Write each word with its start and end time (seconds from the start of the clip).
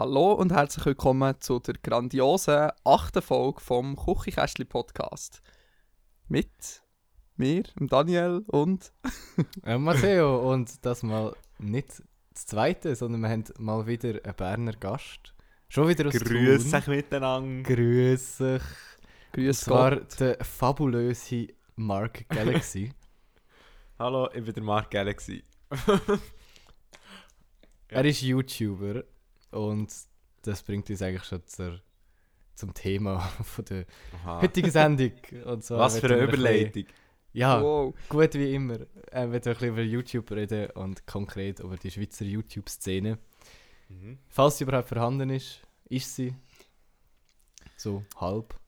Hallo 0.00 0.32
und 0.32 0.50
herzlich 0.50 0.86
willkommen 0.86 1.34
zu 1.40 1.58
der 1.58 1.74
grandiosen 1.74 2.70
achten 2.84 3.20
Folge 3.20 3.60
vom 3.60 3.96
Kuchikästli 3.96 4.64
Podcast. 4.64 5.42
Mit 6.26 6.82
mir, 7.36 7.64
dem 7.78 7.86
Daniel 7.86 8.42
und 8.46 8.94
Äh, 9.62 9.76
Matteo, 9.76 10.50
und 10.50 10.86
das 10.86 11.02
mal 11.02 11.36
nicht 11.58 12.02
das 12.32 12.46
zweite, 12.46 12.96
sondern 12.96 13.20
wir 13.20 13.28
haben 13.28 13.44
mal 13.58 13.86
wieder 13.86 14.24
einen 14.24 14.36
Berner 14.36 14.72
Gast. 14.72 15.34
Schon 15.68 15.86
wieder 15.88 16.08
aus 16.08 16.14
Grüß 16.14 16.70
Thun. 16.70 16.78
euch 16.80 16.86
miteinander. 16.86 17.70
Grüß 17.70 18.40
euch. 18.40 18.62
Grüß 19.32 19.60
zwar 19.60 19.96
Gott. 19.96 20.18
der 20.18 20.42
fabulöse 20.42 21.48
Mark 21.76 22.26
Galaxy. 22.30 22.94
Hallo, 23.98 24.30
ich 24.32 24.42
bin 24.42 24.54
der 24.54 24.62
Mark 24.62 24.90
Galaxy. 24.90 25.44
Er 27.88 28.04
ist 28.06 28.22
YouTuber 28.22 29.02
und 29.50 29.92
das 30.42 30.62
bringt 30.62 30.88
uns 30.90 31.02
eigentlich 31.02 31.24
schon 31.24 31.46
zur, 31.46 31.80
zum 32.54 32.74
Thema 32.74 33.18
von 33.44 33.64
der 33.66 33.86
Aha. 34.22 34.42
heutigen 34.42 34.70
Sendung. 34.70 35.12
Und 35.44 35.64
zwar 35.64 35.78
Was 35.80 35.98
für 35.98 36.06
eine 36.06 36.16
wir 36.16 36.22
ein 36.22 36.28
Überleitung. 36.28 36.84
Ja, 37.32 37.62
Wow. 37.62 37.94
gut 38.08 38.34
wie 38.34 38.54
immer. 38.54 38.78
Er 39.10 39.30
wird 39.30 39.46
ein 39.46 39.52
bisschen 39.54 39.68
über 39.68 39.82
YouTube 39.82 40.30
reden 40.32 40.70
und 40.72 41.06
konkret 41.06 41.60
über 41.60 41.76
die 41.76 41.90
Schweizer 41.90 42.24
YouTube-Szene. 42.24 43.18
Mhm. 43.88 44.18
Falls 44.28 44.58
sie 44.58 44.64
überhaupt 44.64 44.88
vorhanden 44.88 45.30
ist, 45.30 45.60
ist 45.88 46.14
sie. 46.16 46.34
So 47.76 48.04
halb. 48.16 48.58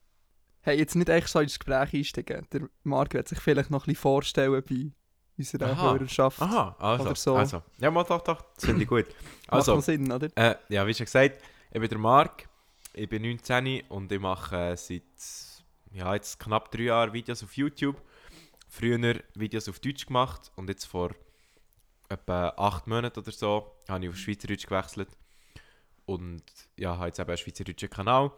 Hey, 0.61 0.79
jetzt 0.79 0.95
nicht 0.95 1.09
echt 1.09 1.29
so 1.29 1.41
ins 1.41 1.59
Gespräch 1.59 1.93
einsteigen. 1.93 2.47
Der 2.53 2.69
Marc 2.85 3.15
wird 3.15 3.27
sich 3.29 3.41
vielleicht 3.41 3.71
noch 3.71 3.83
ein 3.83 3.87
bisschen 3.87 4.01
vorstellen 4.03 4.63
bei 4.69 4.93
unserer 5.39 5.71
Aha. 5.73 5.93
Hörerschaft. 5.93 6.41
Aha, 6.41 6.77
also. 6.79 7.05
Oder 7.05 7.15
so. 7.17 7.37
also. 7.37 7.63
Ja, 7.79 7.91
mal 7.91 8.05
doch, 8.05 8.21
doch. 8.23 8.43
Das 8.55 8.65
finde 8.65 8.83
ich 8.83 8.89
gut. 8.89 9.07
Macht 9.47 9.53
Also, 9.53 9.77
noch 9.77 9.83
Sinn, 9.83 10.11
oder? 10.11 10.29
äh, 10.37 10.57
ja, 10.69 10.87
wie 10.87 10.95
schon 10.95 11.07
gesagt, 11.07 11.43
ich 11.71 11.81
bin 11.81 11.89
der 11.89 11.99
Mark. 11.99 12.49
Ich 12.95 13.09
bin 13.09 13.23
19 13.23 13.83
und 13.89 14.13
ich 14.13 14.21
mache 14.21 14.57
äh, 14.57 14.77
seit 14.77 15.03
ja, 15.93 16.15
jetzt 16.15 16.39
knapp 16.39 16.71
drei 16.71 16.85
Jahren 16.85 17.13
Videos 17.13 17.43
auf 17.43 17.57
YouTube. 17.57 18.01
Früher 18.69 19.17
Videos 19.35 19.69
auf 19.69 19.81
Deutsch 19.81 20.07
gemacht 20.07 20.51
und 20.57 20.69
jetzt 20.69 20.85
vor 20.87 21.11
etwa 22.09 22.49
acht 22.57 22.87
Monaten 22.87 23.19
oder 23.19 23.33
so 23.33 23.77
habe 23.89 24.05
ich 24.05 24.11
auf 24.11 24.17
Schweizerdeutsch 24.17 24.67
gewechselt. 24.67 25.09
Und 26.05 26.43
ja, 26.79 26.97
habe 26.97 27.07
jetzt 27.07 27.19
eben 27.19 27.29
einen 27.29 27.39
schweizerdeutschen 27.39 27.91
Kanal. 27.91 28.33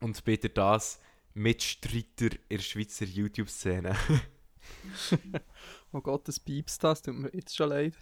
Und 0.00 0.26
durch 0.26 0.40
das 0.54 1.00
Mitstreiter 1.34 2.36
in 2.48 2.56
der 2.56 2.58
Schweizer 2.58 3.04
YouTube-Szene. 3.04 3.96
Oh 5.92 6.00
Gott, 6.00 6.28
das 6.28 6.38
piepst 6.38 6.84
das, 6.84 7.02
tut 7.02 7.16
mir 7.16 7.30
jetzt 7.34 7.56
schon 7.56 7.68
leid. 7.68 7.94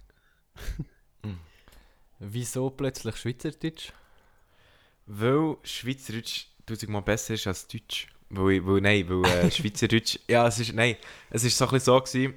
Wieso 2.18 2.68
plötzlich 2.68 3.16
Schweizerdeutsch? 3.16 3.92
Weil 5.06 5.56
Schweizerdeutsch 5.62 6.48
tausendmal 6.66 7.02
besser 7.02 7.34
ist 7.34 7.46
als 7.46 7.66
Deutsch. 7.66 8.08
Weil, 8.30 8.64
weil 8.66 8.80
nein, 8.82 9.08
weil 9.08 9.24
äh, 9.24 9.50
Schweizerdeutsch, 9.50 10.18
ja, 10.28 10.46
es 10.46 10.58
ist, 10.58 10.74
nein, 10.74 10.96
es 11.30 11.44
ist 11.44 11.56
so 11.56 11.64
ein 11.64 11.70
bisschen 11.70 11.84
so 11.86 12.00
gewesen, 12.00 12.34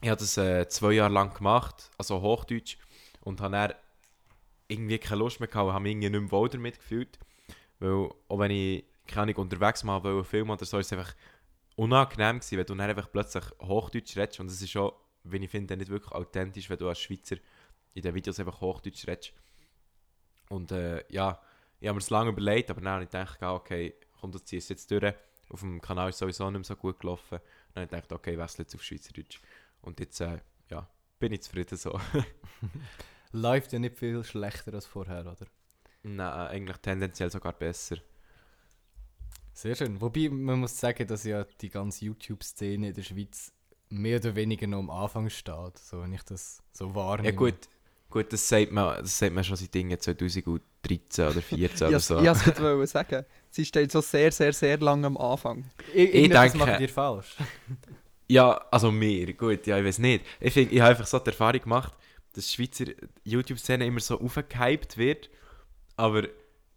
ich 0.00 0.08
habe 0.08 0.18
das 0.20 0.36
äh, 0.36 0.68
zwei 0.68 0.92
Jahre 0.92 1.12
lang 1.12 1.34
gemacht, 1.34 1.90
also 1.98 2.20
Hochdeutsch, 2.20 2.76
und 3.22 3.40
habe 3.40 3.52
dann 3.52 3.74
irgendwie 4.68 4.98
keine 4.98 5.18
Lust 5.20 5.40
mehr 5.40 5.48
gehabt, 5.48 5.72
habe 5.72 5.82
mich 5.82 5.92
irgendwie 5.92 6.10
nicht 6.10 6.20
mehr 6.20 6.30
wohl 6.30 6.48
damit 6.48 6.78
gefühlt, 6.78 7.18
weil 7.80 8.10
auch 8.28 8.38
wenn 8.38 8.50
ich, 8.50 8.84
keine 9.06 9.22
Ahnung, 9.22 9.36
unterwegs 9.36 9.82
mal 9.82 10.02
wollte, 10.04 10.28
filmen 10.28 10.50
oder 10.50 10.64
so, 10.64 10.78
ist 10.78 10.86
es 10.86 10.92
einfach 10.92 11.14
unangenehm 11.76 12.38
gewesen, 12.38 12.58
wenn 12.58 12.66
du 12.66 12.74
dann 12.74 12.90
einfach 12.90 13.10
plötzlich 13.10 13.44
Hochdeutsch 13.60 14.16
redest, 14.16 14.40
und 14.40 14.46
es 14.46 14.60
ist 14.60 14.70
schon, 14.70 14.92
wie 15.24 15.38
ich 15.38 15.50
finde, 15.50 15.76
nicht 15.76 15.90
wirklich 15.90 16.12
authentisch, 16.12 16.68
wenn 16.70 16.78
du 16.78 16.88
als 16.88 17.00
Schweizer 17.00 17.36
in 17.94 18.02
den 18.02 18.14
Videos 18.14 18.38
einfach 18.40 18.60
Hochdeutsch 18.60 19.06
redest. 19.06 19.32
Und 20.48 20.72
äh, 20.72 21.04
ja, 21.08 21.40
ich 21.80 21.88
habe 21.88 21.94
mir 21.94 22.00
das 22.00 22.10
lange 22.10 22.30
überlegt, 22.30 22.70
aber 22.70 22.80
dann 22.80 22.92
habe 22.92 23.04
ich 23.04 23.10
gedacht, 23.10 23.42
okay, 23.42 23.94
komm, 24.20 24.32
das 24.32 24.44
ziehst 24.44 24.70
du 24.70 24.74
jetzt 24.74 24.90
durch. 24.90 25.14
Auf 25.48 25.60
dem 25.60 25.80
Kanal 25.80 26.10
ist 26.10 26.18
sowieso 26.18 26.50
nicht 26.50 26.60
mehr 26.60 26.64
so 26.64 26.76
gut 26.76 27.00
gelaufen. 27.00 27.40
Dann 27.74 27.82
habe 27.82 27.84
ich 27.84 27.90
gedacht, 27.90 28.12
okay, 28.12 28.38
wechsle 28.38 28.62
jetzt 28.62 28.74
auf 28.74 28.82
Schweizerdeutsch. 28.82 29.40
Und 29.80 29.98
jetzt, 30.00 30.20
äh, 30.20 30.38
ja, 30.70 30.88
bin 31.18 31.32
ich 31.32 31.42
zufrieden 31.42 31.76
so. 31.76 31.98
Läuft 33.32 33.72
ja 33.72 33.78
nicht 33.78 33.98
viel 33.98 34.22
schlechter 34.24 34.74
als 34.74 34.86
vorher, 34.86 35.20
oder? 35.20 35.46
Nein, 36.02 36.32
eigentlich 36.48 36.76
tendenziell 36.78 37.30
sogar 37.30 37.52
besser. 37.52 37.96
Sehr 39.54 39.74
schön. 39.76 40.00
Wobei, 40.00 40.28
man 40.30 40.60
muss 40.60 40.78
sagen, 40.78 41.06
dass 41.06 41.24
ja 41.24 41.44
die 41.60 41.68
ganze 41.70 42.04
YouTube-Szene 42.06 42.88
in 42.88 42.94
der 42.94 43.02
Schweiz 43.02 43.52
mehr 43.90 44.18
oder 44.18 44.34
weniger 44.34 44.66
noch 44.66 44.78
am 44.78 44.90
Anfang 44.90 45.28
steht, 45.28 45.78
so 45.78 46.00
wenn 46.02 46.12
ich 46.12 46.22
das 46.22 46.62
so 46.72 46.94
wahrnehme. 46.94 47.28
Ja 47.28 47.34
gut, 47.34 47.54
gut 48.08 48.32
das, 48.32 48.48
sagt 48.48 48.72
man, 48.72 48.96
das 49.02 49.18
sagt 49.18 49.34
man 49.34 49.44
schon 49.44 49.56
seit 49.56 49.74
Dingen 49.74 49.98
2013 50.00 51.24
oder 51.26 51.34
2014 51.34 51.86
oder 51.88 51.96
Ich 51.98 52.04
so. 52.04 52.14
wollte 52.16 52.30
es 52.30 52.42
gerade 52.44 52.86
sagen. 52.86 53.24
Sie 53.50 53.64
steht 53.66 53.92
so 53.92 54.00
sehr, 54.00 54.32
sehr, 54.32 54.52
sehr 54.54 54.78
lange 54.78 55.06
am 55.06 55.18
Anfang. 55.18 55.70
Ich, 55.92 56.14
irgendetwas 56.14 56.52
denke- 56.52 56.66
macht 56.66 56.80
ihr 56.80 56.88
falsch. 56.88 57.36
Ja, 58.28 58.52
also 58.70 58.90
mir, 58.90 59.34
gut, 59.34 59.66
ja, 59.66 59.76
ich 59.78 59.84
weiß 59.84 59.98
nicht. 59.98 60.24
Ich, 60.40 60.54
find, 60.54 60.72
ich 60.72 60.80
habe 60.80 60.90
einfach 60.92 61.06
so 61.06 61.18
die 61.18 61.26
Erfahrung 61.26 61.60
gemacht, 61.60 61.92
dass 62.32 62.46
die 62.46 62.54
Schweizer 62.54 62.86
YouTube-Szene 63.24 63.84
immer 63.84 64.00
so 64.00 64.18
aufgehypt 64.18 64.96
wird, 64.96 65.28
aber 65.96 66.28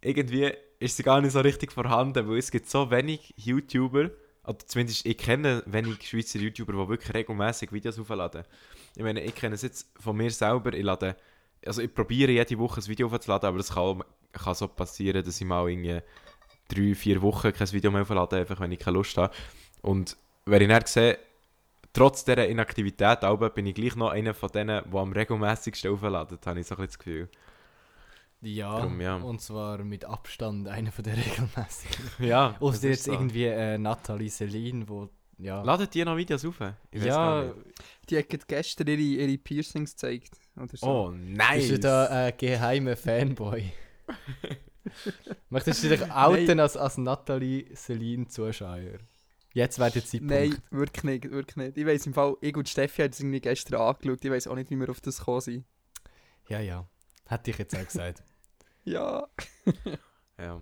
irgendwie 0.02 0.52
ist 0.78 0.96
sie 0.96 1.02
gar 1.02 1.20
nicht 1.20 1.32
so 1.32 1.40
richtig 1.40 1.72
vorhanden, 1.72 2.28
weil 2.28 2.38
es 2.38 2.50
gibt 2.50 2.68
so 2.68 2.90
wenig 2.90 3.34
YouTuber, 3.36 4.10
oder 4.44 4.58
zumindest 4.66 5.04
ich 5.06 5.18
kenne 5.18 5.62
wenig 5.66 6.06
Schweizer 6.06 6.38
YouTuber, 6.38 6.72
die 6.72 6.88
wirklich 6.88 7.14
regelmäßig 7.14 7.72
Videos 7.72 7.98
aufladen. 7.98 8.44
Ich 8.94 9.02
meine, 9.02 9.22
ich 9.22 9.34
kenne 9.34 9.54
es 9.54 9.62
jetzt 9.62 9.88
von 9.98 10.16
mir 10.16 10.30
selber, 10.30 10.72
ich 10.72 10.84
lade, 10.84 11.16
also 11.64 11.82
ich 11.82 11.92
probiere 11.92 12.32
jede 12.32 12.58
Woche 12.58 12.80
ein 12.80 12.86
Video 12.86 13.08
aufzuladen, 13.08 13.48
aber 13.48 13.58
es 13.58 13.72
kann, 13.72 14.04
kann 14.32 14.54
so 14.54 14.68
passieren, 14.68 15.24
dass 15.24 15.40
ich 15.40 15.46
mal 15.46 15.68
irgendwie 15.68 16.00
drei, 16.68 16.94
vier 16.94 17.22
Wochen 17.22 17.52
kein 17.52 17.72
Video 17.72 17.90
mehr 17.90 18.02
auflade, 18.02 18.36
einfach 18.36 18.60
wenn 18.60 18.72
ich 18.72 18.78
keine 18.78 18.96
Lust 18.96 19.16
habe. 19.16 19.34
Und 19.82 20.16
wenn 20.44 20.62
ich 20.62 20.68
dann 20.68 20.86
sehe, 20.86 21.18
trotz 21.92 22.24
dieser 22.24 22.46
Inaktivität 22.46 23.20
bin 23.54 23.66
ich 23.66 23.74
gleich 23.74 23.96
noch 23.96 24.10
einer 24.10 24.34
von 24.34 24.50
denen, 24.50 24.82
die 24.90 24.96
am 24.96 25.12
regelmäßigsten 25.12 25.90
aufladen, 25.90 26.38
habe 26.44 26.60
ich 26.60 26.66
so 26.66 26.74
ein 26.74 26.82
bisschen 26.82 26.86
das 26.86 26.98
Gefühl. 26.98 27.28
Ja, 28.46 28.80
Drum, 28.80 29.00
ja. 29.00 29.16
und 29.16 29.40
zwar 29.40 29.82
mit 29.82 30.04
Abstand 30.04 30.68
einer 30.68 30.92
von 30.92 31.04
der 31.04 31.16
regelmäßigen. 31.16 32.26
Ja, 32.26 32.56
Außer 32.60 32.76
ist 32.76 32.82
jetzt 32.84 33.04
so. 33.04 33.12
irgendwie 33.12 33.44
äh, 33.44 33.76
Nathalie 33.76 34.30
Celine, 34.30 34.88
wo 34.88 35.10
ja, 35.38 35.62
Ladet 35.62 35.92
die 35.92 36.04
noch 36.04 36.16
Videos 36.16 36.44
auf? 36.44 36.60
Ja. 36.92 37.52
Die 38.08 38.16
hat 38.16 38.48
gestern 38.48 38.86
ihre, 38.86 39.00
ihre 39.00 39.36
Piercings 39.36 39.92
gezeigt. 39.92 40.30
Oder 40.56 40.76
so. 40.76 40.86
Oh, 40.86 41.10
nice! 41.10 41.56
bist 41.56 41.70
du 41.72 41.78
da 41.80 42.06
ein 42.06 42.32
geheimer 42.38 42.96
Fanboy? 42.96 43.70
Möchtest 45.50 45.84
du 45.84 45.88
dich 45.90 46.10
outen 46.10 46.60
als, 46.60 46.76
als 46.76 46.96
Nathalie 46.96 47.66
Celine 47.74 48.28
Zuschauer? 48.28 48.98
Jetzt 49.52 49.78
wäre 49.78 49.90
der 49.90 50.04
Zeitpunkt. 50.04 50.34
Nein, 50.34 50.56
wirklich 50.70 51.04
nicht, 51.04 51.30
wirklich 51.30 51.56
nicht. 51.56 51.76
Ich 51.76 51.86
weiss 51.86 52.06
im 52.06 52.14
Fall, 52.14 52.36
ich 52.40 52.56
und 52.56 52.68
Steffi 52.68 53.02
haben 53.02 53.10
es 53.10 53.20
irgendwie 53.20 53.40
gestern 53.40 53.80
angeschaut. 53.80 54.24
Ich 54.24 54.30
weiss 54.30 54.46
auch 54.46 54.54
nicht, 54.54 54.70
wie 54.70 54.76
wir 54.76 54.88
auf 54.88 55.00
das 55.00 55.18
gekommen 55.18 55.40
sind. 55.40 55.64
Ja, 56.48 56.60
ja. 56.60 56.86
Hätte 57.26 57.50
ich 57.50 57.58
jetzt 57.58 57.76
auch 57.76 57.84
gesagt. 57.84 58.22
Ja. 58.86 59.28
Ja. 60.38 60.60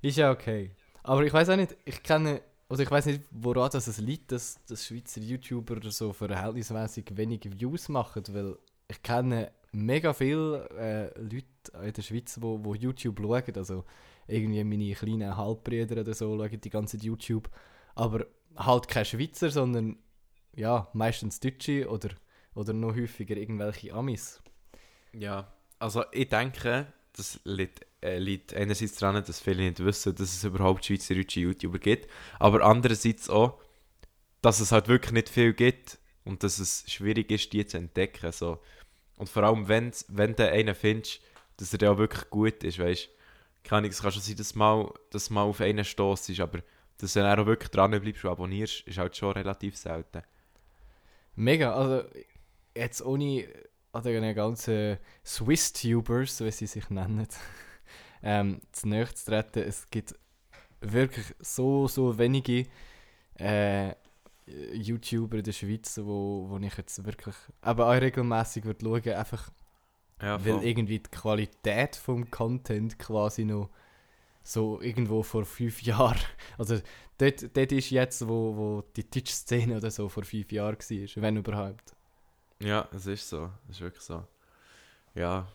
Ist 0.00 0.16
ja 0.16 0.30
okay. 0.30 0.70
Aber 1.02 1.22
ich 1.22 1.32
weiß 1.34 1.50
auch 1.50 1.56
nicht, 1.56 1.76
ich 1.84 2.02
kenne, 2.02 2.40
oder 2.70 2.80
ich 2.80 2.90
weiß 2.90 3.04
nicht, 3.04 3.24
woran 3.30 3.70
das 3.70 3.86
es 3.88 3.98
liegt, 3.98 4.32
dass, 4.32 4.58
dass 4.64 4.86
Schweizer 4.86 5.20
YouTuber 5.20 5.78
so 5.90 6.14
verhältnismäßig 6.14 7.14
wenig 7.14 7.42
Views 7.44 7.90
machen, 7.90 8.22
weil 8.30 8.56
ich 8.88 9.02
kenne 9.02 9.52
mega 9.72 10.14
viele 10.14 10.66
äh, 10.78 11.20
Leute 11.20 11.86
in 11.86 11.92
der 11.92 12.00
Schweiz, 12.00 12.38
wo, 12.40 12.64
wo 12.64 12.74
YouTube 12.74 13.20
schauen, 13.20 13.56
also 13.58 13.84
irgendwie 14.26 14.64
meine 14.64 14.94
kleinen 14.94 15.36
Halbbrüder 15.36 16.00
oder 16.00 16.14
so 16.14 16.38
schauen 16.38 16.58
die 16.58 16.70
ganze 16.70 16.96
Zeit 16.96 17.04
YouTube, 17.04 17.50
aber 17.96 18.24
halt 18.56 18.88
keine 18.88 19.04
Schweizer, 19.04 19.50
sondern 19.50 19.98
ja, 20.56 20.88
meistens 20.94 21.38
Deutsche 21.38 21.86
oder, 21.86 22.10
oder 22.54 22.72
noch 22.72 22.96
häufiger 22.96 23.36
irgendwelche 23.36 23.92
Amis. 23.92 24.40
Ja, 25.12 25.52
also 25.78 26.04
ich 26.12 26.28
denke, 26.28 26.92
das 27.16 27.40
liegt, 27.44 27.86
äh, 28.02 28.18
liegt 28.18 28.54
einerseits 28.54 28.96
daran, 28.96 29.24
dass 29.24 29.40
viele 29.40 29.62
nicht 29.64 29.84
wissen, 29.84 30.14
dass 30.14 30.32
es 30.32 30.44
überhaupt 30.44 30.84
schweizerische 30.84 31.40
YouTuber 31.40 31.78
gibt, 31.78 32.10
aber 32.38 32.62
andererseits 32.64 33.28
auch, 33.28 33.60
dass 34.42 34.60
es 34.60 34.72
halt 34.72 34.88
wirklich 34.88 35.12
nicht 35.12 35.28
viel 35.28 35.52
gibt 35.52 35.98
und 36.24 36.42
dass 36.42 36.58
es 36.58 36.84
schwierig 36.86 37.30
ist, 37.30 37.52
die 37.52 37.66
zu 37.66 37.76
entdecken. 37.78 38.30
So. 38.32 38.58
Und 39.16 39.28
vor 39.28 39.42
allem, 39.42 39.68
wenn's, 39.68 40.04
wenn 40.08 40.36
du 40.36 40.50
einen 40.50 40.74
findest, 40.74 41.20
dass 41.56 41.74
er 41.74 41.80
ja 41.82 41.98
wirklich 41.98 42.30
gut 42.30 42.62
ist, 42.62 42.78
weißt 42.78 43.08
keine 43.64 43.78
Ahnung, 43.78 43.90
es 43.90 44.00
kann 44.00 44.12
schon 44.12 44.22
sein, 44.22 44.36
dass 44.36 44.54
mal, 44.54 44.92
dass 45.10 45.30
mal 45.30 45.42
auf 45.42 45.60
einen 45.60 45.84
Stoss 45.84 46.28
ist, 46.28 46.40
aber 46.40 46.60
dass 46.98 47.12
du 47.12 47.20
dann 47.20 47.38
auch 47.38 47.46
wirklich 47.46 47.70
dran 47.70 47.90
bleibst 48.00 48.24
und 48.24 48.30
abonnierst, 48.30 48.86
ist 48.86 48.98
halt 48.98 49.16
schon 49.16 49.32
relativ 49.32 49.76
selten. 49.76 50.22
Mega, 51.36 51.74
also 51.74 52.08
jetzt 52.74 53.02
ohne 53.02 53.46
an 53.92 54.02
den 54.02 54.34
ganzen 54.34 54.98
Swiss-Tubers, 55.24 56.40
wie 56.40 56.50
sie 56.50 56.66
sich 56.66 56.88
nennen, 56.90 57.26
ähm, 58.22 58.60
zu 58.72 58.88
nahe 58.88 59.12
zu 59.14 59.26
treten, 59.26 59.60
es 59.60 59.88
gibt 59.90 60.14
wirklich 60.80 61.26
so, 61.40 61.88
so 61.88 62.18
wenige 62.18 62.66
äh, 63.34 63.94
YouTuber 64.72 65.38
in 65.38 65.44
der 65.44 65.52
Schweiz, 65.52 65.98
wo, 66.02 66.46
wo 66.48 66.58
ich 66.58 66.76
jetzt 66.76 67.04
wirklich 67.04 67.34
aber 67.60 67.88
auch 67.88 68.00
regelmäßig 68.00 68.64
würde 68.64 68.84
schauen, 68.84 69.14
einfach 69.14 69.50
Ja, 70.22 70.44
weil 70.44 70.62
irgendwie 70.64 71.00
die 71.00 71.10
Qualität 71.10 71.96
vom 71.96 72.30
Content 72.30 72.98
quasi 72.98 73.44
noch 73.44 73.70
so 74.42 74.80
irgendwo 74.80 75.22
vor 75.22 75.44
fünf 75.44 75.82
Jahren, 75.82 76.18
also 76.58 76.78
dort, 77.18 77.56
dort 77.56 77.72
ist 77.72 77.90
jetzt, 77.90 78.26
wo, 78.26 78.56
wo 78.56 78.84
die 78.96 79.04
Twitch-Szene 79.04 79.76
oder 79.76 79.90
so 79.90 80.08
vor 80.08 80.24
fünf 80.24 80.50
Jahren 80.52 80.78
war, 80.78 81.22
wenn 81.22 81.36
überhaupt. 81.36 81.94
Ja, 82.60 82.88
es 82.92 83.06
ist 83.06 83.28
so. 83.28 83.50
Es 83.68 83.76
ist 83.76 83.80
wirklich 83.82 84.02
so. 84.02 84.24
Ja, 85.14 85.46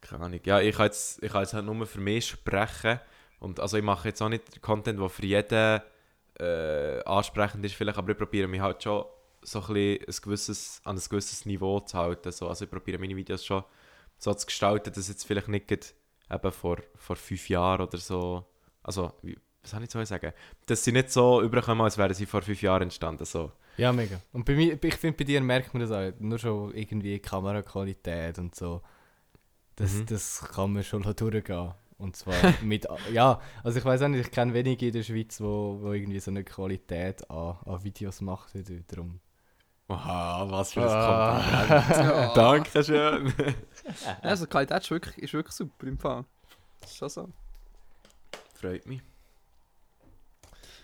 keine 0.00 0.24
Ahnung. 0.24 0.40
Ja, 0.44 0.60
ich 0.60 0.74
kann 0.74 0.86
jetzt, 0.86 1.22
ich 1.22 1.30
kann 1.30 1.42
jetzt 1.42 1.54
halt 1.54 1.64
nur 1.64 1.86
für 1.86 2.00
mich 2.00 2.26
sprechen. 2.26 3.00
Und 3.38 3.60
also 3.60 3.76
ich 3.76 3.82
mache 3.84 4.08
jetzt 4.08 4.20
auch 4.20 4.28
nicht 4.28 4.60
Content, 4.60 4.98
der 4.98 5.08
für 5.08 5.24
jeden 5.24 5.80
äh, 6.38 7.02
ansprechend 7.04 7.64
ist, 7.64 7.74
vielleicht, 7.74 7.98
aber 7.98 8.10
ich 8.10 8.18
probiere 8.18 8.48
mich 8.48 8.60
halt 8.60 8.82
schon 8.82 9.04
so 9.42 9.60
ein 9.60 9.76
ein 9.76 10.14
gewisses, 10.22 10.80
an 10.84 10.96
ein 10.96 11.02
gewisses 11.08 11.46
Niveau 11.46 11.80
zu 11.80 11.96
halten. 11.96 12.32
So. 12.32 12.48
Also 12.48 12.64
ich 12.64 12.70
probiere 12.70 12.98
meine 12.98 13.16
Videos 13.16 13.44
schon 13.44 13.64
so 14.18 14.34
zu 14.34 14.46
gestalten, 14.46 14.92
dass 14.92 15.08
jetzt 15.08 15.24
vielleicht 15.24 15.48
nicht 15.48 15.70
eben 16.30 16.52
vor, 16.52 16.78
vor 16.96 17.16
fünf 17.16 17.48
Jahren 17.48 17.80
oder 17.80 17.98
so, 17.98 18.44
also 18.82 19.12
wie, 19.22 19.38
was 19.62 19.70
soll 19.70 19.82
ich 19.82 19.90
so 19.90 20.04
sagen, 20.04 20.32
dass 20.66 20.84
sie 20.84 20.92
nicht 20.92 21.10
so 21.10 21.42
überkommen, 21.42 21.82
als 21.82 21.98
wären 21.98 22.14
sie 22.14 22.26
vor 22.26 22.42
fünf 22.42 22.60
Jahren 22.62 22.82
entstanden. 22.82 23.24
So. 23.24 23.52
Ja, 23.80 23.92
mega. 23.92 24.20
Und 24.32 24.44
bei 24.44 24.54
mir, 24.54 24.78
ich 24.82 24.94
finde, 24.96 25.16
bei 25.16 25.24
dir 25.24 25.40
merkt 25.40 25.72
man 25.72 25.80
das 25.80 25.90
auch. 25.90 26.12
Nur 26.20 26.38
schon 26.38 26.74
irgendwie 26.74 27.18
Kameraqualität 27.18 28.38
und 28.38 28.54
so. 28.54 28.82
Das, 29.76 29.92
Mhm. 29.94 30.06
das 30.06 30.40
kann 30.54 30.72
man 30.74 30.84
schon 30.84 31.02
durchgehen. 31.16 31.72
Und 31.96 32.16
zwar 32.16 32.34
mit, 32.62 32.86
ja, 33.12 33.40
also 33.62 33.78
ich 33.78 33.84
weiß 33.84 34.02
auch 34.02 34.08
nicht, 34.08 34.26
ich 34.26 34.30
kenne 34.32 34.54
wenige 34.54 34.86
in 34.86 34.92
der 34.92 35.02
Schweiz, 35.02 35.40
wo, 35.40 35.78
wo 35.82 35.92
irgendwie 35.92 36.18
so 36.20 36.30
eine 36.30 36.44
Qualität 36.44 37.28
an, 37.30 37.56
an 37.66 37.82
Videos 37.84 38.20
macht. 38.22 38.52
Darum. 38.88 39.20
Wow, 39.88 40.50
was 40.50 40.72
für 40.72 40.82
ein 40.82 40.88
Ah. 40.88 41.40
Kompliment. 41.66 41.96
Ja. 41.96 42.34
Dankeschön. 42.34 43.32
Also 44.22 44.44
die 44.46 44.50
Qualität 44.50 44.82
ist 44.82 44.90
wirklich, 44.90 45.18
ist 45.18 45.32
wirklich 45.34 45.54
super 45.54 45.86
im 45.86 45.98
Fall. 45.98 46.24
Das 46.80 46.90
ist 46.90 46.96
schon 46.96 47.08
so. 47.08 47.28
Freut 48.54 48.86
mich. 48.86 49.02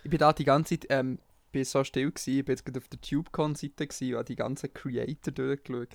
Ich 0.05 0.11
bin 0.11 0.19
da 0.19 0.33
die 0.33 0.45
ganze 0.45 0.79
Zeit 0.79 0.87
ähm, 0.91 1.19
bin 1.57 1.65
so 1.65 1.83
still 1.85 2.11
gewesen. 2.11 2.39
Ich 2.39 2.45
bin 2.45 2.53
jetzt 2.53 2.65
gerade 2.67 2.79
auf 2.81 2.89
der 2.89 3.01
TubeCon-Seite 3.01 3.85
und 3.85 4.15
habe 4.15 4.25
die 4.25 4.37
ganzen 4.37 4.73
Creator 4.75 5.33
durchgeschaut. 5.33 5.89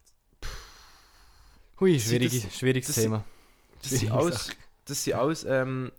Hui, 1.80 2.00
Sie- 2.00 2.10
schwierig, 2.18 2.44
das- 2.44 2.58
schwieriges 2.58 2.88
das- 2.88 2.96
Thema. 3.04 3.24
Das 3.82 3.90
sind 3.90 4.00
Schwierige 4.00 4.18
alles, 4.18 4.50
das 4.86 5.04
sind 5.04 5.14
alles 5.14 5.44
ähm, 5.44 5.92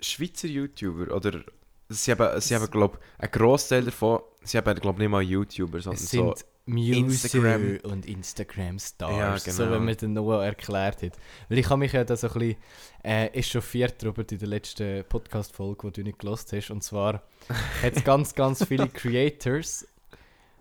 Schweizer 0.00 0.48
YouTuber. 0.48 1.14
Oder 1.14 1.44
sie 1.88 2.10
haben, 2.12 2.40
sie 2.40 2.54
haben 2.54 2.70
glaube 2.70 2.98
ein 3.18 3.30
Großteil 3.30 3.84
davon, 3.84 4.20
sie 4.42 4.58
haben 4.58 4.74
glaube 4.80 4.98
nicht 5.00 5.08
mal 5.10 5.22
YouTuber, 5.22 5.80
sondern 5.80 6.02
Es 6.02 6.10
so. 6.10 6.34
Muser 6.66 6.96
Instagram. 6.98 7.78
und 7.84 8.06
Instagram-Stars, 8.06 9.46
Ja, 9.46 9.52
so 9.52 9.64
genau. 9.64 9.76
wie 9.76 9.84
mir 9.84 9.96
der 9.96 10.08
Noah 10.08 10.44
erklärt 10.44 11.02
hat. 11.02 11.12
Weil 11.48 11.58
ich 11.58 11.68
habe 11.68 11.78
mich 11.80 11.92
ja 11.92 12.04
da 12.04 12.16
so 12.16 12.28
ein 12.28 12.32
bisschen 12.34 12.56
äh, 13.02 13.26
echauffiert 13.28 14.02
darüber 14.02 14.24
in 14.30 14.38
der 14.38 14.48
letzten 14.48 15.04
Podcast-Folge, 15.08 15.90
die 15.90 16.02
du 16.02 16.08
nicht 16.08 16.18
gelost 16.20 16.52
hast. 16.52 16.70
Und 16.70 16.84
zwar 16.84 17.22
hat 17.82 17.96
es 17.96 18.04
ganz, 18.04 18.34
ganz 18.34 18.64
viele 18.64 18.88
Creators, 18.88 19.86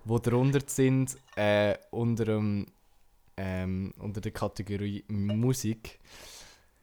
die 0.05 0.21
darunter 0.21 0.59
sind, 0.65 1.15
äh, 1.35 1.75
unter, 1.91 2.25
dem, 2.25 2.65
ähm, 3.37 3.93
unter 3.99 4.21
der 4.21 4.31
Kategorie 4.31 5.03
Musik. 5.09 5.99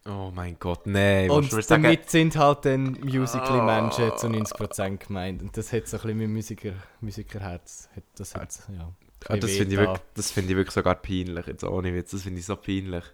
Oh 0.08 0.30
mein 0.32 0.56
Gott, 0.60 0.86
nein. 0.86 1.28
und 1.30 1.50
mir 1.52 1.62
sagen- 1.62 1.82
damit 1.82 2.08
sind 2.10 2.36
halt 2.36 2.64
dann 2.64 2.92
Musical-Menschen 3.02 4.12
Ah. 4.12 4.16
zu 4.16 4.28
90% 4.28 5.04
gemeint. 5.04 5.42
Und 5.42 5.56
das 5.56 5.72
hat 5.72 5.88
so 5.88 5.96
ein 5.96 6.02
bisschen 6.02 6.18
mein 6.18 6.32
Musiker, 6.32 6.72
Musikerherz. 7.00 7.88
Das 8.14 8.36
hat, 8.36 8.56
ja. 8.68 8.92
Ah, 9.28 9.36
das 9.36 9.50
finde 9.52 9.74
ich, 9.74 9.80
wirklich- 9.80 10.00
das 10.14 10.30
finde 10.30 10.50
ich 10.52 10.56
wirklich 10.56 10.74
sogar 10.74 10.94
peinlich, 10.96 11.46
jetzt 11.46 11.64
ohne 11.64 11.94
Witz. 11.94 12.10
Das 12.12 12.22
finde 12.22 12.40
ich 12.40 12.46
so 12.46 12.56
peinlich. 12.56 13.04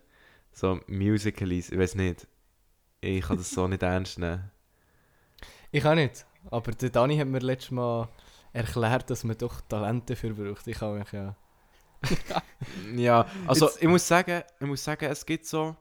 So 0.53 0.81
Musicals, 0.87 1.71
ich 1.71 1.79
weiß 1.79 1.95
nicht. 1.95 2.27
Ich 3.01 3.23
kann 3.25 3.37
das 3.39 3.51
so 3.51 3.67
nicht 3.67 3.83
ernst 3.83 4.19
nehmen. 4.19 4.51
Ich 5.71 5.85
auch 5.85 5.95
nicht. 5.95 6.27
Aber 6.51 6.73
der 6.73 6.91
Dani 6.91 7.17
hat 7.17 7.29
mir 7.29 7.39
letztes 7.39 7.71
Mal 7.71 8.09
erklärt, 8.53 9.09
dass 9.11 9.25
man 9.25 9.39
doch 9.39 9.61
Talente 9.63 10.15
dafür 10.15 10.35
braucht. 10.35 10.67
Ich 10.67 10.81
habe 10.81 10.99
mich 10.99 11.13
ja. 11.13 11.35
Ja, 12.97 13.27
also 13.47 13.67
Jetzt- 13.67 13.83
ich 13.83 13.89
muss 13.89 14.07
sagen, 14.07 14.43
ich 14.61 14.67
muss 14.67 14.85
sagen, 14.85 15.07
es 15.07 15.25
gibt 15.25 15.47
so 15.47 15.77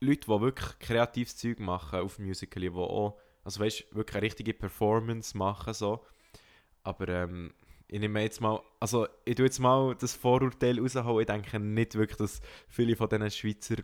Leute, 0.00 0.20
die 0.26 0.40
wirklich 0.40 0.78
kreatives 0.78 1.36
Zeug 1.36 1.58
machen 1.60 2.00
auf 2.00 2.18
Musical, 2.18 2.60
die 2.62 2.70
auch, 2.70 3.18
also 3.44 3.60
weißt, 3.60 3.94
wirklich 3.94 4.16
eine 4.16 4.22
richtige 4.26 4.54
Performance 4.54 5.36
machen 5.36 5.74
so. 5.74 6.04
Aber 6.82 7.08
ähm, 7.08 7.52
ich 7.88 8.00
nehme 8.00 8.22
jetzt 8.22 8.40
mal, 8.40 8.60
also 8.80 9.06
ich 9.24 9.36
tue 9.36 9.46
jetzt 9.46 9.60
mal 9.60 9.94
das 9.94 10.14
Vorurteil 10.14 10.80
rausholen. 10.80 11.20
Ich 11.20 11.26
denke 11.26 11.60
nicht 11.60 11.94
wirklich, 11.94 12.18
dass 12.18 12.40
viele 12.68 12.96
von 12.96 13.08
diesen 13.08 13.30
Schweizer 13.30 13.76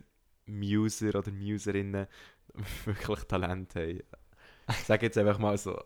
Muser 0.47 1.15
oder 1.15 1.31
Muserinnen 1.31 2.07
wirklich 2.85 3.21
Talent 3.25 3.75
haben. 3.77 4.01
Ich 4.69 4.77
sage 4.87 5.07
jetzt 5.07 5.19
einfach 5.19 5.39
mal 5.39 5.57
so. 5.57 5.81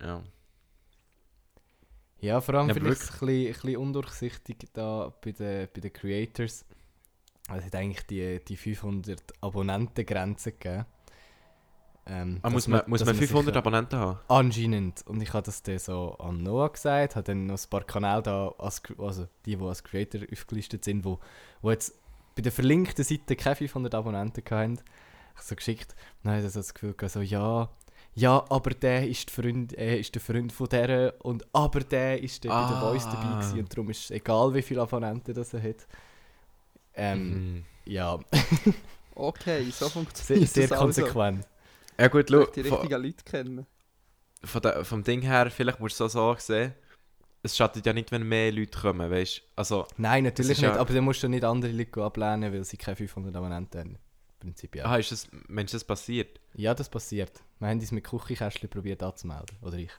Ja. 0.00 0.22
Ja, 2.20 2.40
vor 2.40 2.54
allem 2.54 2.68
Ja, 2.68 2.74
vielleicht 2.74 3.00
ein 3.00 3.08
bisschen, 3.08 3.28
ein 3.28 3.52
bisschen 3.52 3.76
undurchsichtig 3.76 4.56
da 4.72 5.12
bei 5.20 5.32
den, 5.32 5.68
bei 5.74 5.80
den 5.80 5.92
Creators. 5.92 6.64
Also 7.48 7.60
es 7.60 7.66
hat 7.66 7.74
eigentlich 7.74 8.06
die, 8.06 8.40
die 8.44 8.56
500 8.56 9.20
Abonnentengrenze 9.42 10.52
gegeben. 10.52 10.86
Ähm, 12.04 12.40
Ah, 12.42 12.50
muss 12.50 12.66
man, 12.66 12.82
muss 12.88 13.04
man 13.04 13.14
sich 13.14 13.28
500 13.28 13.54
ja- 13.54 13.58
Abonnenten 13.60 13.96
haben? 13.98 14.18
Anscheinend. 14.28 15.06
Und 15.06 15.20
ich 15.22 15.32
habe 15.32 15.44
das 15.44 15.62
dann 15.62 15.78
so 15.78 16.16
an 16.18 16.42
Noah 16.42 16.72
gesagt, 16.72 17.14
habe 17.14 17.24
dann 17.24 17.46
noch 17.46 17.58
ein 17.62 17.70
paar 17.70 17.84
Kanäle 17.84 18.22
da, 18.22 18.48
als, 18.58 18.82
also 18.98 19.28
die, 19.46 19.56
die 19.56 19.64
als 19.64 19.84
Creator 19.84 20.20
aufgelistet 20.32 20.84
sind, 20.84 21.04
wo, 21.04 21.20
wo 21.60 21.70
jetzt 21.70 21.94
bei 22.34 22.42
der 22.42 22.50
verlinkten 22.50 23.04
Seite 23.04 23.36
keine 23.36 23.54
500 23.56 23.94
Abonnenten 23.94 24.42
hatten. 24.50 24.72
Ich 24.74 25.38
habe 25.38 25.44
so 25.46 25.54
geschickt, 25.54 25.94
dann 26.22 26.32
habe 26.34 26.44
ich 26.44 26.52
so 26.52 26.58
das 26.58 26.74
Gefühl 26.74 26.94
gehabt, 26.94 27.12
so, 27.12 27.20
ja, 27.20 27.68
ja, 28.14 28.44
aber 28.50 28.70
der 28.70 29.08
ist, 29.08 29.28
der 29.34 29.44
Freund, 29.44 29.78
äh, 29.78 29.98
ist 30.00 30.14
der 30.14 30.20
Freund 30.20 30.52
von 30.52 30.68
der 30.68 31.14
und 31.24 31.46
aber 31.54 31.80
der 31.80 32.20
ist 32.22 32.42
der 32.44 32.50
bei 32.50 32.66
der 32.68 32.76
Ah. 32.76 32.80
Voice 32.80 33.04
dabei 33.04 33.32
gewesen 33.36 33.58
und 33.60 33.72
darum 33.72 33.88
ist 33.90 34.04
es 34.04 34.10
egal, 34.10 34.52
wie 34.54 34.60
viele 34.62 34.82
Abonnenten 34.82 35.32
das 35.34 35.54
er 35.54 35.62
hat. 35.62 35.86
Ähm, 36.94 37.54
Mhm. 37.54 37.64
ja, 37.86 38.18
Okay, 39.14 39.64
so 39.70 39.70
sehr, 39.86 39.90
funktioniert 39.90 40.48
sehr 40.50 40.68
das 40.68 40.72
also. 40.72 40.84
konsequent. 41.02 41.46
Ja 41.98 42.08
gut, 42.08 42.30
Du 42.30 42.44
schau, 42.44 42.50
die 42.50 42.62
von, 42.64 42.72
richtigen 42.80 43.02
Leute 43.02 43.24
kennen. 43.24 43.66
von 44.44 44.62
der, 44.62 44.84
vom 44.84 45.04
Ding 45.04 45.22
her, 45.22 45.50
vielleicht 45.50 45.80
musst 45.80 46.00
du 46.00 46.04
es 46.04 46.12
so 46.12 46.34
sehen, 46.38 46.74
es 47.44 47.56
schadet 47.56 47.84
ja 47.86 47.92
nicht, 47.92 48.10
wenn 48.12 48.26
mehr 48.26 48.52
Leute 48.52 48.78
kommen, 48.78 49.10
weißt 49.10 49.38
du? 49.38 49.42
Also, 49.56 49.86
Nein, 49.96 50.24
natürlich 50.24 50.58
nicht, 50.58 50.62
ja- 50.62 50.76
aber 50.76 50.94
dann 50.94 51.04
musst 51.04 51.22
du 51.22 51.28
nicht 51.28 51.44
andere 51.44 51.72
Leute 51.72 52.02
ablehnen, 52.02 52.52
weil 52.52 52.64
sie 52.64 52.76
keine 52.76 52.96
500 52.96 53.34
Abonnenten 53.36 53.78
haben. 53.80 53.98
Prinzipiell. 54.40 54.84
ah, 54.86 54.96
ist 54.96 55.12
das, 55.12 55.28
Mensch, 55.48 55.70
das 55.72 55.84
passiert? 55.84 56.40
Ja, 56.54 56.74
das 56.74 56.88
passiert. 56.88 57.40
Wir 57.60 57.68
haben 57.68 57.78
uns 57.78 57.92
mit 57.92 58.02
Küchenkästchen 58.04 58.68
probiert 58.68 59.00
anzumelden. 59.02 59.56
Oder 59.60 59.76
ich. 59.78 59.92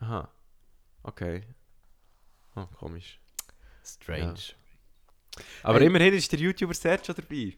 Aha. 0.00 0.30
Okay. 1.02 1.42
Oh, 2.56 2.64
komisch. 2.78 3.20
Strange. 3.84 4.34
Aber 5.62 5.78
Hey. 5.78 5.86
immerhin 5.86 6.14
ist 6.14 6.30
der 6.32 6.38
YouTuber 6.38 6.74
Serge 6.74 7.04
schon 7.04 7.14
dabei. 7.16 7.54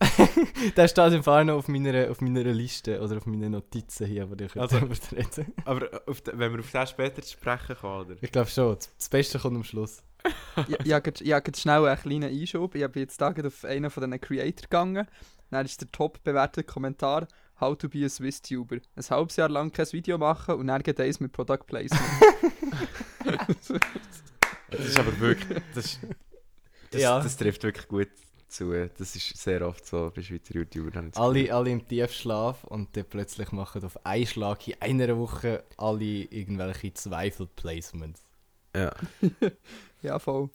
Der 0.76 0.88
steht 0.88 1.12
im 1.12 1.22
Fall 1.22 1.44
noch 1.44 1.54
auf 1.58 1.68
meiner, 1.68 2.10
auf 2.10 2.20
meiner 2.20 2.42
Liste 2.44 3.00
oder 3.00 3.18
auf 3.18 3.26
meinen 3.26 3.52
Notizen 3.52 4.06
hier, 4.06 4.24
aber 4.24 4.40
ich 4.40 4.56
Also- 4.56 4.78
darüber 4.78 4.94
reden. 5.12 5.52
Aber 5.64 5.88
auf 6.06 6.20
de, 6.22 6.36
wenn 6.36 6.52
wir 6.52 6.58
auf 6.60 6.70
den 6.70 6.86
später 6.86 7.22
zu 7.22 7.32
sprechen 7.32 7.76
kommen, 7.76 8.06
oder? 8.06 8.16
Ich 8.20 8.32
glaube 8.32 8.50
schon. 8.50 8.74
Das- 8.74 8.90
Das 8.98 9.08
Beste 9.08 9.38
kommt 9.38 9.56
am 9.56 9.64
Schluss. 9.64 10.02
ich 10.68 10.86
ich 10.86 10.92
habe 10.92 11.12
grad 11.12 11.56
schnell 11.56 11.86
einen 11.86 12.00
kleinen 12.00 12.24
Einschub. 12.40 12.74
Ich 12.74 12.86
bin 12.88 13.02
jetzt 13.02 13.20
da 13.20 13.30
grad 13.32 13.46
auf 13.46 13.64
einen 13.64 13.90
von 13.90 14.02
diesen 14.04 14.20
Creator 14.20 14.62
gegangen. 14.62 15.06
Dann 15.50 15.66
ist 15.66 15.80
der 15.80 15.90
top 15.92 16.22
bewertete 16.24 16.64
Kommentar 16.64 17.28
How 17.60 17.76
to 17.78 17.88
be 17.88 18.04
a 18.04 18.08
Swiss 18.08 18.42
Tuber. 18.42 18.78
Ein 18.96 19.04
halbes 19.10 19.36
Jahr 19.36 19.48
lang 19.48 19.70
kein 19.70 19.86
Video 19.92 20.18
machen 20.18 20.56
und 20.56 20.66
dann 20.66 20.82
geht 20.82 20.98
eins 21.00 21.20
mit 21.20 21.30
Product 21.32 21.58
Placement. 21.66 22.02
Das 24.70 24.80
ist 24.80 24.98
aber 24.98 25.18
wirklich, 25.20 25.62
das, 25.74 25.98
das, 26.92 27.02
Ja. 27.02 27.20
das 27.20 27.36
trifft 27.36 27.62
wirklich 27.64 27.88
gut 27.88 28.08
zu. 28.48 28.72
Das 28.98 29.16
ist 29.16 29.36
sehr 29.36 29.66
oft 29.66 29.84
so 29.86 30.12
bei 30.14 30.22
Schweizer 30.22 30.54
YouTubern. 30.54 31.10
Alle, 31.14 31.52
alle 31.54 31.70
im 31.70 31.86
Tiefschlaf 31.86 32.64
und 32.64 32.96
dann 32.96 33.04
plötzlich 33.06 33.50
machen 33.52 33.82
auf 33.84 34.04
einen 34.04 34.26
Schlag 34.26 34.66
in 34.68 34.74
einer 34.80 35.16
Woche 35.18 35.64
alle 35.78 36.04
irgendwelche 36.04 36.92
Zweifel-Placements. 36.92 38.20
Ja. 38.76 38.92
ja, 40.02 40.18
voll. 40.18 40.50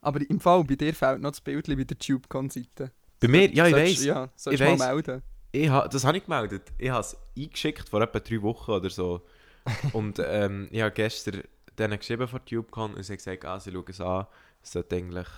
Aber 0.00 0.20
im 0.28 0.40
Fall, 0.40 0.64
bei 0.64 0.76
dir 0.76 0.94
fehlt 0.94 1.20
noch 1.20 1.30
das 1.30 1.40
Bild 1.40 1.66
bei 1.66 1.74
der 1.74 1.98
TubeCon-Seite. 1.98 2.92
Bei 3.20 3.28
mir, 3.28 3.50
ja, 3.52 3.66
ich 3.66 3.74
weiß. 3.74 4.04
Ja, 4.04 4.30
sollst 4.36 4.60
Ich 4.60 4.66
mal 4.66 4.78
weiss. 4.78 4.86
melden. 4.86 5.22
Ich 5.50 5.68
ha, 5.68 5.88
das 5.88 6.04
habe 6.04 6.18
ich 6.18 6.24
gemeldet. 6.24 6.62
Ich 6.78 6.90
habe 6.90 7.00
es 7.00 7.16
eingeschickt 7.36 7.88
vor 7.88 8.00
etwa 8.02 8.20
drei 8.20 8.40
Wochen 8.42 8.70
oder 8.70 8.90
so. 8.90 9.22
und 9.92 10.20
ähm, 10.24 10.68
ich 10.70 10.80
habe 10.82 10.92
gestern 10.92 11.42
denen 11.78 11.98
geschrieben 11.98 12.28
von 12.28 12.44
TubeCon 12.44 12.94
und 12.94 13.02
sie 13.02 13.12
haben 13.12 13.16
gesagt, 13.16 13.44
ah, 13.44 13.58
sie 13.58 13.72
schauen 13.72 13.84
es 13.88 14.00
an. 14.00 14.26
Es 14.62 14.72
sollte 14.72 14.96
eigentlich, 14.96 15.28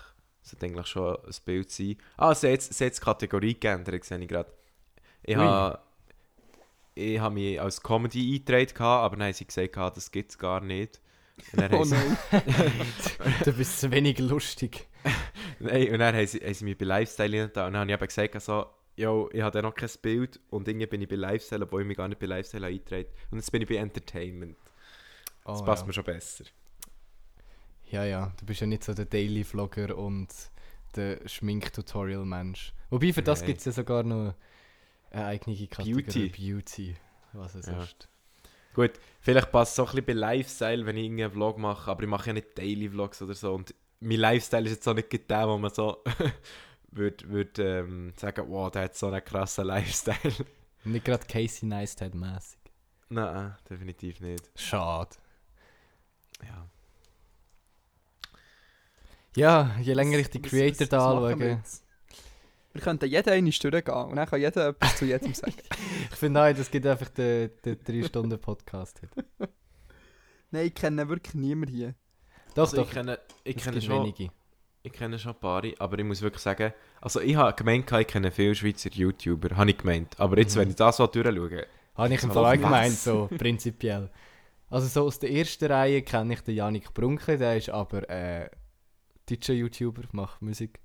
es 0.43 0.51
sollte 0.51 0.67
eigentlich 0.67 0.87
schon 0.87 1.17
ein 1.17 1.35
Bild 1.45 1.71
sein. 1.71 1.97
Ah, 2.17 2.35
sie 2.35 2.47
hat 2.49 2.53
jetzt, 2.53 2.75
sie 2.75 2.87
hat 2.87 2.97
die 2.97 3.01
Kategorie 3.01 3.55
geändert, 3.59 4.05
sehe 4.05 4.19
ich 4.19 4.29
gerade. 4.29 4.53
Ich 5.23 5.37
habe 5.37 5.79
ich 6.95 7.21
mich 7.31 7.61
als 7.61 7.83
Comedy 7.83 8.35
eingetragen, 8.35 8.83
aber 8.83 9.17
dann 9.17 9.27
haben 9.27 9.33
sie 9.33 9.47
gesagt, 9.47 9.77
ah, 9.79 9.91
das 9.91 10.11
gibt 10.11 10.31
es 10.31 10.39
gar 10.39 10.61
nicht. 10.61 11.01
Oh 11.73 11.85
nein. 11.87 12.19
du 13.45 13.53
bist 13.55 13.81
zu 13.81 13.91
wenig 13.91 14.19
lustig. 14.19 14.89
Nein, 15.59 15.91
und 15.91 15.99
dann 15.99 16.15
haben 16.15 16.27
sie, 16.27 16.39
haben 16.41 16.53
sie 16.53 16.65
mich 16.67 16.77
bei 16.77 16.85
Lifestyle 16.85 17.45
und 17.45 17.57
dann 17.57 17.75
habe 17.75 17.91
ich 17.91 17.95
eben 17.95 18.07
gesagt, 18.07 18.35
also, 18.35 18.67
yo, 18.97 19.31
ich 19.33 19.41
habe 19.41 19.63
noch 19.63 19.75
kein 19.75 19.89
Bild 20.03 20.39
und 20.51 20.69
irgendwie 20.69 20.87
bin 20.87 21.01
ich 21.01 21.09
bei 21.09 21.17
Lifestyle, 21.17 21.63
obwohl 21.65 21.81
ich 21.81 21.89
mich 21.89 21.97
gar 21.97 22.09
nicht 22.09 22.19
bei 22.21 22.27
Lifestyle 22.27 22.67
eingetragen 22.67 23.09
Und 23.31 23.39
jetzt 23.39 23.51
bin 23.51 23.63
ich 23.63 23.69
bei 23.69 23.77
Entertainment. 23.77 24.57
Das 25.47 25.63
Oh, 25.63 25.65
passt 25.65 25.83
ja. 25.85 25.87
mir 25.87 25.93
schon 25.95 26.05
besser. 26.05 26.45
Ja, 27.91 28.05
ja, 28.05 28.33
du 28.39 28.47
bist 28.47 28.61
ja 28.61 28.67
nicht 28.67 28.85
so 28.85 28.95
der 28.95 29.05
Daily-Vlogger 29.07 29.97
und 29.97 30.29
der 30.95 31.27
Schmink-Tutorial-Mensch. 31.29 32.73
Wobei, 32.91 33.13
für 33.13 33.23
das 33.23 33.45
gibt 33.45 33.59
es 33.59 33.65
ja 33.65 33.73
sogar 33.73 34.03
noch 34.03 34.35
eine 35.11 35.27
eigene 35.27 35.67
Kategorie. 35.67 36.03
Beauty. 36.03 36.29
Beauty. 36.29 36.97
Was 37.33 37.55
es 37.55 37.67
Ja. 37.67 37.83
ist. 37.83 38.09
Gut, 38.75 38.93
vielleicht 39.21 39.51
passt 39.51 39.73
es 39.73 39.77
so 39.77 39.83
ein 39.83 39.87
bisschen 39.91 40.07
bei 40.07 40.13
Lifestyle, 40.13 40.87
wenn 40.87 40.97
ich 40.97 41.05
irgendeinen 41.05 41.33
Vlog 41.33 41.59
mache, 41.59 41.91
aber 41.91 42.03
ich 42.05 42.09
mache 42.09 42.29
ja 42.29 42.33
nicht 42.35 42.57
Daily 42.57 42.89
Vlogs 42.89 43.21
oder 43.23 43.35
so 43.35 43.55
und 43.55 43.75
mein 43.99 44.19
Lifestyle 44.19 44.65
ist 44.65 44.71
jetzt 44.73 44.89
auch 44.89 44.95
nicht 44.95 45.31
der, 45.31 45.49
wo 45.49 45.59
man 45.59 45.73
so 45.75 46.03
würde 46.93 47.29
würd, 47.29 47.59
ähm, 47.59 48.13
sagen, 48.17 48.49
wow, 48.49 48.71
der 48.71 48.83
hat 48.83 48.97
so 48.97 49.09
einen 49.09 49.25
krassen 49.25 49.67
Lifestyle. 49.67 50.35
Nicht 50.85 51.05
gerade 51.05 51.27
Casey 51.27 51.69
Neistat-mäßig. 51.69 52.57
Nein, 53.11 53.55
definitiv 53.69 54.19
nicht. 54.21 54.49
Schade. 54.55 55.11
Ja. 56.43 56.67
Ja, 59.37 59.77
je 59.81 59.93
länger 59.95 60.19
ich 60.19 60.31
die 60.31 60.43
Creator 60.43 60.87
da 60.87 61.11
anschaue? 61.11 61.61
Wir 62.73 62.81
könnten 62.83 63.09
jeden 63.09 63.31
eine 63.33 63.53
Stunde 63.53 63.83
gehen 63.83 63.95
und 63.95 64.17
dann 64.17 64.29
kann 64.29 64.41
jeder 64.41 64.69
etwas 64.69 64.97
zu 64.97 65.05
jedem 65.05 65.35
sagen. 65.35 65.55
ich 66.11 66.17
finde 66.17 66.41
auch, 66.43 66.55
das 66.55 66.71
gibt 66.71 66.87
einfach 66.87 67.09
den, 67.09 67.51
den 67.65 67.77
3-Stunden-Podcast. 67.77 69.01
heute. 69.03 69.29
Nein, 70.53 70.67
ich 70.67 70.75
kenne 70.75 71.09
wirklich 71.09 71.35
niemanden 71.35 71.75
hier. 71.75 71.95
Doch, 72.55 72.65
Also 72.65 72.77
doch, 72.79 72.87
ich 72.89 72.93
kenne, 72.95 73.19
ich 73.45 73.57
es 73.57 73.65
kenne 73.65 73.81
schon... 73.81 74.03
wenige. 74.05 74.31
Ich 74.83 74.93
kenne 74.93 75.19
schon 75.19 75.33
ein 75.33 75.41
paar, 75.41 75.63
aber 75.79 75.99
ich 75.99 76.05
muss 76.05 76.23
wirklich 76.23 76.43
sagen, 76.43 76.73
also 77.03 77.21
ich 77.21 77.37
habe 77.37 77.55
gemeint, 77.55 77.91
ich 77.93 78.07
kenne 78.07 78.31
viele 78.31 78.55
Schweizer 78.55 78.89
YouTuber, 78.91 79.55
habe 79.57 79.71
ich 79.71 79.77
gemeint. 79.79 80.19
Aber 80.19 80.39
jetzt, 80.39 80.55
Mhm. 80.57 80.61
wenn 80.61 80.69
ich 80.71 80.77
das 80.77 80.97
so 80.97 81.07
durchschaue, 81.07 81.67
Habe 81.97 82.15
ich 82.15 82.23
im 82.23 82.31
Fall 82.31 82.57
gemeint, 82.57 82.95
so 82.95 83.29
prinzipiell. 83.37 84.11
Also 84.71 84.87
so 84.87 85.07
aus 85.07 85.19
der 85.19 85.33
ersten 85.33 85.67
Reihe 85.71 86.01
kenne 86.03 86.33
ich 86.35 86.41
den 86.41 86.55
Janik 86.55 86.95
Brunke, 86.95 87.37
der 87.37 87.57
ist 87.59 87.69
aber 87.69 88.09
äh, 88.09 88.49
deutscher 89.37 89.55
YouTuber, 89.55 90.03
macht 90.13 90.43
Musik. 90.43 90.81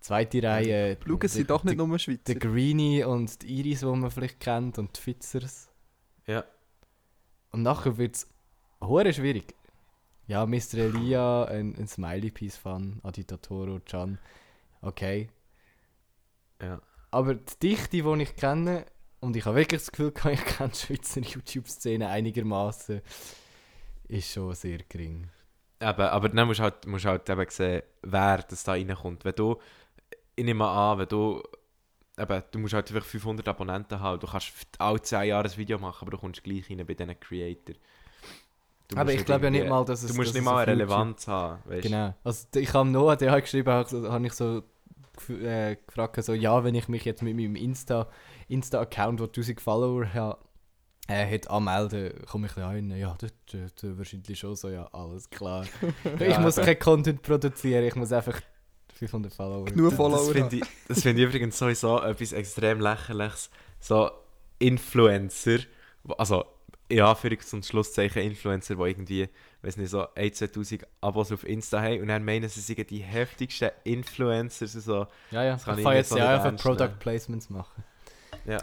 Zweite 0.00 0.42
Reihe. 0.42 0.96
Schauen 1.04 1.18
der- 1.18 1.28
sie 1.28 1.44
doch 1.44 1.64
nicht 1.64 1.76
nur 1.76 1.98
Schweizer. 1.98 2.22
Der 2.26 2.36
Greenie 2.36 3.02
und 3.04 3.42
die 3.42 3.58
Iris, 3.60 3.80
die 3.80 3.86
man 3.86 4.10
vielleicht 4.10 4.40
kennt, 4.40 4.78
und 4.78 4.96
die 4.96 5.00
Fitzers. 5.00 5.68
ja. 6.26 6.44
Und 7.50 7.62
nachher 7.62 7.96
wird 7.96 8.14
es 8.16 8.26
hure 8.80 9.10
schwierig. 9.12 9.54
Ja, 10.26 10.44
Mr. 10.44 10.74
Elia, 10.74 11.44
ein, 11.44 11.74
ein 11.76 11.88
Smiley-Piece-Fan, 11.88 13.00
Aditatoro, 13.02 13.80
Can. 13.86 14.18
Okay. 14.82 15.30
Ja. 16.60 16.82
Aber 17.10 17.34
die 17.36 17.58
Dichte, 17.60 18.02
die 18.02 18.22
ich 18.22 18.36
kenne, 18.36 18.84
und 19.20 19.34
ich 19.34 19.46
habe 19.46 19.56
wirklich 19.56 19.80
das 19.80 19.90
Gefühl, 19.90 20.12
ich 20.32 20.44
kenne 20.44 20.70
die 20.72 20.78
Schweizer 20.78 21.20
YouTube-Szene 21.22 22.06
einigermaßen, 22.08 23.00
ist 24.08 24.30
schon 24.30 24.54
sehr 24.54 24.78
gering. 24.86 25.30
Eben, 25.80 26.00
aber 26.00 26.28
dann 26.28 26.46
musst 26.46 26.58
du 26.58 26.64
halt, 26.64 26.86
musst 26.86 27.04
halt 27.04 27.28
eben 27.28 27.46
sehen, 27.48 27.82
wer 28.02 28.38
das 28.38 28.64
da 28.64 28.72
reinkommt. 28.72 29.24
Wenn 29.24 29.34
du, 29.34 29.56
ich 30.34 30.44
nehme 30.44 30.66
an, 30.66 30.98
wenn 30.98 31.08
du, 31.08 31.42
eben, 32.18 32.42
du 32.50 32.58
musst 32.58 32.74
halt 32.74 32.90
einfach 32.90 33.06
500 33.06 33.46
Abonnenten 33.46 34.00
haben, 34.00 34.18
du 34.18 34.26
kannst 34.26 34.52
alle 34.78 35.00
10 35.00 35.28
Jahre 35.28 35.48
ein 35.48 35.56
Video 35.56 35.78
machen, 35.78 35.98
aber 36.02 36.12
du 36.12 36.18
kommst 36.18 36.42
gleich 36.42 36.68
rein 36.68 36.84
bei 36.86 36.94
diesen 36.94 37.20
Creator. 37.20 37.76
Du 38.88 38.96
Aber 38.96 39.12
ich 39.12 39.24
glaube 39.24 39.44
ja 39.44 39.50
nicht 39.50 39.68
mal, 39.68 39.84
dass 39.84 40.02
es 40.02 40.10
Du 40.10 40.16
musst 40.16 40.34
nicht 40.34 40.42
mal 40.42 40.62
eine 40.62 40.72
Relevanz 40.72 41.28
haben, 41.28 41.60
weißt? 41.66 41.82
Genau. 41.82 42.14
Also 42.24 42.46
ich 42.54 42.72
habe 42.72 42.88
Noah, 42.88 43.16
der 43.16 43.30
hat 43.30 43.42
geschrieben, 43.42 43.70
habe 43.70 44.10
habe 44.10 44.26
ich 44.26 44.32
so 44.32 44.62
äh, 45.28 45.76
gefragt, 45.86 46.22
so, 46.24 46.32
ja, 46.32 46.64
wenn 46.64 46.74
ich 46.74 46.88
mich 46.88 47.04
jetzt 47.04 47.22
mit 47.22 47.36
meinem 47.36 47.54
Insta, 47.54 48.08
Insta-Account, 48.48 49.20
der 49.20 49.26
1000 49.26 49.60
Follower 49.60 50.06
hat, 50.12 50.38
äh, 51.08 51.34
hat 51.34 51.50
anmelden, 51.50 52.12
komme 52.26 52.46
ich 52.46 52.52
da 52.52 52.68
rein. 52.68 52.90
Ja, 52.90 53.16
das, 53.18 53.32
das, 53.50 53.74
das 53.74 53.98
wahrscheinlich 53.98 54.38
schon 54.38 54.54
so, 54.54 54.68
ja, 54.68 54.86
alles 54.92 55.28
klar. 55.28 55.66
ich 56.20 56.38
muss 56.38 56.58
eben. 56.58 56.66
kein 56.66 56.78
Content 56.78 57.22
produzieren, 57.22 57.84
ich 57.84 57.96
muss 57.96 58.12
einfach 58.12 58.40
500 58.94 59.32
Follower. 59.32 59.64
Genug 59.64 59.94
Follower 59.94 60.18
Das 60.18 60.30
finde 60.30 60.56
ich, 60.56 60.62
das 60.86 61.02
finde 61.02 61.22
ich 61.22 61.28
übrigens 61.28 61.58
sowieso 61.58 62.00
etwas 62.02 62.32
extrem 62.32 62.80
lächerliches. 62.80 63.50
So 63.80 64.10
Influencer, 64.58 65.60
also 66.18 66.44
in 66.88 67.00
Anführungs- 67.00 67.54
und 67.54 67.64
Schlusszeichen 67.64 68.22
Influencer, 68.22 68.74
die 68.74 68.82
irgendwie, 68.82 69.28
weiß 69.62 69.76
nicht, 69.76 69.90
so 69.90 70.12
1, 70.14 70.36
2000 70.38 70.86
Abos 71.00 71.32
auf 71.32 71.44
Insta 71.44 71.80
haben 71.80 72.00
und 72.00 72.08
dann 72.08 72.24
meinen, 72.24 72.48
sie 72.48 72.60
seien 72.60 72.86
die 72.86 73.02
heftigsten 73.02 73.70
Influencers. 73.84 74.72
So. 74.72 75.06
Ja, 75.30 75.44
ja, 75.44 75.52
Das 75.52 75.60
ich 75.60 75.64
kann 75.64 75.74
kann, 75.74 75.78
ich 75.78 75.84
kann 75.84 75.92
nicht 75.92 75.94
jetzt 75.94 76.08
so 76.10 76.18
ja 76.18 76.34
einfach 76.34 76.56
Product. 76.62 76.98
Placements 76.98 77.50
machen. 77.50 77.84
Ja. 78.46 78.58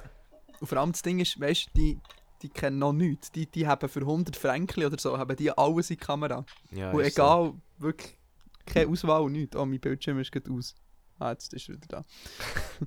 Und 0.59 0.67
vor 0.67 0.77
allem 0.79 0.91
das 0.91 1.01
Ding 1.01 1.19
ist, 1.19 1.39
weißt 1.39 1.67
du, 1.67 1.79
die, 1.79 1.99
die 2.45 2.49
kennen 2.53 2.77
noch 2.77 2.93
nichts. 2.93 3.31
Die, 3.31 3.47
die 3.47 3.67
haben 3.67 3.89
für 3.89 4.01
100 4.01 4.35
Franken 4.35 4.85
oder 4.85 4.99
so, 4.99 5.17
haben 5.17 5.35
die 5.35 5.51
alles 5.51 5.89
in 5.89 5.97
die 5.97 6.03
Kamera. 6.05 6.45
Ja, 6.71 6.91
und 6.91 6.99
ist 6.99 7.15
so. 7.15 7.21
egal, 7.23 7.53
wirklich 7.79 8.17
keine 8.65 8.91
Auswahl 8.91 9.21
und 9.21 9.31
nichts. 9.31 9.55
Oh, 9.55 9.65
mein 9.65 9.79
Bildschirm 9.79 10.19
ist 10.19 10.31
gerade 10.31 10.51
aus. 10.51 10.75
Ah, 11.17 11.31
jetzt 11.31 11.53
ist 11.53 11.69
er 11.69 11.75
wieder 11.75 11.87
da. 11.87 12.05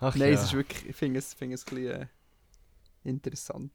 Ach 0.00 0.14
Nein, 0.14 0.32
ja. 0.32 0.34
es 0.34 0.44
ist 0.44 0.52
wirklich, 0.54 0.86
ich 0.88 0.96
finde 0.96 1.18
es, 1.18 1.34
finde 1.34 1.56
es 1.56 1.66
ein 1.66 1.74
bisschen 1.74 2.02
äh, 2.02 2.06
interessant. 3.04 3.72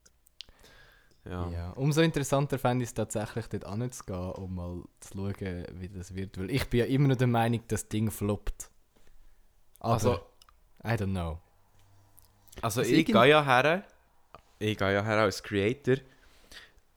Ja. 1.26 1.50
Ja. 1.50 1.72
Umso 1.72 2.02
interessanter 2.02 2.58
fände 2.58 2.84
ich 2.84 2.90
es 2.90 2.94
tatsächlich, 2.94 3.48
dort 3.48 3.66
anzugehen, 3.66 4.32
um 4.32 4.56
mal 4.56 4.84
zu 5.02 5.14
schauen, 5.14 5.66
wie 5.74 5.90
das 5.90 6.16
wird. 6.16 6.38
Weil 6.40 6.50
ich 6.50 6.68
bin 6.70 6.80
ja 6.80 6.86
immer 6.86 7.10
noch 7.10 7.18
der 7.18 7.28
Meinung, 7.28 7.62
das 7.68 7.88
Ding 7.90 8.10
floppt. 8.10 8.72
Aber, 9.80 9.94
Also, 9.94 10.14
I 10.84 10.96
don't 10.96 11.12
know. 11.12 11.43
Also 12.62 12.82
Also 12.82 12.92
ich 12.92 13.00
irgend- 13.00 13.14
gehe 13.22 13.30
ja 13.30 13.44
her, 13.44 13.84
ich 14.60 14.78
gehe 14.78 14.94
ja 14.94 15.04
her 15.04 15.18
als 15.20 15.42
Creator 15.44 15.96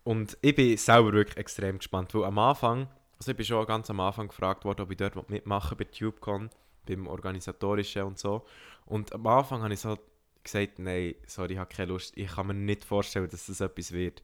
und 0.04 0.36
ich 0.40 0.54
bin 0.54 0.76
selber 0.76 1.12
wirklich 1.12 1.36
extrem 1.36 1.78
gespannt, 1.78 2.14
weil 2.14 2.24
am 2.24 2.38
Anfang, 2.38 2.88
also 3.18 3.30
ich 3.32 3.36
bin 3.36 3.46
schon 3.46 3.66
ganz 3.66 3.90
am 3.90 4.00
Anfang 4.00 4.28
gefragt 4.28 4.64
worden, 4.64 4.82
ob 4.82 4.90
ich 4.90 4.96
dort 4.96 5.30
mitmachen 5.30 5.76
bei 5.76 5.84
TubeCon, 5.84 6.50
beim 6.86 7.06
Organisatorischen 7.06 8.02
und 8.02 8.18
so. 8.18 8.44
Und 8.84 9.12
am 9.12 9.26
Anfang 9.26 9.62
habe 9.62 9.74
ich 9.74 9.80
so 9.80 9.98
gesagt, 10.44 10.78
nein, 10.78 11.14
sorry, 11.26 11.54
ich 11.54 11.58
habe 11.58 11.74
keine 11.74 11.90
Lust, 11.92 12.16
ich 12.16 12.28
kann 12.28 12.46
mir 12.46 12.54
nicht 12.54 12.84
vorstellen, 12.84 13.28
dass 13.28 13.46
das 13.46 13.60
etwas 13.60 13.90
wird. 13.90 14.22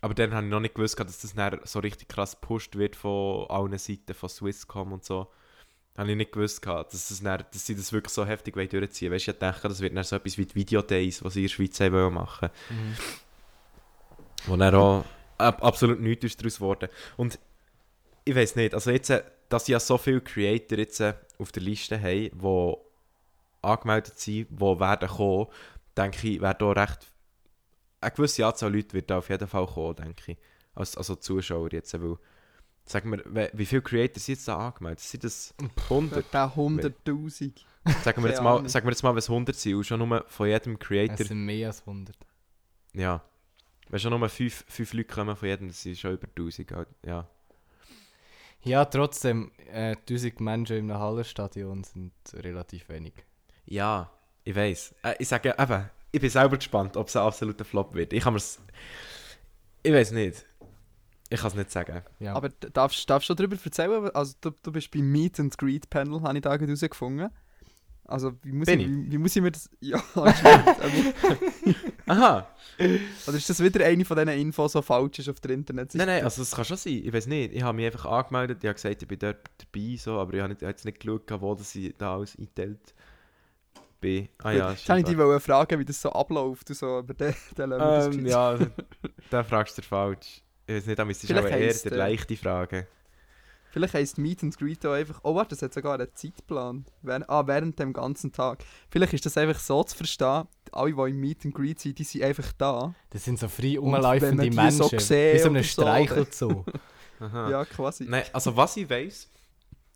Aber 0.00 0.12
dann 0.14 0.34
habe 0.34 0.44
ich 0.46 0.50
noch 0.50 0.60
nicht 0.60 0.74
gewusst, 0.74 0.98
dass 0.98 1.20
das 1.20 1.34
so 1.70 1.78
richtig 1.78 2.08
krass 2.08 2.38
gepusht 2.40 2.74
wird 2.76 2.96
von 2.96 3.48
allen 3.48 3.78
Seiten, 3.78 4.12
von 4.14 4.28
Swisscom 4.28 4.92
und 4.92 5.04
so. 5.04 5.28
Habe 5.96 6.10
ich 6.10 6.16
nicht 6.16 6.32
gewusst, 6.32 6.60
gehabt, 6.60 6.92
dass, 6.92 7.08
das 7.08 7.22
dann, 7.22 7.44
dass 7.52 7.66
sie 7.66 7.76
das 7.76 7.92
wirklich 7.92 8.12
so 8.12 8.26
heftig 8.26 8.54
durchziehen 8.54 9.10
wollen. 9.10 9.16
Weißt 9.16 9.28
du, 9.28 9.30
ich 9.30 9.38
dachte, 9.38 9.68
das 9.68 9.80
wird 9.80 9.96
dann 9.96 10.02
so 10.02 10.16
etwas 10.16 10.36
wie 10.38 10.46
die 10.46 10.54
Videodays, 10.54 11.22
was 11.22 11.34
sie 11.34 11.40
in 11.40 11.46
der 11.46 11.54
Schweiz 11.54 11.78
haben 11.78 11.92
wollen 11.92 12.14
machen 12.14 12.50
Wo 14.46 14.56
dann 14.56 14.74
auch 14.74 15.04
ab, 15.38 15.62
absolut 15.62 16.00
nichts 16.00 16.36
daraus 16.36 16.56
geworden. 16.56 16.88
Und 17.16 17.38
ich 18.24 18.34
weiß 18.34 18.56
nicht, 18.56 18.74
also 18.74 18.90
jetzt, 18.90 19.10
äh, 19.10 19.22
dass 19.48 19.68
ja 19.68 19.78
so 19.78 19.98
viele 19.98 20.20
Creator 20.20 20.78
jetzt 20.78 21.00
äh, 21.00 21.14
auf 21.38 21.52
der 21.52 21.62
Liste 21.62 22.00
haben, 22.00 22.30
die 22.32 22.74
angemeldet 23.62 24.18
sind, 24.18 24.48
die 24.50 24.60
werden 24.60 25.08
kommen, 25.08 25.46
denke 25.96 26.28
ich, 26.28 26.40
wäre 26.40 26.56
da 26.58 26.72
recht. 26.72 27.12
Eine 28.00 28.10
gewisse 28.10 28.46
Anzahl 28.46 28.74
Leute 28.74 28.94
wird 28.94 29.12
auf 29.12 29.28
jeden 29.28 29.48
Fall 29.48 29.66
kommen, 29.66 29.96
denke 29.96 30.32
ich. 30.32 30.38
Als, 30.74 30.96
also 30.96 31.14
Zuschauer 31.14 31.72
jetzt, 31.72 31.94
weil. 32.00 32.18
Sagen 32.86 33.10
wir, 33.12 33.22
we- 33.24 33.50
wie 33.54 33.64
viele 33.66 33.82
Creator 33.82 34.20
sind 34.20 34.34
jetzt 34.34 34.46
da 34.48 34.58
angemeldet? 34.68 35.00
Sind 35.00 35.24
das 35.24 35.54
100? 35.88 36.32
Der 36.34 36.54
100'000. 36.54 37.52
Sagen 38.02 38.22
wir, 38.22 38.30
jetzt 38.30 38.42
mal, 38.42 38.68
sagen 38.68 38.86
wir 38.86 38.92
jetzt 38.92 39.02
mal, 39.02 39.14
was 39.14 39.28
100 39.28 39.56
sind 39.56 39.74
und 39.76 39.84
schon 39.84 40.06
nur 40.06 40.24
von 40.28 40.48
jedem 40.48 40.74
Es 40.74 40.78
Creator. 40.80 41.26
sind 41.26 41.44
mehr 41.44 41.68
als 41.68 41.80
100. 41.86 42.16
Ja. 42.92 43.22
Wenn 43.88 43.98
schon 44.00 44.18
nur 44.18 44.28
5, 44.28 44.64
fünf 44.68 44.92
Leute 44.94 45.14
kommen 45.14 45.36
von 45.36 45.48
jedem, 45.48 45.68
das 45.68 45.82
sind 45.82 45.98
schon 45.98 46.12
über 46.14 46.26
1000. 46.34 46.72
halt, 46.72 46.88
Ja. 47.04 47.28
Ja, 48.62 48.84
trotzdem, 48.86 49.50
äh, 49.70 49.94
1000 50.08 50.40
Menschen 50.40 50.76
in 50.78 50.90
einem 50.90 50.98
Hallenstadion 51.00 51.84
sind 51.84 52.12
relativ 52.32 52.88
wenig. 52.88 53.12
Ja, 53.66 54.10
ich 54.42 54.54
weiß. 54.56 54.94
Äh, 55.02 55.14
ich 55.18 55.28
sage 55.28 55.54
eben, 55.58 55.90
ich 56.12 56.20
bin 56.20 56.30
selber 56.30 56.56
gespannt, 56.56 56.96
ob 56.96 57.08
es 57.08 57.16
ein 57.16 57.22
absoluter 57.22 57.64
Flop 57.66 57.94
wird. 57.94 58.12
Ich 58.14 58.22
kann 58.24 58.32
mir's. 58.32 58.58
Ich 59.82 59.92
weiß 59.92 60.12
nicht. 60.12 60.46
Ich 61.30 61.40
kann 61.40 61.48
es 61.48 61.54
nicht 61.54 61.70
sagen. 61.70 62.02
Ja. 62.20 62.34
Aber 62.34 62.48
darfst 62.50 63.08
darfst 63.08 63.28
du 63.30 63.34
darüber 63.34 63.56
erzählen? 63.62 64.10
Also 64.14 64.34
du, 64.40 64.50
du 64.62 64.70
bist 64.72 64.90
beim 64.90 65.10
Meet 65.10 65.40
and 65.40 65.56
Greet 65.58 65.88
Panel, 65.90 66.20
habe 66.22 66.36
ich 66.36 66.42
da 66.42 66.50
gerade 66.56 66.66
herausgefunden. 66.66 67.30
Also 68.06 68.34
wie 68.42 68.52
muss, 68.52 68.66
Bin 68.66 68.80
ich, 68.80 68.86
ich? 68.86 68.92
wie, 68.92 69.12
wie 69.12 69.18
muss 69.18 69.34
ich 69.34 69.40
mir 69.42 69.50
das... 69.50 69.70
Ja. 69.80 70.02
Aber- 70.14 70.34
Aha! 72.06 72.46
Oder 73.26 73.36
ist 73.36 73.48
das 73.48 73.62
wieder 73.62 73.84
eine 73.86 74.04
von 74.04 74.16
diesen 74.18 74.38
Infos, 74.40 74.72
die 74.72 74.82
falsch 74.82 75.20
ist 75.20 75.28
auf 75.30 75.40
der 75.40 75.52
Internetseite? 75.52 76.04
Nein, 76.04 76.16
nein, 76.16 76.24
also 76.24 76.42
es 76.42 76.50
kann 76.50 76.66
schon 76.66 76.76
sein. 76.76 77.00
Ich 77.02 77.10
weiß 77.12 77.26
nicht. 77.28 77.54
Ich 77.54 77.62
habe 77.62 77.74
mich 77.76 77.86
einfach 77.86 78.04
angemeldet, 78.04 78.58
ich 78.62 78.66
habe 78.68 78.74
gesagt, 78.74 79.00
ich 79.00 79.08
bin 79.08 79.18
dort 79.18 79.38
dabei, 79.58 79.96
so, 79.96 80.18
aber 80.18 80.34
ich 80.34 80.40
habe 80.40 80.50
nicht- 80.50 80.60
ich 80.60 80.66
habe 80.66 80.72
jetzt 80.72 80.84
nicht 80.84 81.00
geschaut, 81.00 81.30
wo 81.40 81.54
das 81.54 81.74
ich 81.74 81.94
da 81.96 82.14
alles 82.16 82.36
eingeteilt 82.38 82.94
bin. 84.00 84.28
Ah 84.42 84.50
ja, 84.50 84.70
Jetzt 84.72 84.86
wollte 84.86 85.10
ich 85.12 85.16
dich 85.16 85.42
fragen, 85.42 85.78
wie 85.78 85.84
das 85.86 86.02
so 86.02 86.12
abläuft 86.12 86.68
und 86.68 86.76
so, 86.76 86.86
aber 86.98 87.14
lassen 87.18 87.56
wir 87.56 87.66
das 87.78 88.06
ähm. 88.14 88.26
Ja, 88.26 88.58
da 89.30 89.42
fragst 89.42 89.78
du 89.78 89.82
falsch. 89.82 90.42
Ich 90.66 90.74
weiß 90.74 90.86
nicht, 90.86 91.00
aber 91.00 91.10
es 91.10 91.18
ist 91.18 91.26
Vielleicht 91.26 91.46
aber 91.46 91.56
eher 91.56 91.74
der 91.74 91.92
äh, 91.92 91.96
leichte 91.96 92.36
Frage. 92.36 92.86
Vielleicht 93.70 93.94
heisst 93.94 94.18
Meet 94.18 94.44
and 94.44 94.56
Greet 94.56 94.86
auch 94.86 94.92
einfach... 94.92 95.18
Oh 95.24 95.34
warte, 95.34 95.50
das 95.50 95.62
hat 95.62 95.74
sogar 95.74 95.94
einen 95.94 96.06
Zeitplan. 96.14 96.84
Während, 97.02 97.28
ah, 97.28 97.44
während 97.44 97.76
dem 97.78 97.92
ganzen 97.92 98.30
Tag. 98.30 98.64
Vielleicht 98.88 99.14
ist 99.14 99.26
das 99.26 99.36
einfach 99.36 99.58
so 99.58 99.82
zu 99.82 99.96
verstehen, 99.96 100.44
alle, 100.70 100.92
die 100.92 101.10
im 101.10 101.20
Meet 101.20 101.46
and 101.46 101.54
Greet 101.54 101.80
sind, 101.80 101.98
die 101.98 102.04
sind 102.04 102.22
einfach 102.22 102.52
da. 102.56 102.94
Das 103.10 103.24
sind 103.24 103.38
so 103.38 103.48
frei 103.48 103.76
rumlaufende 103.76 104.48
Menschen. 104.48 104.70
so 104.70 104.98
sehen 104.98 105.54
wie 105.54 105.62
so 105.64 105.84
ein 105.84 106.08
oder 106.08 106.26
so. 106.30 106.64
Ja, 107.20 107.64
quasi. 107.64 108.04
Nein, 108.04 108.24
also 108.32 108.54
was 108.56 108.76
ich 108.76 108.90
weiß, 108.90 109.28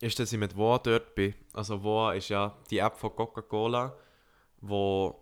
ist, 0.00 0.18
dass 0.18 0.32
ich 0.32 0.38
mit 0.38 0.56
Woa 0.56 0.78
dort 0.78 1.14
bin. 1.14 1.34
Also 1.52 1.82
Woa 1.82 2.14
ist 2.14 2.28
ja 2.28 2.56
die 2.70 2.78
App 2.78 2.96
von 2.96 3.14
Coca-Cola, 3.14 3.94
wo 4.60 5.20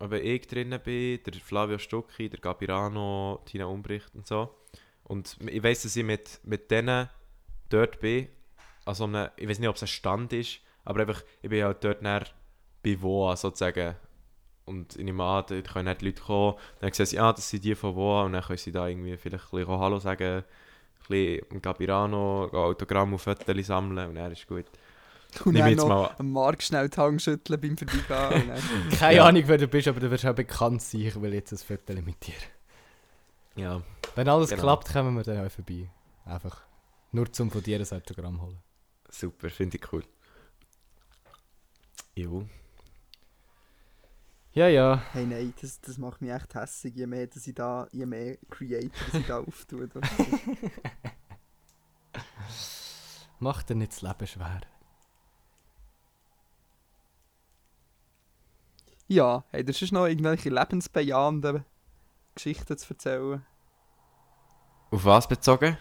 eben 0.00 0.24
ich 0.24 0.46
drinnen 0.46 0.80
bin, 0.80 1.20
der 1.24 1.34
Flavio 1.34 1.78
Stucki, 1.78 2.28
der 2.28 2.38
Gabirano, 2.38 3.40
Tina 3.44 3.66
Umbricht 3.66 4.14
und 4.14 4.26
so. 4.26 4.54
Und 5.08 5.36
ich 5.46 5.62
weiß, 5.62 5.82
dass 5.82 5.96
ich 5.96 6.04
mit, 6.04 6.38
mit 6.44 6.70
denen 6.70 7.08
dort 7.70 7.98
bin. 8.00 8.28
Also 8.84 9.04
einem, 9.04 9.28
ich 9.36 9.48
weiß 9.48 9.58
nicht, 9.58 9.68
ob 9.68 9.76
es 9.76 9.82
ein 9.82 9.88
Stand 9.88 10.32
ist, 10.32 10.60
aber 10.84 11.00
einfach, 11.00 11.22
ich 11.42 11.50
bin 11.50 11.62
halt 11.64 11.82
dort 11.82 12.02
näher 12.02 12.24
bei 12.82 13.00
Woa 13.02 13.36
sozusagen. 13.36 13.94
Und 14.64 14.96
ich 14.96 15.04
nehme 15.04 15.24
an, 15.24 15.44
dort 15.48 15.68
können 15.72 15.86
dann 15.86 15.96
die 15.98 16.06
Leute 16.06 16.22
kommen, 16.22 16.54
dann 16.80 16.92
sehen 16.92 17.06
sie, 17.06 17.18
ah, 17.18 17.32
das 17.32 17.48
sind 17.48 17.64
die 17.64 17.74
von 17.74 17.94
Woa 17.96 18.24
und 18.24 18.34
dann 18.34 18.42
können 18.42 18.58
sie 18.58 18.70
da 18.72 18.86
irgendwie 18.86 19.16
vielleicht 19.16 19.44
ein 19.52 19.58
bisschen 19.58 19.78
Hallo 19.78 19.98
sagen, 19.98 20.44
ein 20.44 20.44
bisschen 21.08 21.62
Gabirano, 21.62 22.44
Autogramm 22.52 23.12
und 23.14 23.18
Fotos 23.18 23.66
sammeln 23.66 24.08
und 24.10 24.14
dann 24.14 24.30
ist 24.32 24.46
gut. 24.46 24.66
Und 25.44 25.52
Nimm 25.52 25.56
dann 25.60 25.68
jetzt 25.68 25.78
noch 25.80 25.88
mal- 25.88 26.10
am 26.18 26.32
Markt 26.32 26.62
schnell 26.62 26.88
die 26.88 26.96
Hand 26.96 27.20
schütteln 27.20 27.60
beim 27.60 27.76
Vorbeigehen. 27.76 28.50
Keine 28.98 29.16
Ja. 29.16 29.24
Ahnung, 29.26 29.42
wer 29.44 29.58
du 29.58 29.68
bist, 29.68 29.86
aber 29.86 30.00
du 30.00 30.10
wirst 30.10 30.24
auch 30.24 30.34
bekannt 30.34 30.80
sein. 30.80 31.02
Ich 31.02 31.20
will 31.20 31.34
jetzt 31.34 31.52
ein 31.52 31.58
Foto 31.58 31.92
mit 32.00 32.26
dir. 32.26 32.32
Ja. 33.58 33.82
Wenn 34.14 34.28
alles 34.28 34.50
Genau. 34.50 34.62
klappt, 34.62 34.92
kommen 34.92 35.16
wir 35.16 35.22
dann 35.24 35.44
auch 35.46 35.50
vorbei. 35.50 35.90
Einfach. 36.24 36.62
Nur 37.12 37.32
zum 37.32 37.50
von 37.50 37.62
dir 37.62 37.78
ein 37.80 37.92
Autogramm 37.92 38.40
holen. 38.40 38.58
Super, 39.10 39.50
finde 39.50 39.78
ich 39.78 39.92
cool. 39.92 40.04
Jo. 42.14 42.48
Ja, 44.52 44.68
ja. 44.68 45.02
Hey, 45.12 45.26
nein, 45.26 45.54
das, 45.60 45.80
das 45.80 45.98
macht 45.98 46.20
mich 46.20 46.30
echt 46.30 46.54
hässig, 46.54 46.94
je 46.96 47.06
mehr, 47.06 47.26
dass 47.26 47.46
ich 47.46 47.54
da, 47.54 47.86
je 47.92 48.06
mehr 48.06 48.36
Creator 48.50 49.14
ich 49.14 49.26
da 49.26 49.38
auftue. 49.46 49.88
Mach 53.38 53.62
dir 53.62 53.76
nicht 53.76 53.92
das 53.92 54.02
Leben 54.02 54.26
schwer. 54.26 54.60
ja, 59.10 59.44
hey, 59.50 59.64
das 59.64 59.80
ist 59.80 59.92
noch 59.92 60.06
irgendwelche 60.06 60.50
lebensbejahenden 60.50 61.64
Geschichten 62.38 62.78
zu 62.78 62.94
erzählen. 62.94 63.44
Auf 64.90 65.04
was 65.04 65.28
bezogen? 65.28 65.76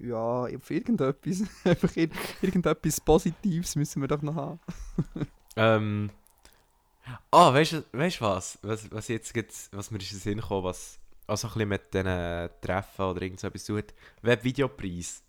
Ja, 0.00 0.44
auf 0.44 0.70
irgendetwas. 0.70 1.42
Einfach 1.64 1.96
ir 1.96 2.10
irgendetwas 2.42 3.00
Positives 3.00 3.76
müssen 3.76 4.02
wir 4.02 4.08
doch 4.08 4.22
noch 4.22 4.34
haben. 4.34 4.60
Ähm. 5.56 6.10
Ah, 7.30 7.52
weißt 7.52 7.72
du 7.72 7.84
weißt 7.92 8.20
du 8.20 8.24
was? 8.24 8.58
Was, 8.62 8.90
was 8.90 9.08
jetzt 9.08 9.32
gibt's, 9.32 9.68
was 9.72 9.90
mir 9.90 9.98
ist 9.98 10.10
in 10.10 10.16
den 10.18 10.22
Sinn 10.22 10.40
gekommen, 10.40 10.64
was 10.64 10.98
also 11.26 11.48
ein 11.48 11.52
bisschen 11.54 11.68
mit 11.68 11.94
diesen 11.94 12.50
Treffen 12.60 13.04
oder 13.04 13.22
irgend 13.22 13.40
so 13.40 13.46
etwas 13.46 13.64
tut. 13.64 13.94
Webvideopreis 14.22 15.22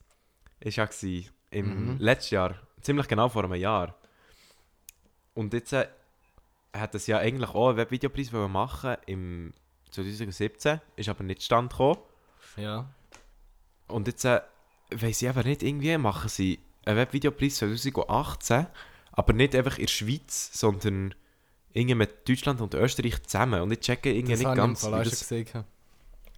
ist 0.62 0.76
ja 0.78 0.86
gewesen, 0.86 1.30
im 1.52 1.94
Mhm. 1.96 2.00
letzten 2.00 2.36
Jahr, 2.36 2.56
ziemlich 2.82 3.08
genau 3.08 3.30
vor 3.30 3.44
einem 3.44 3.54
Jahr. 3.56 3.96
Und 5.36 5.54
jetzt 5.54 5.74
äh, 5.74 5.88
hat 6.74 6.96
es 6.96 7.08
ja 7.08 7.20
eigentlich 7.20 7.50
auch 7.50 7.70
einen 7.70 7.78
Webvideopreis 7.78 8.32
machen 8.32 8.98
im 9.06 9.54
2017, 9.96 10.82
ist 10.96 11.10
aber 11.10 11.24
nicht 11.24 11.44
stand 11.44 11.72
gekommen. 11.72 12.00
Ja. 12.58 12.88
Und 13.88 14.08
jetzt 14.08 14.26
äh, 14.26 14.42
weiss 14.92 15.22
ich 15.22 15.30
aber 15.30 15.44
nicht, 15.44 15.64
irgendwie 15.64 15.98
machen 15.98 16.30
sie 16.30 16.60
einen 16.86 16.98
Webvideopreis 16.98 17.56
2018, 17.58 18.68
aber 19.12 19.34
nicht 19.34 19.56
einfach 19.56 19.78
in 19.78 19.86
der 19.86 19.92
Schweiz, 19.92 20.52
sondern 20.54 21.16
irgendwie 21.74 21.96
mit 21.96 22.28
Deutschland 22.28 22.62
und 22.62 22.74
Österreich 22.74 23.22
zusammen. 23.24 23.62
Und 23.62 23.72
ich 23.72 23.80
checke 23.82 24.12
irgendwie 24.12 24.34
Das 24.34 24.40
nicht 24.40 24.50
ich 24.50 24.56
ganz, 24.56 24.82
Fall 24.82 25.02
wie 25.02 25.10
das, 25.10 25.20
gesehen. 25.20 25.46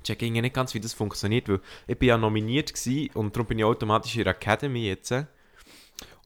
checke 0.03 0.25
irgendwie 0.25 0.41
nicht 0.41 0.55
ganz, 0.55 0.73
wie 0.73 0.79
das 0.79 0.93
funktioniert, 0.93 1.47
weil 1.49 1.59
ich 1.85 1.97
bin 1.97 2.09
ja 2.09 2.17
nominiert 2.17 2.73
gewesen 2.73 3.11
und 3.13 3.35
darum 3.35 3.47
bin 3.47 3.59
ich 3.59 3.65
automatisch 3.65 4.15
in 4.15 4.23
der 4.23 4.33
Academy 4.35 4.87
jetzt. 4.87 5.13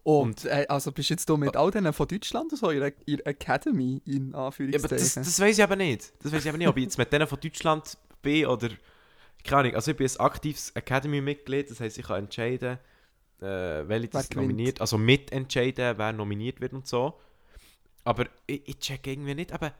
Und 0.03 0.45
äh, 0.45 0.65
also 0.67 0.91
bist 0.91 1.09
jetzt 1.11 1.29
du 1.29 1.37
mit 1.37 1.55
all 1.55 1.69
denen 1.71 1.93
von 1.93 2.07
Deutschland 2.07 2.51
oder 2.51 2.57
so 2.57 2.69
in 2.71 2.79
der 2.79 2.93
in 3.05 3.17
der 3.17 3.27
Academy 3.27 4.01
in 4.05 4.31
Ja, 4.31 4.37
aber 4.37 4.45
Anführungszeichen? 4.47 4.97
das, 4.97 5.13
das 5.13 5.39
weiß 5.39 5.57
ich 5.57 5.63
aber 5.63 5.75
nicht. 5.75 6.11
Das 6.23 6.31
weiß 6.31 6.43
ich 6.43 6.49
aber 6.49 6.57
nicht, 6.57 6.67
ob 6.67 6.77
ich 6.77 6.83
jetzt 6.85 6.97
mit 6.97 7.11
denen 7.13 7.27
von 7.27 7.39
Deutschland 7.39 7.97
bin 8.21 8.45
oder 8.47 8.69
keine 9.43 9.59
Ahnung. 9.61 9.75
Also 9.75 9.91
ich 9.91 9.97
bin 9.97 10.07
ein 10.07 10.19
aktives 10.19 10.71
Academy-Mitglied, 10.71 11.69
das 11.69 11.79
heisst, 11.79 11.97
ich 11.99 12.05
kann 12.05 12.23
entscheiden, 12.23 12.79
äh, 13.41 13.45
welche 13.45 14.07
das 14.09 14.29
nominiert, 14.31 14.81
also 14.81 14.97
mitentscheiden, 14.97 15.97
wer 15.97 16.13
nominiert 16.13 16.61
wird 16.61 16.73
und 16.73 16.87
so. 16.87 17.19
Aber 18.03 18.25
ich, 18.47 18.67
ich 18.67 18.79
check 18.79 19.05
irgendwie 19.07 19.35
nicht, 19.35 19.51
aber 19.51 19.73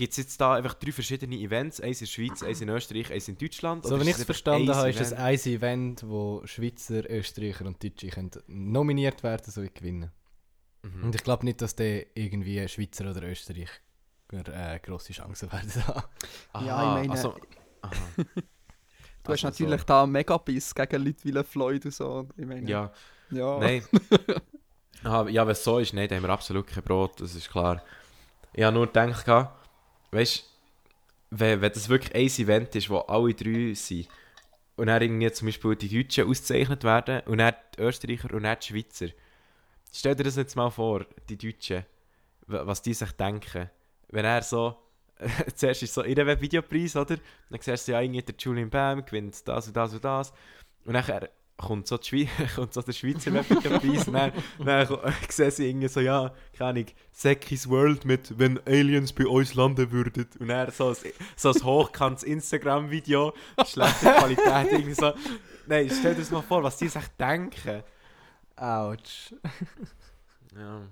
gibt 0.00 0.12
es 0.12 0.16
jetzt 0.16 0.40
da 0.40 0.54
einfach 0.54 0.74
drei 0.74 0.92
verschiedene 0.92 1.36
Events, 1.36 1.80
eins 1.80 2.00
in 2.00 2.06
der 2.06 2.10
Schweiz, 2.10 2.42
eins 2.42 2.60
in 2.60 2.68
Österreich, 2.70 3.12
eins 3.12 3.28
in 3.28 3.36
Deutschland? 3.36 3.84
So 3.84 3.96
ist 3.96 4.06
ich 4.06 4.16
es 4.16 4.24
verstanden 4.24 4.74
habe, 4.74 4.88
ist 4.90 5.00
es 5.00 5.12
Event? 5.12 5.20
ein 5.22 5.52
Event, 5.52 6.08
wo 6.08 6.42
Schweizer, 6.46 7.08
Österreicher 7.08 7.66
und 7.66 7.84
Deutsche 7.84 8.08
können 8.08 8.30
nominiert 8.46 9.22
werden 9.22 9.50
so 9.52 9.60
gewinnen. 9.62 10.10
Mhm. 10.82 11.04
Und 11.04 11.14
ich 11.14 11.22
glaube 11.22 11.44
nicht, 11.44 11.60
dass 11.60 11.76
der 11.76 12.06
irgendwie 12.16 12.66
Schweizer 12.66 13.10
oder 13.10 13.22
Österreicher 13.22 13.72
äh, 14.32 14.78
grosse 14.80 15.12
Chancen 15.12 15.52
werden 15.52 15.86
haben. 15.86 16.66
Ja, 16.66 17.00
ich 17.02 17.08
meine- 17.08 17.12
Also, 17.12 17.36
aha. 17.82 17.92
Du 19.22 19.32
hast 19.32 19.44
Also 19.44 19.64
natürlich 19.64 19.82
da 19.84 20.06
Megabiss 20.06 20.74
gegen 20.74 21.04
Leute 21.04 21.24
wie 21.24 21.44
Floyd 21.44 21.84
und 21.84 21.92
so. 21.94 22.26
Ich 22.38 22.46
meine, 22.46 22.68
Ja, 22.68 22.90
ja. 23.30 23.58
Nein. 23.58 23.82
Aha, 25.04 25.28
ja, 25.28 25.46
wenn 25.46 25.52
es 25.52 25.62
so 25.62 25.78
ist, 25.78 25.92
nein, 25.92 26.08
dann 26.08 26.16
haben 26.16 26.24
wir 26.24 26.30
absolut 26.30 26.66
kein 26.66 26.82
Brot, 26.82 27.20
das 27.20 27.34
ist 27.34 27.50
klar. 27.50 27.82
Ich 28.54 28.64
habe 28.64 28.74
nur 28.74 28.86
gedacht, 28.86 29.26
weißt 30.12 30.38
du, 30.38 30.44
wenn, 31.38 31.60
wenn 31.60 31.72
das 31.72 31.88
wirklich 31.88 32.14
ein 32.14 32.44
Event 32.44 32.74
ist, 32.74 32.90
wo 32.90 32.98
alle 32.98 33.34
drei 33.34 33.74
sind, 33.74 34.08
und 34.76 34.86
dann 34.86 35.02
irgendwie 35.02 35.30
zum 35.32 35.46
Beispiel 35.46 35.76
die 35.76 36.02
Deutschen 36.02 36.28
ausgezeichnet 36.28 36.84
werden, 36.84 37.20
und 37.26 37.38
dann 37.38 37.54
die 37.76 37.82
Österreicher 37.82 38.32
und 38.34 38.42
dann 38.44 38.56
die 38.60 38.66
Schweizer. 38.66 39.08
Stell 39.92 40.14
dir 40.14 40.24
das 40.24 40.36
jetzt 40.36 40.56
mal 40.56 40.70
vor, 40.70 41.04
die 41.28 41.36
Deutschen, 41.36 41.84
wa- 42.46 42.66
was 42.66 42.80
die 42.82 42.94
sich 42.94 43.12
denken. 43.12 43.70
Wenn 44.08 44.24
er 44.24 44.42
so, 44.42 44.76
zuerst 45.54 45.82
ist 45.82 45.94
so 45.94 46.02
ihr 46.02 46.40
Videopreis, 46.40 46.96
oder? 46.96 47.16
Dann 47.50 47.60
siehst 47.60 47.88
du 47.88 47.92
ja 47.92 48.00
irgendwie, 48.00 48.22
der 48.22 48.34
Julian 48.38 48.70
Bam 48.70 49.04
gewinnt 49.04 49.46
das 49.46 49.66
und 49.66 49.76
das 49.76 49.92
und 49.92 50.04
das. 50.04 50.32
Und 50.84 50.94
dann 50.94 51.28
kommt 51.60 51.86
so, 51.86 51.98
die 51.98 52.06
Schweiz, 52.08 52.28
kommt 52.54 52.72
so 52.72 52.82
der 52.82 52.92
Schweizer 52.92 53.32
Webvideopreis 53.32 54.06
und 54.06 54.14
dann, 54.66 54.86
sehen 55.28 55.50
sie 55.50 55.68
irgendwie 55.68 55.88
so, 55.88 56.00
ja, 56.00 56.32
keine 56.56 56.70
Ahnung, 56.70 56.86
Sekis 57.12 57.68
World 57.68 58.04
mit 58.04 58.38
«Wenn 58.38 58.58
Aliens 58.66 59.12
bei 59.12 59.26
uns 59.26 59.54
landen 59.54 59.90
würden» 59.92 60.26
und 60.38 60.48
dann 60.48 60.70
so 60.70 60.88
ein, 60.88 60.96
so 61.36 61.52
ein 61.52 61.62
hochkantes 61.62 62.24
Instagram-Video, 62.24 63.34
schlechte 63.66 64.06
Qualität, 64.06 64.72
irgendwie 64.72 64.94
so. 64.94 65.12
Nein, 65.66 65.90
stell 65.90 66.14
dir 66.14 66.20
das 66.20 66.30
mal 66.30 66.42
vor, 66.42 66.62
was 66.62 66.78
die 66.78 66.88
sich 66.88 67.06
denken. 67.18 67.82
Autsch. 68.56 69.32
Ja. 70.56 70.82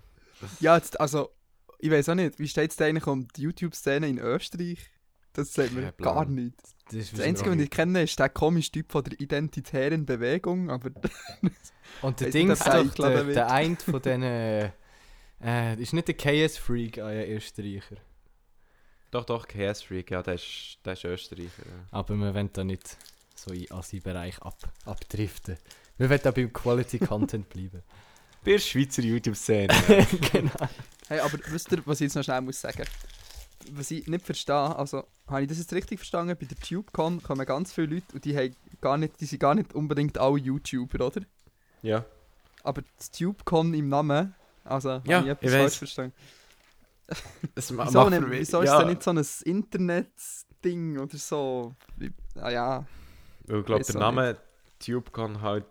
Ja, 0.60 0.76
jetzt, 0.76 1.00
also, 1.00 1.30
ich 1.78 1.90
weiß 1.90 2.10
auch 2.10 2.14
nicht, 2.14 2.38
wie 2.38 2.48
steht 2.48 2.70
es 2.70 2.80
eigentlich 2.80 3.06
um 3.06 3.26
die 3.36 3.42
YouTube-Szene 3.42 4.08
in 4.08 4.18
Österreich? 4.18 4.78
Das 5.38 5.54
sagt 5.54 5.72
mir 5.72 5.92
gar 5.92 6.24
nichts. 6.24 6.74
Das, 6.90 7.12
Das 7.12 7.20
Einzige, 7.20 7.52
was 7.52 7.58
ich 7.58 7.70
kenne, 7.70 8.02
ist 8.02 8.18
der 8.18 8.28
komische 8.28 8.72
Typ 8.72 8.90
von 8.90 9.04
der 9.04 9.20
identitären 9.20 10.04
Bewegung, 10.04 10.68
aber 10.70 10.90
Und 12.02 12.20
der 12.20 12.30
Ding 12.30 12.48
nicht, 12.48 12.60
ist 12.60 12.66
doch, 12.66 13.08
der, 13.08 13.24
der 13.24 13.50
eine 13.50 13.76
von 13.76 14.02
diesen... 14.02 14.22
Äh, 14.22 15.80
ist 15.80 15.92
nicht 15.92 16.08
der 16.08 16.16
KS-Freak, 16.16 16.98
ah 16.98 17.12
ja, 17.12 17.24
Österreicher. 17.24 17.96
Doch, 19.10 19.24
doch, 19.24 19.46
KS 19.46 19.82
Freak, 19.82 20.10
ja, 20.10 20.22
der 20.22 20.34
ist, 20.34 20.78
der 20.84 20.94
ist 20.94 21.04
Österreicher. 21.04 21.64
Ja. 21.64 21.86
Aber 21.92 22.14
wir 22.16 22.34
wollen 22.34 22.50
da 22.52 22.64
nicht 22.64 22.96
so 23.34 23.52
in 23.52 23.70
Assi-Bereich 23.70 24.42
ab, 24.42 24.58
abdriften. 24.84 25.56
Wir 25.96 26.10
wollen 26.10 26.20
da 26.22 26.30
beim 26.30 26.52
Quality-Content 26.52 27.48
bleiben. 27.50 27.82
Bei 28.44 28.52
der 28.52 28.58
Schweizer 28.58 29.02
YouTube-Szene. 29.02 29.68
genau. 30.32 30.68
hey, 31.08 31.20
aber 31.20 31.38
wisst 31.46 31.72
ihr, 31.72 31.80
was 31.86 32.00
ich 32.00 32.06
jetzt 32.06 32.16
noch 32.16 32.24
schnell 32.24 32.40
muss 32.40 32.60
sagen? 32.60 32.84
Was 33.72 33.90
ich 33.90 34.06
nicht 34.06 34.24
verstehe, 34.24 34.76
also 34.76 35.04
habe 35.26 35.42
ich 35.42 35.48
das 35.48 35.58
jetzt 35.58 35.72
richtig 35.72 35.98
verstanden? 35.98 36.36
Bei 36.38 36.46
der 36.46 36.58
TubeCon 36.58 37.22
kommen 37.22 37.44
ganz 37.46 37.72
viele 37.72 37.96
Leute 37.96 38.14
und 38.14 38.24
die, 38.24 38.36
haben 38.36 38.54
gar 38.80 38.96
nicht, 38.96 39.20
die 39.20 39.26
sind 39.26 39.40
gar 39.40 39.54
nicht 39.54 39.74
unbedingt 39.74 40.18
alle 40.18 40.38
YouTuber, 40.38 41.06
oder? 41.06 41.22
Ja. 41.82 42.04
Aber 42.62 42.82
das 42.96 43.10
TubeCon 43.10 43.74
im 43.74 43.88
Namen, 43.88 44.34
also 44.64 45.00
Ja, 45.04 45.18
habe 45.18 45.26
ich 45.26 45.32
etwas 45.32 45.50
ich 45.52 45.58
falsch 45.58 45.78
verstanden. 45.78 46.12
Ma- 47.72 47.86
Wieso, 47.86 48.08
nicht, 48.10 48.22
wieso 48.30 48.60
ist 48.60 48.66
ja, 48.66 48.72
es 48.72 48.78
denn 48.78 48.86
nicht 48.88 49.02
so 49.02 49.10
ein 49.10 49.52
Internet-Ding 49.54 50.98
oder 50.98 51.16
so? 51.16 51.74
Ah 52.36 52.50
ja, 52.50 52.86
ich 53.46 53.64
glaube, 53.64 53.84
der 53.84 53.96
Name 53.96 54.36
TubeCon 54.78 55.40
halt 55.40 55.64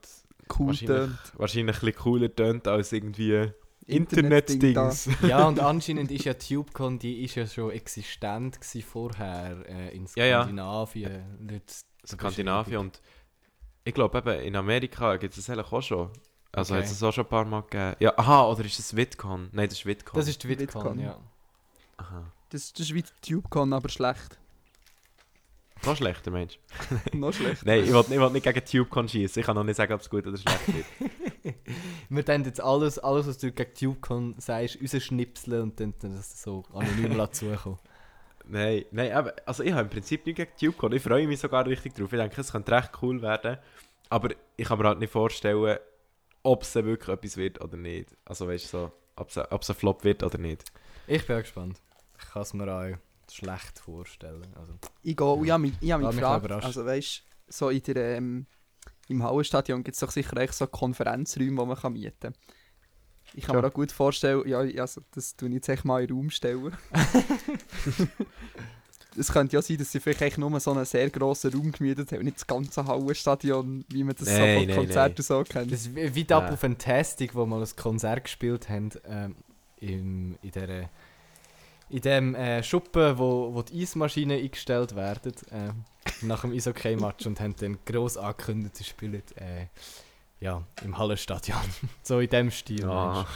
cool 0.60 0.68
wahrscheinlich, 0.68 0.88
tönt. 0.88 1.20
wahrscheinlich 1.36 1.76
ein 1.76 1.80
bisschen 1.80 2.02
cooler 2.04 2.36
tönt 2.36 2.68
als 2.68 2.92
irgendwie 2.92 3.52
Internet-Dings. 3.88 5.10
Ja, 5.28 5.48
und 5.48 5.60
anscheinend 5.60 6.12
ist 6.12 6.26
ja 6.26 6.34
TubeCon, 6.34 7.00
die 7.00 7.24
ist 7.24 7.36
ja 7.36 7.48
schon 7.48 7.72
existent 7.72 8.60
gewesen 8.62 8.82
vorher 8.84 9.58
äh, 9.68 9.96
in 9.96 10.08
Ja, 10.16 10.26
ja. 10.26 10.42
Skandinavien. 10.44 11.24
Nicht 11.40 11.86
Skandinavien 12.06 12.78
und 12.80 13.02
ich 13.84 13.94
glaube 13.94 14.18
eben, 14.18 14.42
in 14.44 14.56
Amerika 14.56 15.16
gibt 15.18 15.38
es 15.38 15.46
das 15.46 15.50
eigentlich 15.58 15.72
auch 15.72 15.82
schon. 15.82 16.10
Also 16.52 16.74
Okay. 16.74 16.84
hat 16.84 16.92
es 16.92 17.04
auch 17.04 17.14
schon 17.14 17.26
ein 17.26 17.30
paar 17.30 17.46
Mal 17.46 17.62
gegeben. 17.62 17.96
Ja, 18.00 18.14
aha, 18.18 18.48
oder 18.48 18.66
ist 18.66 18.80
es 18.80 18.96
VidCon? 18.96 19.50
Nein, 19.52 19.70
das 19.70 19.80
ist 19.80 19.86
VidCon. 19.86 20.20
Das 20.20 20.28
ist 20.28 20.44
die 20.44 20.50
VidCon, 20.50 20.68
VidCon. 20.84 21.00
ja. 21.00 21.18
Aha. 21.98 22.32
Das, 22.50 22.72
das 22.74 22.82
ist 22.88 22.94
wie 22.94 23.04
TubeCon, 23.22 23.74
aber 23.74 23.90
schlecht. 23.90 24.38
Noch 25.86 25.96
schlechter, 25.96 26.32
Mensch. 26.32 26.58
Noch 27.14 27.32
schlecht. 27.34 27.64
Nein, 27.66 27.84
ich 27.84 27.92
will 27.92 28.30
nicht 28.32 28.44
gegen 28.44 28.66
TubeCon 28.66 29.08
schießen. 29.08 29.40
Ich 29.40 29.46
kann 29.46 29.56
noch 29.56 29.64
nicht 29.64 29.76
sagen, 29.76 29.94
ob 29.94 30.02
es 30.02 30.10
gut 30.10 30.26
oder 30.26 30.38
schlecht 30.38 30.68
wird. 30.74 30.86
Wir 32.10 32.24
dann 32.24 32.44
jetzt 32.46 32.62
alles, 32.62 33.00
alles, 33.00 33.28
was 33.28 33.38
du 33.38 33.52
gegen 33.52 33.74
TubeCon 33.74 34.36
sagst, 34.38 34.78
rausschnipseln 34.82 35.62
und 35.64 35.80
dann, 35.80 35.94
dann 36.00 36.16
das 36.16 36.42
so 36.42 36.64
anonym 36.74 37.18
lassen 37.18 37.34
zukommen. 37.34 37.80
Nein, 38.50 38.86
nein, 38.92 39.12
aber, 39.12 39.34
also 39.46 39.62
ich 39.62 39.74
habe 39.74 39.82
im 39.82 39.90
Prinzip 39.90 40.26
nichts 40.26 40.38
gegen 40.38 40.52
TubeCon. 40.58 40.94
Ich 40.94 41.04
freue 41.04 41.28
mich 41.28 41.38
sogar 41.38 41.66
richtig 41.66 41.96
drauf. 41.96 42.14
Ich 42.14 42.18
denke, 42.18 42.40
es 42.40 42.54
könnte 42.54 42.72
recht 42.72 42.92
cool 43.02 43.22
werden. 43.22 43.58
Aber 44.10 44.30
ich 44.56 44.66
kann 44.66 44.80
mir 44.80 44.86
halt 44.86 45.00
nicht 45.00 45.12
vorstellen, 45.12 45.78
ob 46.44 46.64
es 46.64 46.74
wirklich 46.76 47.10
etwas 47.10 47.36
wird 47.36 47.60
oder 47.60 47.76
nicht. 47.76 48.16
Also 48.24 48.48
weißt 48.48 48.64
du 48.66 48.70
so, 48.70 48.92
ob 49.18 49.30
es, 49.30 49.38
ob 49.38 49.62
es 49.62 49.70
ein 49.70 49.76
Flop 49.76 50.06
wird 50.06 50.24
oder 50.24 50.38
nicht. 50.38 50.64
Ich 51.08 51.28
bin 51.28 51.36
auch 51.36 51.42
gespannt. 51.42 51.82
Ich 52.18 52.30
kann 52.30 52.42
es 52.42 52.54
mir 52.54 52.74
auch 52.74 52.98
schlecht 53.32 53.80
vorstellen. 53.80 54.48
Also, 54.56 54.74
Ich 55.04 55.18
gehe, 55.18 55.44
ich 55.44 55.52
habe 55.52 55.62
mich, 55.62 55.74
ich 55.82 55.92
hab 55.92 56.00
mich 56.00 56.08
mich 56.08 56.18
gefragt, 56.18 56.52
also 56.52 56.86
weißt 56.86 57.24
du, 57.48 57.52
so 57.52 57.70
in 57.70 57.84
der, 57.84 58.18
ähm, 58.18 58.46
im 59.10 59.24
Hallenstadion 59.24 59.84
gibt 59.84 59.96
es 59.96 60.02
doch 60.02 60.12
sicher 60.12 60.36
echt 60.38 60.54
so 60.54 60.68
Konferenzräume, 60.68 61.62
die 61.62 61.68
man 61.68 61.78
kann 61.78 61.94
mieten 61.94 62.14
kann. 62.20 62.34
Ich 63.34 63.46
kann 63.46 63.56
Ja. 63.56 63.62
mir 63.62 63.68
auch 63.68 63.74
gut 63.74 63.92
vorstellen, 63.92 64.48
ja, 64.48 64.60
also, 64.82 65.02
das 65.14 65.36
tue 65.36 65.50
ich 65.50 65.56
jetzt 65.56 65.70
echt 65.70 65.86
mal 65.86 66.02
in 66.02 66.08
den 66.08 66.18
Raum 66.18 66.30
stellen. 66.30 66.74
es 69.18 69.32
könnte 69.32 69.56
ja 69.56 69.62
sein, 69.62 69.78
dass 69.78 69.92
sie 69.92 70.00
vielleicht 70.00 70.22
echt 70.22 70.38
nur 70.38 70.58
so 70.60 70.72
einen 70.72 70.86
sehr 70.86 71.10
grossen 71.10 71.54
Raum 71.54 71.72
gemietet 71.72 72.12
haben 72.12 72.24
nicht 72.24 72.38
das 72.38 72.48
ganze 72.48 72.86
Hallenstadion, 72.86 73.86
wie 73.90 74.04
man 74.04 74.16
das 74.16 74.28
so 74.28 74.34
Nein, 74.34 74.60
von 74.60 74.68
nein, 74.68 74.78
Konzerten 74.78 75.16
nein. 75.18 75.24
so 75.24 75.44
kennt. 75.44 75.72
das 75.72 75.82
ist 75.82 75.96
wie 75.96 76.16
wie 76.16 76.20
Ja. 76.22 76.26
Double 76.42 76.58
Fantastic, 76.58 77.36
wo 77.36 77.46
mal 77.46 77.62
ein 77.62 77.70
Konzert 77.76 78.24
gespielt 78.26 78.70
haben, 78.70 78.90
ähm, 79.06 79.36
im, 79.80 80.38
in 80.42 80.52
der 80.52 80.90
in 81.90 82.02
dem 82.02 82.36
äh, 82.36 82.64
Schuppen, 82.64 83.18
wo, 83.18 83.54
wo 83.54 83.62
die 83.62 83.82
Eismaschinen 83.82 84.40
eingestellt 84.40 84.96
werden, 84.96 85.34
ähm, 85.52 85.86
nach 86.22 86.42
dem 86.42 86.52
Eishockey-Match 86.52 87.26
und 87.26 87.40
haben 87.40 87.56
dann 87.58 87.78
gross 87.86 88.18
angekündigt, 88.18 88.76
sie 88.76 88.84
spielen 88.84 89.22
äh, 89.36 89.68
ja, 90.40 90.64
im 90.84 90.98
Hallenstadion. 90.98 91.60
so 92.04 92.20
in 92.20 92.30
dem 92.30 92.52
Stil. 92.52 92.82
Ja. 92.82 93.26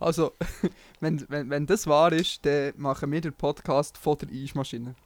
Also, 0.00 0.32
wenn, 1.00 1.24
wenn, 1.28 1.48
wenn 1.48 1.64
das 1.64 1.86
wahr 1.86 2.12
ist, 2.12 2.44
dann 2.44 2.72
machen 2.76 3.12
wir 3.12 3.20
den 3.20 3.32
Podcast 3.32 3.96
von 3.96 4.18
der 4.18 4.28
Eismaschine. 4.30 4.96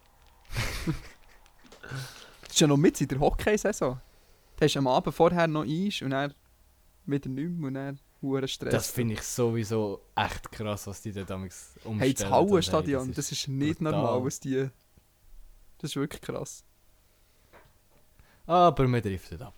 das 2.43 2.51
ist 2.51 2.61
ja 2.61 2.67
noch 2.67 2.79
mit 2.79 2.99
in 3.03 3.09
der 3.09 3.21
Hockeysaison. 3.21 4.01
Du 4.57 4.65
hast 4.65 4.77
am 4.79 4.87
Abend 4.87 5.15
vorher 5.15 5.47
noch 5.47 5.67
Eis 5.67 6.01
und 6.01 6.11
dann 6.11 6.33
wieder 7.05 7.29
nicht 7.29 7.51
mehr 7.51 7.69
und 7.69 7.75
dann 7.75 8.01
du? 8.25 8.49
Stress. 8.49 8.73
Das 8.73 8.91
finde 8.91 9.15
ich 9.15 9.23
sowieso 9.23 10.01
echt 10.15 10.51
krass, 10.51 10.87
was 10.87 11.03
die 11.03 11.13
da 11.13 11.23
damals 11.23 11.75
umstellen. 11.85 11.99
Hey, 12.01 12.15
das 12.15 12.31
Hallenstadion, 12.31 13.05
hey, 13.07 13.15
das 13.15 13.33
ist 13.33 13.49
nicht 13.49 13.79
brutal. 13.79 13.93
normal, 13.93 14.25
was 14.25 14.41
die... 14.41 14.69
Das 15.79 15.91
ist 15.91 15.97
wirklich 15.97 16.21
krass. 16.23 16.65
Aber 18.47 18.87
wir 18.89 19.01
driften 19.01 19.43
ab. 19.43 19.55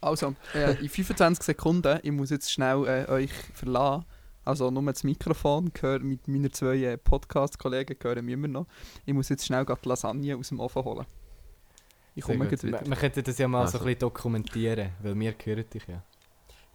Also, 0.00 0.34
äh, 0.54 0.80
in 0.80 0.88
25 0.88 1.42
Sekunden, 1.42 1.98
ich 2.02 2.12
muss 2.12 2.30
jetzt 2.30 2.52
schnell 2.52 2.86
äh, 2.86 3.10
euch 3.10 3.32
verlassen. 3.54 4.04
Also 4.44 4.70
nur 4.70 4.82
das 4.84 5.04
Mikrofon, 5.04 5.70
gehör, 5.74 5.98
mit 5.98 6.26
meinen 6.28 6.50
zwei 6.52 6.76
äh, 6.76 6.96
Podcast-Kollegen 6.96 7.98
gehören 7.98 8.26
wir 8.26 8.34
immer 8.34 8.48
noch. 8.48 8.66
Ich 9.04 9.12
muss 9.12 9.28
jetzt 9.28 9.44
schnell 9.44 9.66
die 9.66 9.88
Lasagne 9.88 10.36
aus 10.36 10.48
dem 10.48 10.60
Ofen 10.60 10.84
holen. 10.84 11.04
Ich 12.14 12.24
komme 12.24 12.50
wieder. 12.50 12.62
Wir, 12.62 12.80
wir 12.86 12.96
könnten 12.96 13.22
das 13.24 13.38
ja 13.38 13.46
mal 13.46 13.66
so 13.66 13.72
Also. 13.74 13.78
ein 13.78 13.84
bisschen 13.84 13.98
dokumentieren, 14.00 14.90
weil 15.02 15.18
wir 15.18 15.34
hören 15.44 15.64
dich 15.68 15.86
ja. 15.86 16.02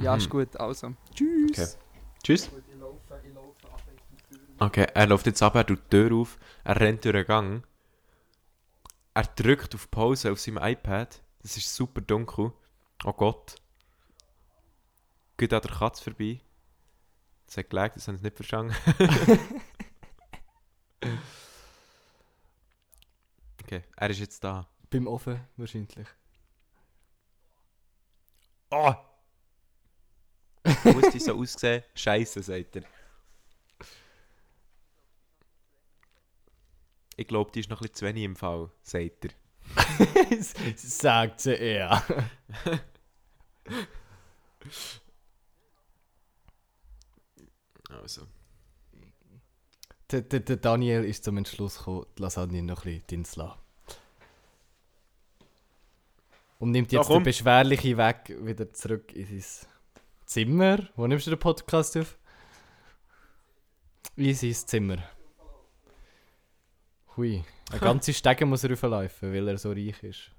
Ja, 0.02 0.14
Mhm. 0.14 0.18
ist 0.20 0.30
gut. 0.30 0.58
Also, 0.58 0.94
tschüss. 1.14 1.52
Okay. 1.52 1.68
Tschüss. 2.24 2.46
Ich 2.48 2.52
laufe, 2.80 3.22
ich 3.26 3.34
laufe 3.34 3.68
ab 3.72 3.82
in 3.90 3.98
die 4.18 4.36
Tür. 4.36 4.40
Okay, 4.60 4.88
er 4.94 5.08
läuft 5.08 5.26
jetzt 5.26 5.42
ab, 5.44 5.56
er 5.56 5.66
tut 5.66 5.80
die 5.86 5.90
Tür 5.90 6.14
auf, 6.16 6.38
er 6.64 6.80
rennt 6.80 7.04
durch 7.06 7.14
den 7.16 7.26
Gang. 7.26 7.64
Er 9.14 9.24
drückt 9.24 9.76
auf 9.76 9.90
Pause 9.92 10.32
auf 10.32 10.40
seinem 10.40 10.58
iPad. 10.64 11.22
Es 11.44 11.58
ist 11.58 11.74
super 11.76 12.02
dunkel. 12.02 12.52
Oh 13.04 13.14
Gott. 13.14 13.56
Geht 15.38 15.54
an 15.54 15.62
der 15.62 15.72
Katze 15.72 16.04
vorbei. 16.04 16.40
Das 17.46 17.58
hat 17.58 17.70
gelegt, 17.70 17.96
das 17.98 18.08
haben 18.08 18.18
sie 18.18 18.24
nicht 18.24 18.36
verstanden. 18.36 18.74
okay, 23.62 23.84
er 23.96 24.10
ist 24.10 24.20
jetzt 24.20 24.44
da. 24.44 24.68
Beim 24.90 25.08
Ofen 25.08 25.40
wahrscheinlich. 25.58 26.08
Oh! 28.72 28.94
Muss 30.84 31.12
die 31.12 31.20
so 31.20 31.36
aussehen? 31.36 31.84
Scheiße, 31.94 32.42
sagt 32.42 32.78
er. 32.78 32.84
Ich 37.16 37.28
glaube, 37.28 37.52
die 37.52 37.60
ist 37.60 37.70
noch 37.70 37.80
ein 37.80 37.84
bisschen 37.84 37.96
zu 37.96 38.06
wenig 38.06 38.24
im 38.24 38.36
Fall, 38.36 38.70
sagt 38.82 39.26
er. 39.26 39.32
Sagt 40.76 41.42
sie 41.42 41.56
er. 41.56 42.04
Also. 48.02 48.28
Der, 50.12 50.22
der, 50.22 50.40
der 50.40 50.58
Daniel 50.58 51.04
ist 51.04 51.24
zum 51.24 51.38
Entschluss 51.38 51.78
gekommen, 51.78 52.06
die 52.18 52.22
Lasagne 52.22 52.64
noch 52.64 52.80
ein 52.80 52.84
bisschen 52.84 53.08
drin 53.08 53.26
zu 53.26 53.40
lassen. 53.40 53.60
Und 56.60 56.72
nimmt 56.72 56.92
jetzt 56.92 57.08
Ja, 57.08 57.16
den 57.16 57.24
beschwerlichen 57.24 57.98
Weg 57.98 58.46
wieder 58.46 58.74
zurück 58.74 59.14
in 59.14 59.28
sein 59.28 59.70
Zimmer. 60.34 60.80
Wo 60.96 61.06
nimmst 61.06 61.28
du 61.28 61.30
den 61.30 61.38
Podcast 61.38 61.96
auf? 61.96 62.18
In 64.16 64.34
sein 64.34 64.52
Zimmer. 64.52 64.98
Hui. 67.16 67.44
Eine 67.70 67.80
ganze 67.80 68.14
Stege 68.16 68.48
muss 68.48 68.64
er 68.64 68.72
rauflaufen, 68.72 69.32
weil 69.32 69.48
er 69.48 69.60
so 69.60 69.70
reich 69.70 70.02
ist. 70.02 70.32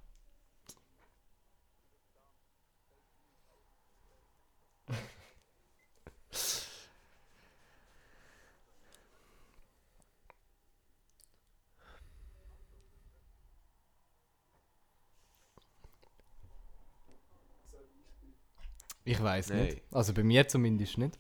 Ich 19.04 19.22
weiß 19.22 19.50
Nein. 19.50 19.64
nicht. 19.64 19.82
Also 19.92 20.12
bei 20.14 20.22
mir 20.22 20.48
zumindest 20.48 20.98
nicht. 20.98 21.18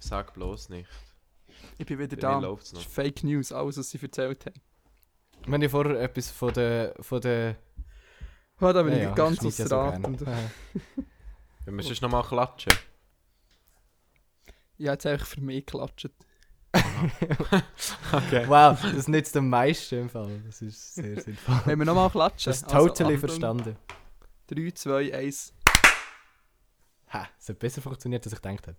Sag 0.00 0.34
bloß 0.34 0.68
nicht. 0.70 0.88
Ich 1.78 1.86
bin 1.86 1.98
wieder 1.98 2.16
Bei 2.16 2.20
da. 2.22 2.36
mir 2.36 2.42
läuft's 2.48 2.70
Das 2.70 2.80
noch. 2.80 2.86
ist 2.86 2.92
Fake 2.94 3.22
News, 3.24 3.52
alles, 3.52 3.78
was 3.78 3.90
sie 3.90 4.02
erzählt 4.02 4.46
haben. 4.46 4.60
Wenn 5.46 5.62
ich 5.62 5.70
vorher 5.70 6.00
etwas 6.00 6.30
von 6.30 6.52
der. 6.52 6.94
Von 7.00 7.20
der 7.20 7.56
Oh, 8.60 8.72
da 8.72 8.82
bin 8.82 8.92
Ja, 8.92 8.98
ich 8.98 9.04
ja, 9.04 9.14
ganz 9.14 9.44
aus 9.44 9.58
ja 9.58 9.66
der 9.66 9.98
Wenn 11.64 11.76
wir 11.76 11.82
sonst 11.82 12.00
noch 12.02 12.10
mal 12.10 12.22
klatschen. 12.22 12.72
Ich 14.78 14.86
habe 14.86 14.94
jetzt 14.94 15.06
einfach 15.06 15.26
für 15.26 15.40
mich 15.40 15.64
geklatscht. 15.66 16.10
Okay. 18.12 18.44
wow, 18.46 18.78
das 18.80 19.08
nützt 19.08 19.36
am 19.36 19.48
meisten 19.48 20.02
im 20.02 20.08
Fall. 20.10 20.40
Das 20.46 20.62
ist 20.62 20.94
sehr 20.94 21.20
sinnvoll. 21.20 21.60
Wenn 21.64 21.78
wir 21.78 21.84
nochmal 21.86 22.10
klatschen. 22.10 22.50
Das 22.50 22.58
ist 22.62 22.70
totally 22.70 23.14
Achtung. 23.14 23.18
verstanden. 23.18 23.76
3, 24.48 24.70
2, 24.72 25.14
1. 25.14 25.54
Ha, 27.12 27.28
es 27.38 27.48
hat 27.48 27.58
besser 27.58 27.82
funktioniert, 27.82 28.24
als 28.24 28.32
ich 28.32 28.40
gedacht 28.40 28.66
habe. 28.66 28.76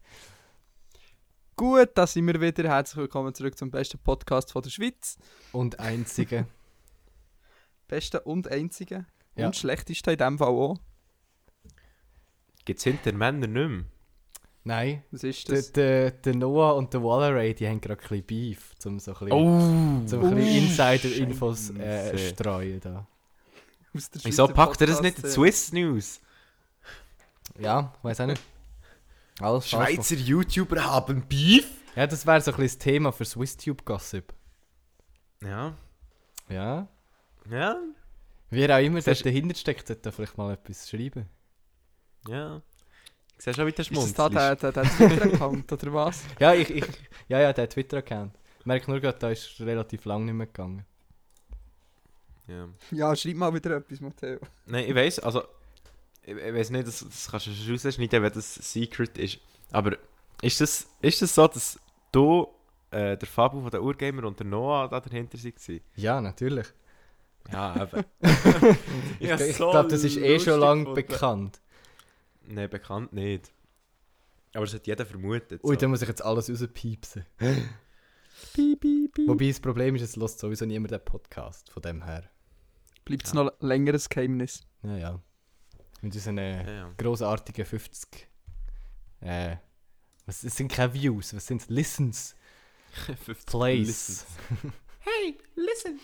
Gut, 1.56 1.90
da 1.96 2.08
sind 2.08 2.26
wir 2.26 2.40
wieder. 2.42 2.68
Herzlich 2.68 2.98
willkommen 2.98 3.34
zurück 3.34 3.58
zum 3.58 3.70
besten 3.70 4.00
Podcast 4.00 4.52
von 4.52 4.62
der 4.64 4.70
Schweiz. 4.72 5.18
Und 5.52 5.80
einzige. 5.80 6.48
Besten 7.88 8.18
und 8.24 8.48
einzigen. 8.48 9.06
Ja. 9.36 9.46
Und 9.48 9.56
schlechtesten 9.56 10.12
in 10.12 10.18
dem 10.18 10.38
Fall 10.40 10.48
auch. 10.48 10.78
Gibt 12.66 12.80
es 12.80 12.84
hinter 12.86 13.12
Männern 13.14 13.52
nicht 13.54 13.70
mehr? 13.70 13.84
Nein, 14.66 15.04
Was 15.12 15.24
ist 15.24 15.50
der, 15.50 15.56
das? 15.58 15.72
der, 15.74 16.12
der 16.12 16.36
Noah 16.36 16.76
und 16.78 16.94
der 16.94 17.04
Wallaray, 17.04 17.54
die 17.54 17.68
haben 17.68 17.82
gerade 17.82 18.02
ein 18.02 18.08
bisschen 18.08 18.26
Beef, 18.26 18.72
um 18.86 18.98
so 18.98 19.12
ein 19.14 19.20
bisschen, 19.20 19.32
Oh! 19.34 20.06
zum 20.08 20.24
Oh, 20.24 20.38
Insider-Infos 20.38 21.72
äh, 21.72 22.18
streuen 22.30 22.80
da. 22.80 23.06
Aus 23.94 24.10
der 24.10 24.24
Wieso 24.24 24.48
packt 24.48 24.80
er 24.80 24.88
das 24.88 25.02
nicht 25.02 25.20
in. 25.20 25.30
Swiss 25.30 25.74
News? 25.74 26.22
Ja, 27.60 27.94
weiß 28.02 28.22
auch 28.22 28.28
nicht. 28.28 28.42
Alles 29.40 29.70
Schweizer 29.70 30.16
YouTuber 30.16 30.84
haben 30.84 31.28
Beef? 31.28 31.68
Ja, 31.96 32.08
das 32.08 32.26
wäre 32.26 32.42
so 32.42 32.52
ein 32.52 32.58
bisschen 32.58 32.80
das 32.80 32.84
Thema 32.84 33.12
für 33.12 33.26
SwissTube-Gossip. 33.26 34.34
Ja. 35.42 35.76
Ja. 36.50 36.88
Ja. 37.50 37.80
Wer 38.50 38.76
auch 38.76 38.82
immer 38.82 39.02
Das 39.02 39.06
dort 39.06 39.26
dahinter 39.26 39.56
steckt, 39.56 39.88
sollte 39.88 40.04
da 40.04 40.12
vielleicht 40.12 40.38
mal 40.38 40.54
etwas 40.54 40.90
schreiben. 40.90 41.28
Ja. 42.28 42.62
Ich 43.38 43.44
sehe 43.44 43.54
schon 43.54 43.66
wieder 43.68 43.80
Ist 43.80 43.96
das 43.96 44.14
da 44.14 44.30
der, 44.30 44.56
der, 44.56 44.72
der 44.72 44.84
Twitter-Account 44.84 45.72
oder 45.72 45.94
was? 45.94 46.24
Ja, 46.40 46.54
ich, 46.54 46.70
ich, 46.70 46.86
ja, 47.28 47.40
ja, 47.40 47.52
der 47.52 47.70
Twitter-Account. 47.70 48.38
Ich 48.60 48.66
merke 48.66 48.90
nur 48.90 49.00
gerade, 49.00 49.20
da 49.20 49.30
ist 49.30 49.60
relativ 49.60 50.06
lang 50.06 50.26
nicht 50.26 50.36
mehr 50.36 50.48
gegangen. 50.48 50.86
Ja. 52.48 52.70
Ja, 52.92 53.16
schreib 53.16 53.36
mal 53.36 53.54
wieder 53.54 53.78
etwas, 53.78 54.00
Matteo. 54.00 54.40
Nein, 54.66 54.86
ich 54.88 54.96
weiß, 54.96 55.20
also. 55.20 55.44
Ich, 56.26 56.36
ich 56.36 56.54
weiß 56.54 56.70
nicht, 56.72 56.88
das, 56.88 57.00
das 57.00 57.30
kannst 57.30 57.48
du 57.48 57.52
schon 57.52 57.74
rausschneiden, 57.74 58.24
wenn 58.24 58.34
das 58.34 58.56
Secret 58.56 59.18
ist. 59.18 59.40
Aber 59.72 59.98
ist 60.42 60.62
das, 60.62 60.88
ist 61.02 61.22
das 61.22 61.36
so, 61.36 61.48
dass 61.48 61.80
du, 62.12 62.48
äh, 62.92 63.18
der 63.18 63.28
Fabio 63.28 63.62
von 63.62 63.72
der 63.72 63.82
Urgamer 63.84 64.26
und 64.26 64.40
der 64.40 64.46
Noah 64.48 64.88
da 64.90 65.00
dahinter 65.00 65.38
waren? 65.38 65.82
Ja, 65.96 66.22
natürlich. 66.22 66.68
Ja, 67.52 67.84
eben. 67.84 68.04
Ich, 69.20 69.28
Ja, 69.30 69.40
ich 69.40 69.58
so 69.58 69.72
glaube, 69.72 69.90
das 69.90 70.04
ist 70.04 70.18
eh 70.18 70.40
schon 70.40 70.60
lange 70.60 70.84
gefunden. 70.86 70.96
bekannt. 71.08 71.62
Nein, 72.46 72.70
bekannt 72.70 73.14
nicht. 73.14 73.52
Aber 74.54 74.66
das 74.66 74.76
hat 74.76 74.86
jeder 74.88 75.06
vermutet. 75.06 75.64
Ui, 75.64 75.74
so. 75.76 75.80
da 75.82 75.88
muss 75.88 76.02
ich 76.02 76.08
jetzt 76.08 76.24
alles 76.24 76.50
rauspiepsen. 76.50 77.26
Piep, 78.54 78.82
piep, 78.82 79.14
piep. 79.14 79.28
Wobei 79.28 79.48
das 79.48 79.60
Problem 79.60 79.96
ist, 79.96 80.02
es 80.02 80.16
lässt 80.16 80.40
sowieso 80.40 80.66
niemand 80.66 80.92
den 80.92 81.04
Podcast, 81.04 81.70
von 81.72 81.82
dem 81.82 82.04
her. 82.04 82.30
Bleibt 83.06 83.26
es 83.26 83.34
Ja. 83.34 83.44
noch 83.44 83.52
ein 83.60 83.68
längeres 83.68 84.10
Geheimnis? 84.10 84.62
Ja, 84.84 84.98
ja. 84.98 85.20
Mit 86.04 86.14
unseren 86.16 86.38
äh, 86.38 86.64
Ja, 86.66 86.72
ja. 86.74 86.94
grossartigen 86.98 87.66
50. 87.66 88.28
Äh, 89.22 89.56
was 90.26 90.44
es 90.44 90.56
sind 90.56 90.72
keine 90.72 90.94
Views, 90.94 91.34
was 91.34 91.48
sind 91.48 91.68
Listens? 91.70 92.36
50 93.26 93.46
Plays. 93.46 93.88
Listens. 93.88 94.26
Hey, 95.06 95.38
listen! 95.56 96.00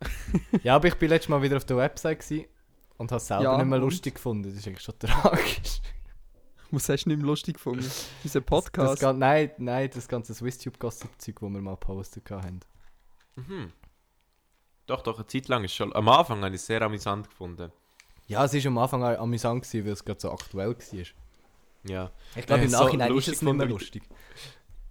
ja, 0.62 0.76
aber 0.76 0.88
ich 0.88 0.94
bin 0.94 1.10
letztes 1.10 1.28
Mal 1.28 1.42
wieder 1.42 1.58
auf 1.58 1.66
der 1.66 1.76
Website 1.76 2.20
gewesen 2.20 2.46
und 2.96 3.10
habe 3.12 3.18
es 3.18 3.26
selber 3.26 3.42
Ja, 3.42 3.56
nicht 3.58 3.66
mehr 3.66 3.76
und? 3.78 3.84
lustig 3.84 4.14
gefunden. 4.14 4.44
Das 4.44 4.54
ist 4.54 4.66
eigentlich 4.66 4.82
schon 4.82 4.98
tragisch. 4.98 5.80
Was 6.70 6.88
hast 6.88 7.04
du 7.04 7.10
nicht 7.10 7.18
mehr 7.18 7.26
lustig 7.26 7.54
gefunden? 7.56 7.84
Unser 8.24 8.40
Das, 8.40 8.46
Podcast? 8.46 9.00
gan- 9.02 9.18
nein, 9.18 9.50
nein, 9.58 9.90
das 9.92 10.08
ganze 10.08 10.32
SwissTube-Gossip-Zeug, 10.34 11.34
das 11.38 11.50
wir 11.50 11.60
mal 11.60 11.74
gepostet 11.74 12.30
haben. 12.30 12.60
Mhm. 13.36 13.72
Doch, 14.86 15.02
doch, 15.02 15.18
eine 15.18 15.26
Zeit 15.26 15.48
lang 15.48 15.64
ist 15.64 15.74
schon. 15.74 15.94
Am 15.94 16.08
Anfang 16.08 16.38
habe 16.42 16.54
ich 16.54 16.62
es 16.62 16.66
sehr 16.66 16.80
amüsant 16.80 17.28
gefunden. 17.28 17.70
Ja, 18.28 18.44
es 18.44 18.52
war 18.52 18.66
am 18.66 18.78
Anfang 18.78 19.02
auch 19.02 19.18
amüsant, 19.18 19.62
gewesen, 19.62 19.86
weil 19.86 19.92
es 19.92 20.04
gerade 20.04 20.20
so 20.20 20.30
aktuell 20.30 20.76
war. 20.76 21.04
Ja. 21.84 22.12
Ich 22.36 22.46
glaube, 22.46 22.64
im 22.64 22.70
so 22.70 22.84
Nachhinein 22.84 23.08
ist 23.08 23.14
lustig 23.14 23.34
es 23.34 23.42
nicht 23.42 23.54
mehr 23.54 23.66
lustig. 23.66 24.02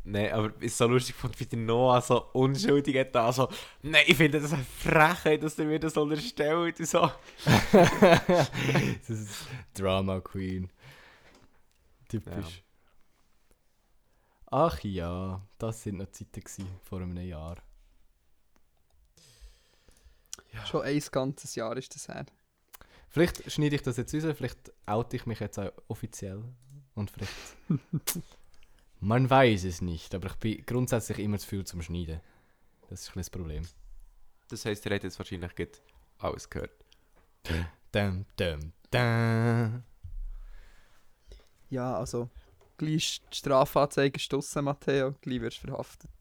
Nein, 0.04 0.32
aber 0.32 0.54
es 0.60 0.68
ist 0.68 0.78
so 0.78 0.88
lustig 0.88 1.16
gefunden, 1.16 1.40
wie 1.40 1.46
der 1.46 1.60
Noah 1.60 2.02
so 2.02 2.30
unschuldig 2.34 2.98
hat 2.98 3.14
da 3.14 3.32
so, 3.32 3.50
nein, 3.84 4.06
ich 4.08 4.16
finde 4.16 4.40
das 4.40 4.54
eine 4.54 4.64
Frechheit, 4.64 5.44
dass 5.44 5.56
der 5.56 5.66
mir 5.66 5.80
das 5.80 5.98
unterstellt 5.98 6.80
und 6.80 6.86
so. 6.88 7.12
das 7.72 9.10
ist 9.10 9.48
Drama 9.74 10.20
Queen. 10.22 10.72
Typisch. 12.08 12.64
Ach 14.50 14.80
ja, 14.82 15.42
das 15.58 15.84
sind 15.84 15.98
noch 15.98 16.10
Zeiten 16.10 16.40
gewesen, 16.40 16.68
vor 16.84 17.02
einem 17.02 17.18
Jahr. 17.18 17.58
Schon 20.66 20.84
ein 20.84 21.04
ganzes 21.12 21.54
Jahr 21.56 21.76
ist 21.78 21.94
das 21.94 22.08
her. 22.08 22.26
Vielleicht 23.18 23.52
schneide 23.52 23.76
ich 23.76 23.82
das 23.82 23.98
jetzt 23.98 24.14
raus, 24.14 24.26
vielleicht 24.38 24.72
oute 24.86 25.16
ich 25.16 25.26
mich 25.26 25.40
jetzt 25.40 25.58
auch 25.58 25.72
offiziell. 25.88 26.44
Und 26.94 27.10
vielleicht. 27.10 27.34
Man 29.00 29.28
weiß 29.28 29.64
es 29.64 29.82
nicht, 29.82 30.14
aber 30.14 30.28
ich 30.28 30.36
bin 30.36 30.64
grundsätzlich 30.68 31.18
immer 31.18 31.40
zu 31.40 31.48
viel 31.48 31.66
zum 31.66 31.82
Schneiden. 31.82 32.22
Das 32.88 33.02
ist 33.02 33.08
ein 33.08 33.14
bisschen 33.14 33.22
das 33.22 33.30
Problem. 33.32 33.68
Das 34.50 34.66
heisst, 34.66 34.86
er 34.86 34.94
hat 34.94 35.04
jetzt 35.04 35.18
wahrscheinlich 35.18 35.52
alles 36.20 36.48
gehört. 36.48 36.70
Dum, 37.92 38.26
dum, 38.36 38.72
dum. 38.92 39.84
Ja, 41.72 41.98
also, 41.98 42.30
gleich 42.78 42.96
ist 42.96 43.22
die 43.34 43.38
Strafanzeige 43.38 44.12
gestossen, 44.12 44.66
Matteo. 44.66 45.16
Gleich 45.22 45.42
wirst 45.42 45.64
du 45.64 45.70
verhaftet. 45.70 46.12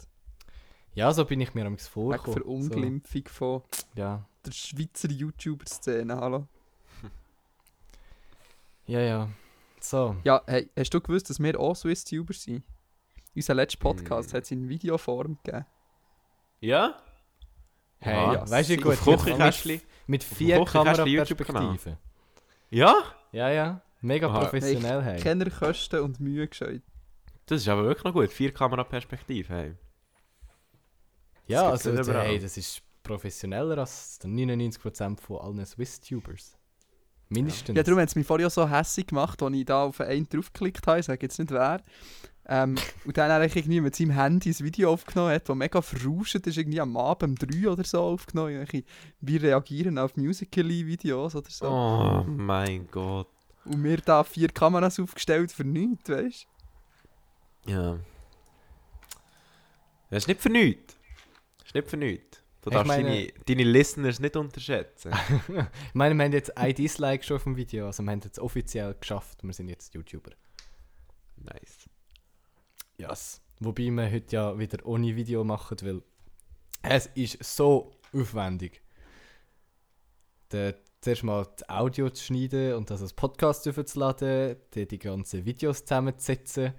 Ja, 0.95 1.13
so 1.13 1.27
bin 1.27 1.43
ich 1.43 1.53
mir 1.53 1.67
am 1.67 1.75
Wegen 1.75 1.85
vorgekommen. 1.85 2.41
Verunglimpfung 2.41 3.29
von 3.29 3.63
So, 3.71 3.87
ja. 3.97 4.27
der 4.47 4.53
Schweizer 4.53 5.11
YouTuber-Szene, 5.11 6.17
hallo. 6.17 6.49
Ja, 8.87 9.01
ja. 9.01 9.29
So. 9.81 10.17
Ja, 10.25 10.43
hey, 10.47 10.69
hast 10.77 10.93
du 10.95 11.01
gewusst, 11.01 11.31
dass 11.31 11.39
wir 11.41 11.59
auch 11.61 11.75
Swiss-Tuber 11.75 12.33
sind? 12.35 12.65
Unser 13.35 13.55
letzter 13.55 13.79
Podcast 13.79 14.33
Mm. 14.33 14.37
hat 14.37 14.45
es 14.45 14.51
in 14.51 14.69
Videoform 14.69 15.39
gegeben. 15.45 15.67
Ja? 16.61 16.97
Hey, 17.99 18.15
Ja, 18.15 18.33
ja, 18.35 18.51
weißt 18.51 18.71
du, 18.71 18.77
gut, 18.79 18.93
Auf 19.07 19.27
mit, 19.27 19.39
mit, 19.39 19.83
mit 20.07 20.25
vier. 20.25 20.65
Kameraperspektiven. 20.65 21.97
Ja? 22.71 22.95
Ja, 23.33 23.51
ja. 23.51 23.83
Mega 24.01 24.29
Aha. 24.29 24.41
professionell, 24.41 25.03
hey. 25.03 25.21
Kenner 25.21 25.51
Kosten 25.51 26.01
und 26.01 26.21
Mühe 26.21 26.47
gescheut. 26.49 26.83
Das 27.47 27.61
ist 27.63 27.69
aber 27.69 27.85
wirklich 27.85 28.05
noch 28.05 28.13
gut. 28.13 28.31
Vier 28.33 28.53
Kameraperspektive, 28.53 29.53
hey. 29.53 29.75
Ja, 31.47 31.71
Das 31.71 31.87
also, 31.87 32.13
hey, 32.13 32.39
das 32.41 32.57
ist 32.57 32.83
professioneller 33.03 33.79
als 33.79 34.19
99% 34.25 35.21
von 35.21 35.39
allen 35.41 35.65
Swiss-Tubers. 35.65 36.57
Mindestens. 37.29 37.77
Ja, 37.77 37.83
darum 37.83 38.01
hat 38.01 38.09
es 38.09 38.15
mich 38.15 38.27
vorher 38.27 38.51
so 38.51 38.69
hässlich 38.69 39.09
gemacht, 39.09 39.43
als 39.43 39.55
ich 39.55 39.65
da 39.65 39.85
auf 39.85 40.01
einen 40.01 40.29
draufgeklickt 40.29 40.87
habe. 40.87 41.01
Ich 41.01 41.07
sage 41.07 41.23
jetzt 41.23 41.39
nicht 41.39 41.51
wer. 41.51 41.81
Ähm, 42.49 42.77
und 43.05 43.17
dann 43.17 43.43
ich 43.43 43.57
irgendwie 43.57 43.81
mit 43.81 43.97
seinem 43.97 44.11
Handy 44.11 44.51
ein 44.51 44.59
Video 44.61 44.93
aufgenommen 44.93 45.33
hat, 45.33 45.49
das 45.49 45.57
mega 45.57 45.83
verrauscht 45.83 46.37
ist, 46.37 46.57
irgendwie 46.57 46.81
am 46.81 46.97
Abend 46.97 47.43
um 47.43 47.49
3 47.49 47.69
oder 47.69 47.85
so 47.85 48.01
aufgenommen. 48.01 48.67
Wir 49.21 49.43
reagieren 49.43 49.99
auf 49.99 50.17
Musical.ly-Videos 50.17 51.35
oder 51.35 51.51
so. 51.51 51.69
Oh 51.69 52.25
mein 52.27 52.87
Gott. 52.91 53.29
Und 53.65 53.83
mir 53.83 53.97
da 53.97 54.23
vier 54.23 54.49
Kameras 54.49 55.01
aufgestellt 55.01 55.51
für 55.51 55.65
nichts, 55.65 56.09
weißt 56.09 56.47
Ja. 57.67 57.99
Das 60.11 60.23
ist 60.23 60.29
nicht 60.29 60.41
für 60.41 60.51
nichts. 60.51 60.97
Das 61.59 61.67
ist 61.67 61.75
nicht 61.75 61.91
für 61.91 61.97
nichts. 61.97 62.36
Du 62.67 62.71
darfst 62.71 62.89
meine- 62.89 63.09
deine, 63.09 63.33
deine 63.47 63.63
Listeners 63.65 64.19
nicht 64.21 64.37
unterschätzen. 64.37 65.13
Ich 65.49 65.95
meine, 65.95 66.15
wir 66.17 66.25
haben 66.25 66.33
jetzt 66.33 66.57
ein 66.59 66.75
Dislike 66.75 67.23
schon 67.25 67.37
auf 67.37 67.45
dem 67.45 67.57
Video, 67.57 67.87
also 67.87 68.03
wir 68.03 68.11
haben 68.11 68.21
es 68.31 68.39
offiziell 68.41 68.95
geschafft. 68.95 69.43
Wir 69.45 69.53
sind 69.53 69.69
jetzt 69.69 69.95
YouTuber. 69.95 70.33
nice. 71.37 71.89
Yes. 72.99 73.41
Wobei 73.61 73.85
wir 73.91 74.11
heute 74.11 74.35
ja 74.37 74.59
wieder 74.59 74.85
ohne 74.85 75.15
Video 75.15 75.45
machen, 75.45 75.77
weil 75.83 76.03
es 76.83 77.07
ist 77.15 77.43
so 77.45 77.93
aufwendig. 78.13 78.83
Der, 80.53 80.75
zuerst 81.01 81.25
mal 81.25 81.47
das 81.57 81.69
Audio 81.69 82.11
zu 82.11 82.25
schneiden 82.25 82.75
und 82.75 82.91
das 82.91 83.03
als 83.03 83.13
Podcast 83.13 83.67
aufzuladen, 83.69 84.57
dann 84.71 84.89
die 84.89 84.99
ganzen 84.99 85.45
Videos 85.45 85.85
zusammenzusetzen, 85.85 86.73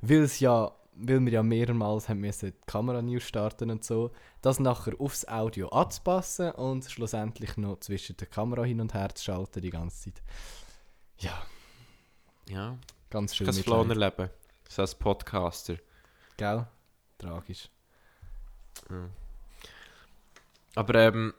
weil 0.00 0.22
es 0.22 0.40
ja, 0.40 0.72
weil 0.94 1.20
wir 1.20 1.32
ja 1.32 1.42
mehrmals 1.42 2.08
haben 2.08 2.20
müssen 2.20 2.50
die 2.52 2.60
Kamera 2.66 3.00
neu 3.02 3.20
starten 3.20 3.70
und 3.70 3.84
so, 3.84 4.10
das 4.42 4.58
nachher 4.60 4.92
aufs 5.00 5.26
Audio 5.26 5.68
anzupassen 5.68 6.50
und 6.52 6.84
schlussendlich 6.90 7.56
noch 7.56 7.78
zwischen 7.80 8.16
der 8.18 8.26
Kamera 8.26 8.64
hin 8.64 8.80
und 8.80 8.92
her 8.94 9.14
zu 9.14 9.24
schalten 9.24 9.62
die 9.62 9.70
ganze 9.70 10.12
Zeit. 10.12 10.22
Ja, 11.18 11.42
Ja. 12.48 12.76
ganz 13.08 13.34
schön 13.36 13.46
Das 13.46 13.56
Mitleid. 13.56 13.74
Floner 13.86 13.94
Leben. 13.94 14.30
So 14.68 14.82
als 14.82 14.94
Podcaster. 14.94 15.76
Gell? 16.36 16.66
Tragisch. 17.18 17.68
Ja. 18.90 19.08
Aber 20.74 20.94
ähm, 20.96 21.34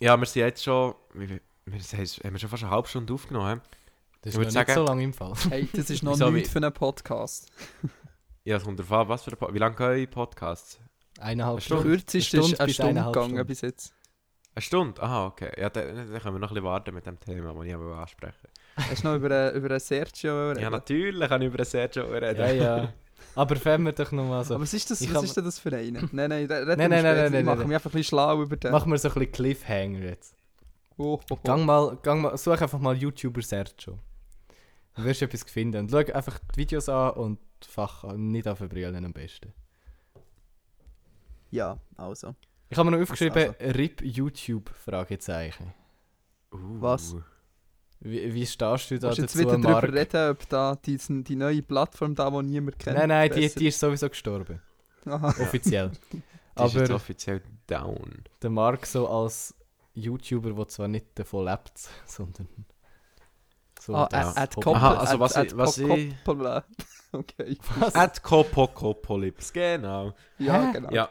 ja, 0.00 0.16
wir 0.18 0.26
sind 0.26 0.40
jetzt 0.42 0.62
schon. 0.62 0.94
Wie- 1.14 1.40
wir 1.66 1.78
haben 1.80 2.32
wir 2.32 2.38
schon 2.38 2.48
fast 2.50 2.62
eine 2.62 2.70
halbe 2.72 2.86
Stunde 2.88 3.12
aufgenommen. 3.14 3.62
Das 4.20 4.34
ist 4.34 4.38
noch 4.38 4.44
nicht 4.44 4.52
sagen- 4.52 4.74
so 4.74 4.84
lange 4.84 5.02
im 5.02 5.14
Fall. 5.14 5.32
Hey, 5.48 5.68
das 5.72 5.88
ist 5.90 6.02
noch 6.02 6.16
nichts 6.30 6.50
für 6.50 6.58
einen 6.58 6.72
Podcast. 6.72 7.50
Ja, 8.44 8.58
es 8.58 8.64
kommt 8.64 8.78
darauf 8.78 8.92
an, 8.92 9.08
was 9.08 9.22
für 9.24 9.30
ein 9.32 9.38
Po- 9.38 9.52
Wie 9.52 9.58
lange 9.58 9.74
gehen 9.74 9.86
eure 9.86 10.06
Podcasts? 10.06 10.78
Eineinhalb 11.20 11.52
Eine 11.52 11.54
Der 11.56 11.60
Stunde. 11.60 11.82
Stunden. 11.82 11.96
kürzeste 11.96 12.36
Eine 12.38 12.46
ist 12.46 12.60
eine 12.60 12.66
bis 12.66 12.74
Stunde 12.74 12.90
eineinhalb 12.90 13.14
gegangen 13.14 13.30
Stunden. 13.30 13.46
bis 13.46 13.60
jetzt. 13.60 13.94
Eine 14.56 14.62
Stunde? 14.62 15.02
Aha, 15.02 15.26
okay. 15.26 15.52
Ja, 15.60 15.70
dann, 15.70 15.96
dann 15.96 16.20
können 16.20 16.34
wir 16.34 16.38
noch 16.38 16.50
ein 16.50 16.54
bisschen 16.54 16.64
warten 16.64 16.94
mit 16.94 17.06
dem 17.06 17.18
Thema, 17.20 17.52
das 17.54 17.64
ich 17.66 17.74
aber 17.74 17.96
ansprechen 17.98 18.48
Hast 18.76 19.02
du 19.04 19.08
noch 19.08 19.16
über, 19.16 19.30
einen- 19.30 19.56
über 19.56 19.70
einen 19.70 19.80
Sergio 19.80 20.48
reden? 20.50 20.60
Ja, 20.62 20.70
natürlich 20.70 21.28
kann 21.28 21.42
ich 21.42 21.48
über 21.52 21.64
Sergio 21.64 22.04
reden. 22.06 22.36
Ja, 22.38 22.50
ja. 22.52 22.92
Aber 23.36 23.56
fangen 23.56 23.84
wir 23.86 23.92
doch 23.92 24.12
nochmal 24.12 24.44
so. 24.44 24.54
Aber 24.54 24.62
was 24.62 24.74
ist, 24.74 24.90
das, 24.90 25.00
Ich 25.00 25.12
was 25.12 25.24
ist 25.24 25.36
denn 25.36 25.44
das 25.44 25.58
für 25.58 25.74
einen? 25.74 26.08
Nein, 26.12 26.28
nein, 26.30 26.46
da- 26.48 26.64
Nein, 26.64 26.78
wir 26.78 26.88
nein, 26.88 27.02
nein, 27.02 27.16
nein, 27.16 27.32
nein, 27.32 27.44
mache 27.44 27.58
nein. 27.58 27.66
mich 27.68 27.74
einfach 27.74 27.90
ein 27.90 27.92
bisschen 27.92 28.04
schlau 28.16 28.42
über 28.42 28.56
den. 28.56 28.70
Machen 28.70 28.90
wir 28.92 28.98
so 28.98 29.08
ein 29.08 29.14
bisschen 29.14 29.32
Cliffhanger 29.32 30.00
jetzt. 30.00 30.36
Oh, 30.96 31.14
oh, 31.14 31.20
oh. 31.30 31.36
Gang 31.42 31.64
mal, 31.64 31.96
gang 32.02 32.20
mal, 32.22 32.36
such 32.36 32.60
einfach 32.60 32.78
mal 32.78 32.96
YouTuber 32.96 33.42
Sergio. 33.42 33.98
Du 34.94 35.02
wirst 35.04 35.22
etwas 35.22 35.42
finden. 35.44 35.78
Und 35.80 35.90
schau 35.90 35.98
einfach 35.98 36.38
die 36.54 36.58
Videos 36.60 36.88
an 36.88 37.10
und 37.14 37.38
Fach 37.66 38.04
nicht 38.14 38.46
auf 38.46 38.58
Brüllen 38.60 39.04
am 39.04 39.12
besten. 39.12 39.52
Ja, 41.54 41.78
also. 41.96 42.34
Ich 42.68 42.76
habe 42.76 42.90
mir 42.90 42.96
noch 42.96 43.02
aufgeschrieben, 43.04 43.54
Also. 43.60 43.72
RIP 43.78 44.02
YouTube, 44.02 44.70
Fragezeichen. 44.70 45.72
Uh. 46.52 46.58
Was? 46.80 47.14
Wie, 48.00 48.34
wie 48.34 48.44
stehst 48.44 48.90
du 48.90 48.98
da 48.98 49.06
Kannst 49.08 49.18
du 49.18 49.22
jetzt 49.22 49.34
dazu, 49.36 49.38
wieder 49.46 49.58
Marc? 49.58 49.82
darüber 49.82 49.98
reden, 50.00 50.30
ob 50.32 50.48
da 50.48 50.74
diesen, 50.74 51.22
die 51.22 51.36
neue 51.36 51.62
Plattform 51.62 52.14
da, 52.16 52.28
die 52.30 52.42
niemand 52.42 52.78
kennt? 52.80 52.98
Nein, 52.98 53.08
nein, 53.08 53.30
die, 53.32 53.48
die 53.54 53.68
ist 53.68 53.78
sowieso 53.78 54.08
gestorben. 54.08 54.60
Aha. 55.06 55.28
Offiziell. 55.28 55.92
Die 56.12 56.16
ist 56.64 56.74
jetzt 56.74 56.84
Aber 56.90 56.94
offiziell 56.96 57.42
down. 57.68 58.24
der 58.42 58.50
Marc 58.50 58.84
so 58.86 59.08
als 59.08 59.54
YouTuber, 59.94 60.52
der 60.54 60.66
zwar 60.68 60.88
nicht 60.88 61.06
davon 61.18 61.44
lebt, 61.44 61.78
sondern 62.06 62.48
so 63.80 63.94
Ah, 63.94 64.08
das 64.10 64.36
at, 64.36 64.38
at 64.38 64.56
Hobby- 64.56 64.64
Koppel, 64.64 64.76
Aha, 64.80 64.94
also 64.96 65.20
was 65.20 65.36
at 65.36 65.46
ich- 65.46 65.56
was 65.56 65.78
ich- 65.78 66.14
Okay. 67.12 67.56
Was? 67.78 67.94
At 67.94 68.22
Kopokopolips, 68.24 69.52
genau. 69.52 70.14
Ja, 70.38 70.62
Hä? 70.66 70.72
genau. 70.72 70.90
Ja. 70.90 71.10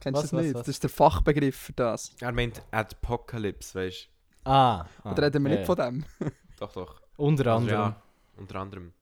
Kennst 0.00 0.18
du 0.18 0.22
das 0.22 0.32
nicht? 0.32 0.54
was? 0.54 0.60
Das 0.62 0.68
ist 0.68 0.82
der 0.82 0.90
Fachbegriff 0.90 1.56
für 1.56 1.72
das. 1.72 2.14
Er 2.20 2.32
meint 2.32 2.62
Adpocalypse, 2.70 3.74
weißt 3.78 4.08
Ah, 4.44 4.86
ah 5.02 5.12
Oder 5.12 5.24
reden 5.24 5.44
wir 5.44 5.50
ja, 5.52 5.56
nicht 5.58 5.66
von 5.66 5.76
dem? 5.76 6.04
du? 6.20 6.30
Doch, 6.58 6.72
doch. 6.72 7.02
Unter 7.16 7.46
Also 7.46 7.58
anderem. 7.58 7.80
ja, 7.80 8.02
unter 8.36 8.56
anderem. 8.60 8.92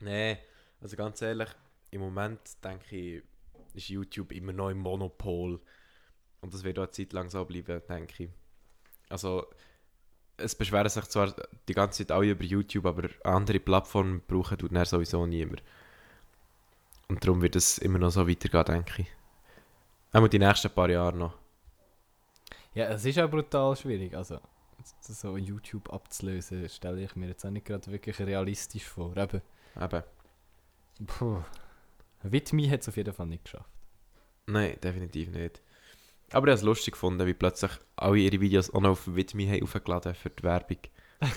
Nee, 0.00 0.38
also 0.80 0.96
ganz 0.96 1.22
ehrlich, 1.22 1.48
im 1.90 2.00
Moment 2.00 2.40
denke 2.62 2.96
ich, 2.96 3.22
ist 3.74 3.88
YouTube 3.88 4.32
immer 4.32 4.52
noch 4.52 4.68
im 4.70 4.78
Monopol. 4.80 5.60
Und 6.40 6.52
das 6.52 6.62
wird 6.64 6.78
auch 6.78 6.82
eine 6.82 6.90
Zeit 6.90 7.12
lang 7.14 7.30
so 7.30 7.44
bleiben, 7.44 7.80
denke 7.88 8.24
ich. 8.24 8.30
Also, 9.08 9.46
es 10.36 10.54
beschweren 10.54 10.88
sich 10.88 11.04
zwar 11.06 11.34
die 11.68 11.72
ganze 11.74 12.04
Zeit 12.06 12.12
alle 12.14 12.32
über 12.32 12.44
YouTube, 12.44 12.84
aber 12.86 13.08
andere 13.22 13.60
Plattformen 13.60 14.22
brauchen 14.26 14.58
tut 14.58 14.72
sowieso 14.86 15.24
niemand. 15.26 15.62
Und 17.08 17.24
darum 17.24 17.40
wird 17.42 17.56
es 17.56 17.78
immer 17.78 17.98
noch 17.98 18.10
so 18.10 18.28
weitergehen, 18.28 18.64
denke 18.64 19.02
ich. 19.02 19.08
Auch 20.14 20.28
die 20.28 20.38
nächsten 20.38 20.70
paar 20.70 20.88
Jahre 20.88 21.16
noch. 21.16 21.34
Ja, 22.72 22.86
es 22.86 23.04
ist 23.04 23.18
auch 23.18 23.28
brutal 23.28 23.74
schwierig. 23.74 24.16
Also, 24.16 24.38
so 25.00 25.36
YouTube 25.36 25.92
abzulösen, 25.92 26.68
stelle 26.68 27.02
ich 27.02 27.16
mir 27.16 27.28
jetzt 27.28 27.44
auch 27.44 27.50
nicht 27.50 27.66
gerade 27.66 27.90
wirklich 27.90 28.18
realistisch 28.20 28.84
vor. 28.84 29.16
Eben, 29.16 29.42
Eben. 29.80 30.02
puh. 31.06 31.42
Witmi 32.22 32.68
hat 32.68 32.82
es 32.82 32.88
auf 32.88 32.96
jeden 32.96 33.12
Fall 33.12 33.26
nicht 33.26 33.44
geschafft. 33.44 33.68
Nein, 34.46 34.78
definitiv 34.82 35.30
nicht. 35.30 35.60
Aber 36.30 36.46
ich 36.46 36.50
habe 36.50 36.52
es 36.52 36.62
lustig 36.62 36.92
gefunden, 36.92 37.26
wie 37.26 37.34
plötzlich 37.34 37.72
alle 37.96 38.18
ihre 38.18 38.40
Videos 38.40 38.72
auch 38.72 38.80
noch 38.80 38.90
auf 38.90 39.14
Widmi 39.14 39.46
haben 39.46 39.62
aufgeladen 39.62 40.14
für 40.14 40.30
die 40.30 40.42
Werbung. 40.42 40.78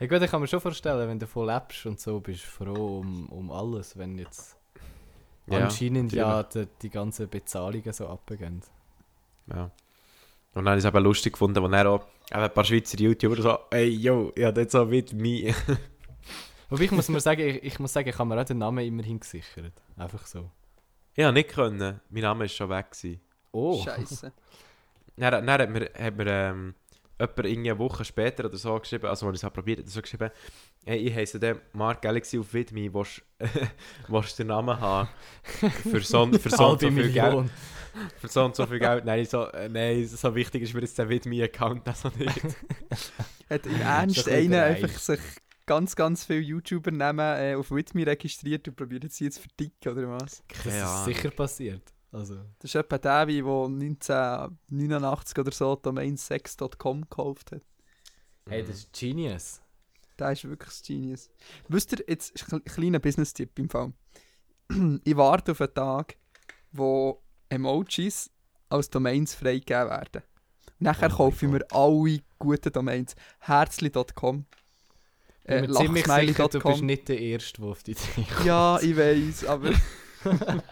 Ja 0.00 0.06
gut, 0.06 0.22
ich 0.22 0.30
kann 0.30 0.40
mir 0.40 0.46
schon 0.46 0.60
vorstellen, 0.60 1.08
wenn 1.08 1.18
du 1.18 1.26
voll 1.26 1.52
lebst 1.52 1.84
und 1.84 2.00
so, 2.00 2.20
bist 2.20 2.44
du 2.44 2.46
froh 2.46 3.00
um, 3.00 3.28
um 3.28 3.50
alles, 3.50 3.98
wenn 3.98 4.16
jetzt 4.16 4.56
anscheinend 5.50 6.12
ja 6.12 6.42
die, 6.42 6.66
die 6.82 6.90
ganzen 6.90 7.28
Bezahlungen 7.28 7.92
so 7.92 8.08
abgehen. 8.08 8.62
Ja. 9.48 9.70
Und 10.54 10.64
dann 10.64 10.68
habe 10.68 10.78
ich 10.78 10.84
es 10.84 10.88
eben 10.88 11.02
lustig 11.02 11.32
gefunden, 11.32 11.62
wo 11.62 11.68
dann 11.68 11.86
auch 11.86 12.04
ein 12.30 12.52
paar 12.52 12.64
Schweizer 12.64 12.98
YouTuber 12.98 13.40
so, 13.40 13.58
ey, 13.70 13.88
yo, 13.88 14.32
habe 14.38 14.60
jetzt 14.60 14.72
so 14.72 14.90
Widmi. 14.90 15.54
Wobei 16.68 16.84
ich 16.84 16.90
muss 16.90 17.08
mir 17.08 17.20
sagen, 17.20 17.40
ich, 17.40 17.62
ich 17.62 17.78
muss 17.78 17.92
sagen, 17.92 18.08
ich 18.08 18.18
habe 18.18 18.28
mir 18.28 18.40
auch 18.40 18.44
den 18.44 18.58
Namen 18.58 18.84
immerhin 18.86 19.20
gesichert. 19.20 19.72
Einfach 19.96 20.26
so. 20.26 20.50
ich 21.14 21.24
habe 21.24 21.34
nicht 21.34 21.50
können, 21.50 22.00
mein 22.10 22.22
Name 22.22 22.44
ist 22.44 22.54
schon 22.54 22.68
weg 22.68 22.90
gewesen. 22.90 23.20
Oh. 23.52 23.82
Scheiße. 23.82 24.32
Dann, 25.16 25.46
dann 25.46 25.60
hat 25.60 25.70
mir, 25.70 25.90
hat 25.98 26.16
mir 26.16 26.26
ähm, 26.26 26.74
jemand 27.22 27.46
irgendwie 27.46 27.70
eine 27.70 27.78
Woche 27.78 28.04
später 28.04 28.44
oder 28.44 28.56
so 28.56 28.78
geschrieben, 28.78 29.06
also 29.06 29.26
als 29.26 29.34
ich 29.34 29.40
es 29.40 29.44
habe 29.44 29.54
probiert, 29.54 29.78
hat 29.78 29.86
er 29.86 29.90
so 29.90 30.02
geschrieben, 30.02 30.30
hey, 30.84 30.98
ich 30.98 31.14
heiße 31.14 31.40
den 31.40 31.58
Mark 31.72 32.02
Galaxy 32.02 32.38
auf 32.38 32.52
Widmi, 32.52 32.92
willst 32.92 33.22
willst 34.08 34.38
du 34.38 34.42
den 34.42 34.48
Namen 34.48 34.78
haben? 34.78 35.08
Für 35.42 36.00
so, 36.00 36.26
für 36.26 36.50
so 36.50 36.68
und 36.68 36.80
so 36.80 36.90
viel 36.90 37.12
Geld. 37.12 37.50
Für 38.18 38.28
so 38.28 38.44
und 38.44 38.56
so 38.56 38.66
viel 38.66 38.78
Geld. 38.78 39.04
Nein, 39.04 39.24
so, 39.24 39.46
äh, 39.48 39.68
nein, 39.68 40.06
so 40.06 40.34
wichtig 40.34 40.62
ist 40.62 40.74
mir 40.74 40.80
jetzt 40.80 40.98
der 40.98 41.08
Widmi-Account 41.08 41.86
also 41.86 42.10
nicht. 42.16 42.40
Hat 43.50 43.66
im 43.66 43.80
Ernst 43.80 44.28
einer 44.28 44.64
einfach 44.64 44.88
sich 44.88 45.20
ganz, 45.66 45.94
ganz 45.94 46.24
viele 46.24 46.40
YouTuber-Namen 46.40 47.40
äh, 47.40 47.54
auf 47.54 47.70
Whitme 47.70 48.06
registriert 48.06 48.66
und 48.68 48.76
probiert 48.76 49.10
sie 49.12 49.24
jetzt 49.24 49.36
zu 49.36 49.42
verdicken, 49.42 49.88
oder 49.90 50.08
was? 50.08 50.42
Das 50.64 50.66
ist 50.66 51.04
sicher 51.04 51.30
passiert. 51.30 51.82
Also, 52.12 52.36
Das 52.58 52.70
ist 52.70 52.74
etwa 52.74 52.98
der, 52.98 53.26
der 53.26 53.36
1989 53.36 55.38
oder 55.38 55.50
so 55.50 55.76
domainsex.com 55.76 57.02
gekauft 57.02 57.52
hat. 57.52 57.62
hey, 58.48 58.62
das 58.62 58.76
ist 58.78 58.92
Genius. 58.92 59.60
Der 60.18 60.32
ist 60.32 60.44
wirklich 60.44 60.70
ein 60.70 60.82
Genius. 60.86 61.30
Wisst 61.68 61.92
ihr, 61.92 62.04
jetzt 62.06 62.30
ist 62.30 62.52
ein 62.52 62.62
kleiner 62.64 62.98
Business-Tipp 62.98 63.58
im 63.58 63.70
Fall. 63.70 63.92
ich 65.04 65.16
warte 65.16 65.52
auf 65.52 65.60
einen 65.60 65.74
Tag, 65.74 66.16
wo 66.70 67.22
Emojis 67.48 68.30
als 68.68 68.90
Domains 68.90 69.34
freigegeben 69.34 69.88
werden. 69.88 70.22
Und 70.78 70.80
nachher 70.80 71.10
Oh 71.12 71.16
kaufe 71.16 71.46
ich 71.46 71.52
mir 71.52 71.64
alle 71.70 72.20
guten 72.38 72.72
Domains. 72.72 73.14
Herzli.com, 73.40 74.44
Ich 75.40 75.46
bin 75.46 75.56
äh, 75.56 75.66
mir 75.68 75.74
ziemlich 75.74 76.06
sicher, 76.06 76.48
du 76.48 76.60
bist 76.60 76.82
nicht 76.82 77.08
der 77.08 77.20
Erste, 77.20 77.60
der 77.62 77.70
auf 77.70 77.82
die 77.82 77.92
Idee 77.92 78.26
kommt. 78.34 78.46
Ja, 78.46 78.78
ich 78.80 78.96
weiß, 78.96 79.44
aber 79.46 79.70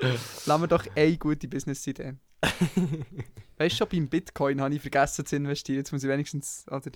lassen 0.46 0.62
wir 0.62 0.66
doch 0.68 0.84
eine 0.94 1.16
gute 1.18 1.48
Business-Idee. 1.48 2.14
weißt 3.58 3.74
du, 3.74 3.76
schon 3.76 3.88
beim 3.88 4.08
Bitcoin 4.08 4.60
habe 4.60 4.74
ich 4.74 4.80
vergessen 4.80 5.26
zu 5.26 5.36
investieren. 5.36 5.78
Jetzt 5.78 5.92
muss 5.92 6.02
ich 6.02 6.08
wenigstens. 6.08 6.64
Oder, 6.70 6.90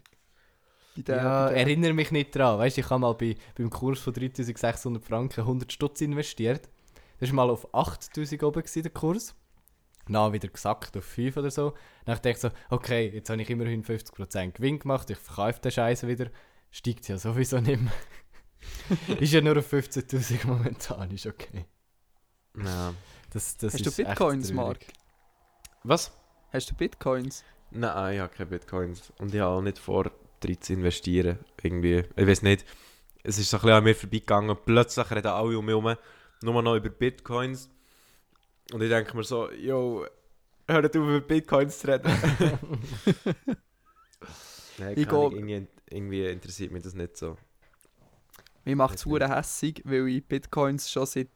der, 0.96 1.16
ja, 1.16 1.48
erinnere 1.48 1.92
mich 1.92 2.10
nicht 2.12 2.34
dran. 2.34 2.58
Weißt 2.58 2.76
du, 2.76 2.80
ich 2.80 2.90
habe 2.90 3.00
mal 3.00 3.14
bei, 3.14 3.36
beim 3.56 3.68
Kurs 3.68 3.98
von 3.98 4.12
3600 4.12 5.04
Franken 5.04 5.40
100 5.40 5.72
Stutz 5.72 6.00
investiert. 6.00 6.68
Das 7.18 7.30
war 7.30 7.36
mal 7.36 7.50
auf 7.50 7.74
8000 7.74 8.42
oben 8.42 8.62
gewesen, 8.62 8.82
der 8.82 8.92
Kurs. 8.92 9.34
Dann 10.08 10.32
wieder 10.32 10.48
gesackt 10.48 10.96
auf 10.96 11.04
5 11.04 11.36
oder 11.36 11.50
so. 11.50 11.70
Dann 12.04 12.14
dachte 12.14 12.30
ich 12.30 12.38
so, 12.38 12.50
okay, 12.70 13.10
jetzt 13.12 13.30
habe 13.30 13.40
ich 13.42 13.50
immerhin 13.50 13.82
50% 13.82 14.52
Gewinn 14.52 14.78
gemacht, 14.78 15.08
ich 15.10 15.18
verkaufe 15.18 15.60
den 15.60 15.72
Scheiße 15.72 16.06
wieder. 16.06 16.30
Steigt 16.70 17.08
ja 17.08 17.16
sowieso 17.16 17.58
nicht 17.60 17.80
mehr. 17.80 19.18
ist 19.20 19.32
ja 19.32 19.40
nur 19.40 19.58
auf 19.58 19.72
15.000 19.72 20.46
momentan, 20.46 21.10
ist 21.10 21.26
okay. 21.26 21.66
Ja. 22.62 22.94
Das, 23.32 23.56
das 23.56 23.74
Hast 23.74 23.86
du 23.86 23.90
Bitcoins. 23.90 24.52
Mark? 24.52 24.78
Was? 25.82 26.12
Hast 26.52 26.70
du 26.70 26.74
Bitcoins? 26.74 27.44
Nein, 27.70 28.14
ich 28.14 28.20
habe 28.20 28.32
keine 28.32 28.50
Bitcoins. 28.50 29.12
Und 29.18 29.34
ich 29.34 29.40
habe 29.40 29.54
auch 29.56 29.60
nicht 29.62 29.78
vor, 29.78 30.10
drin 30.40 30.60
zu 30.60 30.72
investieren. 30.74 31.38
Irgendwie. 31.62 32.04
Ich 32.16 32.26
weiß 32.26 32.42
nicht. 32.42 32.64
Es 33.24 33.38
ist 33.38 33.50
so 33.50 33.56
ein 33.56 33.60
bisschen 33.62 33.76
an 33.76 33.84
mir 33.84 33.94
vorbeigegangen. 33.96 34.56
Plötzlich 34.64 35.10
reden 35.10 35.26
alle 35.28 35.58
um 35.58 35.64
mich 35.64 35.72
herum 35.74 35.96
nur 36.42 36.62
noch 36.62 36.76
über 36.76 36.90
Bitcoins. 36.90 37.68
Und 38.72 38.82
ich 38.82 38.88
denke 38.88 39.16
mir 39.16 39.24
so, 39.24 39.50
yo, 39.50 40.06
hört 40.68 40.86
auf 40.86 40.94
über 40.94 41.20
Bitcoins 41.20 41.78
zu 41.80 41.88
reden. 41.88 42.04
Nein, 44.78 44.94
Ich 44.96 45.08
geh- 45.08 45.14
irgendwie, 45.14 45.66
irgendwie 45.90 46.26
interessiert 46.26 46.72
mich 46.72 46.82
das 46.82 46.94
nicht 46.94 47.16
so. 47.16 47.36
Mir 48.64 48.76
macht 48.76 48.96
es 48.96 49.06
hässig, 49.06 49.82
weil 49.84 50.08
ich 50.08 50.26
Bitcoins 50.26 50.90
schon 50.90 51.06
seit 51.06 51.28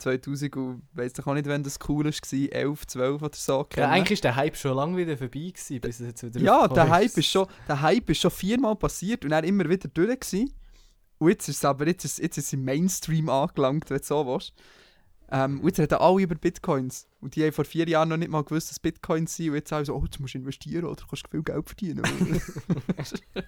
2000 0.00 0.56
und 0.56 0.82
weiss 0.92 1.12
doch 1.12 1.26
auch 1.26 1.34
nicht, 1.34 1.46
wenn 1.46 1.62
das 1.62 1.78
cool 1.88 2.04
war, 2.04 2.12
11, 2.12 2.86
12 2.86 3.22
oder 3.22 3.36
so 3.36 3.66
Ja, 3.76 3.88
eigentlich 3.90 4.12
ist 4.12 4.24
der 4.24 4.36
Hype 4.36 4.56
schon 4.56 4.74
lange 4.76 4.96
wieder 4.96 5.16
vorbei 5.16 5.52
gewesen, 5.52 5.80
bis 5.80 6.00
es 6.00 6.06
jetzt 6.06 6.22
wieder 6.22 6.40
Ja, 6.40 6.68
der 6.68 6.88
Hype, 6.88 7.16
ist 7.16 7.26
schon, 7.26 7.46
der 7.68 7.80
Hype 7.80 8.10
ist 8.10 8.20
schon 8.20 8.30
viermal 8.30 8.76
passiert 8.76 9.24
und 9.24 9.30
dann 9.30 9.44
immer 9.44 9.68
wieder 9.68 9.88
durch. 9.88 10.20
Gewesen. 10.20 10.52
Und 11.18 11.28
jetzt 11.28 11.48
ist 11.48 11.58
es 11.58 11.64
aber 11.64 11.86
jetzt 11.86 12.04
ist, 12.04 12.18
jetzt 12.18 12.38
ist 12.38 12.52
im 12.52 12.64
Mainstream 12.64 13.28
angelangt, 13.28 13.90
wenn 13.90 13.98
du 13.98 14.04
so 14.04 14.26
willst. 14.26 14.54
Ähm, 15.30 15.60
und 15.60 15.66
jetzt 15.66 15.78
reden 15.78 15.98
alle 15.98 16.22
über 16.22 16.34
Bitcoins. 16.34 17.06
Und 17.20 17.36
die 17.36 17.44
haben 17.44 17.52
vor 17.52 17.64
vier 17.64 17.88
Jahren 17.88 18.08
noch 18.08 18.16
nicht 18.16 18.30
mal 18.30 18.42
gewusst, 18.42 18.70
dass 18.70 18.80
Bitcoins 18.80 19.36
sind. 19.36 19.50
Und 19.50 19.56
jetzt 19.56 19.68
sagen 19.68 19.84
so, 19.84 19.94
oh, 19.94 20.02
jetzt 20.04 20.18
musst 20.18 20.34
du 20.34 20.38
investieren 20.38 20.84
oder 20.84 20.96
du 20.96 21.06
kannst 21.06 21.28
viel 21.28 21.42
Geld 21.42 21.66
verdienen. 21.68 22.02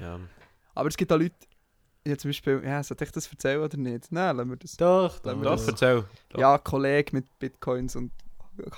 Ja. 0.00 0.18
aber 0.74 0.88
es 0.88 0.96
gibt 0.96 1.12
auch 1.12 1.18
Leute, 1.18 1.34
ja, 2.06 2.18
zum 2.18 2.30
Beispiel, 2.30 2.62
ja, 2.64 2.82
sollte 2.82 3.04
ich 3.04 3.12
das 3.12 3.30
erzählen 3.30 3.60
oder 3.60 3.76
nicht? 3.76 4.10
Nein, 4.10 4.36
lassen 4.36 4.50
wir 4.50 4.56
das. 4.56 4.76
Doch, 4.76 5.22
Lassen 5.24 5.40
wir 5.40 5.44
Doch, 5.44 5.56
das- 5.56 5.68
erzähl. 5.68 6.04
Doch. 6.30 6.40
Ja, 6.40 6.58
Kollege 6.58 7.14
mit 7.16 7.38
Bitcoins 7.38 7.96
und 7.96 8.12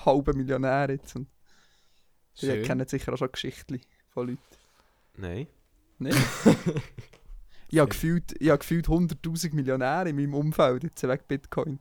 halber 0.04 0.34
Millionär 0.34 0.90
jetzt. 0.90 1.16
Und 1.16 1.28
die 2.40 2.46
Schön. 2.46 2.62
kennen 2.64 2.86
sicher 2.86 3.12
auch 3.12 3.16
schon 3.18 3.32
Geschichten 3.32 3.80
von 4.10 4.28
Leuten. 4.28 4.40
Nein. 5.16 5.46
Nicht? 5.98 6.18
ich 7.68 7.78
habe 7.78 7.88
gefühlt, 7.90 8.34
ich 8.40 8.48
habe 8.48 8.58
gefühlt 8.58 8.86
100'000 8.88 9.54
Millionäre 9.54 10.08
in 10.08 10.16
meinem 10.16 10.34
Umfeld 10.34 10.82
jetzt 10.84 11.02
wegen 11.02 11.22
Bitcoin. 11.26 11.78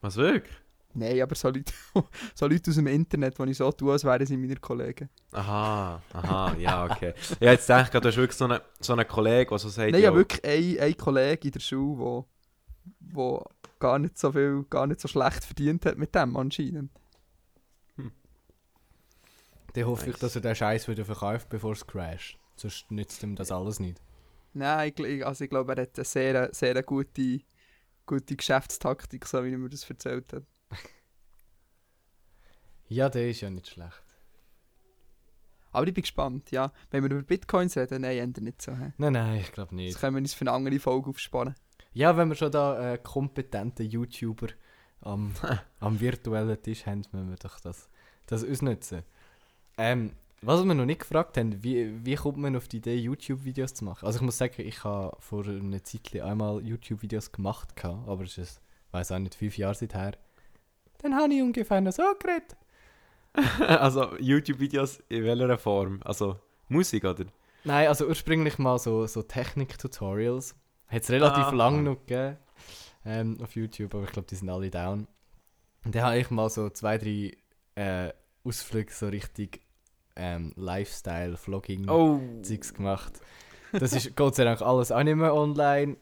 Was 0.00 0.16
wirklich? 0.16 0.54
Nein, 0.96 1.20
aber 1.20 1.34
so 1.34 1.48
Leute, 1.48 1.72
so 2.34 2.46
Leute 2.46 2.70
aus 2.70 2.76
dem 2.76 2.86
Internet, 2.86 3.38
die 3.38 3.50
ich 3.50 3.58
so 3.58 3.70
tue, 3.70 3.92
als 3.92 4.04
wären 4.04 4.26
sie 4.26 4.36
meine 4.36 4.56
Kollegen. 4.56 5.10
Aha, 5.32 6.02
aha, 6.12 6.56
ja, 6.58 6.84
okay. 6.84 7.12
Ja, 7.38 7.52
jetzt 7.52 7.68
denke 7.68 7.82
ich, 7.84 7.90
gerade, 7.90 8.02
du 8.02 8.08
hast 8.08 8.16
wirklich 8.16 8.36
so 8.38 8.46
einen, 8.46 8.60
so 8.80 8.92
einen 8.94 9.06
Kollegen, 9.06 9.50
der 9.50 9.58
so 9.58 9.68
sagt, 9.68 9.92
Nein, 9.92 10.00
ich 10.00 10.06
habe 10.06 10.16
yo, 10.16 10.20
wirklich 10.22 10.44
einen, 10.44 10.78
einen 10.80 10.96
Kollegen 10.96 11.46
in 11.46 11.52
der 11.52 11.60
Schule, 11.60 11.98
wo, 11.98 12.26
wo 13.00 13.44
gar 13.78 13.98
nicht 13.98 14.18
so 14.18 14.32
viel, 14.32 14.64
gar 14.70 14.86
nicht 14.86 15.00
so 15.00 15.08
schlecht 15.08 15.44
verdient 15.44 15.84
hat 15.84 15.98
mit 15.98 16.14
dem 16.14 16.36
anscheinend. 16.36 16.90
Dann 19.74 19.84
hoffe 19.84 20.06
ich, 20.06 20.12
Nice. 20.12 20.20
dass 20.20 20.34
er 20.36 20.40
den 20.40 20.54
Scheiß 20.54 20.88
wieder 20.88 21.04
verkauft, 21.04 21.50
bevor 21.50 21.72
es 21.72 21.86
crasht. 21.86 22.38
Sonst 22.56 22.90
nützt 22.90 23.22
ihm 23.22 23.36
das 23.36 23.52
alles 23.52 23.78
nicht. 23.78 24.00
Nein, 24.54 24.90
ich, 24.96 25.26
also 25.26 25.44
ich 25.44 25.50
glaube, 25.50 25.74
er 25.74 25.82
hat 25.82 25.98
eine 25.98 26.04
sehr, 26.06 26.48
sehr 26.54 26.82
gute, 26.82 27.40
gute 28.06 28.36
Geschäftstaktik, 28.36 29.26
so 29.26 29.44
wie 29.44 29.52
er 29.52 29.58
mir 29.58 29.68
das 29.68 29.88
erzählt 29.88 30.32
hat. 30.32 30.44
Ja, 32.88 33.08
der 33.08 33.28
ist 33.30 33.40
ja 33.40 33.50
nicht 33.50 33.68
schlecht. 33.68 34.02
Aber 35.72 35.86
ich 35.86 35.92
bin 35.94 36.02
gespannt, 36.02 36.50
ja. 36.52 36.72
Wenn 36.90 37.02
wir 37.02 37.10
über 37.10 37.22
Bitcoins 37.22 37.76
reden, 37.76 38.02
nein, 38.02 38.16
ändert 38.18 38.44
nicht 38.44 38.62
so. 38.62 38.72
hä? 38.72 38.92
Nein, 38.96 39.12
nein, 39.12 39.40
ich 39.40 39.52
glaube 39.52 39.70
Das 39.70 39.76
nicht. 39.76 39.98
können 40.00 40.16
wir 40.16 40.20
uns 40.20 40.32
für 40.34 40.42
eine 40.42 40.52
andere 40.52 40.78
Folge 40.78 41.10
aufsparen. 41.10 41.54
Ja, 41.92 42.16
wenn 42.16 42.28
wir 42.28 42.34
schon 42.34 42.50
da 42.50 42.94
äh, 42.94 42.98
kompetente 42.98 43.82
YouTuber 43.82 44.48
am, 45.02 45.32
am 45.80 46.00
virtuellen 46.00 46.62
Tisch 46.62 46.86
haben, 46.86 47.02
müssen 47.12 47.28
wir 47.28 47.36
doch 47.36 47.60
das, 47.60 47.88
das 48.26 48.42
ausnutzen. 48.44 49.02
Ähm, 49.76 50.12
was 50.40 50.64
wir 50.64 50.74
noch 50.74 50.84
nicht 50.86 51.00
gefragt 51.00 51.36
haben, 51.36 51.62
wie, 51.62 52.04
wie 52.04 52.14
kommt 52.14 52.38
man 52.38 52.56
auf 52.56 52.68
die 52.68 52.78
Idee, 52.78 52.96
YouTube-Videos 52.96 53.74
zu 53.74 53.84
machen? 53.84 54.06
Also 54.06 54.18
ich 54.18 54.22
muss 54.22 54.38
sagen, 54.38 54.54
ich 54.58 54.84
habe 54.84 55.16
vor 55.20 55.46
einer 55.46 55.82
Zeit 55.82 56.20
einmal 56.22 56.62
YouTube-Videos 56.64 57.32
gemacht, 57.32 57.68
aber 57.84 58.24
es 58.24 58.38
ist, 58.38 58.60
ich 58.88 58.92
weiß 58.94 59.12
auch 59.12 59.18
nicht, 59.18 59.34
fünf 59.34 59.58
Jahre 59.58 59.74
seither. 59.74 60.12
Dann 60.98 61.14
habe 61.14 61.34
ich 61.34 61.42
ungefähr 61.42 61.80
noch 61.80 61.92
so 61.92 62.02
geredet. 62.18 62.56
also 63.66 64.16
YouTube-Videos 64.18 65.02
in 65.08 65.24
welcher 65.24 65.58
Form? 65.58 66.00
Also 66.04 66.38
Musik, 66.68 67.04
oder? 67.04 67.24
Nein, 67.64 67.88
also 67.88 68.06
ursprünglich 68.06 68.58
mal 68.58 68.78
so, 68.78 69.06
so 69.06 69.22
Technik-Tutorials. 69.22 70.54
Hat 70.88 71.02
es 71.02 71.10
relativ 71.10 71.44
Ah. 71.46 71.50
lang 71.50 71.82
noch 71.82 71.96
gegeben 72.06 72.36
ähm, 73.04 73.38
auf 73.42 73.54
YouTube, 73.56 73.94
aber 73.94 74.04
ich 74.04 74.12
glaube, 74.12 74.28
die 74.28 74.36
sind 74.36 74.48
alle 74.48 74.70
down. 74.70 75.06
Und 75.84 75.94
dann 75.94 76.02
habe 76.02 76.18
ich 76.18 76.30
mal 76.30 76.48
so 76.48 76.70
zwei, 76.70 76.98
drei 76.98 77.36
äh, 77.74 78.12
Ausflüge 78.44 78.92
so 78.92 79.08
richtig 79.08 79.60
ähm, 80.16 80.52
Lifestyle, 80.56 81.36
Vlogging 81.36 81.88
Oh! 81.88 82.20
Zeugs 82.42 82.72
gemacht. 82.72 83.12
Das 83.72 83.92
ist 83.92 84.16
Gott 84.16 84.36
sei 84.36 84.44
Dank 84.44 84.62
alles 84.62 84.90
auch 84.92 85.02
nicht 85.02 85.16
mehr 85.16 85.34
online. 85.34 85.96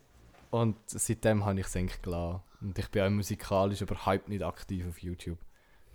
Und 0.51 0.77
seitdem 0.87 1.45
habe 1.45 1.61
ich 1.61 1.67
es 1.67 1.75
eigentlich 1.77 2.01
gelassen. 2.03 2.41
Und 2.61 2.79
ich 2.79 2.89
bin 2.91 3.03
auch 3.03 3.11
musikalisch 3.11 3.81
überhaupt 3.83 4.29
nicht 4.29 4.43
aktiv 4.45 4.87
auf 4.89 4.99
YouTube. 5.03 5.39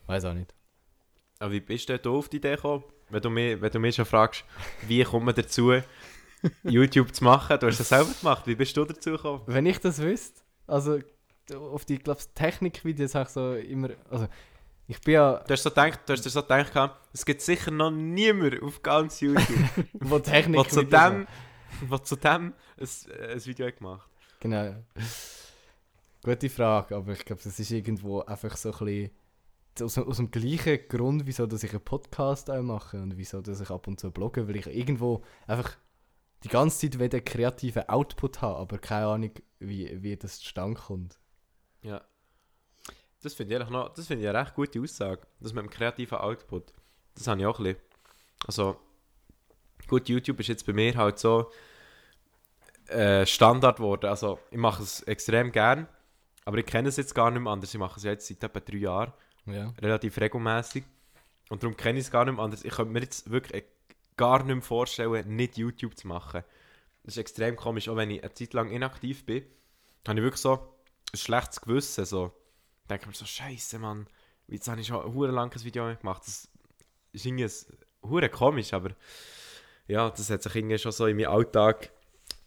Weiß 0.07 0.25
auch 0.25 0.33
nicht. 0.33 0.53
Aber 1.41 1.53
wie 1.53 1.61
bist 1.61 1.87
du 1.87 1.97
da 1.97 2.09
auf 2.09 2.27
die 2.27 2.35
Idee 2.35 2.55
gekommen? 2.57 2.83
Wenn 3.09 3.21
du, 3.21 3.29
mich, 3.29 3.61
wenn 3.61 3.71
du 3.71 3.79
mich 3.79 3.95
schon 3.95 4.03
fragst, 4.03 4.43
wie 4.87 5.01
kommt 5.05 5.25
man 5.25 5.33
dazu, 5.33 5.71
YouTube 6.63 7.15
zu 7.15 7.23
machen? 7.23 7.57
Du 7.57 7.67
hast 7.67 7.79
das 7.79 7.87
selber 7.87 8.11
gemacht. 8.19 8.45
Wie 8.45 8.55
bist 8.55 8.75
du 8.75 8.83
dazu 8.83 9.11
gekommen? 9.11 9.43
Wenn 9.47 9.65
ich 9.65 9.79
das 9.79 9.99
wüsste, 9.99 10.41
also 10.67 10.99
auf 11.49 11.85
die 11.85 11.97
Technikvideos 11.97 13.15
habe 13.15 13.23
ich 13.23 13.29
so 13.29 13.53
immer. 13.53 13.91
Also 14.09 14.27
ich 14.87 14.99
bin 14.99 15.13
ja. 15.13 15.37
Du 15.47 15.53
hast, 15.53 15.63
so 15.63 15.69
gedacht, 15.69 16.01
du 16.05 16.13
hast 16.13 16.25
dir 16.25 16.29
so 16.29 16.41
gedacht, 16.41 16.99
es 17.13 17.25
gibt 17.25 17.41
sicher 17.41 17.71
noch 17.71 17.89
niemand 17.89 18.61
auf 18.61 18.83
ganz 18.83 19.21
YouTube, 19.21 19.47
Wo 19.93 20.19
der 20.19 20.33
Technik 20.33 20.69
zu 20.69 20.83
dem, 20.83 21.25
wo 21.87 21.97
zu 21.99 22.17
dem 22.17 22.53
ein, 22.77 22.87
ein 23.31 23.45
Video 23.45 23.67
hat 23.67 23.77
gemacht 23.77 24.09
Genau. 24.41 24.75
Gute 26.21 26.49
Frage, 26.49 26.97
aber 26.97 27.13
ich 27.13 27.23
glaube, 27.23 27.41
das 27.41 27.57
ist 27.57 27.71
irgendwo 27.71 28.19
einfach 28.21 28.57
so 28.57 28.73
ein 28.73 28.77
bisschen 28.77 29.11
aus, 29.82 29.97
aus 29.97 30.17
dem 30.17 30.32
gleichen 30.32 30.80
Grund, 30.88 31.25
wieso 31.25 31.45
dass 31.47 31.63
ich 31.63 31.71
einen 31.71 31.84
Podcast 31.84 32.49
auch 32.49 32.61
mache 32.61 33.01
und 33.01 33.17
wieso 33.17 33.41
dass 33.41 33.59
ich 33.61 33.69
ab 33.69 33.88
und 33.88 33.99
zu 33.99 34.11
blogge, 34.11 34.47
weil 34.47 34.55
ich 34.57 34.67
irgendwo 34.67 35.23
einfach 35.47 35.75
die 36.43 36.47
ganze 36.49 36.89
Zeit 36.89 36.99
wieder 36.99 37.19
kreativen 37.21 37.88
Output 37.89 38.41
habe, 38.41 38.57
aber 38.59 38.77
keine 38.77 39.07
Ahnung, 39.07 39.32
wie, 39.59 40.01
wie 40.01 40.15
das 40.15 40.39
zustande 40.39 40.80
kommt. 40.80 41.19
Ja. 41.82 42.01
Das 43.21 43.34
finde 43.34 43.57
ich, 43.61 43.69
noch- 43.69 43.89
das 43.93 44.07
finde 44.07 44.23
ich 44.23 44.30
eine 44.30 44.39
recht 44.39 44.55
gute 44.55 44.82
Aussage. 44.82 45.21
Das 45.41 45.51
mit 45.53 45.63
dem 45.63 45.69
kreativen 45.69 46.17
Output. 46.17 46.71
Das 47.15 47.27
habe 47.27 47.41
ich 47.41 47.45
auch 47.47 47.59
ein 47.59 47.63
bisschen. 47.65 47.82
Also, 48.47 48.77
gut, 49.88 50.07
YouTube 50.07 50.39
ist 50.39 50.47
jetzt 50.47 50.65
bei 50.65 50.71
mir 50.71 50.95
halt 50.95 51.19
so 51.19 51.51
äh, 52.88 53.25
Standard 53.25 53.77
geworden. 53.77 54.05
Also, 54.05 54.39
ich 54.51 54.57
mache 54.57 54.84
es 54.84 55.01
extrem 55.03 55.51
gern, 55.51 55.89
aber 56.45 56.57
ich 56.59 56.65
kenne 56.65 56.88
es 56.88 56.95
jetzt 56.95 57.13
gar 57.13 57.30
nicht 57.30 57.41
mehr 57.41 57.51
anders. 57.51 57.73
Ich 57.73 57.80
mache 57.80 57.97
es 57.97 58.03
jetzt 58.03 58.27
seit 58.27 58.41
etwa 58.41 58.61
drei 58.61 58.77
Jahren, 58.77 59.13
Ja. 59.53 59.73
relativ 59.81 60.17
regelmäßig. 60.19 60.83
Und 61.49 61.63
darum 61.63 61.75
kenne 61.75 61.99
ich 61.99 62.05
es 62.05 62.11
gar 62.11 62.25
nicht 62.25 62.35
mehr 62.35 62.43
anders. 62.43 62.63
Ich 62.63 62.73
könnte 62.73 62.91
mir 62.91 63.01
jetzt 63.01 63.29
wirklich 63.29 63.63
gar 64.17 64.43
nicht 64.43 64.53
mehr 64.53 64.61
vorstellen, 64.61 65.35
nicht 65.35 65.57
YouTube 65.57 65.97
zu 65.97 66.07
machen. 66.07 66.43
Das 67.03 67.15
ist 67.15 67.17
extrem 67.17 67.55
komisch, 67.55 67.89
auch 67.89 67.95
wenn 67.95 68.11
ich 68.11 68.21
eine 68.21 68.33
Zeit 68.33 68.53
lang 68.53 68.69
inaktiv 68.69 69.25
bin, 69.25 69.43
habe 70.07 70.19
ich 70.19 70.23
wirklich 70.23 70.41
so 70.41 70.53
ein 70.53 71.17
schlechtes 71.17 71.61
Gewissen. 71.61 72.05
So. 72.05 72.31
Ich 72.83 72.87
denke 72.89 73.07
mir 73.07 73.13
so, 73.13 73.25
Scheiße, 73.25 73.79
Mann, 73.79 74.07
jetzt 74.47 74.67
habe 74.67 74.81
ich 74.81 74.87
schon 74.87 75.03
ein 75.03 75.31
lang 75.31 75.49
kein 75.49 75.63
Video 75.63 75.95
gemacht. 75.95 76.23
Das 76.25 76.47
ist 77.13 77.25
irgendwie 77.25 77.49
hure 78.03 78.29
komisch, 78.29 78.73
aber 78.73 78.91
ja, 79.87 80.09
das 80.09 80.29
hat 80.29 80.43
sich 80.43 80.55
irgendwie 80.55 80.77
schon 80.77 80.91
so 80.91 81.07
in 81.07 81.17
meinen 81.17 81.27
Alltag 81.27 81.89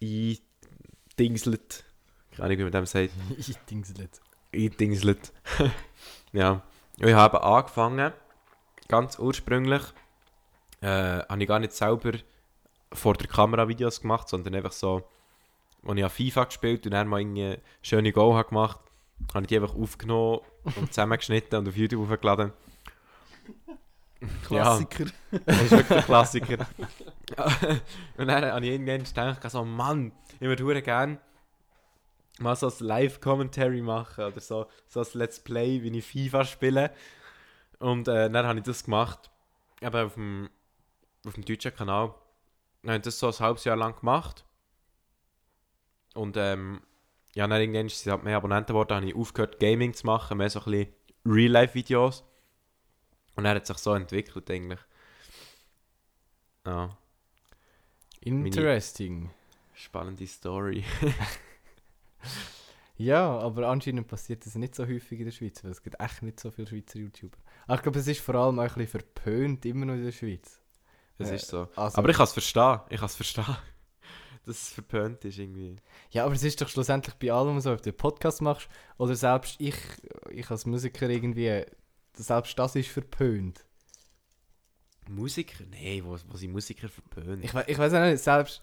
eingedingselt. 0.01 1.85
Keine 2.31 2.45
Ahnung, 2.45 2.59
wie 2.59 2.63
man 2.63 2.73
dem 2.73 2.87
sagt. 2.87 3.11
ich 3.37 3.57
dingselt. 3.69 4.21
eingedingselt. 4.53 5.33
ja. 6.33 6.63
Ich 6.99 7.15
habe 7.15 7.43
angefangen, 7.43 8.13
ganz 8.89 9.19
ursprünglich, 9.19 9.83
äh, 10.81 11.21
habe 11.21 11.43
ich 11.43 11.49
gar 11.49 11.59
nicht 11.59 11.73
selber 11.73 12.13
vor 12.93 13.15
der 13.15 13.29
Kamera 13.29 13.69
Videos 13.69 14.01
gemacht, 14.01 14.29
sondern 14.29 14.55
einfach 14.55 14.73
so, 14.73 15.03
als 15.87 15.97
ich 15.97 16.05
an 16.05 16.11
FIFA 16.11 16.45
gespielt 16.45 16.85
und 16.85 16.93
dann 16.93 17.09
mal 17.09 17.21
irgendwie 17.21 17.59
schöne 17.81 18.13
Goal 18.13 18.37
habe 18.37 18.49
gemacht, 18.49 18.79
habe 19.33 19.45
ich 19.45 19.49
die 19.49 19.57
einfach 19.57 19.75
aufgenommen 19.75 20.41
und 20.77 20.93
zusammengeschnitten 20.93 21.59
und 21.59 21.69
auf 21.69 21.77
YouTube 21.77 22.09
hochgeladen. 22.09 22.53
Klassiker. 24.47 25.07
Das 25.47 25.63
ist 25.63 25.71
wirklich 25.73 25.99
ein 25.99 26.05
Klassiker. 26.05 26.67
und 28.17 28.29
dann 28.29 28.45
habe 28.45 28.65
ich 28.65 28.73
irgendwann 28.73 29.03
gedacht, 29.03 29.51
so, 29.51 29.65
Mann, 29.65 30.13
ich 30.39 30.47
würde 30.47 30.83
gerne 30.83 31.19
mal 32.39 32.57
so 32.57 32.69
ein 32.69 32.75
Live-Commentary 32.79 33.83
machen 33.83 34.25
oder 34.25 34.41
so, 34.41 34.67
so 34.87 35.01
ein 35.01 35.07
Let's 35.15 35.41
Play, 35.41 35.83
wie 35.83 35.97
ich 35.97 36.07
FIFA 36.07 36.45
spiele. 36.45 36.91
Und 37.79 38.09
äh, 38.09 38.31
dann 38.31 38.47
habe 38.47 38.59
ich 38.59 38.65
das 38.65 38.85
gemacht, 38.85 39.31
eben 39.81 39.95
auf 39.95 40.15
dem, 40.15 40.51
auf 41.27 41.35
dem 41.35 41.45
deutschen 41.45 41.75
Kanal. 41.75 42.15
Dann 42.83 42.93
habe 42.93 42.99
ich 42.99 43.05
das 43.05 43.19
so 43.19 43.29
ein 43.29 43.39
halbes 43.39 43.65
Jahr 43.65 43.77
lang 43.77 43.99
gemacht. 43.99 44.45
Und 46.15 46.37
ähm, 46.37 46.81
ja, 47.35 47.47
dann 47.47 47.61
irgendwann 47.61 47.89
sind 47.89 48.13
halt 48.13 48.25
mehr 48.25 48.37
Abonnenten 48.37 48.73
geworden, 48.73 48.95
habe 48.95 49.07
ich 49.07 49.15
aufgehört 49.15 49.59
Gaming 49.59 49.95
zu 49.95 50.07
machen, 50.07 50.39
mehr 50.39 50.51
so 50.51 50.61
ein 50.61 50.65
bisschen 50.65 50.95
Real-Life-Videos. 51.25 52.25
Und 53.37 53.45
er 53.47 53.55
hat 53.55 53.67
sich 53.67 53.79
so 53.79 53.95
entwickelt 53.95 54.51
eigentlich. 54.51 54.81
Ja, 56.67 56.97
Interesting. 58.21 59.31
spannende 59.75 60.27
Story. 60.27 60.85
Ja, 62.97 63.39
aber 63.39 63.69
anscheinend 63.69 64.07
passiert 64.07 64.45
das 64.47 64.55
nicht 64.55 64.75
so 64.75 64.87
häufig 64.87 65.19
in 65.19 65.25
der 65.25 65.33
Schweiz, 65.33 65.65
weil 65.65 65.71
es 65.73 65.83
gibt 65.83 65.99
echt 66.01 66.23
nicht 66.23 66.39
so 66.39 66.51
viele 66.51 66.69
Schweizer 66.69 66.99
YouTuber. 66.99 67.39
Aber 67.67 67.77
ich 67.77 67.83
glaube, 67.83 67.99
es 67.99 68.07
ist 68.07 68.21
vor 68.21 68.35
allem 68.35 68.59
auch 68.59 68.63
ein 68.63 68.69
bisschen 68.69 68.89
verpönt, 68.89 69.65
immer 69.65 69.87
noch 69.87 69.95
in 69.95 70.05
der 70.05 70.13
Schweiz. 70.13 70.61
Das 71.19 71.31
Äh, 71.31 71.37
ist 71.37 71.49
so. 71.49 71.69
Also, 71.75 71.99
Aber 71.99 72.09
ich 72.11 72.17
kann 72.17 72.25
es 72.25 72.33
verstehen. 72.33 72.81
Ich 72.91 72.99
kann 72.99 73.07
es 73.07 73.17
verstehen. 73.17 73.45
Dass 74.45 74.61
es 74.61 74.69
verpönt 74.73 75.25
ist 75.25 75.39
irgendwie. 75.39 75.77
Ja, 76.11 76.25
aber 76.25 76.35
es 76.35 76.43
ist 76.43 76.61
doch 76.61 76.69
schlussendlich 76.69 77.15
bei 77.15 77.33
allem 77.33 77.61
so, 77.61 77.73
ob 77.73 77.81
du 77.83 77.91
einen 77.91 77.97
Podcast 77.97 78.43
machst 78.43 78.69
oder 78.99 79.15
selbst 79.15 79.57
ich, 79.61 79.77
ich 80.31 80.51
als 80.51 80.67
Musiker 80.67 81.09
irgendwie, 81.09 81.65
selbst 82.15 82.59
das 82.59 82.75
ist 82.77 82.89
verpönt. 82.89 83.65
Musiker? 85.09 85.65
Nein, 85.71 86.03
wo, 86.05 86.17
wo 86.29 86.37
sind 86.37 86.53
Musiker 86.53 86.89
verpönt? 86.89 87.45
Ich, 87.45 87.55
we 87.55 87.65
ich 87.67 87.79
weiß 87.79 87.93
auch 87.95 88.05
nicht, 88.05 88.23
selbst 88.23 88.63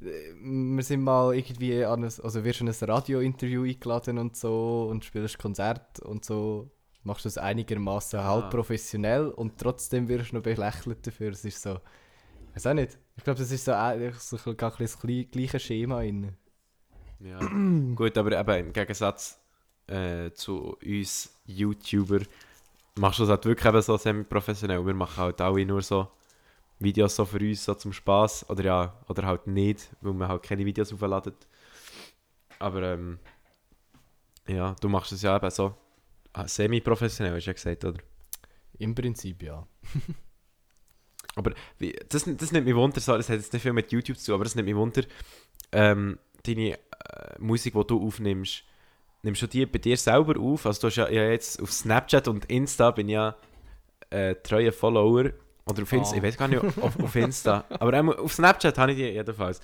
wir 0.00 0.82
sind 0.84 1.02
mal 1.02 1.34
irgendwie 1.34 1.84
an 1.84 2.04
ein, 2.04 2.12
also 2.22 2.44
wirst 2.44 2.60
an 2.62 2.68
ein 2.68 2.74
Radiointerview 2.74 3.64
eingeladen 3.64 4.18
und 4.18 4.36
so 4.36 4.88
und 4.90 5.04
spielst 5.04 5.38
Konzert 5.38 6.00
und 6.00 6.24
so, 6.24 6.70
machst 7.02 7.24
du 7.24 7.28
es 7.28 7.38
einigermaßen 7.38 8.18
Ah. 8.20 8.24
halb 8.24 8.50
professionell 8.50 9.28
und 9.28 9.58
trotzdem 9.58 10.08
wirst 10.08 10.32
du 10.32 10.36
noch 10.36 10.42
belächelt 10.42 11.06
dafür. 11.06 11.30
Es 11.32 11.44
ist 11.44 11.62
so, 11.62 11.78
ich 12.50 12.56
weiß 12.56 12.66
auch 12.68 12.74
nicht. 12.74 12.98
Ich 13.16 13.24
glaube, 13.24 13.38
das 13.38 13.50
ist 13.50 13.64
so, 13.64 13.72
äh, 13.72 14.12
so 14.12 14.36
ein 14.36 14.56
bisschen 14.56 14.76
das 14.78 14.98
gleich- 15.00 15.30
gleiche 15.30 15.58
Schema 15.58 16.02
in. 16.02 16.32
Ja. 17.20 17.38
Gut, 17.96 18.16
aber 18.16 18.38
eben 18.38 18.66
im 18.68 18.72
Gegensatz 18.72 19.40
äh, 19.88 20.30
zu 20.32 20.76
uns 20.84 21.34
YouTuber 21.46 22.20
machst 22.96 23.18
du 23.18 23.22
das 23.24 23.30
halt 23.30 23.44
wirklich 23.46 23.66
eben 23.66 23.82
so 23.82 23.96
semi-professionell. 23.96 24.84
Wir 24.86 24.94
machen 24.94 25.16
halt 25.16 25.40
alle 25.40 25.64
nur 25.66 25.82
so 25.82 26.08
Videos 26.78 27.16
so 27.16 27.24
für 27.24 27.38
uns, 27.38 27.64
so 27.64 27.74
zum 27.74 27.92
Spaß 27.92 28.50
Oder 28.50 28.64
ja, 28.64 29.00
oder 29.08 29.26
halt 29.26 29.46
nicht, 29.46 29.90
weil 30.00 30.12
wir 30.14 30.28
halt 30.28 30.42
keine 30.42 30.64
Videos 30.64 30.92
aufladen. 30.92 31.34
Aber 32.58 32.82
ähm, 32.82 33.18
ja, 34.46 34.74
du 34.80 34.88
machst 34.88 35.12
es 35.12 35.22
ja 35.22 35.36
eben 35.36 35.50
so 35.50 35.74
ah, 36.32 36.46
semi-professionell, 36.46 37.34
hast 37.34 37.44
du 37.44 37.50
ja 37.50 37.54
gesagt, 37.54 37.84
oder? 37.84 37.98
Im 38.78 38.94
Prinzip 38.94 39.42
ja. 39.42 39.66
Aber 41.34 41.52
wie, 41.78 41.96
das, 42.08 42.24
das 42.24 42.52
nimmt 42.52 42.66
mich 42.66 42.74
Wunder, 42.74 43.00
so, 43.00 43.16
das 43.16 43.28
hat 43.28 43.36
jetzt 43.36 43.52
nicht 43.52 43.62
viel 43.62 43.72
mit 43.72 43.92
YouTube 43.92 44.18
zu 44.18 44.34
aber 44.34 44.44
das 44.44 44.54
nimmt 44.54 44.66
mich 44.66 44.74
Wunder, 44.74 45.02
ähm, 45.70 46.18
deine 46.42 46.72
äh, 46.72 46.78
Musik, 47.38 47.74
die 47.74 47.86
du 47.86 48.04
aufnimmst, 48.04 48.64
nimmst 49.22 49.42
du 49.42 49.46
die 49.46 49.66
bei 49.66 49.78
dir 49.78 49.96
selber 49.96 50.38
auf? 50.40 50.66
Also 50.66 50.80
du 50.80 50.86
hast 50.88 50.96
ja, 50.96 51.08
ja 51.08 51.30
jetzt 51.30 51.62
auf 51.62 51.72
Snapchat 51.72 52.26
und 52.28 52.46
Insta 52.46 52.90
bin 52.90 53.08
ja 53.08 53.36
äh, 54.10 54.34
treue 54.36 54.72
Follower, 54.72 55.30
oder 55.68 55.82
auf 55.82 55.92
Insta, 55.92 56.14
Ah. 56.14 56.16
ich 56.18 56.22
weiß 56.22 56.36
gar 56.36 56.48
nicht, 56.48 56.62
auf, 56.62 56.98
auf 57.00 57.16
Insta, 57.16 57.64
aber 57.70 57.92
einmal 57.94 58.16
auf 58.16 58.32
Snapchat 58.32 58.76
habe 58.78 58.92
ich 58.92 58.98
die 58.98 59.04
jedenfalls. 59.04 59.60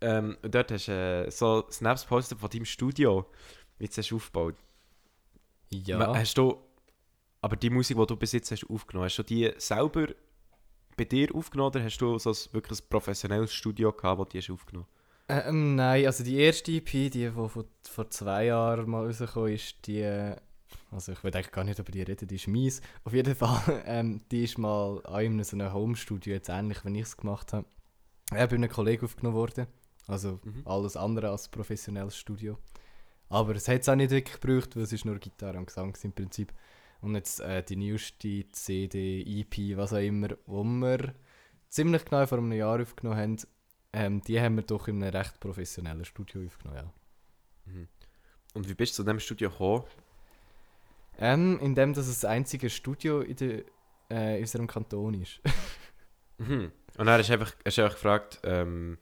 ähm, 0.00 0.36
und 0.42 0.54
dort 0.54 0.70
hast 0.72 0.88
du 0.88 0.92
äh, 0.92 1.30
so 1.30 1.64
Snaps 1.70 2.02
gepostet 2.02 2.38
von 2.40 2.48
deinem 2.50 2.64
Studio, 2.64 3.26
wie 3.78 3.86
du 3.86 3.92
es 4.00 4.12
aufgebaut. 4.12 4.54
Ja. 5.70 6.14
Hast 6.14 6.36
du, 6.38 6.56
aber 7.42 7.56
die 7.56 7.70
Musik, 7.70 7.96
die 7.96 8.06
du 8.06 8.16
bis 8.16 8.32
jetzt 8.32 8.50
hast 8.50 8.68
aufgenommen 8.68 9.04
hast, 9.06 9.16
du 9.18 9.22
die 9.22 9.52
selber 9.58 10.06
bei 10.96 11.04
dir 11.04 11.34
aufgenommen 11.34 11.68
oder 11.74 11.84
hast 11.84 11.98
du 11.98 12.18
so 12.18 12.30
ein, 12.30 12.36
wirklich 12.52 12.80
ein 12.80 12.86
professionelles 12.90 13.52
Studio 13.52 13.92
gehabt, 13.92 14.20
das 14.20 14.26
du 14.28 14.32
die 14.32 14.38
hast 14.38 14.50
aufgenommen 14.50 14.86
Ähm, 15.28 15.76
nein, 15.76 16.06
also 16.06 16.24
die 16.24 16.36
erste 16.38 16.72
EP, 16.72 16.84
die, 16.90 17.10
die 17.10 17.30
vor, 17.30 17.64
vor 17.88 18.10
zwei 18.10 18.46
Jahren 18.46 18.90
mal 18.90 19.06
rausgekommen 19.06 19.52
ist, 19.52 19.86
die. 19.86 20.34
Äh, 20.90 20.94
Also 20.94 21.12
ich 21.12 21.22
will 21.24 21.34
eigentlich 21.34 21.52
gar 21.52 21.64
nicht 21.64 21.78
über 21.78 21.92
die 21.92 22.02
reden, 22.02 22.28
die 22.28 22.34
ist 22.36 22.48
mies. 22.48 22.80
Auf 23.04 23.12
jeden 23.12 23.34
Fall, 23.34 23.82
ähm, 23.86 24.22
die 24.30 24.44
ist 24.44 24.58
mal 24.58 25.00
an 25.04 25.14
einem 25.14 25.44
so 25.44 25.56
einem 25.56 25.72
Home-Studio, 25.72 26.34
jetzt 26.34 26.48
ähnlich, 26.48 26.84
wenn 26.84 26.94
ich 26.94 27.02
es 27.02 27.16
gemacht 27.16 27.52
habe. 27.52 27.66
Ja, 28.32 28.46
bei 28.46 28.54
einem 28.56 28.70
Kollegen 28.70 29.04
aufgenommen 29.04 29.36
worden. 29.36 29.66
Also 30.06 30.40
Mhm. 30.44 30.62
alles 30.66 30.96
andere 30.96 31.30
als 31.30 31.48
professionelles 31.48 32.16
Studio. 32.16 32.58
Aber 33.28 33.54
es 33.54 33.68
hat 33.68 33.82
es 33.82 33.88
auch 33.88 33.94
nicht 33.94 34.10
wirklich 34.10 34.40
gebraucht, 34.40 34.74
weil 34.74 34.82
es 34.82 34.92
ist 34.92 35.04
nur 35.04 35.18
Gitarre 35.18 35.58
und 35.58 35.66
Gesang 35.66 35.96
im 36.02 36.12
Prinzip. 36.12 36.52
Und 37.00 37.14
jetzt 37.14 37.40
äh, 37.40 37.62
die 37.62 37.76
neueste 37.76 38.48
CD, 38.50 39.22
EP, 39.22 39.76
was 39.76 39.92
auch 39.92 39.98
immer, 39.98 40.28
wo 40.46 40.64
wir 40.64 41.14
ziemlich 41.68 42.04
genau 42.04 42.26
vor 42.26 42.38
einem 42.38 42.52
Jahr 42.52 42.80
aufgenommen 42.80 43.18
haben, 43.18 43.36
ähm, 43.92 44.20
die 44.22 44.40
haben 44.40 44.56
wir 44.56 44.62
doch 44.64 44.88
in 44.88 45.02
einem 45.02 45.14
recht 45.16 45.38
professionellen 45.40 46.04
Studio 46.04 46.44
aufgenommen, 46.44 46.78
ja. 46.84 46.92
Und 48.54 48.68
wie 48.68 48.74
bist 48.74 48.92
du 48.94 48.96
zu 48.96 49.04
diesem 49.04 49.20
Studio 49.20 49.48
gekommen? 49.50 49.84
Ähm, 51.20 51.58
indem 51.60 51.92
das 51.94 52.06
das 52.06 52.24
einzige 52.24 52.70
Studio 52.70 53.20
in, 53.20 53.36
der, 53.36 53.64
äh, 54.10 54.36
in 54.36 54.40
unserem 54.42 54.66
Kanton 54.66 55.14
ist. 55.14 55.40
Mhm. 56.38 56.72
Und 56.96 57.04
dann 57.04 57.18
hast 57.18 57.28
du 57.28 57.34
einfach, 57.34 57.52
hast 57.66 57.76
du 57.76 57.82
einfach 57.82 57.96
gefragt, 57.96 58.40
ähm, 58.44 58.96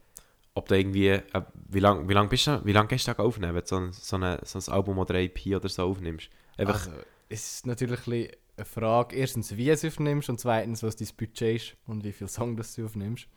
ob 0.54 0.66
du 0.66 0.76
irgendwie, 0.76 1.06
äh, 1.06 1.42
wie 1.68 1.78
lange 1.78 2.08
wie 2.08 2.12
lang 2.12 2.28
bist 2.28 2.48
du, 2.48 2.60
wie 2.64 2.72
lange 2.72 2.88
gehst 2.88 3.06
du 3.06 3.14
da 3.14 3.22
aufnehmen, 3.22 3.54
wenn 3.54 3.60
du 3.60 3.68
so 3.68 3.76
ein, 3.76 3.92
so, 3.92 4.16
eine, 4.16 4.40
so 4.42 4.58
ein 4.58 4.74
Album 4.74 4.98
oder 4.98 5.14
eine 5.14 5.22
EP 5.26 5.54
oder 5.54 5.68
so 5.68 5.84
aufnimmst? 5.84 6.30
Einfach, 6.56 6.88
Also, 6.88 6.90
es 7.28 7.52
ist 7.52 7.66
natürlich 7.68 8.08
ein 8.08 8.30
eine 8.58 8.64
Frage, 8.64 9.16
erstens, 9.16 9.56
wie 9.56 9.66
du 9.66 9.72
es 9.72 9.84
aufnimmst 9.84 10.28
und 10.28 10.40
zweitens, 10.40 10.82
was 10.82 10.96
dein 10.96 11.08
Budget 11.16 11.56
ist 11.56 11.76
und 11.86 12.04
wie 12.04 12.12
viele 12.12 12.28
Songs 12.28 12.56
das 12.56 12.74
du 12.74 12.84
aufnimmst. 12.84 13.28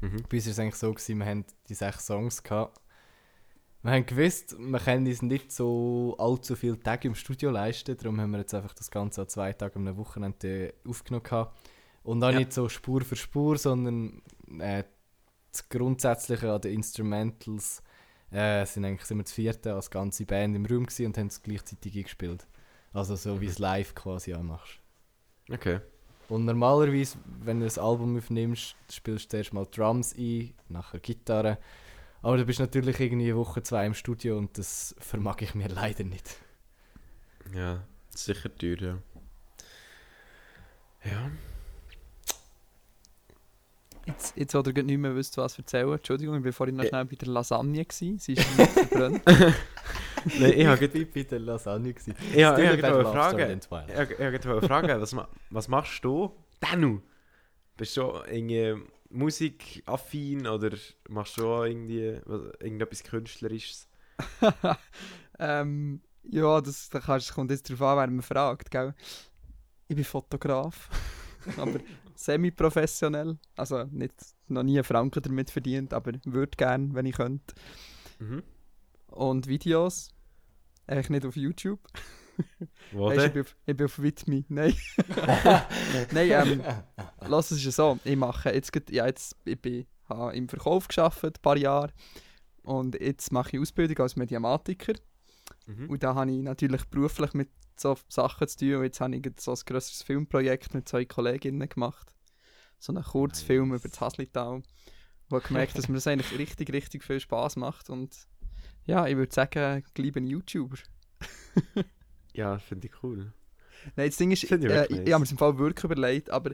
mhm. 0.00 0.24
Bei 0.28 0.36
uns 0.38 0.46
war 0.46 0.52
es 0.52 0.58
eigentlich 0.58 0.74
so, 0.76 0.92
gewesen, 0.92 1.18
wir 1.18 1.26
haben 1.26 1.44
die 1.68 1.74
sechs 1.74 2.06
Songs 2.06 2.42
gehabt. 2.42 2.80
Wir 3.84 3.92
haben 3.92 4.06
gewusst, 4.06 4.56
wir 4.58 4.78
können 4.80 5.06
uns 5.06 5.20
nicht 5.20 5.52
so 5.52 6.16
allzu 6.18 6.56
viele 6.56 6.80
Tage 6.80 7.06
im 7.06 7.14
Studio 7.14 7.50
leisten, 7.50 7.94
darum 7.98 8.18
haben 8.18 8.30
wir 8.30 8.38
jetzt 8.38 8.54
einfach 8.54 8.72
das 8.72 8.90
Ganze 8.90 9.20
an 9.20 9.28
zwei 9.28 9.52
Tagen 9.52 9.86
am 9.86 9.96
Wochenende 9.98 10.72
aufgenommen 10.88 11.22
gehabt. 11.22 11.54
Und 12.02 12.24
auch 12.24 12.30
Ja. 12.30 12.38
nicht 12.38 12.54
so 12.54 12.66
Spur 12.70 13.02
für 13.02 13.14
Spur, 13.16 13.58
sondern 13.58 14.22
äh, 14.58 14.84
das 15.52 15.68
Grundsätzliche 15.68 16.50
an 16.50 16.62
den 16.62 16.72
Instrumentals 16.72 17.82
äh, 18.30 18.64
sind 18.64 18.86
eigentlich 18.86 19.04
sind 19.04 19.18
wir 19.18 19.24
das 19.24 19.32
vierte 19.34 19.74
als 19.74 19.90
ganze 19.90 20.24
Band 20.24 20.56
im 20.56 20.64
Raum 20.64 20.86
und 20.86 21.18
haben 21.18 21.26
es 21.26 21.42
gleichzeitig 21.42 21.94
eingespielt. 21.94 22.46
Also 22.94 23.16
so 23.16 23.38
wie 23.42 23.46
es 23.46 23.58
live 23.58 23.94
quasi 23.94 24.32
anmachst. 24.32 24.80
okay. 25.52 25.80
Und 26.30 26.46
normalerweise, 26.46 27.18
wenn 27.42 27.60
du 27.60 27.66
ein 27.66 27.78
Album 27.78 28.16
aufnimmst, 28.16 28.76
spielst 28.90 29.26
du 29.26 29.28
zuerst 29.28 29.52
mal 29.52 29.66
Drums 29.70 30.14
ein, 30.16 30.54
nachher 30.70 31.00
Gitarre. 31.00 31.58
Aber 32.24 32.36
du 32.38 32.44
bist 32.46 32.58
natürlich 32.60 32.98
irgendwie 33.00 33.26
eine 33.30 33.36
Woche, 33.36 33.62
zwei 33.62 33.86
im 33.86 33.94
Studio 33.94 34.38
und 34.38 34.56
das 34.58 34.94
vermag 34.98 35.36
ich 35.40 35.54
mir 35.54 35.68
leider 35.80 36.04
nicht. 36.04 36.36
Ja, 37.54 37.84
sicher 38.10 38.54
teuer, 38.56 38.80
ja. 38.80 38.98
Ja. 41.04 41.30
Jetzt, 44.06 44.36
jetzt 44.36 44.54
oder 44.54 44.82
nicht 44.82 44.98
mehr 44.98 45.14
wisst, 45.16 45.36
was 45.38 45.56
erzählen. 45.58 45.90
Entschuldigung, 45.92 46.38
ich 46.38 46.44
war 46.44 46.52
vorhin 46.52 46.76
noch 46.76 46.84
Äh. 46.84 46.88
schnell 46.88 47.04
bei 47.06 47.16
der 47.16 47.28
Lasagne. 47.28 47.84
Gewesen. 47.84 48.18
Sie 48.18 48.34
ist 48.34 48.58
nicht 48.58 48.70
verbrannt. 48.70 49.22
Nein, 49.26 50.52
ich 50.56 50.66
habe 50.66 50.88
bin 50.88 51.08
bei 51.14 51.22
der 51.22 51.38
Lasagne. 51.38 51.92
gewesen. 51.92 52.14
ich 52.34 52.44
habe- 52.44 52.62
ich 52.62 52.68
habe 52.82 52.94
eine 52.98 53.04
Frage. 53.04 53.58
Ich 53.88 53.96
habe- 53.96 54.14
habe 54.18 54.50
eine 54.58 54.62
Frage, 54.68 55.00
was, 55.00 55.16
was 55.50 55.68
machst 55.68 56.04
du, 56.04 56.32
Danu? 56.60 57.00
Bist 57.76 57.96
du 57.96 58.12
irgendwie 58.30 58.76
musikaffin 59.14 60.46
oder 60.46 60.76
machst 61.08 61.38
du 61.38 61.46
auch 61.46 61.64
irgendwie 61.64 62.18
was, 62.24 62.42
irgendetwas 62.60 63.02
Künstlerisches? 63.04 63.88
ähm, 65.38 66.00
ja, 66.24 66.60
das, 66.60 66.88
da 66.88 67.00
kannst, 67.00 67.32
kommt 67.34 67.50
jetzt 67.50 67.68
darauf 67.68 67.82
an, 67.82 67.98
wer 67.98 68.06
man 68.08 68.22
fragt. 68.22 68.70
Gell? 68.70 68.94
Ich 69.88 69.96
bin 69.96 70.04
Fotograf, 70.04 70.88
aber 71.56 71.80
semi-professionell. 72.14 73.38
Also 73.56 73.84
nicht, 73.84 74.14
noch 74.48 74.62
nie 74.62 74.76
einen 74.78 74.84
Franken 74.84 75.22
damit 75.22 75.50
verdient, 75.50 75.92
aber 75.92 76.12
würde 76.24 76.56
gerne, 76.56 76.94
wenn 76.94 77.06
ich 77.06 77.16
könnte. 77.16 77.54
Mhm. 78.18 78.42
Und 79.08 79.46
Videos. 79.46 80.10
Eigentlich 80.86 81.10
nicht 81.10 81.26
auf 81.26 81.36
YouTube. 81.36 81.80
Wo 82.92 83.06
Weisst, 83.06 83.26
ich, 83.26 83.32
bin 83.32 83.42
auf, 83.42 83.56
ich 83.66 83.76
bin 83.76 83.86
auf 83.86 84.02
Widmi. 84.02 84.44
Nein. 84.48 84.74
Nein, 86.12 86.30
ähm, 86.30 86.62
lass 87.26 87.50
es 87.50 87.58
ist 87.58 87.64
ja 87.64 87.70
so. 87.70 87.98
Ich 88.04 88.16
mache 88.16 88.50
jetzt, 88.50 88.72
ja, 88.90 89.06
jetzt 89.06 89.36
ich 89.44 89.60
bin, 89.60 89.86
habe 90.08 90.34
im 90.36 90.48
Verkauf 90.48 90.88
geschafft, 90.88 91.24
ein 91.24 91.32
paar 91.40 91.56
Jahre. 91.56 91.92
Und 92.62 93.00
jetzt 93.00 93.32
mache 93.32 93.56
ich 93.56 93.60
Ausbildung 93.60 93.98
als 93.98 94.16
Mediamatiker. 94.16 94.94
Mhm. 95.66 95.90
Und 95.90 96.02
da 96.02 96.14
habe 96.14 96.30
ich 96.30 96.42
natürlich 96.42 96.84
beruflich 96.84 97.34
mit 97.34 97.50
so 97.76 97.96
Sachen 98.08 98.48
zu 98.48 98.58
tun. 98.58 98.74
Und 98.76 98.84
jetzt 98.84 99.00
habe 99.00 99.16
ich 99.16 99.26
so 99.38 99.52
ein 99.52 99.58
grosses 99.66 100.02
Filmprojekt 100.02 100.74
mit 100.74 100.88
zwei 100.88 101.04
Kolleginnen 101.04 101.68
gemacht. 101.68 102.14
So 102.78 102.92
einen 102.92 103.04
Kurzfilm 103.04 103.68
Nice. 103.68 103.80
über 103.80 103.88
das 103.88 104.00
Haslital. 104.00 104.62
Wo 105.28 105.38
ich 105.38 105.44
gemerkt 105.44 105.78
dass 105.78 105.88
mir 105.88 105.94
das 105.94 106.06
eigentlich 106.06 106.38
richtig, 106.38 106.72
richtig 106.72 107.02
viel 107.02 107.20
Spaß 107.20 107.56
macht. 107.56 107.90
Und 107.90 108.16
ja, 108.84 109.06
ich 109.06 109.16
würde 109.16 109.34
sagen, 109.34 109.82
ich 109.86 109.98
liebe 109.98 110.20
YouTuber. 110.20 110.76
Ja, 112.34 112.58
finde 112.58 112.88
ich 112.88 113.02
cool. 113.02 113.32
Nein, 113.96 114.08
das 114.08 114.16
Ding 114.16 114.30
ist, 114.30 114.44
äh, 114.50 114.56
ich, 114.56 114.62
nice. 114.62 114.88
ich 114.90 115.12
habe 115.12 115.24
mir 115.24 115.30
im 115.30 115.38
Fall 115.38 115.58
wirklich 115.58 115.84
überlegt, 115.84 116.30
aber 116.30 116.50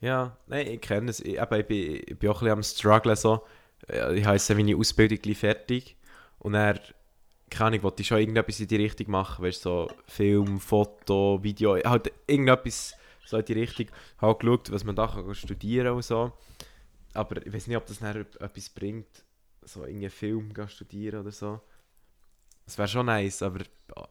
Ja, 0.00 0.36
nein, 0.46 0.66
ich 0.66 0.80
kenne 0.80 1.10
es. 1.10 1.20
Ich, 1.20 1.38
eben, 1.40 1.60
ich, 1.60 1.66
bin, 1.66 2.02
ich 2.06 2.18
bin 2.18 2.30
auch 2.30 2.42
ein 2.42 2.46
bisschen 2.46 2.58
am 2.58 2.62
strugglen 2.62 3.16
so. 3.16 3.44
Äh, 3.88 4.18
Ich 4.18 4.24
habe 4.24 4.36
jetzt 4.36 4.48
meine 4.50 4.76
Ausbildung 4.76 5.34
fertig 5.34 5.96
und 6.38 6.52
dann, 6.52 6.78
keine 7.50 7.68
Ahnung, 7.68 7.82
wollte 7.84 8.02
ich 8.02 8.08
schon 8.08 8.18
irgendetwas 8.18 8.60
in 8.60 8.68
die 8.68 8.76
Richtung 8.76 9.10
machen, 9.10 9.44
weißt 9.44 9.64
du, 9.64 9.70
so 9.70 9.88
Film, 10.06 10.60
Foto, 10.60 11.38
Video, 11.42 11.76
halt 11.76 12.12
irgendetwas 12.26 12.94
so 13.24 13.38
in 13.38 13.44
die 13.46 13.52
Richtung. 13.54 13.86
Ich 13.86 14.22
habe 14.22 14.32
auch 14.32 14.38
geschaut, 14.38 14.70
was 14.70 14.84
man 14.84 14.94
da 14.96 15.06
kann 15.06 15.34
studieren 15.34 15.94
und 15.94 16.04
so. 16.04 16.32
Aber 17.14 17.44
ich 17.46 17.52
weiß 17.52 17.68
nicht, 17.68 17.76
ob 17.76 17.86
das 17.86 18.00
etwas 18.02 18.68
bringt, 18.70 19.24
so 19.62 19.84
irgendeinen 19.84 20.10
Film 20.10 20.52
gehen 20.52 20.68
studieren 20.68 21.20
oder 21.20 21.32
so. 21.32 21.60
Das 22.66 22.78
wäre 22.78 22.88
schon 22.88 23.06
nice, 23.06 23.42
aber 23.42 23.64
oh, 23.96 24.04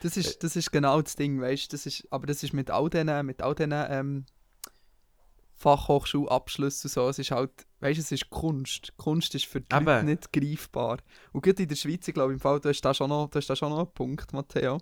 Das 0.00 0.16
ist, 0.16 0.42
das 0.42 0.56
ist 0.56 0.70
genau 0.70 1.00
das 1.00 1.16
Ding, 1.16 1.40
weißt 1.40 1.72
du? 1.72 2.06
Aber 2.10 2.26
das 2.26 2.42
ist 2.42 2.52
mit 2.52 2.70
all 2.70 2.88
diesen, 2.88 3.26
mit 3.26 3.42
all 3.42 3.54
diesen 3.54 3.72
ähm, 3.72 4.26
Fachhochschulabschlüssen 5.56 6.88
und 6.88 6.92
so. 6.92 7.08
Es 7.08 7.18
ist 7.18 7.30
halt, 7.30 7.50
weißt 7.80 7.98
du, 7.98 8.02
es 8.02 8.12
ist 8.12 8.30
Kunst. 8.30 8.96
Kunst 8.96 9.34
ist 9.34 9.46
für 9.46 9.60
die. 9.60 9.66
Leute 9.74 10.06
nicht 10.06 10.32
greifbar. 10.32 10.98
Und 11.32 11.42
gerade 11.42 11.62
in 11.62 11.68
der 11.68 11.76
Schweiz, 11.76 12.06
ich 12.06 12.14
glaube, 12.14 12.32
im 12.32 12.40
Fall, 12.40 12.60
du 12.60 12.68
hast 12.68 12.80
da 12.80 12.94
schon 12.94 13.10
noch, 13.10 13.28
du 13.28 13.38
hast 13.38 13.50
da 13.50 13.56
schon 13.56 13.70
noch 13.70 13.78
einen 13.78 13.92
Punkt, 13.92 14.32
Matteo. 14.32 14.78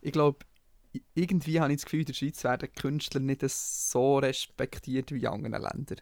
Ich 0.00 0.12
glaube, 0.12 0.38
irgendwie 1.14 1.60
habe 1.60 1.72
ich 1.72 1.78
das 1.78 1.84
Gefühl, 1.84 2.00
in 2.00 2.06
der 2.06 2.14
Schweiz 2.14 2.42
werden 2.44 2.72
Künstler 2.74 3.20
nicht 3.20 3.42
so 3.48 4.18
respektiert 4.18 5.12
wie 5.12 5.20
in 5.20 5.26
anderen 5.26 5.62
Ländern. 5.62 6.00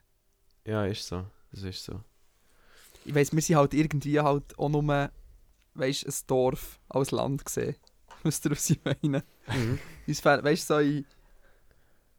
ja, 0.64 0.84
ist 0.86 1.06
so. 1.06 1.24
Das 1.52 1.62
ist 1.62 1.84
so. 1.84 2.00
Ich 3.04 3.14
weiss, 3.14 3.32
wir 3.32 3.40
sind 3.40 3.56
halt 3.56 3.74
irgendwie 3.74 4.20
halt 4.20 4.58
auch 4.58 4.68
nur, 4.68 5.10
weißt 5.74 6.06
ein 6.06 6.14
Dorf 6.26 6.78
als 6.88 7.10
Land 7.10 7.44
gesehen. 7.44 7.76
Wisst 8.22 8.44
ihr, 8.44 8.50
was 8.50 8.68
ich 8.70 8.80
meine? 8.84 9.22
Mhm. 9.46 9.78
Weißt 10.06 10.70
du, 10.70 10.74
so 10.74 10.78
in 10.80 11.06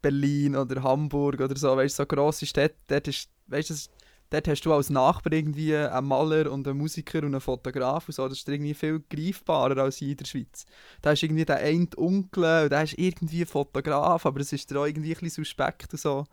Berlin 0.02 0.56
oder 0.56 0.82
Hamburg 0.82 1.40
oder 1.40 1.56
so, 1.56 1.76
weißt 1.76 1.98
du, 1.98 2.02
so 2.02 2.06
grosse 2.06 2.46
Städte, 2.46 2.76
dort 2.86 3.08
ist, 3.08 3.28
weißt 3.48 3.70
du, 3.70 3.74
das- 3.74 3.90
dort 4.30 4.48
hast 4.48 4.62
du 4.62 4.72
als 4.72 4.90
Nachbar 4.90 5.32
irgendwie 5.32 5.76
einen 5.76 6.06
Maler 6.06 6.50
und 6.50 6.66
einen 6.66 6.78
Musiker 6.78 7.18
und 7.18 7.26
einen 7.26 7.40
Fotograf 7.40 8.08
und 8.08 8.14
so. 8.14 8.28
Das 8.28 8.38
ist 8.38 8.48
irgendwie 8.48 8.74
viel 8.74 9.02
greifbarer 9.10 9.82
als 9.82 9.96
hier 9.96 10.10
in 10.10 10.16
der 10.16 10.24
Schweiz. 10.24 10.66
Da 11.02 11.12
ist 11.12 11.22
irgendwie 11.22 11.44
der 11.44 11.56
eine 11.58 11.88
Onkel 11.96 12.64
und 12.64 12.70
der 12.70 12.82
ist 12.84 12.98
irgendwie 12.98 13.44
Fotograf, 13.44 14.24
aber 14.26 14.40
es 14.40 14.52
ist 14.52 14.74
auch 14.74 14.86
irgendwie 14.86 15.10
ein 15.14 15.20
bisschen 15.20 15.44
suspekt 15.44 15.92
und 15.92 16.00
so. 16.00 16.24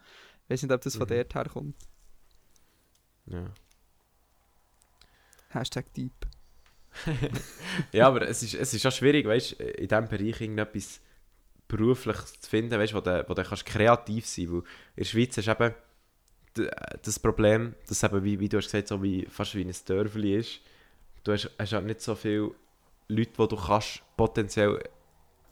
Ich 0.46 0.52
weiß 0.52 0.64
nicht, 0.64 0.72
ob 0.72 0.82
das 0.82 0.96
von 0.96 1.08
Mhm. 1.08 1.14
dort 1.14 1.36
herkommt. 1.36 1.76
Ja. 3.26 3.46
Hashtag 5.50 5.94
Deep. 5.94 6.14
ja, 7.92 8.08
aber 8.08 8.28
es 8.28 8.42
ist, 8.44 8.54
es 8.56 8.74
ist 8.74 8.86
auch 8.86 8.92
schwierig, 8.92 9.26
weißt 9.28 9.54
in 9.54 9.88
diesem 9.88 10.08
Bereich 10.08 10.42
irgendetwas 10.42 11.00
berufliches 11.68 12.40
zu 12.40 12.50
finden, 12.50 12.80
weißt, 12.80 12.94
wo 12.94 13.02
du, 13.02 13.26
wo 13.28 13.34
du 13.34 13.44
kannst 13.44 13.66
kreativ 13.66 14.26
sein 14.26 14.48
kannst. 14.48 14.68
In 14.96 15.04
der 15.04 15.04
Schweiz 15.06 15.38
hast 15.38 15.46
du 15.48 15.52
eben 15.52 15.76
das 17.02 17.20
Problem, 17.20 17.76
dass 17.88 18.04
eben, 18.04 18.24
wie, 18.24 18.40
wie 18.40 18.50
du 18.50 18.58
hast 18.58 18.66
gesagt, 18.66 18.88
so 18.88 19.02
wie, 19.02 19.26
fast 19.30 19.56
wie 19.56 19.64
ein 19.64 19.76
Dörfli 19.86 20.36
ist. 20.38 20.60
Du 21.24 21.34
hast, 21.34 21.50
hast 21.60 21.74
halt 21.74 21.86
nicht 21.86 22.02
so 22.02 22.16
viele 22.16 22.52
Leute, 23.08 23.32
die 23.38 23.48
du 23.48 23.56
kannst 23.56 24.02
potenziell 24.16 24.80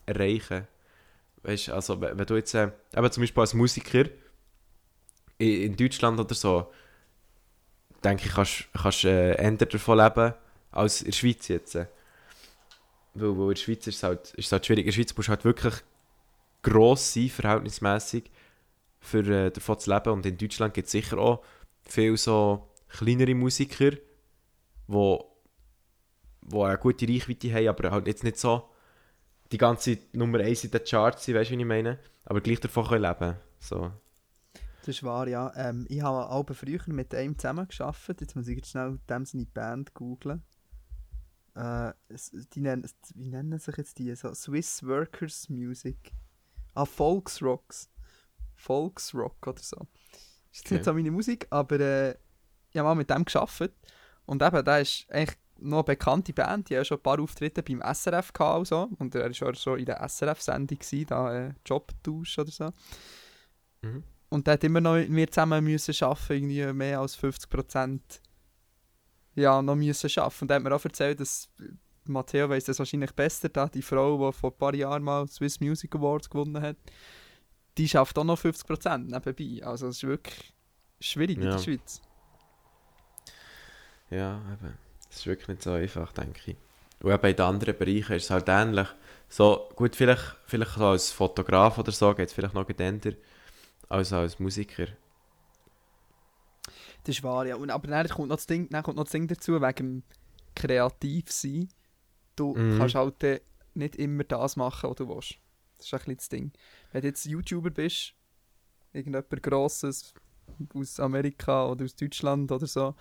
erreichen 0.05 0.67
Weißt 1.45 1.69
also 1.69 2.01
wenn 2.01 2.17
du 2.17 2.35
jetzt, 2.35 2.55
äh, 2.55 2.71
zum 3.11 3.21
Beispiel 3.21 3.41
als 3.41 3.53
Musiker 3.53 4.05
in, 5.37 5.61
in 5.61 5.75
Deutschland 5.75 6.19
oder 6.19 6.33
so, 6.33 6.71
denke 8.03 8.25
ich, 8.25 8.33
kannst 8.73 9.03
du 9.03 9.07
äh, 9.07 9.39
eher 9.39 9.51
davon 9.51 9.99
leben 9.99 10.33
als 10.71 11.01
in 11.01 11.11
der 11.11 11.17
Schweiz 11.17 11.47
jetzt. 11.47 11.75
Weil, 11.75 11.87
weil 13.13 13.29
in 13.29 13.49
der 13.49 13.55
Schweiz 13.57 13.85
ist 13.85 13.97
es, 13.97 14.03
halt, 14.03 14.33
ist 14.33 14.47
es 14.47 14.51
halt 14.51 14.65
schwierig. 14.65 14.85
In 14.85 14.91
der 14.91 14.93
Schweiz 14.93 15.15
musst 15.15 15.27
du 15.27 15.31
halt 15.31 15.45
wirklich 15.45 15.75
gross 16.63 17.13
sein, 17.13 17.29
verhältnismäßig, 17.29 18.23
für 19.05 19.25
äh, 19.27 19.51
davon 19.51 19.79
zu 19.79 19.93
leben. 19.93 20.09
Und 20.11 20.25
in 20.25 20.37
Deutschland 20.37 20.73
gibt 20.73 20.87
es 20.87 20.91
sicher 20.91 21.17
auch 21.17 21.43
viele 21.83 22.17
so 22.17 22.67
kleinere 22.89 23.35
Musiker, 23.35 23.91
wo, 24.87 25.37
wo 26.41 26.63
eine 26.63 26.77
gute 26.77 27.07
Reichweite 27.07 27.53
haben, 27.53 27.67
aber 27.67 27.91
halt 27.91 28.07
jetzt 28.07 28.23
nicht 28.23 28.37
so 28.37 28.69
die 29.51 29.57
ganze 29.57 29.97
Nummer 30.13 30.39
1 30.39 30.65
in 30.65 30.71
den 30.71 30.83
Charts 30.83 31.25
sind, 31.25 31.35
weißt 31.35 31.51
du, 31.51 31.55
wie 31.57 31.61
ich 31.61 31.67
meine? 31.67 31.99
Aber 32.25 32.41
gleich 32.41 32.59
davon 32.59 32.87
können 32.87 33.03
leben. 33.03 33.35
So. 33.59 33.91
Das 34.79 34.89
ist 34.89 35.03
wahr, 35.03 35.27
ja. 35.27 35.51
Ähm, 35.55 35.85
ich 35.89 36.01
habe 36.01 36.29
auch 36.29 36.45
früher 36.53 36.81
mit 36.87 37.13
einem 37.13 37.37
zusammen 37.37 37.67
gearbeitet. 37.67 38.21
Jetzt 38.21 38.35
muss 38.35 38.47
ich 38.47 38.57
jetzt 38.57 38.69
schnell 38.69 38.99
dem 39.09 39.25
seine 39.25 39.45
Band 39.45 39.93
googlen. 39.93 40.43
Äh, 41.55 41.93
die 42.53 42.61
nennen, 42.61 42.87
wie 43.15 43.29
nennen 43.29 43.57
sich 43.57 43.77
jetzt 43.77 43.97
die? 43.97 44.13
So 44.15 44.33
Swiss 44.33 44.83
Workers 44.83 45.49
Music. 45.49 46.11
Ah, 46.73 46.85
Volksrocks. 46.85 47.89
Volksrock 48.65 49.45
oder 49.47 49.61
so. 49.61 49.77
Ist 50.51 50.59
jetzt 50.59 50.65
Okay. 50.65 50.73
nicht 50.75 50.85
so 50.85 50.93
meine 50.93 51.11
Musik, 51.11 51.47
aber 51.49 51.79
äh, 51.79 52.11
ich 52.71 52.77
habe 52.77 52.89
mal 52.89 52.95
mit 52.95 53.09
dem 53.09 53.25
gearbeitet. 53.25 53.75
Und 54.25 54.41
eben, 54.41 54.65
der 54.65 54.81
ist 54.81 55.05
eigentlich 55.09 55.37
noch 55.59 55.77
eine 55.77 55.83
bekannte 55.83 56.33
Band. 56.33 56.69
Die 56.69 56.77
haben 56.77 56.85
schon 56.85 56.97
ein 56.97 57.03
paar 57.03 57.19
Auftritte 57.19 57.63
beim 57.63 57.81
SRF 57.81 58.33
gehabt 58.33 58.59
und 58.59 58.67
so. 58.67 58.89
Und 58.97 59.15
er 59.15 59.29
war 59.29 59.49
auch 59.49 59.55
schon 59.55 59.79
in 59.79 59.85
der 59.85 60.01
SRF-Sendung, 60.07 60.79
da 61.07 61.47
äh, 61.47 61.53
Jobtausch 61.65 62.39
oder 62.39 62.51
so. 62.51 62.69
Mhm. 63.81 64.03
Und 64.29 64.47
der 64.47 64.55
hat 64.55 64.63
immer 64.63 64.81
noch 64.81 64.95
mit 64.95 65.09
mir 65.09 65.29
zusammen 65.29 65.63
müssen 65.63 65.95
arbeiten, 66.03 66.33
irgendwie 66.33 66.73
mehr 66.73 66.99
als 66.99 67.17
50% 67.17 67.99
ja, 69.35 69.61
noch 69.61 69.75
müssen 69.75 70.09
arbeiten. 70.19 70.43
Und 70.43 70.51
er 70.51 70.55
hat 70.55 70.63
mir 70.63 70.75
auch 70.75 70.83
erzählt, 70.83 71.19
dass 71.19 71.49
Matteo 72.05 72.49
weiss 72.49 72.65
das 72.65 72.79
wahrscheinlich 72.79 73.13
besser, 73.13 73.49
da 73.49 73.67
die 73.67 73.81
Frau, 73.81 74.31
die 74.31 74.37
vor 74.37 74.51
ein 74.51 74.57
paar 74.57 74.73
Jahren 74.73 75.03
mal 75.03 75.27
Swiss 75.27 75.59
Music 75.59 75.95
Awards 75.95 76.29
gewonnen 76.29 76.61
hat, 76.61 76.77
die 77.77 77.87
schafft 77.89 78.17
auch 78.17 78.23
noch 78.23 78.39
50% 78.39 78.97
nebenbei. 78.99 79.65
Also 79.65 79.87
es 79.87 79.97
ist 79.97 80.03
wirklich 80.07 80.53
schwierig 80.99 81.37
in 81.37 81.43
Ja. 81.43 81.51
der 81.51 81.59
Schweiz. 81.59 82.01
Ja, 84.09 84.39
eben. 84.53 84.77
Das 85.09 85.17
ist 85.19 85.25
wirklich 85.27 85.47
nicht 85.47 85.63
so 85.63 85.71
einfach, 85.71 86.11
denke 86.13 86.51
ich. 86.51 86.57
Und 87.01 87.11
eben 87.11 87.25
in 87.27 87.35
den 87.35 87.45
anderen 87.45 87.77
Bereichen 87.77 88.13
ist 88.13 88.23
es 88.25 88.29
halt 88.29 88.47
ähnlich. 88.47 88.87
So, 89.27 89.69
gut, 89.75 89.95
vielleicht, 89.95 90.37
vielleicht 90.45 90.73
so 90.75 90.85
als 90.85 91.11
Fotograf 91.11 91.77
oder 91.77 91.91
so 91.91 92.13
geht 92.13 92.27
es 92.29 92.33
vielleicht 92.33 92.53
noch 92.53 92.65
gedehnter 92.67 93.11
als 93.89 94.13
als 94.13 94.39
Musiker. 94.39 94.87
Das 97.03 97.15
ist 97.17 97.23
wahr, 97.23 97.45
ja. 97.45 97.55
Und, 97.55 97.69
aber 97.69 97.87
dann 97.87 98.07
kommt, 98.07 98.29
noch 98.29 98.37
das 98.37 98.47
Ding, 98.47 98.67
dann 98.69 98.83
kommt 98.83 98.97
noch 98.97 99.03
das 99.03 99.11
Ding 99.11 99.27
dazu, 99.27 99.61
wegen 99.61 99.75
dem 99.75 100.03
Kreativsein. 100.55 101.69
Du 102.35 102.55
Mhm. 102.55 102.77
kannst 102.79 102.95
halt 102.95 103.15
dann 103.21 103.39
nicht 103.73 103.95
immer 103.97 104.23
das 104.23 104.55
machen, 104.55 104.89
was 104.89 104.95
du 104.97 105.07
willst. 105.07 105.35
Das 105.77 105.87
ist 105.87 105.93
ein 105.93 105.99
bisschen 105.99 106.17
das 106.17 106.29
Ding. 106.29 106.51
Wenn 106.91 107.01
du 107.01 107.07
jetzt 107.07 107.25
YouTuber 107.25 107.69
bist, 107.69 108.13
irgendjemand 108.93 109.43
Grosses 109.43 110.13
aus 110.73 110.99
Amerika 110.99 111.67
oder 111.67 111.85
aus 111.85 111.95
Deutschland 111.95 112.51
oder 112.51 112.67
so, 112.67 112.95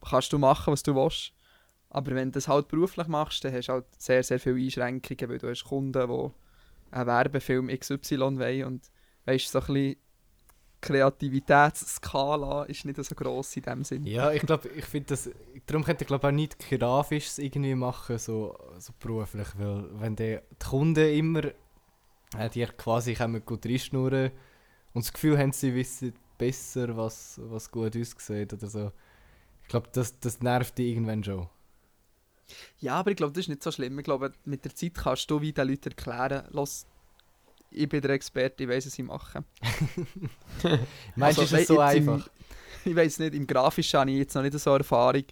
kannst 0.00 0.32
du 0.32 0.38
machen, 0.38 0.72
was 0.72 0.82
du 0.82 0.94
willst. 0.94 1.32
Aber 1.90 2.14
wenn 2.14 2.28
du 2.28 2.32
das 2.32 2.48
halt 2.48 2.68
beruflich 2.68 3.06
machst, 3.06 3.44
dann 3.44 3.54
hast 3.54 3.68
du 3.68 3.72
halt 3.72 3.86
sehr, 3.98 4.22
sehr 4.22 4.38
viele 4.38 4.56
Einschränkungen, 4.56 5.30
weil 5.30 5.38
du 5.38 5.48
hast 5.48 5.64
Kunden, 5.64 5.92
die 5.92 6.30
einen 6.90 7.06
Werbefilm 7.06 7.68
XY 7.68 8.38
wollen 8.38 8.64
und 8.64 8.90
weißt 9.24 9.50
so 9.50 9.60
ein 9.60 9.66
bisschen 9.66 9.96
Kreativitätsskala 10.80 12.64
ist 12.64 12.84
nicht 12.84 13.02
so 13.02 13.14
gross 13.14 13.56
in 13.56 13.62
dem 13.62 13.84
Sinn. 13.84 14.06
Ja, 14.06 14.30
ich 14.32 14.42
glaube, 14.42 14.68
ich 14.68 14.84
finde 14.84 15.08
das. 15.08 15.28
Darum 15.66 15.82
könnte 15.82 16.04
ich 16.04 16.08
glaube 16.08 16.28
auch 16.28 16.32
nicht 16.32 16.56
Grafisches 16.58 17.38
irgendwie 17.38 17.74
machen, 17.74 18.18
so, 18.18 18.56
so 18.78 18.92
beruflich. 19.00 19.48
Weil 19.56 19.88
wenn 20.00 20.14
die, 20.14 20.38
die 20.52 20.66
Kunden 20.66 21.12
immer 21.12 21.42
äh, 22.36 22.50
die 22.50 22.64
quasi 22.66 23.14
kommen 23.14 23.44
gut 23.44 23.66
reinschnurren 23.66 24.32
und 24.94 25.04
das 25.04 25.12
Gefühl 25.12 25.38
haben, 25.38 25.52
sie 25.52 25.74
wissen 25.74 26.14
besser, 26.38 26.96
was, 26.96 27.40
was 27.44 27.70
gut 27.70 27.96
aussieht 27.96 28.52
oder 28.52 28.68
so. 28.68 28.92
Ich 29.62 29.68
glaube, 29.68 29.88
das, 29.92 30.18
das 30.20 30.40
nervt 30.42 30.78
die 30.78 30.90
irgendwann 30.90 31.24
schon. 31.24 31.48
Ja, 32.80 32.94
aber 32.94 33.10
ich 33.10 33.16
glaube, 33.16 33.32
das 33.32 33.42
ist 33.44 33.48
nicht 33.48 33.62
so 33.62 33.70
schlimm. 33.70 33.98
Ich 33.98 34.04
glaube, 34.04 34.32
mit 34.44 34.64
der 34.64 34.74
Zeit 34.74 34.94
kannst 34.94 35.30
du 35.30 35.40
wie 35.40 35.52
den 35.52 35.68
Leuten 35.68 35.90
erklären, 35.90 36.44
los, 36.50 36.86
ich 37.70 37.88
bin 37.88 38.02
der 38.02 38.12
Experte, 38.12 38.64
ich 38.64 38.70
weiß, 38.70 38.86
was 38.86 38.98
ich 38.98 39.04
mache. 39.04 39.44
Meinst 41.14 41.40
du, 41.40 41.42
Also, 41.42 41.44
ist 41.44 41.52
es 41.52 41.66
so 41.66 41.80
jetzt 41.80 41.94
im- 41.94 42.22
einfach? 42.22 42.28
ich 42.84 42.96
weiß 42.96 43.18
nicht, 43.20 43.34
im 43.34 43.46
Grafischen 43.46 44.00
habe 44.00 44.10
ich 44.10 44.18
jetzt 44.18 44.34
noch 44.34 44.42
nicht 44.42 44.58
so 44.58 44.74
Erfahrung. 44.74 45.24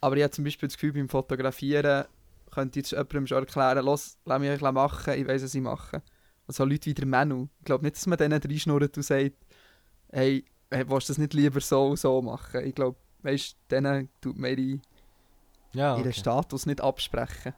Aber 0.00 0.16
ich 0.16 0.22
habe 0.22 0.32
zum 0.32 0.44
Beispiel 0.44 0.68
das 0.68 0.76
Gefühl, 0.76 0.92
beim 0.92 1.08
Fotografieren 1.08 2.06
könnte 2.52 2.80
ich 2.80 2.86
jetzt 2.86 2.92
jemandem 2.92 3.26
schon 3.26 3.38
erklären, 3.38 3.84
los, 3.84 4.18
lass 4.24 4.40
mich 4.40 4.50
ein 4.64 4.74
machen, 4.74 5.14
ich 5.14 5.26
weiß, 5.26 5.44
was 5.44 5.54
ich 5.54 5.62
mache. 5.62 6.02
Also 6.46 6.64
Leute 6.64 6.86
wie 6.86 6.94
der 6.94 7.06
Menu. 7.06 7.48
Ich 7.58 7.64
glaube 7.64 7.84
nicht, 7.84 7.96
dass 7.96 8.06
man 8.06 8.18
denen 8.18 8.40
reinschnurrt 8.40 8.96
und 8.96 9.02
sagt, 9.02 9.32
hey, 10.12 10.44
hey 10.70 10.88
willst 10.88 11.08
du 11.08 11.12
das 11.12 11.18
nicht 11.18 11.34
lieber 11.34 11.60
so 11.60 11.88
und 11.88 11.98
so 11.98 12.22
machen? 12.22 12.64
Ich 12.64 12.74
glaube, 12.74 12.96
weißt 13.22 13.52
du, 13.52 13.74
denen 13.74 14.08
tut 14.20 14.38
man 14.38 14.50
ihre, 14.56 14.80
Ja, 15.72 15.96
ihren 15.96 16.00
okay. 16.08 16.12
Status 16.12 16.66
nicht 16.66 16.80
absprechen. 16.80 17.54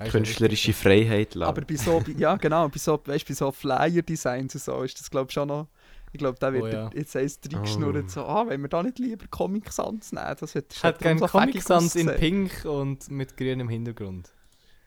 Du, 0.00 0.08
Künstlerische 0.10 0.72
Freiheit 0.72 1.34
lassen. 1.34 1.48
Aber 1.48 1.62
bei 1.62 1.74
so, 1.74 1.98
bei- 2.00 2.12
ja 2.12 2.36
genau, 2.36 2.68
bei 2.68 2.78
so, 2.78 3.00
weißt, 3.04 3.26
bei 3.26 3.34
so 3.34 3.50
Flyer-Designs 3.50 4.54
und 4.54 4.62
so 4.62 4.82
ist 4.82 4.98
das 5.00 5.10
glaube 5.10 5.26
ich 5.28 5.34
schon 5.34 5.48
noch, 5.48 5.66
ich 6.12 6.18
glaube, 6.18 6.38
da 6.38 6.52
wird 6.52 6.62
Oh 6.62 6.66
ja. 6.68 6.90
jetzt 6.94 7.16
eins 7.16 7.40
reingeschnurrt, 7.52 8.04
Oh. 8.06 8.08
so, 8.08 8.24
ah, 8.24 8.46
wenn 8.48 8.60
wir 8.62 8.68
da 8.68 8.82
nicht 8.82 8.98
lieber 9.00 9.26
Comic 9.28 9.72
Sans 9.72 10.12
nehmen, 10.12 10.36
das 10.38 10.54
wird 10.54 10.72
Ich 10.72 10.82
hätte 10.84 11.00
gerne 11.02 11.20
Comic 11.20 11.60
Sans 11.62 11.96
in 11.96 12.06
Pink 12.14 12.64
und 12.64 13.10
mit 13.10 13.36
grünem 13.36 13.68
Hintergrund. 13.68 14.30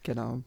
Genau. 0.04 0.42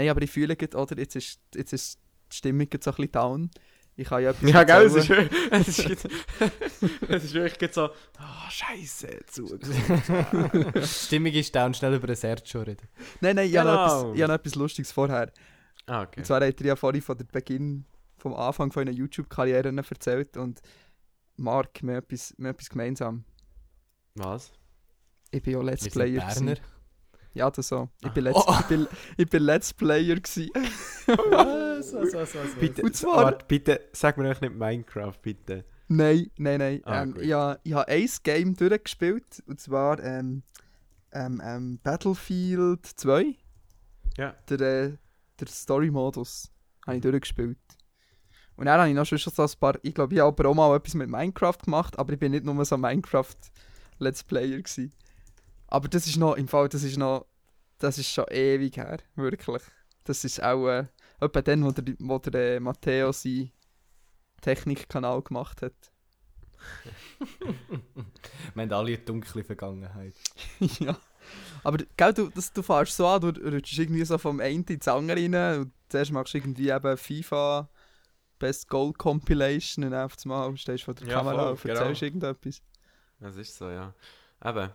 Nein, 0.00 0.08
aber 0.10 0.22
ich 0.22 0.30
fühle 0.30 0.56
gerade, 0.56 0.76
oder, 0.76 0.98
jetzt 0.98 1.14
ist, 1.16 1.40
jetzt 1.54 1.72
ist 1.72 1.98
die 2.32 2.36
Stimmung 2.36 2.68
gerade 2.70 2.82
so 2.82 2.90
ein 2.90 2.96
bisschen 2.96 3.12
down. 3.12 3.50
Ich 3.96 4.08
kann 4.08 4.22
ja 4.22 4.30
etwas 4.30 4.50
ja, 4.50 4.62
gell, 4.64 4.86
es 4.86 4.94
ist, 4.94 5.08
wirklich- 5.10 5.40
es 5.50 5.68
ist, 5.68 5.88
jetzt- 5.88 6.08
es 7.08 7.24
ist 7.24 7.34
wirklich 7.34 7.60
jetzt 7.60 7.74
so, 7.74 7.90
ah, 8.18 8.48
Scheiße, 8.50 9.18
zu. 9.26 9.58
Die 9.58 10.82
Stimmung 10.86 11.32
ist 11.32 11.54
down, 11.54 11.74
schnell 11.74 11.94
über 11.94 12.06
den 12.06 12.16
Sergio 12.16 12.62
reden. 12.62 12.88
Nein, 13.20 13.36
nein, 13.36 13.48
ich 13.50 13.56
habe 13.58 13.68
noch, 13.70 13.76
Genau. 13.76 14.00
etwas- 14.00 14.14
ich 14.16 14.22
habe 14.22 14.32
noch 14.32 14.38
etwas 14.38 14.54
Lustiges 14.54 14.92
vorher. 14.92 15.32
Ah, 15.86 16.02
okay. 16.02 16.20
Und 16.20 16.24
zwar 16.26 16.44
hat 16.46 16.60
er 16.60 16.66
ja 16.66 16.76
vorhin 16.76 17.02
von 17.02 17.18
der 17.18 17.24
Beginn, 17.24 17.84
vom 18.16 18.32
Anfang 18.34 18.72
von 18.72 18.82
einer 18.82 18.92
YouTube-Karriere 18.92 19.74
erzählt 19.76 20.36
und 20.38 20.60
Marc, 21.36 21.82
wir 21.82 21.96
haben 21.96 22.02
etwas, 22.04 22.34
wir 22.38 22.48
haben 22.48 22.54
etwas 22.54 22.70
gemeinsam. 22.70 23.24
Was? 24.14 24.52
Ich 25.30 25.42
bin 25.42 25.54
ja 25.54 25.62
Let's 25.62 25.88
Player. 25.88 26.20
Berner. 26.20 26.34
gewesen. 26.54 26.60
Ja, 27.32 27.50
das 27.50 27.68
so. 27.68 27.88
Ich 28.02 28.10
bin 28.10 28.24
Let's, 28.24 28.38
Oh. 28.46 28.56
ich 28.60 28.66
bin, 28.66 28.86
ich 29.16 29.28
bin 29.28 29.42
Let's 29.44 29.72
Player. 29.72 30.16
Gewesen. 30.16 30.50
Was? 31.06 31.92
Was, 31.94 32.12
was, 32.14 32.34
was, 32.34 32.54
Bitte, 32.58 32.82
Und 32.82 32.94
zwar- 32.96 33.24
warte, 33.24 33.44
bitte, 33.46 33.80
sag 33.92 34.16
mir 34.18 34.28
euch 34.28 34.40
nicht 34.40 34.54
Minecraft, 34.54 35.14
bitte. 35.22 35.64
nein, 35.88 36.30
nein, 36.36 36.58
nein. 36.58 36.80
Ah, 36.84 37.02
ähm, 37.02 37.16
ich 37.20 37.32
habe 37.32 37.88
ein 37.88 38.08
Game 38.22 38.54
durchgespielt. 38.56 39.42
Und 39.46 39.60
zwar 39.60 40.02
ähm, 40.02 40.42
ähm, 41.12 41.40
ähm, 41.44 41.78
Battlefield 41.82 42.84
2. 42.86 43.34
Ja. 44.16 44.34
Der, 44.48 44.60
äh, 44.60 44.96
der 45.38 45.46
Story-Modus 45.46 46.50
habe 46.86 46.96
ich 46.96 47.02
durchgespielt. 47.02 47.58
Und 48.56 48.66
dann 48.66 48.78
habe 48.78 48.88
ich 48.90 48.94
noch 48.94 49.06
schon 49.06 49.18
so 49.18 49.42
ein 49.42 49.48
paar. 49.58 49.78
Ich 49.82 49.94
glaube, 49.94 50.14
ich 50.14 50.20
habe 50.20 50.28
aber 50.28 50.48
auch 50.50 50.54
mal 50.54 50.76
etwas 50.76 50.94
mit 50.94 51.08
Minecraft 51.08 51.58
gemacht, 51.64 51.98
aber 51.98 52.12
ich 52.12 52.18
bin 52.18 52.32
nicht 52.32 52.44
nur 52.44 52.62
so 52.64 52.74
ein 52.74 52.80
Minecraft-Let's 52.82 54.24
Player. 54.24 54.58
Gewesen. 54.58 54.92
Aber 55.70 55.88
das 55.88 56.06
ist 56.06 56.16
noch, 56.16 56.36
im 56.36 56.48
Fall, 56.48 56.68
das 56.68 56.82
ist 56.82 56.98
noch. 56.98 57.26
Das 57.78 57.96
ist 57.96 58.12
schon 58.12 58.26
ewig 58.30 58.76
her, 58.76 58.98
wirklich. 59.14 59.62
Das 60.04 60.24
ist 60.24 60.42
auch 60.42 60.68
äh, 60.68 60.84
etwa 61.18 61.40
dann, 61.40 61.64
wo 61.64 61.70
der, 61.70 61.94
wo 61.98 62.18
der 62.18 62.56
äh, 62.56 62.60
Matteo 62.60 63.10
seinen 63.12 63.52
Technikkanal 64.42 65.22
gemacht 65.22 65.62
hat. 65.62 65.72
Wir 68.54 68.62
haben 68.62 68.72
alle 68.72 68.88
eine 68.88 68.98
dunkle 68.98 69.44
Vergangenheit. 69.44 70.14
ja. 70.78 70.98
Aber 71.64 71.78
gell, 71.96 72.12
du, 72.12 72.28
das, 72.28 72.52
du 72.52 72.62
fährst 72.62 72.96
so 72.96 73.06
an, 73.06 73.20
du 73.20 73.28
rutschst 73.28 73.78
irgendwie 73.78 74.04
so 74.04 74.18
vom 74.18 74.40
einen 74.40 74.64
ins 74.64 74.88
andere 74.88 75.16
rein 75.18 75.60
und 75.60 75.72
zuerst 75.88 76.12
machst 76.12 76.34
du 76.34 76.38
irgendwie 76.38 76.68
eben 76.68 76.96
FIFA 76.96 77.68
Best 78.38 78.68
Goal 78.68 78.92
Compilation 78.92 79.84
und 79.84 79.92
dann 79.92 80.06
auf 80.06 80.16
einmal 80.24 80.56
stehst 80.56 80.82
du 80.82 80.84
vor 80.86 80.94
der 80.94 81.06
Ja, 81.06 81.14
Kamera 81.14 81.56
voll, 81.56 81.70
und 81.70 81.78
erzählst 81.78 82.00
genau. 82.00 82.26
irgendetwas. 82.28 82.62
Das 83.20 83.36
ist 83.36 83.56
so, 83.56 83.70
ja. 83.70 83.94
Eben. 84.44 84.70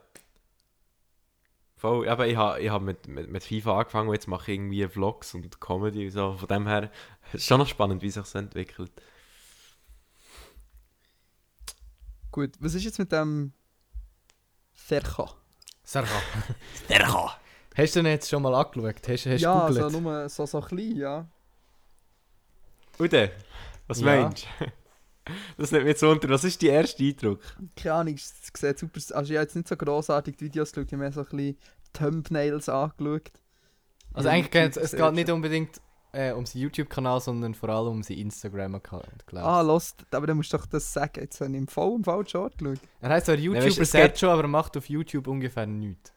Voll, 1.77 2.07
eben, 2.07 2.21
ich 2.29 2.37
habe 2.37 2.61
ich 2.61 2.69
hab 2.69 2.81
mit, 2.81 3.07
mit, 3.07 3.29
mit 3.29 3.43
FIFA 3.43 3.79
angefangen 3.79 4.07
und 4.09 4.15
jetzt 4.15 4.27
mache 4.27 4.51
ich 4.51 4.55
irgendwie 4.57 4.87
Vlogs 4.87 5.33
und 5.33 5.59
Comedy 5.59 6.05
und 6.05 6.11
so. 6.11 6.33
Von 6.37 6.47
dem 6.47 6.67
her 6.67 6.83
ist 7.33 7.41
es 7.41 7.45
schon 7.45 7.59
noch 7.59 7.67
spannend, 7.67 8.01
wie 8.01 8.09
sich 8.09 8.25
so 8.25 8.39
entwickelt. 8.39 8.91
Gut, 12.31 12.51
was 12.59 12.73
ist 12.75 12.83
jetzt 12.83 12.99
mit 12.99 13.11
dem 13.11 13.53
Sercha? 14.73 15.29
Serra. 15.83 16.07
Serra. 16.87 17.39
Hast 17.75 17.95
du 17.95 17.99
den 18.03 18.11
jetzt 18.11 18.29
schon 18.29 18.41
mal 18.41 18.53
angeschaut? 18.55 19.07
Hast, 19.07 19.25
hast 19.25 19.41
ja, 19.41 19.67
gegoogelt? 19.67 19.91
so 19.91 19.99
nur 19.99 20.29
so, 20.29 20.45
so 20.45 20.61
klein, 20.61 20.95
ja. 20.95 21.27
Ude, 22.99 23.31
was 23.87 23.99
Ja. 23.99 24.05
meinst 24.05 24.47
du? 24.59 24.65
Das 25.57 25.71
nimmt 25.71 25.83
mich 25.85 25.93
jetzt 25.93 26.03
unter. 26.03 26.29
Was 26.29 26.43
ist 26.43 26.61
dein 26.61 26.69
erster 26.69 27.03
Eindruck? 27.03 27.39
Keine 27.75 27.95
Ahnung, 27.95 28.13
es 28.15 28.33
sieht 28.53 28.79
super. 28.79 28.99
Also 29.15 29.31
ich 29.31 29.37
habe 29.37 29.45
jetzt 29.45 29.55
nicht 29.55 29.67
so 29.67 29.75
grossartig 29.75 30.37
die 30.37 30.45
Videos 30.45 30.71
geschaut, 30.71 30.87
ich 30.87 30.93
habe 30.93 31.01
mehr 31.01 31.11
so 31.11 31.21
ein 31.21 31.25
bisschen 31.25 31.57
Thumbnails 31.93 32.69
angeschaut. 32.69 33.31
Also 34.13 34.29
Ja, 34.29 34.35
eigentlich 34.35 34.51
geht 34.51 34.77
es, 34.77 34.91
geht 34.91 35.13
nicht 35.13 35.29
unbedingt 35.29 35.81
äh, 36.13 36.31
um 36.31 36.45
seinen 36.45 36.61
YouTube-Kanal, 36.63 37.19
sondern 37.19 37.53
vor 37.53 37.69
allem 37.69 37.89
um 37.93 38.03
seinen 38.03 38.19
Instagram-Account, 38.19 39.27
glaube 39.27 39.45
Ah, 39.45 39.61
los, 39.61 39.95
aber 40.11 40.27
dann 40.27 40.37
musst 40.37 40.53
du 40.53 40.57
doch 40.57 40.65
das 40.65 40.91
sagen. 40.93 41.19
Jetzt 41.19 41.41
habe 41.41 41.51
ich 41.51 41.57
im 41.57 41.67
voll 41.67 41.95
im 41.95 42.03
falschen 42.03 42.37
Ort 42.37 42.57
geschaut. 42.57 42.79
Er 43.01 43.09
heißt 43.09 43.25
zwar 43.25 43.35
weißt, 43.35 43.45
YouTuber 43.45 43.81
es 43.81 43.91
Sergio, 43.91 44.29
aber 44.31 44.43
er 44.43 44.47
macht 44.47 44.77
auf 44.77 44.89
YouTube 44.89 45.27
ungefähr 45.27 45.65
nichts. 45.65 46.13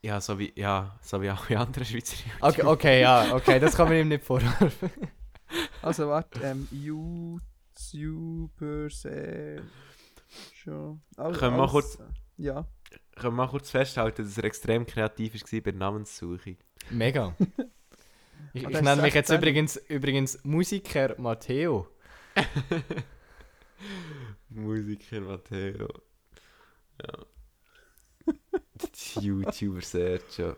Ja, 0.00 0.20
so 0.20 0.38
wie, 0.38 0.52
ja, 0.56 0.98
so 1.00 1.20
wie 1.22 1.28
alle 1.28 1.58
anderen 1.60 1.84
Schweizer 1.84 2.16
Okay, 2.40 2.62
okay, 2.62 3.00
ja, 3.02 3.34
okay, 3.34 3.60
das 3.60 3.76
kann 3.76 3.88
man 3.88 3.98
ihm 3.98 4.08
nicht 4.08 4.24
vorwerfen. 4.24 4.90
Also 5.82 6.08
warte, 6.08 6.40
ähm, 6.42 6.66
YouTuber 7.92 8.90
Sergio. 8.90 11.00
Also, 11.16 11.38
Können 11.40 11.56
wir 11.56 11.68
kurz- 11.68 11.98
Ja. 12.36 12.66
Können 13.16 13.34
wir 13.34 13.44
mal 13.44 13.48
kurz 13.48 13.70
festhalten, 13.70 14.24
dass 14.24 14.38
er 14.38 14.44
extrem 14.44 14.86
kreativ 14.86 15.34
war 15.34 15.40
bei 15.60 15.70
der 15.70 15.74
Namenssuche. 15.74 16.56
Mega. 16.90 17.34
Ich, 18.54 18.64
ich 18.64 18.80
nenne 18.82 19.00
mich 19.00 19.14
jetzt 19.14 19.30
übrigens, 19.30 19.76
übrigens 19.88 20.38
Musiker 20.44 21.14
Matteo. 21.18 21.86
Musiker 24.50 25.20
Matteo. 25.20 25.88
Ja. 27.02 27.26
YouTuber 29.20 29.80
Sergio. 29.80 30.56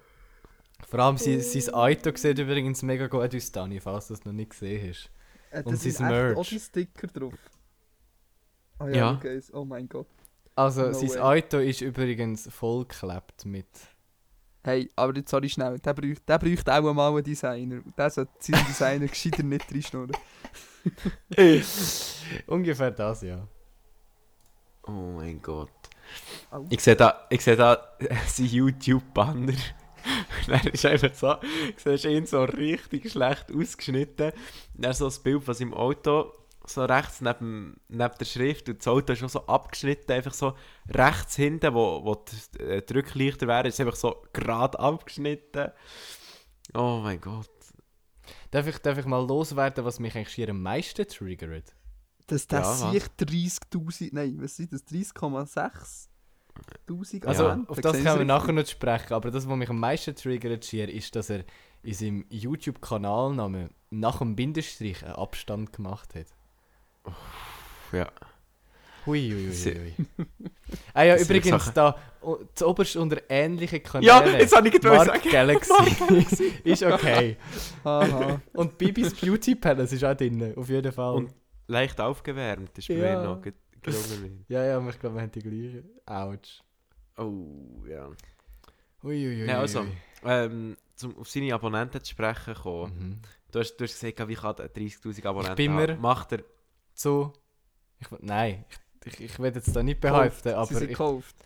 Vor 0.89 0.99
allem 1.01 1.17
sein, 1.19 1.41
sein 1.41 1.75
Auto 1.75 2.11
sieht 2.17 2.39
übrigens 2.39 2.83
mega 2.83 3.07
gut 3.07 3.35
aus, 3.35 3.53
Dani, 3.53 3.81
falls 3.81 4.09
du 4.09 4.15
es 4.15 4.25
noch 4.25 4.33
nicht 4.33 4.51
gesehen 4.51 4.91
hast. 4.91 5.11
Äh, 5.55 5.63
Und 5.65 5.73
das 5.75 5.83
sind 5.83 5.93
sein 5.95 6.11
echt 6.11 6.21
Merch. 6.23 6.37
auch 6.39 6.47
die 6.47 6.61
Sticker 6.61 7.07
drauf. 7.07 7.35
Ah 8.79 8.89
ja, 8.89 8.95
Ja. 8.97 9.13
okay. 9.13 9.41
Oh 9.53 9.65
mein 9.65 9.89
Gott. 9.89 10.07
Also, 10.57 10.83
No 10.87 10.93
sein 10.93 11.09
way. 11.11 11.19
Auto 11.43 11.59
ist 11.59 11.81
übrigens 11.81 12.49
vollgeklebt 12.53 13.45
mit. 13.47 13.67
Hey, 14.63 14.91
aber 14.97 15.15
jetzt 15.17 15.31
sorry 15.31 15.49
schnell. 15.49 15.79
Der 15.79 15.93
bräuchte, 15.95 16.23
der 16.27 16.39
bräuchte 16.39 16.73
auch 16.75 16.95
mal 16.95 17.09
einen 17.13 17.23
Designer. 17.23 17.83
Der 17.97 18.11
sollte 18.11 18.33
seinen 18.41 18.65
Designer 18.69 19.07
gescheiter 19.09 19.43
nicht 19.43 19.71
reinschnurren. 19.71 20.13
Ungefähr 22.47 22.91
das, 22.91 23.23
ja. 23.23 23.47
Oh 24.87 24.91
mein 25.17 25.41
Gott. 25.43 25.71
Au. 26.51 26.67
Ich 26.71 26.81
sehe 26.81 26.97
da, 26.97 27.27
ich 27.31 27.43
sehe 27.43 27.57
da 27.57 27.97
sein 28.27 28.47
YouTube-Banner. 28.47 29.55
Dann 30.49 30.67
ist 30.69 30.85
einfach 30.87 31.15
so, 31.15 31.35
du 31.35 31.43
siehst 31.77 32.05
ihn 32.05 32.27
so 32.27 32.45
richtig 32.45 33.11
schlecht 33.11 33.53
ausgeschnitten. 33.53 34.33
Dann 34.75 34.93
so 34.93 35.07
das 35.07 35.23
Bild 35.23 35.43
von 35.45 35.55
seinem 35.55 35.75
Auto, 35.75 36.33
so 36.67 36.85
rechts 36.85 37.21
neben, 37.21 37.81
neben 37.89 38.15
der 38.19 38.25
Schrift 38.25 38.69
und 38.69 38.79
das 38.79 38.89
Auto 38.89 39.13
ist 39.13 39.19
schon 39.19 39.29
so 39.29 39.47
abgeschnitten, 39.47 40.13
einfach 40.13 40.33
so 40.33 40.55
rechts 40.89 41.37
hinten, 41.37 41.75
wo, 41.75 42.05
wo 42.05 42.15
die, 42.15 42.63
äh, 42.63 42.83
Rücklichter 42.93 43.47
wären, 43.47 43.67
ist 43.67 43.81
einfach 43.81 43.97
so 43.97 44.23
gerade 44.33 44.79
abgeschnitten. 44.79 45.73
Oh 46.73 47.01
mein 47.03 47.21
Gott. 47.21 47.51
Darf 48.51 48.67
ich, 48.67 48.79
darf 48.79 48.99
ich 48.99 49.05
mal 49.05 49.25
loswerden, 49.27 49.85
was 49.85 49.99
mich 50.01 50.15
eigentlich 50.15 50.31
schier 50.31 50.49
am 50.49 50.63
meisten 50.63 51.07
triggert? 51.07 51.75
Dass 52.27 52.47
der 52.47 52.61
Ja, 52.61 52.73
sich 52.73 53.05
30.000. 53.21 54.11
Nein, 54.13 54.37
was 54.41 54.57
sind 54.57 54.73
das? 54.73 54.87
30,6? 54.87 56.09
1000 56.89 57.27
Also, 57.27 57.45
Ja. 57.45 57.61
auf 57.67 57.81
das 57.81 57.93
können 58.03 58.19
wir 58.19 58.25
nachher 58.25 58.53
noch 58.53 58.67
sprechen, 58.67 59.13
aber 59.15 59.31
das, 59.31 59.49
was 59.49 59.57
mich 59.57 59.69
am 59.71 59.79
meisten 59.81 60.15
triggert, 60.15 60.65
schier, 60.65 60.89
ist, 60.89 61.15
dass 61.17 61.31
er 61.31 61.45
in 61.83 61.95
seinem 61.95 62.25
YouTube-Kanalnamen 62.31 63.71
nach 63.91 64.19
dem 64.19 64.37
Bindestrich 64.37 65.05
einen 65.05 65.15
Abstand 65.15 65.73
gemacht 65.73 66.15
hat. 66.15 66.27
Ja. 67.93 68.09
Hui, 69.07 69.21
hui, 69.31 69.53
hui, 69.53 69.93
ah 70.95 71.03
ja, 71.03 71.13
Das 71.17 71.25
übrigens, 71.29 71.71
da, 71.75 71.95
das 72.55 72.63
oberste 72.63 72.99
unter 73.03 73.19
ähnliche 73.29 73.81
Kanäle. 73.81 74.07
Ja, 74.09 74.27
jetzt 74.27 74.57
habe 74.57 74.69
ich 74.69 74.81
gerade 74.81 74.97
Mark 74.97 75.07
sagen. 75.23 75.31
Galaxy 75.31 76.53
ist 76.65 76.83
okay. 76.83 77.37
Aha. 77.85 78.41
Und 78.55 78.79
Bibis 78.79 79.13
Beauty 79.15 79.57
Palace 79.57 79.93
ist 79.93 80.05
auch 80.05 80.15
drin, 80.17 80.55
auf 80.57 80.71
jeden 80.71 80.91
Fall. 80.91 81.15
Und 81.17 81.35
leicht 81.67 82.01
aufgewärmt, 82.01 82.71
das 82.73 82.79
ist 82.79 82.89
bei 82.89 82.95
Ja. 82.95 83.19
mir 83.21 83.25
noch 83.29 83.43
ge- 83.43 83.53
gelungen. 83.85 84.45
ja, 84.49 84.65
ja, 84.65 84.77
aber 84.79 84.91
ich 84.91 84.99
glaube, 84.99 85.17
wir 85.17 85.23
haben 85.23 85.31
die 85.33 85.41
gleichen. 85.41 85.89
Autsch. 86.07 86.61
Oh, 87.17 87.85
ja. 87.89 88.09
Ui, 89.03 89.27
ui, 89.29 89.45
Ja, 89.47 89.61
also, 89.61 89.87
ähm, 90.25 90.77
zum 90.97 91.17
auf 91.19 91.29
seine 91.29 91.55
Abonnenten 91.55 92.03
zu 92.03 92.11
sprechen 92.13 92.55
kommen. 92.55 92.99
Mhm. 92.99 93.19
Du, 93.53 93.61
hast, 93.61 93.77
du 93.77 93.85
hast 93.85 94.01
gesagt, 94.01 94.29
wie 94.29 94.35
kann 94.35 94.57
er 94.59 94.69
30'000 94.75 95.27
Abonnenten 95.27 95.57
bin 95.57 95.75
mir- 95.77 95.89
haben? 95.93 96.01
Macht 96.01 96.33
er... 96.33 96.43
So. 96.95 97.33
Ich, 98.01 98.09
nein, 98.21 98.65
ich, 99.05 99.13
ich, 99.15 99.21
ich 99.21 99.39
will 99.39 99.53
jetzt 99.55 99.75
da 99.75 99.83
nicht 99.83 100.01
behaupten, 100.01 100.43
Sie 100.43 100.55
aber 100.55 100.83
ich, 100.83 100.89
gekauft. 100.89 101.37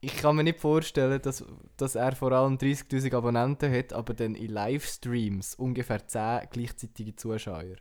ich 0.00 0.16
kann 0.16 0.36
mir 0.36 0.42
nicht 0.44 0.60
vorstellen, 0.60 1.20
dass, 1.22 1.44
dass 1.76 1.94
er 1.94 2.14
vor 2.16 2.32
allem 2.32 2.56
30.000 2.56 3.14
Abonnenten 3.14 3.72
hat, 3.72 3.92
aber 3.92 4.12
dann 4.14 4.34
in 4.34 4.50
Livestreams 4.50 5.54
ungefähr 5.54 6.06
10 6.06 6.48
gleichzeitige 6.50 7.14
Zuschauer. 7.16 7.76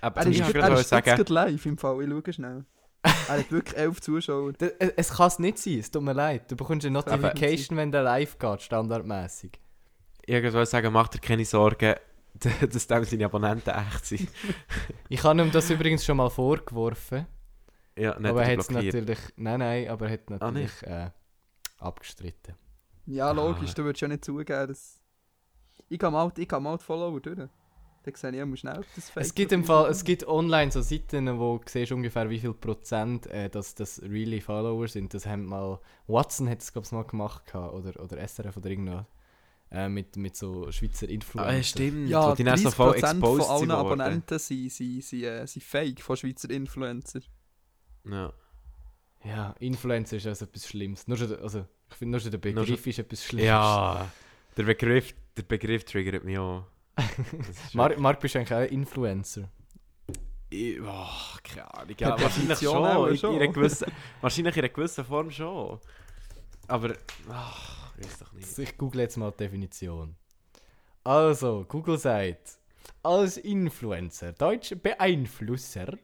Aber 0.00 0.20
Er 0.20 0.26
ist, 0.28 0.40
er 0.54 0.76
sagen, 0.84 1.08
jetzt 1.18 1.28
live 1.28 1.66
im 1.66 1.78
Fall. 1.78 2.02
Ich 2.02 2.08
schaue 2.10 2.32
schnell. 2.32 2.64
Er 3.02 3.38
hat 3.38 3.50
wirklich 3.52 3.76
11 3.76 4.00
Zuschauer. 4.00 4.52
Es, 4.96 5.10
kann 5.14 5.26
es 5.28 5.38
nicht 5.38 5.58
sein, 5.58 5.78
es 5.78 5.90
tut 5.90 6.02
mir 6.02 6.14
leid. 6.14 6.50
Du 6.50 6.56
bekommst 6.56 6.86
eine 6.86 7.02
kann 7.02 7.20
Notification, 7.20 7.76
wenn 7.76 7.92
der 7.92 8.02
live 8.02 8.38
geht, 8.38 8.62
standardmäßig. 8.62 9.52
irgendwo 10.26 10.64
sagen, 10.64 10.92
macht 10.92 11.14
er 11.16 11.20
keine 11.20 11.44
Sorgen, 11.44 11.94
dass 12.72 12.86
dem 12.86 13.04
seine 13.04 13.24
Abonnenten 13.26 13.70
echt 13.74 14.06
sind. 14.06 14.28
Ich 15.10 15.22
habe 15.22 15.40
ihm 15.42 15.50
das 15.52 15.68
übrigens 15.70 16.04
schon 16.04 16.16
mal 16.16 16.30
vorgeworfen, 16.30 17.26
Ja, 17.96 18.18
nicht 18.18 18.30
aber 18.30 18.42
er 18.44 18.58
hat 18.58 18.70
natürlich. 18.70 19.18
Nein, 19.36 19.58
nein, 19.58 19.88
aber 19.88 20.06
er 20.06 20.12
hat 20.14 20.20
Ah, 20.28 20.50
natürlich 20.50 20.82
äh, 20.84 21.10
abgestritten. 21.78 22.54
Ja, 23.06 23.30
logisch, 23.32 23.70
Ah. 23.70 23.74
du 23.74 23.84
würdest 23.84 24.00
ja 24.00 24.08
nicht 24.08 24.24
zugeben, 24.24 24.68
dass... 24.68 24.98
Ich 25.90 25.98
gehe 25.98 26.10
mal, 26.10 26.32
ich 26.36 26.48
gehe 26.48 26.60
mal 26.60 26.78
die 26.78 26.84
Follower 26.84 27.20
durch. 27.20 27.38
Dann 28.04 28.14
sehe 28.14 28.30
ich 28.32 28.44
mal 28.44 28.56
schnell 28.56 28.84
das 28.94 29.10
Fake. 29.10 29.22
Es 29.24 29.34
gibt 29.34 29.52
im 29.52 29.64
Fall, 29.64 29.90
es 29.90 30.04
gibt 30.04 30.26
online 30.26 30.70
so 30.70 30.82
Seiten, 30.82 31.38
wo 31.38 31.58
du 31.58 31.64
siehst 31.66 31.92
ungefähr 31.92 32.28
wie 32.30 32.38
viel 32.38 32.54
Prozent 32.54 33.26
äh, 33.26 33.48
dass 33.48 33.74
das 33.74 34.00
really 34.02 34.40
Follower 34.40 34.86
sind. 34.88 35.14
Das 35.14 35.26
haben 35.26 35.46
mal 35.46 35.80
Watson 36.06 36.48
hat 36.48 36.60
es 36.60 36.72
glaube 36.72 36.86
ich 36.86 36.92
mal 36.92 37.04
gemacht 37.04 37.46
gehabt, 37.46 37.74
oder 37.74 38.02
oder 38.02 38.28
SRF 38.28 38.56
oder 38.56 38.70
irgendwas 38.70 39.06
äh, 39.70 39.88
mit, 39.88 40.16
mit 40.16 40.36
so 40.36 40.70
Schweizer 40.70 41.08
Influencer. 41.08 41.50
Ah, 41.50 41.56
ja, 41.56 41.62
stimmt. 41.62 42.08
Ja, 42.08 42.30
wo 42.30 42.34
die 42.34 42.44
dann 42.44 42.58
so 42.58 42.70
voll 42.70 42.92
30% 42.92 43.10
exposed 43.10 43.46
von 43.46 43.56
allen. 43.56 43.70
Abonnenten 43.70 44.38
sind, 44.38 44.70
sind, 44.70 45.02
sind, 45.02 45.22
äh, 45.24 45.46
sind 45.46 45.64
fake 45.64 46.00
von 46.00 46.16
Schweizer 46.16 46.50
Influencer. 46.50 47.20
Ja. 48.08 48.32
Ja, 49.24 49.54
Influencer 49.58 50.18
ist 50.18 50.26
also 50.26 50.44
etwas 50.44 50.68
Schlimmes. 50.68 51.08
Nur 51.08 51.16
schon, 51.16 51.34
also 51.40 51.66
ich 51.90 51.96
finde 51.96 52.12
nur 52.12 52.20
schon 52.20 52.30
der 52.30 52.52
Nur 52.52 52.62
Begriff 52.62 52.86
ist 52.86 52.98
etwas 52.98 53.24
Schlimmes. 53.24 53.46
ja, 53.46 54.10
der 54.56 54.62
Begriff, 54.62 55.14
der 55.36 55.42
Begriff 55.42 55.84
triggert 55.84 56.24
mich 56.24 56.38
auch. 56.38 56.64
Mark, 57.72 57.98
Mark 57.98 58.20
bist 58.20 58.34
du 58.34 58.38
eigentlich 58.38 58.54
auch 58.54 58.70
Influencer. 58.72 59.50
Ich, 60.50 60.80
oh, 60.80 61.38
keine 61.42 61.74
Ahnung. 61.74 61.96
Ja, 61.98 62.20
wahrscheinlich 62.20 62.58
schon. 62.58 63.08
In, 63.10 63.16
schon. 63.16 63.34
in 63.34 63.42
einer 63.42 63.52
gewissen, 63.52 63.90
wahrscheinlich 64.20 64.56
in 64.56 64.62
einer 64.62 64.72
gewissen 64.72 65.04
Form 65.04 65.30
schon. 65.30 65.80
Aber, 66.68 66.94
ach, 67.30 67.92
ich 67.98 68.06
weiß 68.06 68.18
doch 68.20 68.32
nicht. 68.32 68.58
Ich 68.58 68.78
google 68.78 69.00
jetzt 69.00 69.16
mal 69.16 69.30
die 69.32 69.38
Definition. 69.38 70.16
Also, 71.02 71.64
Google 71.68 71.98
sagt, 71.98 72.58
als 73.02 73.36
Influencer, 73.36 74.32
deutsche 74.32 74.76
Beeinflusser, 74.76 75.98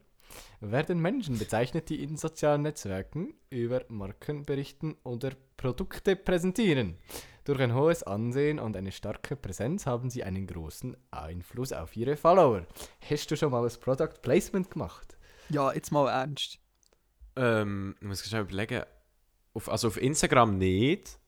werden 0.61 1.01
Menschen 1.01 1.39
bezeichnet, 1.39 1.89
die 1.89 2.03
in 2.03 2.17
sozialen 2.17 2.63
Netzwerken 2.63 3.35
über 3.51 3.85
Marken 3.89 4.45
berichten 4.45 4.97
oder 5.05 5.33
Produkte 5.57 6.17
präsentieren. 6.17 6.97
Durch 7.45 7.61
ein 7.61 7.75
hohes 7.75 8.03
Ansehen 8.03 8.59
und 8.59 8.77
eine 8.77 8.93
starke 8.93 9.35
Präsenz 9.35 9.87
haben 9.87 10.11
sie 10.11 10.23
einen 10.23 10.47
großen 10.47 10.97
Einfluss 11.11 11.73
auf 11.73 11.97
ihre 11.97 12.17
Follower. 12.17 12.67
Hast 13.09 13.31
du 13.31 13.37
schon 13.37 13.51
mal 13.51 13.65
ein 13.65 13.81
Product 13.81 14.21
Placement 14.23 14.71
gemacht? 14.71 15.17
Ja, 15.49 15.73
jetzt 15.73 15.91
mal 15.91 16.09
ernst. 16.09 16.59
Ähm, 17.37 17.97
ich 18.01 18.07
muss 18.07 18.25
schnell 18.25 18.43
überlegen. 18.43 18.85
Auf, 19.55 19.69
also 19.69 19.89
auf 19.89 20.01
Instagram 20.01 20.59
nicht. 20.59 21.19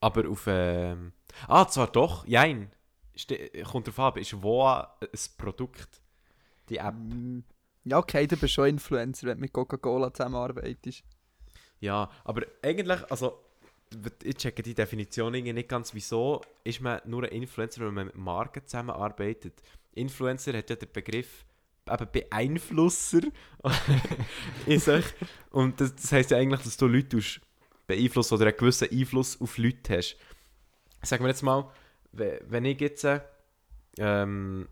Aber 0.00 0.28
auf. 0.28 0.44
Ähm, 0.46 1.12
ah, 1.46 1.68
zwar 1.68 1.88
doch. 1.88 2.26
Jein. 2.26 2.70
Ste 3.14 3.50
kommt 3.62 3.86
drauf 3.86 3.98
an, 4.00 4.20
ist 4.20 4.42
wo 4.42 4.64
ein 4.66 4.86
Produkt. 5.38 6.02
Die 6.68 6.76
App. 6.78 6.94
Mm, 6.94 7.40
Ja, 7.84 7.98
okay, 7.98 8.26
du 8.26 8.36
bist 8.36 8.54
schon 8.54 8.68
Influencer, 8.68 9.26
wenn 9.26 9.36
du 9.38 9.42
mit 9.42 9.52
Coca-Cola 9.52 10.12
zusammenarbeitest. 10.12 11.02
Ja, 11.80 12.10
aber 12.24 12.42
eigentlich, 12.62 13.10
also. 13.10 13.40
Ich 14.24 14.36
checke 14.38 14.62
die 14.62 14.74
Definition 14.74 15.32
nicht 15.32 15.68
ganz. 15.68 15.94
Wieso 15.94 16.40
ist 16.64 16.80
man 16.80 17.00
nur 17.04 17.22
ein 17.24 17.28
Influencer, 17.30 17.82
wenn 17.86 17.94
man 17.94 18.06
mit 18.06 18.16
Marken 18.16 18.66
zusammenarbeitet? 18.66 19.62
Influencer 19.92 20.52
hat 20.56 20.68
ja 20.70 20.74
den 20.74 20.90
Begriff 20.92 21.44
eben 21.88 22.08
Beeinflusser 22.10 23.20
in 24.66 24.80
sich. 24.80 25.04
Und 25.50 25.80
das, 25.80 25.94
das 25.94 26.10
heisst 26.10 26.30
ja 26.32 26.38
eigentlich, 26.38 26.62
dass 26.62 26.76
du 26.76 26.86
Leute 26.88 27.10
tust 27.10 27.40
beeinflussen 27.86 28.34
oder 28.34 28.46
einen 28.46 28.56
gewissen 28.56 28.88
Einfluss 28.90 29.40
auf 29.40 29.58
Leute 29.58 29.98
hast. 29.98 30.16
Sagen 31.02 31.22
wir 31.22 31.28
jetzt 31.28 31.42
mal, 31.42 31.70
we- 32.12 32.40
wenn 32.48 32.64
ich 32.64 32.80
jetzt. 32.80 33.04
äh, 33.04 33.20
Ähm, 33.98 34.66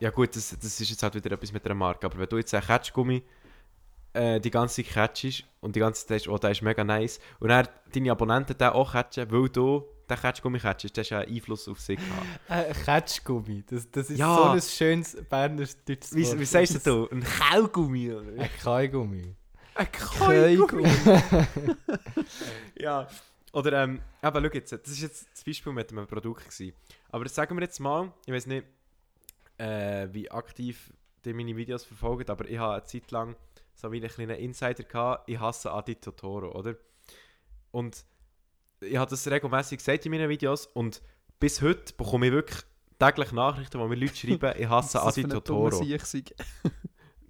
ja, 0.00 0.10
gut, 0.10 0.34
das, 0.34 0.50
das 0.60 0.80
ist 0.80 0.90
jetzt 0.90 1.02
halt 1.02 1.14
wieder 1.14 1.30
etwas 1.32 1.52
mit 1.52 1.64
einer 1.64 1.74
Marke, 1.74 2.06
aber 2.06 2.18
wenn 2.18 2.28
du 2.28 2.38
jetzt 2.38 2.52
einen 2.54 2.64
Catchgummi 2.66 3.22
äh, 4.12 4.40
die 4.40 4.50
ganze 4.50 4.82
Zeit 4.82 4.92
catchst 4.92 5.44
und 5.60 5.76
die 5.76 5.80
ganze 5.80 6.06
Zeit, 6.06 6.26
oh, 6.26 6.36
der 6.38 6.50
ist 6.50 6.62
mega 6.62 6.82
nice, 6.82 7.20
und 7.38 7.48
dann 7.50 7.68
deine 7.94 8.10
Abonnenten 8.10 8.56
den 8.58 8.68
auch 8.70 8.92
catchen, 8.92 9.30
weil 9.30 9.48
du 9.48 9.84
den 10.08 10.16
Catchgummi 10.16 10.58
catchst, 10.58 10.96
das 10.96 11.06
ist 11.06 11.10
ja 11.10 11.20
einen 11.20 11.32
Einfluss 11.34 11.68
auf 11.68 11.78
sie 11.78 11.94
gehabt. 11.96 12.26
Äh, 12.48 12.72
Catchgummi, 12.84 13.62
das, 13.68 13.88
das 13.90 14.10
ist 14.10 14.18
Ja. 14.18 14.34
so 14.34 14.42
ein 14.44 14.60
schönes 14.60 15.16
Berner 15.28 15.64
deutsches 15.86 16.14
Wie, 16.16 16.26
Wort. 16.26 16.40
wie 16.40 16.44
sagst 16.44 16.74
du 16.86 17.06
da? 17.08 17.14
Ein 17.16 17.22
Kaugummi, 17.22 18.12
oder? 18.12 18.42
Ein 18.42 18.50
Kaugummi. 18.60 19.34
Ein 19.74 19.88
Kaugummi. 19.92 20.88
Ja. 22.78 23.06
Oder, 23.52 23.82
ähm, 23.84 24.00
aber 24.22 24.40
schau 24.42 24.48
jetzt, 24.54 24.72
das 24.72 24.80
ist 24.86 25.02
jetzt 25.02 25.26
das 25.32 25.44
Beispiel 25.44 25.72
mit 25.72 25.90
einem 25.90 26.06
Produkt 26.06 26.44
gewesen. 26.48 26.72
Aber 27.10 27.28
sagen 27.28 27.56
wir 27.56 27.62
jetzt 27.62 27.80
mal, 27.80 28.12
ich 28.26 28.32
weiß 28.32 28.46
nicht, 28.46 28.64
äh, 29.60 30.08
wie 30.12 30.30
aktiv 30.30 30.92
die 31.24 31.34
meine 31.34 31.54
Videos 31.54 31.84
verfolgen, 31.84 32.30
aber 32.30 32.48
ich 32.48 32.58
habe 32.58 32.74
eine 32.74 32.84
Zeit 32.84 33.10
lang 33.10 33.36
so 33.74 33.92
wie 33.92 33.98
einen 33.98 34.08
kleinen 34.08 34.36
Insider 34.36 34.84
gehabt, 34.84 35.28
ich 35.28 35.38
hasse 35.38 35.70
Adi 35.70 35.96
Totoro, 35.96 36.52
oder? 36.52 36.76
Und 37.70 38.04
ich 38.80 38.96
habe 38.96 39.10
das 39.10 39.26
regelmäßig 39.26 39.78
gesagt 39.78 40.06
in 40.06 40.12
meinen 40.12 40.28
Videos 40.28 40.66
und 40.66 41.02
bis 41.38 41.60
heute 41.62 41.92
bekomme 41.94 42.26
ich 42.26 42.32
wirklich 42.32 42.60
täglich 42.98 43.32
Nachrichten, 43.32 43.78
wo 43.78 43.86
mir 43.86 43.96
Leute 43.96 44.16
schreiben, 44.16 44.54
ich 44.58 44.68
hasse 44.68 44.98
Das 44.98 45.06
Adi 45.06 45.22
für 45.22 45.26
ein 45.26 45.44
dummer 45.44 45.70
Totoro. 45.70 45.84
Sieg 45.84 46.06
sei. 46.06 46.24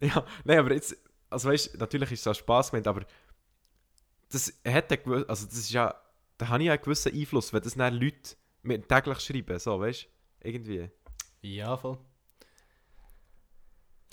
Ja, 0.03 0.24
nein, 0.45 0.61
aber 0.61 0.72
jetzt, 0.72 0.97
also 1.28 1.51
weißt 1.51 1.78
natürlich 1.78 2.12
ist 2.12 2.20
es 2.20 2.26
auch 2.26 2.35
Spaß 2.35 2.70
gemeint, 2.70 2.87
aber 2.87 3.05
das 4.31 4.51
hat 4.66 4.91
einen 4.91 5.24
also 5.28 5.47
das 5.47 5.59
ist 5.59 5.70
ja, 5.70 5.95
da 6.39 6.49
habe 6.49 6.62
ich 6.62 6.68
ja 6.68 6.72
einen 6.72 6.83
gewissen 6.83 7.12
Einfluss, 7.12 7.53
wenn 7.53 7.61
das 7.61 7.74
dann 7.74 7.93
Leute 7.93 8.35
mir 8.62 8.81
täglich 8.81 9.20
schreiben, 9.20 9.59
so, 9.59 9.78
weißt 9.78 10.05
du, 10.05 10.49
irgendwie. 10.49 10.91
Ja, 11.43 11.76
voll. 11.76 11.99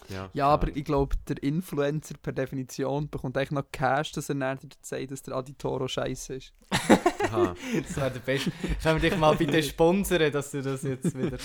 Ja, 0.09 0.29
Ja, 0.33 0.47
aber 0.47 0.75
ich 0.75 0.85
glaube, 0.85 1.15
der 1.27 1.41
Influencer 1.43 2.15
per 2.21 2.31
Definition 2.33 3.09
bekommt 3.09 3.37
eigentlich 3.37 3.51
noch 3.51 3.65
Cash, 3.71 4.11
dass 4.13 4.29
er 4.29 4.35
dann 4.35 4.59
sagt, 4.81 5.11
dass 5.11 5.21
der 5.23 5.35
Aditoro 5.35 5.87
scheiße 5.87 6.35
ist. 6.35 6.53
Aha. 6.69 7.55
Das 7.83 7.95
wäre 7.97 8.11
der 8.11 8.19
Beste. 8.21 8.51
Können 8.81 9.01
wir 9.01 9.09
dich 9.09 9.19
mal 9.19 9.35
bitte 9.35 9.61
sponsern, 9.63 10.31
dass 10.31 10.51
du 10.51 10.61
das 10.61 10.83
jetzt 10.83 11.17
wieder 11.17 11.37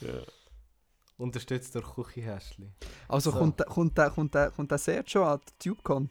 ja. 0.00 0.22
unterstützt 1.16 1.74
durch 1.74 1.94
Küchenhäschli. 1.94 2.72
Also 3.08 3.30
So. 3.30 3.38
kommt, 3.38 3.60
der- 3.60 3.66
kommt, 3.66 3.96
der, 3.98 4.10
kommt, 4.10 4.34
der, 4.34 4.50
kommt 4.50 4.70
der 4.70 4.78
Sergio 4.78 5.24
an 5.24 5.40
der 5.46 5.58
TubeCon? 5.58 6.10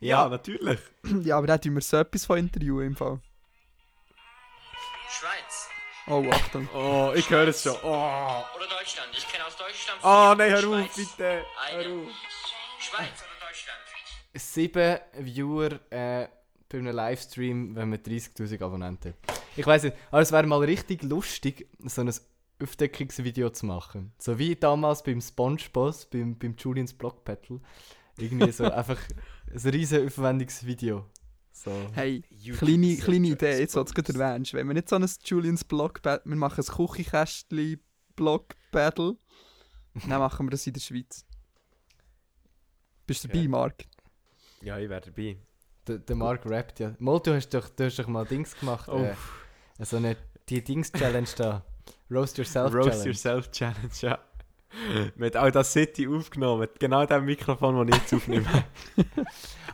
ja, 0.00 0.28
natürlich. 0.28 0.80
ja, 1.22 1.36
aber 1.38 1.46
da 1.46 1.58
tun 1.58 1.74
wir 1.74 1.80
so 1.82 1.96
etwas 1.98 2.24
von 2.26 2.38
interviewen 2.38 2.86
im 2.88 2.96
Fall. 2.96 3.20
Schweiz 5.08 5.53
Oh, 6.06 6.22
Achtung. 6.30 6.68
Oh, 6.74 7.12
ich 7.14 7.28
höre 7.30 7.48
es 7.48 7.62
schon. 7.62 7.76
Oh, 7.82 7.86
oder 7.86 8.66
Deutschland? 8.68 9.08
Ich 9.16 9.26
kenne 9.26 9.46
aus 9.46 9.56
Deutschland. 9.56 10.00
oh 10.02 10.34
nein, 10.36 10.50
hör 10.50 10.68
auf, 10.68 10.94
bitte. 10.94 11.44
Hör 11.70 11.80
auf. 11.80 12.08
Schweiz 12.78 13.22
oder 13.22 13.48
Deutschland? 13.48 13.78
Sieben 14.34 14.98
Viewer 15.18 15.80
äh, 15.90 16.28
bei 16.68 16.78
einem 16.78 16.94
Livestream, 16.94 17.74
wenn 17.74 17.88
man 17.88 17.98
30.000 18.00 18.62
Abonnenten 18.62 19.14
hat. 19.26 19.42
Ich 19.56 19.66
weiß 19.66 19.84
nicht, 19.84 19.96
aber 20.10 20.20
es 20.20 20.30
wäre 20.30 20.46
mal 20.46 20.58
richtig 20.58 21.02
lustig, 21.04 21.68
so 21.84 22.02
ein 22.02 22.12
Aufdeckungsvideo 22.62 23.50
zu 23.50 23.64
machen. 23.64 24.12
So 24.18 24.38
wie 24.38 24.56
damals 24.56 25.02
beim 25.02 25.22
Spongebob, 25.22 26.10
beim, 26.10 26.38
beim 26.38 26.54
Julians 26.58 26.92
Block 26.92 27.24
Battle. 27.24 27.60
Irgendwie 28.18 28.52
so 28.52 28.64
einfach 28.70 28.98
ein 29.50 29.70
riesen 29.70 30.06
aufwendiges 30.06 30.66
Video. 30.66 31.06
So. 31.56 31.70
Hey, 31.94 32.22
kleine, 32.58 32.96
kleine 32.96 33.28
Idee, 33.28 33.58
jetzt 33.60 33.76
was 33.76 33.84
du 33.86 33.90
Exposed. 33.92 34.06
gerade 34.06 34.18
erwähnst. 34.18 34.52
Wenn 34.54 34.66
wir 34.66 34.74
nicht 34.74 34.88
so 34.88 34.96
ein 34.96 35.08
Julians 35.24 35.62
Block 35.64 36.02
Battle, 36.02 36.28
wir 36.30 36.36
machen 36.36 36.64
ein 36.68 36.74
Küchenkästchen 36.74 37.80
Block 38.16 38.54
Battle, 38.72 39.16
dann 39.94 40.18
machen 40.18 40.46
wir 40.46 40.50
das 40.50 40.66
in 40.66 40.72
der 40.74 40.80
Schweiz. 40.80 41.24
Bist 43.06 43.22
du 43.24 43.28
dabei, 43.28 43.40
Okay. 43.40 43.48
Marc? 43.48 43.84
Ja, 44.62 44.78
ich 44.78 44.88
wäre 44.88 45.00
dabei. 45.00 45.36
Der, 45.86 45.98
der 45.98 46.16
Mark 46.16 46.44
rappt 46.46 46.80
ja. 46.80 46.94
Mal, 46.98 47.20
du 47.20 47.34
hast 47.34 47.50
doch, 47.50 47.68
du 47.68 47.84
hast 47.84 47.98
doch 47.98 48.08
mal 48.08 48.24
Dings 48.26 48.58
gemacht. 48.58 48.88
Oh. 48.88 49.02
Äh, 49.04 49.14
so 49.84 49.96
eine 49.98 50.16
die 50.48 50.62
Dings-Challenge 50.62 51.28
da. 51.36 51.64
Roast 52.10 52.36
Yourself 52.36 52.74
Roast 52.74 52.88
Challenge. 52.88 53.06
Yourself 53.06 53.50
Challenge, 53.50 53.90
ja. 54.00 54.18
Mit 55.16 55.36
Audacity 55.36 56.08
aufgenommen, 56.08 56.60
mit 56.60 56.80
genau 56.80 57.06
dem 57.06 57.24
Mikrofon, 57.24 57.86
das 57.86 57.96
ich 57.96 58.02
jetzt 58.02 58.14
aufnehme. 58.14 58.46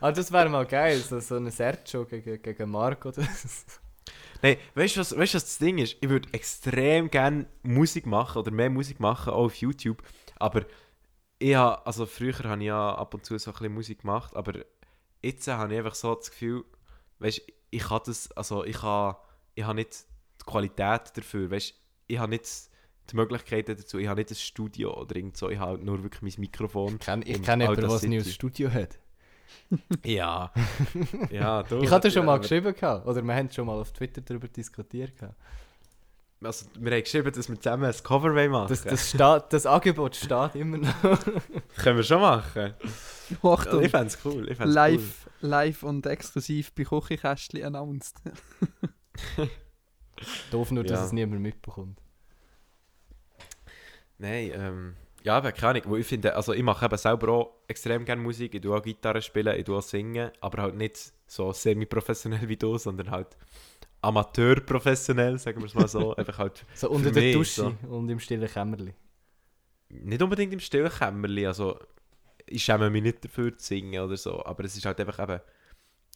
Ah, 0.03 0.13
das 0.13 0.33
wäre 0.33 0.49
mal 0.49 0.65
geil, 0.65 0.99
so, 0.99 1.21
so 1.21 1.37
ein 1.37 1.51
Sergio 1.51 2.07
gegen, 2.07 2.41
gegen 2.41 2.71
Mark 2.71 3.05
oder 3.05 3.23
Nein, 4.41 4.57
weißt 4.75 4.97
du, 4.97 5.01
was, 5.01 5.15
weißt, 5.15 5.35
du, 5.35 5.37
was 5.37 5.45
das 5.45 5.59
Ding 5.59 5.77
ist? 5.77 5.99
Ich 6.01 6.09
würde 6.09 6.27
extrem 6.33 7.11
gerne 7.11 7.45
Musik 7.63 8.07
machen 8.07 8.39
oder 8.39 8.51
mehr 8.51 8.71
Musik 8.71 8.99
machen, 8.99 9.31
auch 9.31 9.45
auf 9.45 9.57
YouTube. 9.57 10.03
Aber 10.39 10.65
ich 11.39 11.55
habe, 11.55 11.85
also 11.87 12.07
früher 12.07 12.39
habe 12.45 12.63
ich 12.63 12.69
ja 12.69 12.95
ab 12.95 13.13
und 13.13 13.27
zu 13.27 13.37
so 13.37 13.51
ein 13.51 13.55
bisschen 13.55 13.75
Musik 13.75 14.01
gemacht, 14.01 14.35
aber 14.35 14.61
jetzt 15.23 15.47
habe 15.49 15.73
ich 15.73 15.79
einfach 15.79 15.95
so 15.95 16.15
das 16.15 16.31
Gefühl, 16.31 16.65
weißt 17.19 17.43
ich 17.71 17.83
kann 17.83 18.01
das, 18.05 18.33
also 18.33 18.65
ich 18.65 18.83
habe, 18.83 19.19
ich 19.55 19.65
habe 19.65 19.77
nicht 19.77 20.05
die 20.41 20.45
Qualität 20.45 21.13
dafür, 21.15 21.51
weißt 21.51 21.75
ich 22.09 22.19
habe 22.19 22.31
nicht 22.31 22.70
die 23.11 23.17
Möglichkeiten 23.17 23.77
dazu, 23.77 23.99
ich 23.99 24.07
habe 24.09 24.21
nicht 24.21 24.31
ein 24.31 24.35
Studio 24.37 24.99
oder 25.01 25.17
irgend 25.17 25.37
so, 25.37 25.51
ich 25.51 25.59
habe 25.59 25.73
halt 25.73 25.85
nur 25.85 26.03
wirklich 26.03 26.23
mein 26.23 26.41
Mikrofon. 26.41 26.95
Ich 26.95 27.01
kenne 27.01 27.25
ich 27.25 27.43
kenn 27.43 27.61
jemanden, 27.61 27.81
der 27.89 27.91
ein 27.91 28.11
neues 28.11 28.33
Studio 28.35 28.71
hat. 28.73 28.99
Ja. 30.05 30.53
ja, 31.31 31.63
du. 31.65 31.81
Ich 31.81 31.91
hatte 31.91 32.09
schon 32.11 32.25
mal 32.25 32.35
aber- 32.35 32.43
geschrieben, 32.43 32.73
gehabt, 32.75 33.07
oder 33.07 33.21
wir 33.23 33.35
haben 33.35 33.51
schon 33.51 33.67
mal 33.67 33.81
auf 33.81 33.93
Twitter 33.93 34.21
darüber 34.21 34.47
diskutiert. 34.49 35.17
gehabt. 35.17 35.35
Also, 36.43 36.67
wir 36.79 36.93
haben 36.93 37.03
geschrieben, 37.03 37.31
dass 37.33 37.49
wir 37.49 37.61
zusammen 37.61 37.85
ein 37.85 37.95
Cover 38.03 38.49
machen 38.49 38.69
Das, 38.69 38.83
das, 38.83 39.11
steht, 39.11 39.43
das 39.51 39.67
Angebot 39.67 40.17
steht 40.17 40.55
immer 40.55 40.79
noch. 40.79 40.95
Können 41.77 41.97
wir 41.99 42.03
schon 42.05 42.21
machen. 42.21 42.75
Oh, 43.43 43.51
Also, 43.51 43.53
Achtung, 43.53 43.83
ich 43.83 43.91
fände 43.91 44.07
es 44.07 44.19
cool. 44.25 44.49
Ich 44.51 44.57
fänd's 44.57 44.73
live, 44.75 45.29
live 45.41 45.83
und 45.83 46.07
exklusiv 46.07 46.73
bei 46.73 46.85
Küchenkästchen 46.85 47.63
announced. 47.65 48.17
Doof 50.51 50.71
nur, 50.71 50.85
dass 50.85 51.01
Ja. 51.01 51.05
es 51.07 51.13
niemand 51.13 51.43
mitbekommt. 51.43 51.99
Nein, 54.21 54.53
ähm, 54.55 54.97
ja, 55.23 55.39
aber 55.39 55.53
keine 55.53 55.81
Ahnung. 55.81 55.93
Weil 55.95 56.01
ich 56.01 56.07
finde, 56.07 56.37
also 56.37 56.53
ich 56.53 56.63
mache 56.63 56.85
eben 56.85 56.97
selber 56.99 57.29
auch 57.29 57.53
extrem 57.69 58.05
gerne 58.05 58.21
Musik. 58.23 58.55
Ich 58.55 58.61
tue 58.61 58.77
auch 58.77 58.83
Gitarre 58.83 59.23
spielen, 59.23 59.59
ich 59.59 59.65
tue 59.65 59.79
auch 59.79 59.83
singen, 59.83 60.31
aber 60.41 60.63
halt 60.63 60.77
nicht 60.77 61.13
so 61.27 61.53
semi-professionell 61.53 62.47
wie 62.49 62.57
du, 62.57 62.77
sondern 62.77 63.11
halt 63.11 63.37
amateur-professionell, 64.03 65.39
sagen 65.39 65.61
wir 65.61 65.67
es 65.67 65.75
mal 65.75 65.89
so. 65.89 66.15
Einfach 66.17 66.39
halt 66.39 66.67
So 66.75 66.91
unter 66.91 67.11
der 67.11 67.23
mich 67.23 67.35
Dusche 67.35 67.77
so. 67.83 67.89
und 67.89 68.09
im 68.11 68.21
stillen 68.21 68.49
Kämmerli. 68.49 68.95
nicht 69.89 70.23
unbedingt 70.23 70.53
im 70.53 70.61
stillen 70.61 70.91
Kämmerli, 70.91 71.47
also 71.47 71.79
ich 72.47 72.65
schäme 72.65 72.91
mich 72.91 73.03
nicht 73.03 73.25
dafür 73.25 73.57
zu 73.57 73.65
singen 73.67 74.03
oder 74.03 74.17
so, 74.17 74.45
aber 74.45 74.65
es 74.65 74.77
ist 74.77 74.85
halt 74.85 75.01
einfach 75.01 75.19
eben, 75.19 75.41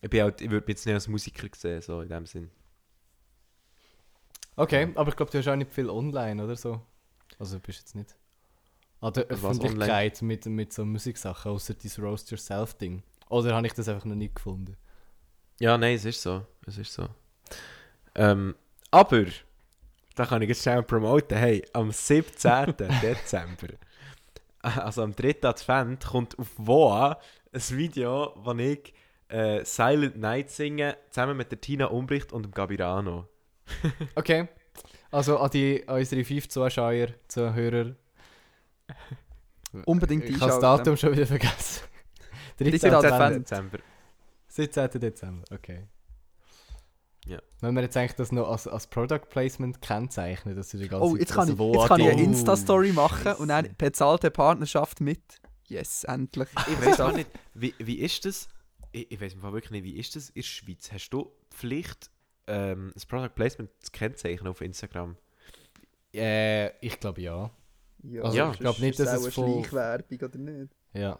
ich 0.02 0.10
bin 0.10 0.22
halt, 0.22 0.40
ich 0.42 0.50
würde 0.50 0.66
mich 0.66 0.76
jetzt 0.76 0.86
nicht 0.86 0.94
als 0.94 1.08
Musiker 1.08 1.48
sehen, 1.54 1.80
so 1.80 2.00
in 2.02 2.08
dem 2.08 2.26
Sinn. 2.26 2.50
Okay, 4.56 4.92
aber 4.94 5.08
ich 5.10 5.16
glaube, 5.16 5.32
du 5.32 5.38
hast 5.38 5.48
auch 5.48 5.56
nicht 5.56 5.72
viel 5.72 5.88
online 5.90 6.42
oder 6.44 6.56
so. 6.56 6.80
Also 7.38 7.58
bist 7.60 7.80
jetzt 7.80 7.94
nicht 7.94 8.14
an 9.00 9.12
der 9.12 9.24
Öffentlichkeit 9.24 10.22
mit, 10.22 10.46
mit 10.46 10.72
so 10.72 10.84
Musiksachen, 10.84 11.52
außer 11.52 11.74
dieses 11.74 11.98
Roast 11.98 12.30
Yourself-Ding. 12.30 13.02
Oder 13.28 13.54
habe 13.54 13.66
ich 13.66 13.74
das 13.74 13.88
einfach 13.88 14.04
noch 14.06 14.14
nie 14.14 14.32
gefunden? 14.32 14.76
Ja, 15.58 15.76
nein, 15.76 15.96
es 15.96 16.04
ist 16.04 16.22
so. 16.22 16.46
Es 16.66 16.78
ist 16.78 16.92
so. 16.92 17.08
Ähm, 18.14 18.54
aber, 18.90 19.26
da 20.14 20.24
kann 20.24 20.40
ich 20.42 20.48
jetzt 20.48 20.62
schnell 20.62 20.82
promoten, 20.82 21.36
hey, 21.36 21.64
am 21.72 21.90
17. 21.90 22.74
Dezember, 23.02 23.74
also 24.60 25.02
am 25.02 25.14
3. 25.14 25.42
Advent, 25.42 26.04
kommt 26.04 26.38
auf 26.38 26.48
VOA 26.56 27.18
ein 27.52 27.60
Video, 27.70 28.32
wo 28.36 28.52
ich 28.52 28.94
äh, 29.28 29.64
Silent 29.64 30.16
Night 30.16 30.50
singe, 30.50 30.96
zusammen 31.10 31.36
mit 31.36 31.50
der 31.50 31.60
Tina 31.60 31.86
Umbricht 31.86 32.32
und 32.32 32.44
dem 32.44 32.52
Gabirano. 32.52 33.28
Okay, 34.14 34.48
also 35.14 35.38
an, 35.38 35.50
die, 35.50 35.86
an 35.86 35.98
unsere 35.98 36.24
fünf 36.24 36.48
Zuschauer, 36.48 37.08
Zuhörer. 37.28 37.94
Unbedingt 39.86 40.24
Ich 40.24 40.40
habe 40.40 40.50
das. 40.52 40.60
Datum 40.60 40.96
schon 40.96 41.12
wieder 41.12 41.26
vergessen. 41.26 41.84
13. 42.58 42.70
13. 42.90 42.94
Advent. 42.94 43.12
Advent. 43.14 43.50
Dezember. 43.50 43.78
17. 44.48 44.90
Dezember, 45.00 45.44
okay. 45.52 45.86
Ja. 47.26 47.38
Wenn 47.60 47.74
wir 47.74 47.82
jetzt 47.82 47.96
eigentlich 47.96 48.14
das 48.14 48.32
noch 48.32 48.48
als, 48.48 48.68
als 48.68 48.86
Product 48.86 49.22
Placement 49.30 49.80
kennzeichnen, 49.80 50.54
dass 50.54 50.72
wir 50.72 50.80
die 50.80 50.88
ganze 50.88 51.06
Oh, 51.06 51.12
Zeit 51.12 51.20
jetzt 51.20 51.32
kann 51.32 51.48
ich, 51.48 51.58
jetzt 51.58 51.88
kann 51.88 52.00
ich 52.00 52.06
eine 52.06 52.12
angehen. 52.12 52.30
Insta-Story 52.32 52.92
machen 52.92 53.32
und 53.34 53.48
dann 53.48 53.68
bezahlte 53.78 54.30
Partnerschaft 54.30 55.00
mit. 55.00 55.22
Yes, 55.68 56.04
endlich. 56.04 56.48
Ich 56.68 56.86
weiß 56.86 57.00
auch 57.00 57.12
nicht, 57.12 57.30
wie, 57.54 57.74
wie 57.78 57.98
ist 58.00 58.24
das? 58.26 58.48
Ich, 58.92 59.10
ich 59.10 59.20
weiß 59.20 59.40
wirklich 59.42 59.70
nicht, 59.70 59.84
wie 59.84 59.96
ist 59.98 60.14
das 60.16 60.28
in 60.30 60.34
der 60.34 60.42
Schweiz? 60.42 60.92
Hast 60.92 61.10
du 61.10 61.32
die 61.50 61.56
Pflicht, 61.56 62.10
ähm, 62.46 62.90
das 62.94 63.06
Product 63.06 63.30
Placement 63.34 63.70
zu 63.80 63.90
kennzeichnen 63.92 64.48
auf 64.48 64.60
Instagram? 64.60 65.16
Äh, 66.14 66.70
ich 66.84 66.98
glaube 67.00 67.20
ja. 67.20 67.50
Ja, 68.02 68.22
Also, 68.22 68.36
Ja. 68.36 68.52
ich 68.52 68.58
glaube 68.58 68.80
nicht, 68.80 68.98
dass 68.98 69.12
es 69.12 69.34
voll... 69.34 69.64
Schleichwerbung, 69.64 70.18
oder 70.28 70.38
nicht? 70.38 70.72
Ja. 70.92 71.18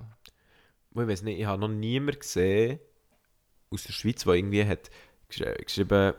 Ich 0.91 0.97
weiß 0.97 1.23
nicht, 1.23 1.41
ich 1.41 1.47
habe 1.47 1.61
noch 1.61 1.69
niemanden 1.69 2.21
gesehen 2.21 2.79
aus 3.71 3.83
der 3.85 3.93
Schweiz, 3.93 4.23
der 4.25 4.35
irgendwie 4.35 4.65
hat 4.65 4.91
gesch 5.29 5.43
geschrieben, 5.65 6.15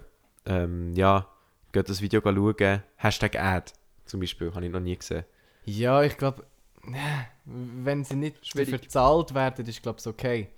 ähm, 0.46 0.94
ja, 0.96 1.30
geht 1.72 1.88
das 1.88 2.02
Video 2.02 2.20
schauen, 2.22 2.84
Hashtag 2.98 3.36
Ad 3.40 3.72
zum 4.06 4.20
Beispiel, 4.20 4.54
habe 4.54 4.66
ich 4.66 4.72
noch 4.72 4.80
nie 4.82 4.98
gesehen. 4.98 5.24
Ja, 5.64 6.04
ich 6.04 6.18
glaube, 6.18 6.46
wenn 7.46 8.04
sie 8.04 8.16
nicht 8.18 8.46
Schwierig. 8.46 8.72
dafür 8.72 8.80
bezahlt 8.80 9.34
werden, 9.34 9.66
ist 9.66 9.82
glaube 9.82 10.00
ich 10.00 10.08
okay. 10.08 10.50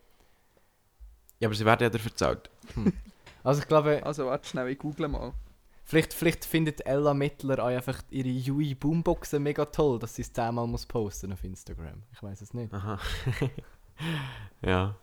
Ja, 1.39 1.47
aber 1.47 1.55
sie 1.55 1.65
werden 1.65 1.83
ja 1.83 1.89
dafür 1.89 2.09
bezahlt. 2.11 2.49
Also 3.47 3.61
ich 3.61 3.67
glaube, 3.69 4.05
Also, 4.05 4.25
warte 4.25 4.45
schnell, 4.45 4.67
ich 4.67 4.77
google 4.77 5.07
mal. 5.07 5.33
vielleicht, 5.85 6.13
vielleicht 6.13 6.43
findet 6.43 6.85
Ella 6.85 7.13
Mittler 7.13 7.63
auch 7.63 7.67
einfach 7.67 8.03
ihre 8.09 8.27
Yui 8.27 8.75
Boomboxen 8.75 9.41
mega 9.41 9.63
toll, 9.63 9.99
dass 9.99 10.15
sie 10.15 10.23
es 10.23 10.33
zehnmal 10.33 10.67
muss 10.67 10.85
posten 10.85 11.31
auf 11.31 11.41
Instagram. 11.45 12.03
Ich 12.11 12.21
weiß 12.21 12.41
es 12.41 12.53
nicht. 12.53 12.73
Aha. 12.73 12.99
ja. 14.61 14.95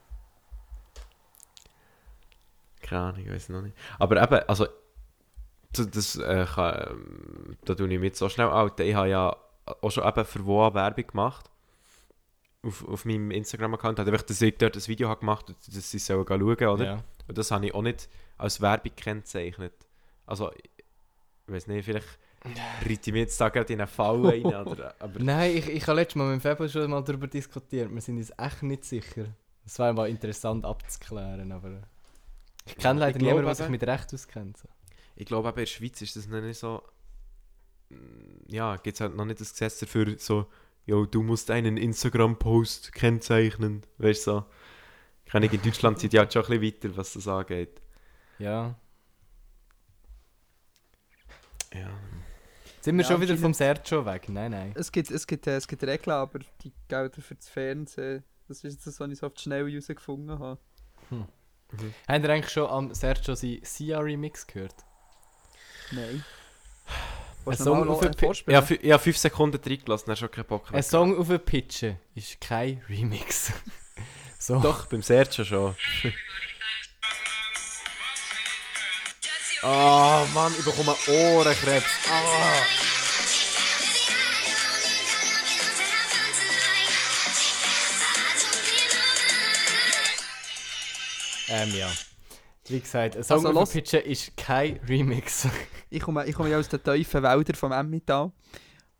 Keine 2.82 3.00
Ahnung, 3.00 3.20
ich 3.24 3.32
weiß 3.32 3.48
noch 3.48 3.62
nicht. 3.62 3.74
Aber 3.98 4.22
eben, 4.22 4.46
also, 4.46 4.66
das, 5.72 5.88
das 5.88 6.16
äh, 6.16 6.44
kann, 6.44 6.86
ähm, 6.90 7.56
da 7.64 7.74
tue 7.74 7.90
ich 7.90 7.98
mich 7.98 8.08
jetzt 8.08 8.18
so 8.18 8.28
schnell 8.28 8.48
out. 8.48 8.78
Ich 8.78 8.94
habe 8.94 9.08
ja 9.08 9.34
auch 9.80 9.90
schon 9.90 10.06
eben 10.06 10.24
für 10.26 10.44
wo 10.44 10.74
Werbung 10.74 11.06
gemacht. 11.06 11.50
Auf, 12.62 12.86
auf 12.86 13.06
meinem 13.06 13.30
Instagram-Account. 13.30 14.00
Halt 14.00 14.08
einfach, 14.08 14.22
dass 14.22 14.42
ich 14.42 14.58
dort 14.58 14.76
ein 14.76 14.86
Video 14.86 15.08
habe 15.08 15.20
gemacht 15.20 15.48
habe, 15.48 15.56
dass 15.66 15.90
sie 15.90 15.98
sollen 15.98 16.26
gehen 16.26 16.40
schauen, 16.40 16.68
oder? 16.68 16.84
Ja. 16.84 17.04
Und 17.26 17.38
das 17.38 17.50
habe 17.50 17.64
ich 17.64 17.74
auch 17.74 17.80
nicht 17.80 18.10
als 18.36 18.60
Werbung 18.60 18.90
gekennzeichnet. 18.96 19.74
Also, 20.26 20.50
ich 20.52 21.52
weiß 21.52 21.66
nicht, 21.66 21.84
vielleicht 21.84 22.18
reite 22.84 22.90
ich 22.90 23.12
mich 23.12 23.20
jetzt 23.22 23.40
da 23.40 23.48
gerade 23.48 23.72
in 23.72 23.80
eine 23.80 23.86
Falle 23.86 24.28
rein, 24.28 24.44
oder, 24.66 24.94
aber... 24.98 25.20
Nein, 25.20 25.56
ich, 25.56 25.68
ich 25.68 25.86
habe 25.86 26.00
letztes 26.00 26.16
Mal 26.16 26.24
mit 26.32 26.34
dem 26.34 26.40
Fabio 26.40 26.68
schon 26.68 26.90
mal 26.90 27.02
darüber 27.02 27.26
diskutiert. 27.26 27.92
Wir 27.92 28.00
sind 28.00 28.18
uns 28.18 28.32
echt 28.36 28.62
nicht 28.62 28.84
sicher. 28.84 29.26
Es 29.64 29.78
wäre 29.78 29.94
mal 29.94 30.08
interessant 30.08 30.64
abzuklären, 30.64 31.52
aber... 31.52 31.82
Ich 32.66 32.76
kenne 32.76 33.00
leider 33.00 33.18
niemanden, 33.18 33.44
der 33.44 33.54
sich 33.54 33.68
mit 33.68 33.82
Recht 33.86 34.12
auskennt. 34.12 34.56
So. 34.56 34.68
Ich 35.16 35.26
glaube, 35.26 35.48
eben 35.48 35.58
in 35.58 35.62
der 35.62 35.66
Schweiz 35.66 36.00
ist 36.02 36.16
das 36.16 36.26
noch 36.26 36.40
nicht 36.40 36.58
so. 36.58 36.82
mm, 37.90 38.48
Ja, 38.48 38.76
gibt 38.76 38.96
es 38.96 39.00
halt 39.00 39.14
noch 39.14 39.24
nicht 39.26 39.40
das 39.40 39.52
Gesetz 39.52 39.78
dafür, 39.78 40.14
so, 40.18 40.46
jo, 40.86 41.06
du 41.06 41.22
musst 41.22 41.50
einen 41.50 41.76
Instagram-Post 41.76 42.92
kennzeichnen. 42.92 43.84
Weißt 43.98 44.26
du, 44.26 44.30
so. 44.30 44.44
Ich 45.26 45.34
in 45.34 45.62
Deutschland 45.62 45.98
sind 45.98 46.12
die 46.12 46.18
halt 46.18 46.32
schon 46.32 46.44
ein 46.44 46.60
bisschen 46.60 46.90
weiter, 46.90 46.96
was 46.96 47.14
das 47.14 47.28
angeht. 47.28 47.80
Ja. 48.38 48.74
Ja. 51.72 51.88
Sind 52.80 52.96
wir 52.96 53.02
Ja, 53.02 53.08
schon 53.10 53.20
wieder 53.20 53.36
vom 53.36 53.54
Sergio 53.54 54.04
weg? 54.04 54.28
Nein, 54.28 54.50
nein. 54.50 54.72
Es 54.76 54.92
gibt, 54.92 55.10
es, 55.10 55.26
gibt, 55.26 55.46
äh, 55.46 55.56
es 55.56 55.66
gibt 55.66 55.82
Regeln, 55.84 56.14
aber 56.14 56.40
die 56.62 56.72
gelten 56.88 57.22
für 57.22 57.34
das 57.34 57.48
Fernsehen. 57.48 58.22
Das 58.46 58.58
ist 58.58 58.74
jetzt 58.74 58.86
das, 58.86 59.00
was 59.00 59.10
ich 59.10 59.18
so 59.18 59.26
auf 59.26 59.34
die 59.34 59.42
Schnelle 59.42 59.70
herausgefunden 59.70 60.38
habe. 60.38 60.60
Habt 62.06 62.24
ihr 62.24 62.30
eigentlich 62.30 62.52
schon 62.52 62.68
am 62.68 62.94
Sergio 62.94 63.34
sein 63.34 63.60
Sia-Remix 63.62 64.46
gehört? 64.46 64.74
Nein. 65.92 66.24
Ein 67.46 67.56
Song 67.56 67.88
auf? 67.88 68.02
Ja, 68.46 68.66
ich 68.68 68.92
habe 68.92 69.02
fünf 69.02 69.18
Sekunden 69.18 69.60
reingelassen, 69.62 70.06
dann 70.06 70.12
hast 70.12 70.20
du 70.20 70.26
schon 70.26 70.30
keinen 70.30 70.46
Bock 70.46 70.70
mehr. 70.70 70.78
Ein 70.78 70.82
Song 70.82 71.18
auf 71.18 71.30
ein 71.30 71.40
Pitchen 71.40 71.98
ist 72.14 72.40
kein 72.40 72.82
Remix. 72.88 73.52
so. 74.38 74.58
Doch, 74.62 74.86
beim 74.86 75.02
Sergio 75.02 75.44
schon. 75.44 75.74
oh 79.64 80.26
Mann, 80.34 80.52
ich 80.58 80.64
bekomme 80.64 80.94
Ohrenkrebs. 81.08 81.86
Ah. 82.10 82.62
Ähm, 91.48 91.70
ja. 91.76 91.90
Wie 92.68 92.80
gesagt, 92.80 93.16
ein 93.16 93.24
Song 93.24 93.46
Also, 93.46 93.72
Pitchen 93.72 94.00
ist 94.02 94.36
kein 94.36 94.80
Remix. 94.88 95.46
Ich 95.90 96.00
komme, 96.00 96.26
ich 96.26 96.34
komme 96.34 96.48
ja 96.50 96.58
aus 96.58 96.68
den 96.68 96.82
tiefen 96.82 97.22
Wäldern 97.22 97.54
vom 97.56 97.72
Emmental. 97.72 98.32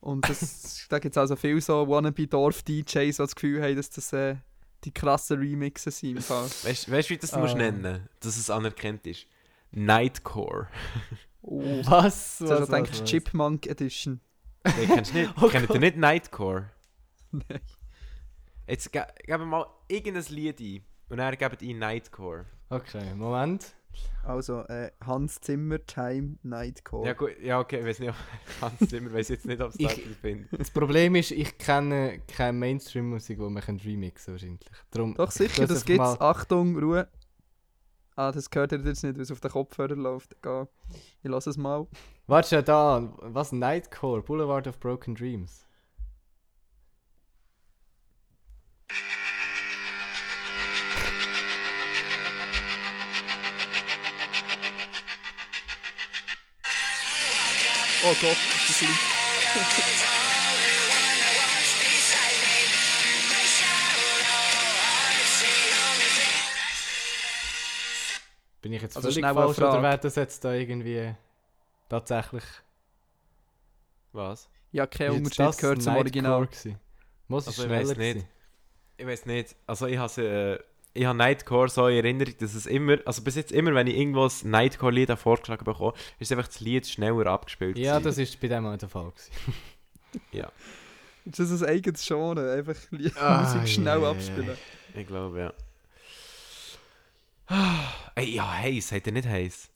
Und 0.01 0.29
das, 0.29 0.87
da 0.91 0.99
gibt 0.99 1.17
es 1.17 1.19
also 1.19 1.35
viele 1.35 1.61
so 1.61 1.89
Wannabe-Dorf-DJs, 1.89 2.93
die 2.93 3.13
das 3.17 3.35
Gefühl 3.35 3.63
haben, 3.63 3.77
dass 3.77 3.89
das 3.91 4.13
äh, 4.13 4.37
die 4.85 4.93
krassen 4.93 5.39
Remixen 5.39 5.91
sind. 5.91 6.19
Weißt 6.19 6.89
du, 6.89 6.93
wie 6.93 7.15
du 7.15 7.21
das 7.23 7.33
Ah. 7.33 7.39
musst 7.39 7.57
nennen 7.57 8.07
dass 8.21 8.37
es 8.37 8.51
anerkannt 8.51 9.07
ist? 9.07 9.27
Nightcore. 9.75 10.69
Oh. 11.43 11.63
Was? 11.85 12.41
Also, 12.41 12.61
was, 12.63 12.69
denkst 12.69 12.91
was, 12.93 12.99
du 12.99 13.03
was? 13.05 13.11
Chipmunk 13.11 13.67
Edition? 13.67 14.21
Nee, 14.65 14.87
kennst 14.87 15.13
du 15.15 15.19
nicht? 15.19 15.35
Oh 15.43 15.49
Kennt 15.49 15.69
ihr 15.71 15.81
nicht 15.81 15.97
Nightcore? 15.97 16.71
Nein. 17.33 17.61
Jetzt 18.67 18.93
ge 18.93 19.03
geben 19.27 19.43
wir 19.43 19.47
mal 19.47 19.67
irgendein 19.89 20.25
Lied 20.35 20.61
ein 20.61 20.85
und 21.11 21.19
dann 21.19 21.37
gebt 21.37 21.61
ihr 21.63 21.75
Nightcore. 21.75 22.47
Okay, 22.71 23.15
Moment. 23.15 23.75
Also, 24.25 24.63
äh, 24.63 24.91
Hans 25.05 25.41
Zimmer, 25.41 25.85
Time, 25.85 26.37
Nightcore. 26.43 27.07
Ja 27.07 27.13
gut, 27.13 27.39
ja 27.41 27.61
okay, 27.61 27.81
ich 27.81 27.87
weiß 27.87 27.99
nicht, 28.01 28.15
Hans 28.61 28.89
Zimmer 28.91 29.13
weiß 29.13 29.29
jetzt 29.29 29.45
nicht, 29.45 29.61
ob 29.61 29.69
es 29.71 29.79
Ich- 29.79 30.03
das 30.09 30.17
bin. 30.17 30.49
Das 30.51 30.71
Problem 30.71 31.15
ist, 31.15 31.31
ich 31.31 31.59
kenne 31.59 32.21
keine 32.27 32.55
Mainstream-Musik, 32.59 33.39
die 33.39 33.45
man 33.45 33.63
remixen 33.63 34.25
kann, 34.25 34.35
wahrscheinlich. 34.35 34.61
Darum, 34.91 35.15
Doch 35.15 35.29
ich 35.29 35.35
sicher, 35.35 35.67
das 35.67 35.85
gibt's. 35.85 35.99
mal- 35.99 36.17
Achtung, 36.21 36.77
Ruhe. 36.79 37.07
Ah, 38.17 38.31
das 38.31 38.49
gehört 38.49 38.71
ihr 38.71 38.79
jetzt 38.79 39.03
nicht, 39.03 39.17
weil 39.17 39.23
es 39.23 39.33
auf 39.33 39.41
den 39.41 39.51
Kopfhörer 39.51 39.97
läuft. 39.97 40.37
Ich 41.23 41.31
lasse 41.31 41.51
es 41.51 41.57
mal. 41.57 41.89
Warte 42.27 42.57
schon 42.57 42.65
da, 42.65 43.13
was? 43.23 43.51
Nightcore, 43.51 44.23
Boulevard 44.23 44.69
of 44.69 44.79
Broken 44.79 45.15
Dreams. 45.17 45.67
Oh 58.07 58.15
Gott, 58.21 58.37
ist 58.69 58.83
das 58.83 60.21
Bin 68.65 68.73
ich 68.73 68.81
jetzt 68.81 68.97
Also 68.97 69.11
völlig 69.11 69.23
falsch 69.23 69.59
oder 69.59 69.83
wäre 69.83 69.99
das 69.99 70.15
jetzt 70.15 70.43
da 70.43 70.55
irgendwie 70.55 71.15
tatsächlich... 71.91 72.45
Was? 74.13 74.49
Ja, 74.73 74.87
kein 74.87 75.11
Unterschied 75.11 75.39
das 75.41 75.59
gehört 75.59 75.83
zum 75.83 75.97
Original. 75.97 76.49
Muss 77.29 77.47
es 77.47 77.49
Also 77.49 77.63
ich 77.65 77.69
schneller 77.69 77.89
weiß 77.91 77.97
nicht. 77.99 78.27
Ich 78.97 79.07
weiß 79.07 79.27
nicht. 79.27 79.55
Also 79.67 79.87
ich 79.87 79.99
habe 79.99 80.23
äh, 80.23 80.99
ich 80.99 81.05
habe 81.05 81.19
Nightcore 81.19 81.69
so 81.69 81.89
in 81.89 81.97
Erinnerung, 81.97 82.33
dass 82.39 82.55
es 82.55 82.65
immer, 82.65 82.97
also 83.05 83.21
bis 83.21 83.35
jetzt 83.35 83.53
immer, 83.53 83.75
wenn 83.75 83.87
ich 83.87 83.97
irgendwo 83.99 84.25
ein 84.27 84.51
Nightcore-Lied 84.51 85.11
vorgeschlagen 85.19 85.65
bekomme, 85.67 85.93
ist 86.19 86.33
einfach 86.33 86.47
das 86.47 86.61
Lied 86.61 86.87
schneller 86.87 87.27
abgespielt. 87.27 87.77
Ja, 87.77 87.99
gewesen. 87.99 88.05
das 88.05 88.17
ist 88.19 88.41
bei 88.41 88.49
dem 88.49 88.63
mal 88.63 88.79
der 88.79 88.89
Fall 88.89 89.11
gewesen. 89.13 89.31
Das 91.27 91.39
ist 91.51 91.63
ein 91.63 91.69
eigenes 91.69 92.07
Genre. 92.07 92.53
Einfach 92.53 92.77
Lie- 92.91 93.13
Ah, 93.17 93.43
Musik 93.43 93.69
schnell 93.69 93.99
ja, 93.99 94.03
ja, 94.05 94.11
abspielen. 94.11 94.57
Ich 94.95 95.07
glaube, 95.07 95.39
ja. 95.41 95.53
Ey, 98.15 98.35
ja, 98.35 98.59
heiß, 98.59 98.93
hat 98.93 99.07
er 99.07 99.13
nicht 99.13 99.29
heiß? 99.29 99.71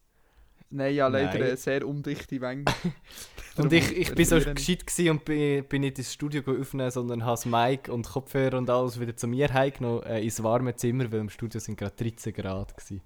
Nein, 0.71 0.95
ja, 0.95 1.09
leider 1.09 1.39
Nein. 1.39 1.57
sehr 1.57 1.87
undichte 1.87 2.41
Wänge. 2.41 2.65
Und 3.57 3.73
ich, 3.73 3.91
ich 3.97 4.15
bin 4.15 4.25
so 4.25 4.37
gescheit 4.37 4.87
gewesen 4.87 5.11
und 5.11 5.25
bin, 5.25 5.65
bin 5.65 5.81
nicht 5.81 5.99
ins 5.99 6.13
Studio 6.13 6.43
öffnen, 6.43 6.93
sondern 6.93 7.25
habe 7.25 7.33
das 7.33 7.45
Mic 7.45 7.91
und 7.91 8.09
Kopfhörer 8.09 8.57
und 8.57 8.71
alles 8.71 9.01
wieder 9.01 9.17
zu 9.17 9.27
mir 9.27 9.53
heimgenommen, 9.53 10.05
äh, 10.05 10.23
ins 10.23 10.41
warme 10.45 10.77
Zimmer, 10.77 11.11
weil 11.11 11.19
im 11.19 11.29
Studio 11.29 11.59
sind 11.59 11.77
gerade 11.77 11.97
13 11.97 12.33
Grad 12.33 12.77
gewesen. 12.77 13.03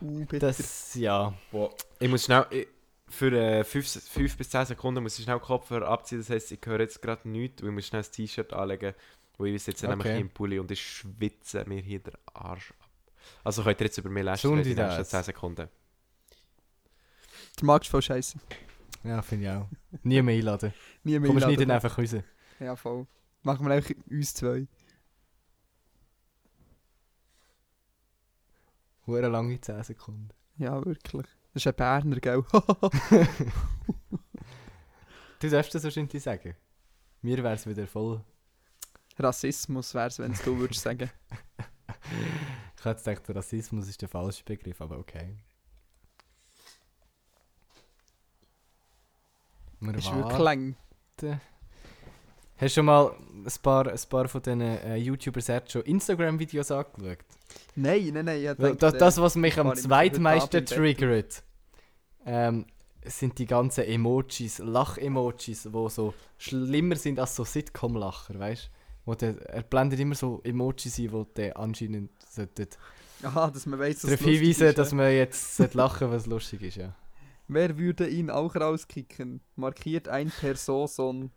Uh. 0.00 0.24
Das, 0.38 0.94
ja. 0.94 1.34
Ich 1.98 2.08
muss 2.08 2.26
schnell, 2.26 2.46
ich, 2.50 2.68
für 3.08 3.64
5 3.64 4.36
bis 4.36 4.50
10 4.50 4.66
Sekunden 4.66 5.02
muss 5.02 5.18
ich 5.18 5.24
schnell 5.24 5.38
den 5.38 5.42
Kopfhörer 5.42 5.88
abziehen, 5.88 6.18
das 6.18 6.30
heisst, 6.30 6.52
ich 6.52 6.60
höre 6.64 6.80
jetzt 6.80 7.02
gerade 7.02 7.28
nichts, 7.28 7.60
weil 7.62 7.70
ich 7.70 7.74
muss 7.74 7.86
schnell 7.88 8.02
das 8.02 8.12
T-Shirt 8.12 8.52
anlegen, 8.52 8.94
wo 9.36 9.46
ich 9.46 9.60
sitze 9.62 9.88
nämlich 9.88 10.06
Okay. 10.06 10.14
hier 10.14 10.20
im 10.20 10.30
Pulli 10.30 10.60
und 10.60 10.70
ich 10.70 10.80
schwitze 10.80 11.64
mir 11.66 11.80
hier 11.80 11.98
den 11.98 12.14
Arsch 12.34 12.70
ab. 12.70 12.83
Also 13.42 13.62
könnt 13.62 13.80
ihr 13.80 13.86
jetzt 13.86 13.98
über 13.98 14.10
mich 14.10 14.24
lästern 14.24 14.50
Schon 14.50 14.58
in 14.58 14.64
den 14.64 14.76
nächsten 14.76 14.98
das. 14.98 15.10
10 15.10 15.22
Sekunden. 15.24 15.68
Der 17.58 17.64
magst 17.64 17.90
voll 17.90 18.02
scheiße. 18.02 18.38
Ja, 19.04 19.20
finde 19.22 19.44
ich 19.44 19.50
auch. 19.50 19.68
Nie 20.02 20.22
mehr 20.22 20.34
einladen. 20.36 20.72
Nie 21.04 21.18
mehr 21.18 21.28
Komm, 21.28 21.36
einladen. 21.36 21.54
schneiden 21.54 21.70
einfach 21.70 21.98
raus. 21.98 22.16
Ja, 22.58 22.76
voll. 22.76 23.06
Machen 23.42 23.66
wir 23.66 23.74
einfach 23.74 23.94
uns 24.10 24.34
zwei. 24.34 24.66
Hure 29.06 29.28
lange 29.28 29.60
10 29.60 29.82
Sekunden. 29.82 30.30
Ja, 30.56 30.82
wirklich. 30.84 31.26
Das 31.52 31.62
ist 31.62 31.66
ein 31.66 31.74
Berner, 31.74 32.16
gell? 32.20 32.42
Du 35.40 35.50
darfst 35.50 35.74
das 35.74 35.84
wahrscheinlich 35.84 36.22
sagen. 36.22 36.54
Mir 37.20 37.36
wäre 37.44 37.52
es 37.54 37.66
wieder 37.66 37.86
voll. 37.86 38.24
Rassismus 39.18 39.92
wäre 39.92 40.06
es, 40.06 40.18
wenn 40.18 40.32
es 40.32 40.40
du 40.42 40.56
würdest 40.56 40.80
sagen. 40.80 41.10
Ich 42.84 42.86
hätte 42.86 43.02
gedacht, 43.02 43.36
Rassismus 43.36 43.88
ist 43.88 44.02
der 44.02 44.10
falsche 44.10 44.44
Begriff, 44.44 44.78
aber 44.82 44.98
okay. 44.98 45.38
Wir 49.80 49.94
Ist 49.94 50.14
wirklich. 50.14 50.74
Hast 52.56 52.60
du 52.60 52.68
schon 52.68 52.84
mal 52.84 53.16
ein 53.32 53.52
paar, 53.62 53.88
ein 53.88 54.00
paar 54.10 54.28
von 54.28 54.42
diesen 54.42 54.60
äh, 54.60 54.96
YouTubers 54.96 55.50
schon 55.66 55.80
Instagram-Videos 55.80 56.70
angeschaut? 56.72 57.24
Nein, 57.74 58.10
nein, 58.12 58.26
nein. 58.26 58.44
Ich 58.44 58.52
denke, 58.52 58.76
das, 58.76 58.92
das, 58.98 59.18
was 59.18 59.34
mich 59.36 59.58
am 59.58 59.74
zweitmeisten 59.74 60.66
triggert, 60.66 61.42
ähm, 62.26 62.66
sind 63.02 63.38
die 63.38 63.46
ganzen 63.46 63.84
Emojis, 63.84 64.58
Lach-Emojis, 64.58 65.62
die 65.62 65.88
so 65.88 66.12
schlimmer 66.36 66.96
sind 66.96 67.18
als 67.18 67.34
so 67.34 67.44
Sitcom-Lacher, 67.44 68.38
weißt 68.38 68.66
du? 68.66 68.83
Er 69.06 69.62
blendet 69.62 70.00
immer 70.00 70.14
so 70.14 70.40
Emojis 70.44 70.98
ein, 70.98 71.08
die 71.08 71.24
der 71.36 71.58
anscheinend 71.58 72.10
sollten 72.28 72.68
Aha, 73.22 73.50
dass 73.50 73.66
man 73.66 73.78
dass 73.78 74.00
darauf 74.00 74.20
hinweisen, 74.20 74.66
ist, 74.66 74.78
dass 74.78 74.92
man 74.92 75.10
jetzt 75.12 75.56
sollte 75.56 75.78
lachen 75.78 76.10
was 76.10 76.26
lustig 76.26 76.62
ist, 76.62 76.76
ja. 76.76 76.94
Wer 77.48 77.78
würde 77.78 78.08
ihn 78.08 78.30
auch 78.30 78.54
rauskicken? 78.56 79.40
Markiert 79.56 80.08
ein 80.08 80.30
Person. 80.30 81.30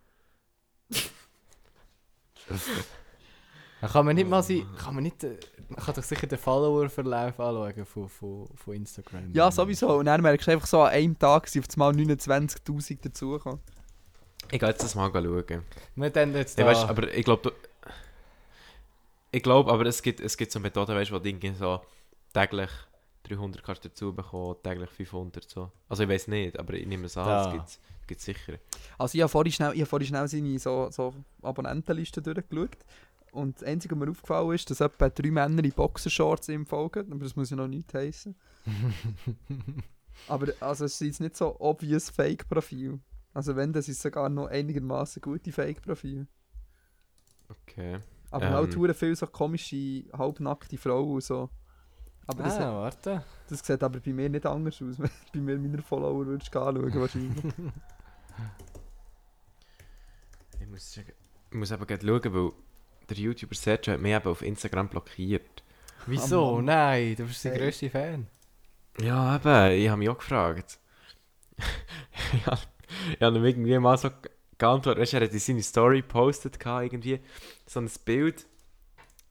Kann 3.82 4.06
man 4.06 4.16
nicht 4.16 4.28
mal 4.28 4.42
sein, 4.42 4.66
kann 4.78 4.96
man 4.96 5.04
nicht, 5.04 5.24
man 5.70 5.80
kann 5.80 5.94
doch 5.94 6.04
sicher 6.04 6.26
den 6.26 6.40
Follower-Verlauf 6.40 7.40
anschauen 7.40 7.86
von, 7.86 8.10
von, 8.10 8.48
von 8.56 8.74
Instagram. 8.74 9.32
Ja, 9.34 9.52
sowieso. 9.52 9.98
Und 9.98 10.06
dann 10.06 10.22
merkst 10.22 10.48
du 10.48 10.52
einfach 10.52 10.68
so, 10.68 10.82
an 10.82 10.92
einem 10.92 11.20
Tag 11.20 11.48
sind 11.48 11.68
auf 11.68 11.76
einmal 11.76 11.94
29'000 11.94 13.02
dazugekommen. 13.04 13.60
Ich 14.52 14.60
gehe 14.60 14.70
jetzt 14.70 14.84
das 14.84 14.96
mal 14.96 15.12
schauen. 15.12 15.64
Wir 15.96 16.10
dann 16.10 16.34
jetzt 16.36 16.58
Ja, 16.58 16.66
da, 16.66 16.72
weißt, 16.72 16.90
aber 16.90 17.14
ich 17.14 17.26
glaube, 17.26 17.54
ich 19.32 19.44
glaube, 19.44 19.72
aber 19.72 19.86
es 19.86 20.02
gibt, 20.02 20.20
es 20.20 20.38
gibt 20.38 20.52
so 20.52 20.60
Methoden, 20.60 20.96
weißt, 20.96 21.12
wo 21.12 21.20
du 21.20 21.28
irgendwie 21.30 21.54
so 21.54 21.82
täglich 22.34 22.70
300 23.24 23.64
kannst 23.64 23.84
dazu 23.86 24.14
bekommen, 24.14 24.56
täglich 24.64 24.90
500 24.90 25.50
so. 25.50 25.72
Also 25.90 26.04
ich 26.04 26.10
weiß 26.10 26.28
nicht, 26.30 26.58
aber 26.58 26.74
ich 26.74 26.86
nehme 26.88 27.06
es 27.06 27.18
an, 27.18 27.28
Ja. 27.28 27.46
es 27.48 27.52
gibt 27.54 27.80
gibt's 28.08 28.26
sicher. 28.26 28.58
Also 28.98 29.18
ich 29.18 29.22
habe 29.22 29.30
vorhin 29.30 29.52
schnell, 29.52 29.74
ich 29.74 29.82
habe 29.82 29.90
vorhin 29.90 30.08
schnell 30.08 30.28
seine 30.28 30.58
so, 30.60 30.90
so 30.92 31.14
Abonnentenliste 31.42 32.22
durchgeschaut. 32.22 32.78
Und 33.32 33.58
das 33.58 33.68
Einzige, 33.68 33.96
was 33.96 34.06
mir 34.06 34.12
aufgefallen 34.12 34.54
ist, 34.54 34.70
dass 34.70 34.80
etwa 34.80 35.10
drei 35.10 35.30
Männer 35.30 35.64
in 35.64 35.72
Boxershorts 35.72 36.48
ihm 36.50 36.66
folgen. 36.66 37.12
Aber 37.12 37.24
das 37.24 37.36
muss 37.36 37.50
ja 37.50 37.58
noch 37.58 37.68
nicht 37.68 37.94
heißen. 37.94 38.34
aber 40.28 40.54
also 40.62 40.86
es 40.86 40.94
ist 40.94 41.02
jetzt 41.02 41.20
nicht 41.20 41.36
so 41.38 41.56
obvious 41.60 42.10
Fake-Profil. 42.10 43.00
Also 43.38 43.56
wenn, 43.56 43.72
das 43.72 43.88
ist 43.88 44.02
sogar 44.02 44.30
noch 44.30 44.48
einigermaßen 44.48 45.22
gute 45.22 45.52
Fake-Profil. 45.52 46.26
Okay. 47.50 48.00
Aber 48.32 48.48
Ähm. 48.48 48.54
halt 48.54 48.76
hure 48.76 48.96
viel 48.96 49.16
so 49.16 49.28
komische, 49.28 50.06
halbnackte 50.12 50.76
Frauen 50.76 51.12
und 51.14 51.24
so. 51.24 51.48
Aber 52.26 52.42
das, 52.44 52.58
ah, 52.58 52.74
warte. 52.74 53.24
das 53.48 53.60
sieht 53.60 53.84
aber 53.84 54.00
bei 54.00 54.12
mir 54.12 54.28
nicht 54.28 54.46
anders 54.48 54.82
aus. 54.82 54.98
Bei 55.34 55.40
mir 55.40 55.56
meine 55.60 55.84
Follower 55.84 56.26
würdest 56.26 56.54
du 56.54 56.60
anschauen 56.60 56.94
wahrscheinlich. 57.00 57.54
Ich 60.60 60.68
muss, 60.68 60.94
sagen- 60.94 61.14
ich 61.52 61.58
muss 61.58 61.72
aber 61.72 61.86
gerade 61.86 62.06
schauen, 62.06 62.34
weil 62.34 62.52
der 63.10 63.18
YouTuber 63.18 63.56
Sergio 63.56 63.94
hat 63.94 64.02
mich 64.02 64.14
eben 64.14 64.28
auf 64.28 64.42
Instagram 64.42 64.90
blockiert. 64.90 65.64
Wieso? 66.08 66.56
Mann. 66.56 66.66
Nein, 66.66 67.16
du 67.16 67.26
bist 67.26 67.44
der 67.46 67.54
Hey. 67.54 67.60
grösste 67.62 67.90
Fan. 67.90 68.28
Ja, 69.00 69.36
eben, 69.36 69.80
ich 69.80 69.88
habe 69.90 70.00
mich 70.00 70.10
auch 70.10 70.18
gefragt. 70.18 70.80
ich 72.34 72.46
habe 72.46 72.60
ich 73.14 73.22
habe 73.22 73.38
ihm 73.38 73.46
irgendwie 73.46 73.78
mal 73.80 73.98
so 73.98 74.10
geantwortet, 74.58 75.02
weißt 75.02 75.14
er 75.16 75.22
hat 75.22 75.34
in 75.34 75.40
seine 75.40 75.64
Story 75.64 76.02
gepostet, 76.02 76.58
irgendwie, 76.64 77.20
so 77.66 77.80
ein 77.80 77.90
Bild, 78.06 78.46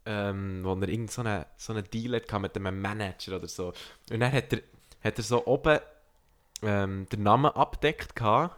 ähm, 0.04 0.60
wo 0.62 0.74
er 0.74 0.88
irgend 0.88 1.10
so 1.10 1.22
einen 1.22 1.44
so 1.56 1.72
eine 1.72 1.82
Deal 1.82 2.14
hatte 2.14 2.38
mit 2.38 2.56
einem 2.56 2.80
Manager 2.80 3.36
oder 3.36 3.48
so. 3.48 3.72
Und 4.10 4.20
dann 4.20 4.32
hat 4.32 4.52
er, 4.52 4.60
hat 5.02 5.18
er 5.18 5.24
so 5.24 5.46
oben 5.46 5.80
ähm, 6.62 7.06
den 7.10 7.22
Namen 7.22 7.50
abdeckt 7.50 8.14
gehabt, 8.14 8.56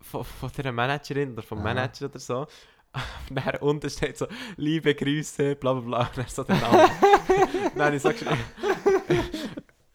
von, 0.00 0.24
von 0.24 0.50
der 0.56 0.72
Managerin 0.72 1.32
oder 1.32 1.42
vom 1.42 1.58
Aha. 1.58 1.64
Manager 1.64 2.06
oder 2.06 2.18
so. 2.18 2.46
Und 3.28 3.36
dann 3.36 3.56
unten 3.60 3.88
steht 3.88 4.18
so, 4.18 4.26
liebe 4.56 4.94
Grüße, 4.94 5.54
bla 5.56 5.74
bla 5.74 5.82
bla, 5.82 6.06
und 6.08 6.18
dann 6.18 6.26
so 6.26 6.42
der 6.42 6.56
Name. 6.56 6.90
dann 7.76 7.86
habe 7.86 7.96
ich 7.96 8.02
so 8.02 8.08
geschrieben, 8.08 8.36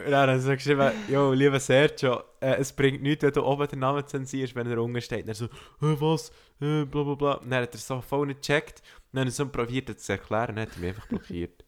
und 0.06 0.12
dann 0.12 0.36
ich 0.36 0.44
so 0.44 0.50
geschrieben, 0.52 0.92
jo, 1.08 1.32
lieber 1.32 1.58
Sergio, 1.58 2.22
äh, 2.40 2.54
es 2.58 2.72
bringt 2.72 3.02
nichts, 3.02 3.24
wenn 3.24 3.32
du 3.32 3.42
oben 3.42 3.66
den 3.66 3.80
Namen 3.80 4.06
zensierst, 4.06 4.54
wenn 4.54 4.70
er 4.70 4.80
unten 4.80 5.00
steht. 5.00 5.22
Und 5.22 5.28
er 5.28 5.34
so, 5.34 5.46
äh, 5.46 5.48
was, 5.80 6.30
äh, 6.60 6.84
bla 6.84 7.02
bla 7.02 7.14
bla. 7.14 7.32
Und 7.34 7.50
dann 7.50 7.62
hat 7.62 7.74
er 7.74 7.78
so 7.78 8.00
voll 8.00 8.28
nicht 8.28 8.40
gecheckt. 8.40 8.80
Und 8.80 9.02
dann 9.12 9.20
habe 9.22 9.30
ich 9.30 9.34
so 9.34 9.48
probiert, 9.48 9.88
das 9.88 9.98
zu 9.98 10.12
erklären, 10.12 10.50
und 10.50 10.56
dann 10.56 10.66
hat 10.66 10.76
er 10.76 10.80
mich 10.80 10.88
einfach 10.90 11.08
blockiert. 11.08 11.64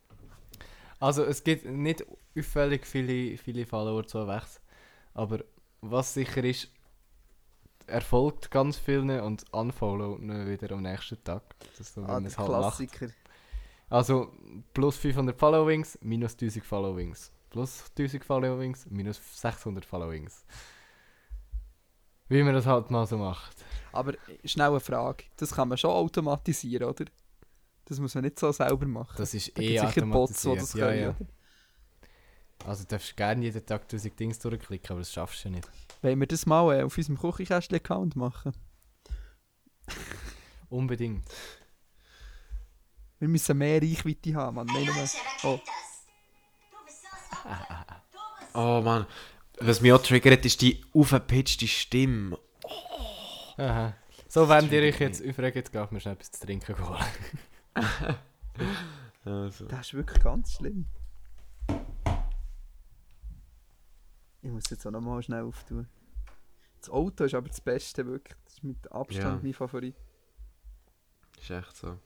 Also 1.00 1.24
es 1.24 1.42
gibt 1.42 1.64
nicht 1.64 2.04
auffällig 2.36 2.86
viele, 2.86 3.36
viele 3.38 3.66
Follower 3.66 4.06
zu 4.06 4.26
Wechsel. 4.26 4.60
Aber 5.14 5.40
was 5.80 6.14
sicher 6.14 6.44
ist, 6.44 6.68
er 7.86 8.00
folgt 8.00 8.50
ganz 8.50 8.78
vielen 8.78 9.20
und 9.20 9.44
unfollowt 9.52 10.20
wieder 10.20 10.74
am 10.74 10.82
nächsten 10.82 11.22
Tag. 11.24 11.42
Das 11.58 11.80
ist 11.80 11.94
so, 11.94 12.02
ah, 12.02 12.20
der 12.20 12.28
es 12.28 12.38
halt. 12.38 12.48
Klassiker. 12.48 13.08
Also 13.88 14.32
plus 14.74 14.96
500 14.96 15.38
Followings, 15.38 15.98
minus 16.02 16.32
1000 16.34 16.64
Followings. 16.64 17.32
Plus 17.50 17.84
1000 17.96 18.24
Followings, 18.24 18.86
minus 18.90 19.20
600 19.40 19.84
Followings. 19.84 20.44
Wie 22.28 22.42
man 22.42 22.54
das 22.54 22.66
halt 22.66 22.90
mal 22.90 23.06
so 23.06 23.16
macht. 23.16 23.64
Aber 23.92 24.12
schnell 24.44 24.68
eine 24.68 24.80
Frage. 24.80 25.24
Das 25.36 25.52
kann 25.52 25.68
man 25.68 25.78
schon 25.78 25.90
automatisieren, 25.90 26.88
oder? 26.88 27.06
Das 27.86 27.98
muss 28.00 28.14
man 28.14 28.24
nicht 28.24 28.38
so 28.38 28.52
selber 28.52 28.86
machen. 28.86 29.14
Das 29.16 29.32
ist 29.32 29.56
Da 29.56 29.62
eh 29.62 29.78
gibt 29.78 29.94
sicher 29.94 30.06
Bots, 30.06 30.42
die 30.42 30.54
das 30.54 30.74
ja, 30.74 30.86
können, 30.86 31.00
ja. 31.02 31.16
Also 32.66 32.82
du 32.82 32.88
darfst 32.88 33.16
gerne 33.16 33.44
jeden 33.44 33.64
Tag 33.64 33.82
1000 33.82 34.18
Dings 34.18 34.38
durchklicken, 34.40 34.90
aber 34.90 35.00
das 35.00 35.12
schaffst 35.12 35.44
du 35.44 35.48
ja 35.48 35.54
nicht. 35.54 35.68
Wollen 36.02 36.20
wir 36.20 36.26
das 36.26 36.44
mal 36.44 36.78
äh, 36.78 36.82
auf 36.82 36.96
unserem 36.98 37.18
Küchenkästchen-Account 37.18 38.14
machen? 38.14 38.52
Unbedingt. 40.68 41.26
Wir 43.18 43.28
müssen 43.28 43.56
mehr 43.56 43.80
Reichweite 43.80 44.34
haben, 44.34 44.56
Mann. 44.56 44.66
Nein, 44.66 44.84
nur... 44.84 44.94
Oh, 45.44 45.60
Oh 48.54 48.80
Mann, 48.82 49.06
was 49.60 49.80
mich 49.80 49.92
auch 49.92 50.02
triggert, 50.02 50.44
ist 50.44 50.60
die 50.62 50.84
aufgepitchte 50.94 51.66
Stimme. 51.68 52.38
Aha. 53.56 53.94
So, 54.28 54.48
wenn 54.48 54.70
ihr 54.70 54.82
euch 54.82 55.00
jetzt 55.00 55.26
aufregt, 55.26 55.72
geht 55.72 55.92
mir 55.92 56.00
schnell 56.00 56.14
etwas 56.14 56.30
zu 56.32 56.46
trinken 56.46 56.76
holen. 56.78 57.04
Also. 59.24 59.66
das 59.66 59.88
ist 59.88 59.94
wirklich 59.94 60.22
ganz 60.22 60.54
schlimm. 60.54 60.86
Ich 64.40 64.50
muss 64.50 64.70
jetzt 64.70 64.86
auch 64.86 64.90
noch 64.90 65.00
mal 65.02 65.22
schnell 65.22 65.42
auftun. 65.42 65.86
Das 66.80 66.88
Auto 66.88 67.24
ist 67.24 67.34
aber 67.34 67.48
das 67.48 67.60
Beste, 67.60 68.06
wirklich. 68.06 68.36
Das 68.44 68.54
ist 68.54 68.64
mit 68.64 68.90
Abstand 68.90 69.24
Ja. 69.24 69.40
mein 69.42 69.52
Favorit. 69.52 69.94
Ist 71.40 71.50
echt 71.50 71.76
so. 71.76 71.98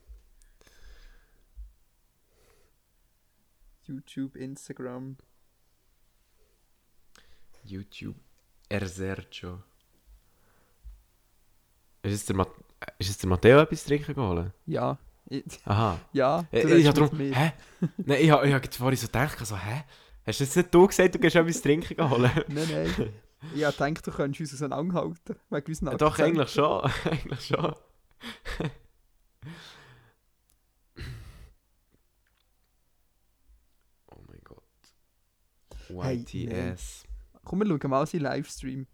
YouTube, 3.85 4.37
Instagram. 4.37 5.17
YouTube. 7.65 8.17
Er 8.69 8.87
Sergio. 8.89 9.63
Ist 12.03 12.15
es 12.15 12.25
der, 12.27 12.37
Mat 12.37 12.49
ist 12.99 13.11
es 13.11 13.19
der 13.19 13.29
Matteo 13.29 13.61
etwas 13.61 13.85
trinken 13.85 14.15
geholt? 14.15 14.53
Ja. 14.67 14.99
Ich, 15.31 15.45
Aha. 15.65 15.99
ja, 16.13 16.43
du 16.43 16.57
Äh, 16.59 16.61
redest 16.67 16.79
ich 16.81 16.87
habe 16.89 17.01
mit 17.01 17.11
darum. 17.13 17.19
mir. 17.19 17.35
Hä? 17.35 17.53
Nein, 17.99 18.21
ich 18.23 18.31
habe 18.31 18.47
ich 18.47 18.53
hab 18.53 18.75
vorhin 18.75 18.99
so 18.99 19.07
gedacht, 19.07 19.47
so, 19.47 19.57
hä? 19.57 19.85
Hast 20.27 20.41
du 20.41 20.45
jetzt 20.45 20.57
nicht 20.57 20.75
du 20.75 20.87
gesagt, 20.87 21.15
du 21.15 21.19
gehst 21.21 21.37
etwas 21.37 21.63
trinken 21.63 22.11
holen? 22.11 22.31
Nein, 22.49 22.69
nein. 22.71 23.13
Ich 23.55 23.61
gedacht, 23.63 24.07
du 24.07 24.11
könntest 24.11 24.41
uns 24.41 24.55
auseinanderhalten. 24.55 25.37
Wegen 25.49 25.67
unseren 25.69 25.89
Ja, 25.93 25.97
Doch, 25.97 26.11
Akzenten. 26.19 26.41
eigentlich 26.41 26.51
schon. 26.53 26.91
eigentlich 27.11 27.47
schon. 27.47 27.75
oh 34.11 34.23
mein 34.29 34.41
Gott. 34.45 34.63
Hey, 36.05 36.17
YTS. 36.19 37.05
Komm, 37.45 37.61
wir 37.61 37.67
schauen 37.67 37.91
mal 37.91 38.07
seinen 38.07 38.23
Livestream. 38.23 38.87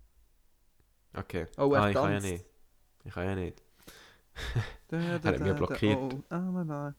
Okay. 1.14 1.46
Oh, 1.56 1.72
er 1.74 1.82
ah, 1.82 1.88
ich 1.88 1.94
kann 1.96 2.12
ja 2.12 2.20
nicht. 2.20 2.44
Ich 3.04 3.12
kann 3.14 3.24
ja 3.26 3.34
nicht. 3.34 3.62
Da, 4.88 4.96
Er 4.98 5.14
hat 5.22 5.40
mich 5.40 5.54
blockiert. 5.54 5.98
Oh, 5.98 6.22
oh 6.30 6.36
my 6.38 6.64
God. 6.64 6.94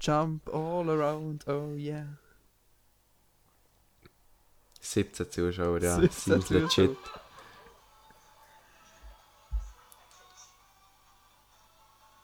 Jump 0.00 0.48
all 0.54 0.88
around, 0.90 1.46
oh 1.48 1.74
yeah. 1.74 2.06
17 4.80 5.30
Zuschauer, 5.30 5.82
ja. 5.82 5.96
17 6.00 6.10
Seems 6.10 6.50
legit. 6.50 6.96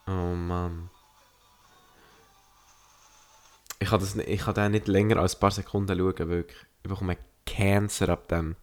Oh 0.07 0.35
Mann. 0.35 0.91
Ich 3.79 3.89
kann, 3.89 4.01
das, 4.01 4.15
nicht- 4.15 4.29
ich 4.29 4.41
kann 4.41 4.55
den 4.55 4.73
nicht 4.73 4.89
länger 4.89 5.17
als 5.17 5.37
ein 5.37 5.41
paar 5.41 5.51
Sekunden 5.51 5.97
schauen, 5.99 6.29
wirklich. 6.29 6.59
Ich 6.83 6.89
bekomme 6.91 7.17
Cancer 7.47 8.09
ab 8.11 8.29
dem. 8.29 8.57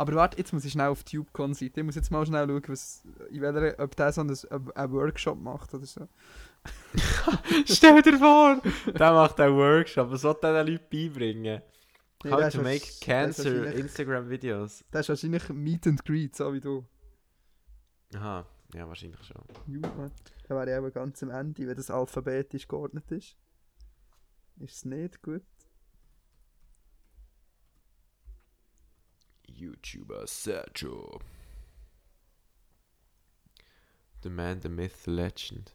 Aber 0.00 0.14
warte, 0.14 0.38
jetzt 0.38 0.54
muss 0.54 0.64
ich 0.64 0.72
schnell 0.72 0.86
auf 0.88 1.04
die 1.04 1.18
TubeCon-Seite. 1.18 1.80
Ich 1.80 1.84
muss 1.84 1.94
jetzt 1.94 2.10
mal 2.10 2.24
schnell 2.24 2.46
schauen, 2.48 2.62
was, 2.68 3.04
in 3.28 3.42
welcher, 3.42 3.78
ob 3.78 3.94
der 3.96 4.10
so 4.10 4.22
einen, 4.22 4.34
einen 4.74 4.92
Workshop 4.94 5.38
macht 5.38 5.74
oder 5.74 5.84
so. 5.84 6.08
Stell 7.66 8.00
dir 8.00 8.18
vor, 8.18 8.62
der 8.86 9.12
macht 9.12 9.38
einen 9.40 9.54
Workshop. 9.58 10.10
Was 10.10 10.22
soll 10.22 10.38
der 10.42 10.64
den 10.64 10.72
Leuten 10.72 10.86
beibringen? 10.90 11.60
Nee, 12.24 12.30
How 12.30 12.48
to 12.50 12.62
make 12.62 12.80
cancer 13.02 13.44
wahrscheinlich- 13.44 13.74
Instagram-Videos. 13.78 14.84
Der 14.90 15.00
ist 15.00 15.10
wahrscheinlich 15.10 15.46
Meet 15.50 15.86
and 15.88 16.02
Greet, 16.02 16.34
so 16.34 16.50
wie 16.54 16.60
du. 16.60 16.82
Aha, 18.14 18.46
ja, 18.72 18.88
wahrscheinlich 18.88 19.22
schon. 19.22 19.42
Juma. 19.66 20.10
Da 20.48 20.54
wäre 20.56 20.70
ich 20.70 20.76
eben 20.78 20.92
ganz 20.94 21.22
am 21.22 21.28
Ende, 21.28 21.68
wenn 21.68 21.76
das 21.76 21.90
alphabetisch 21.90 22.66
geordnet 22.66 23.04
ist. 23.12 23.36
Ist 24.60 24.76
es 24.76 24.84
nicht 24.86 25.20
gut? 25.20 25.42
YouTuber 29.60 30.26
Sergio. 30.26 31.20
The 34.22 34.30
man, 34.30 34.60
the 34.60 34.68
myth, 34.68 35.04
the 35.04 35.10
legend. 35.10 35.74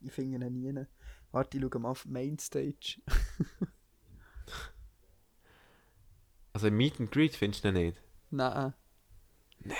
Ich 0.00 0.12
finde 0.12 0.46
ihn 0.46 0.52
nie. 0.52 0.86
Warte, 1.30 1.56
ich 1.58 1.62
schaue 1.62 1.80
mal 1.80 1.90
auf 1.90 2.02
die 2.02 2.10
Mainstage. 2.10 3.00
Also 6.54 6.70
Meet 6.70 7.00
and 7.00 7.10
Greet 7.10 7.34
findest 7.34 7.64
du 7.64 7.68
ihn 7.68 7.74
nicht? 7.74 8.00
Nein. 8.30 8.74
Nein. 9.60 9.76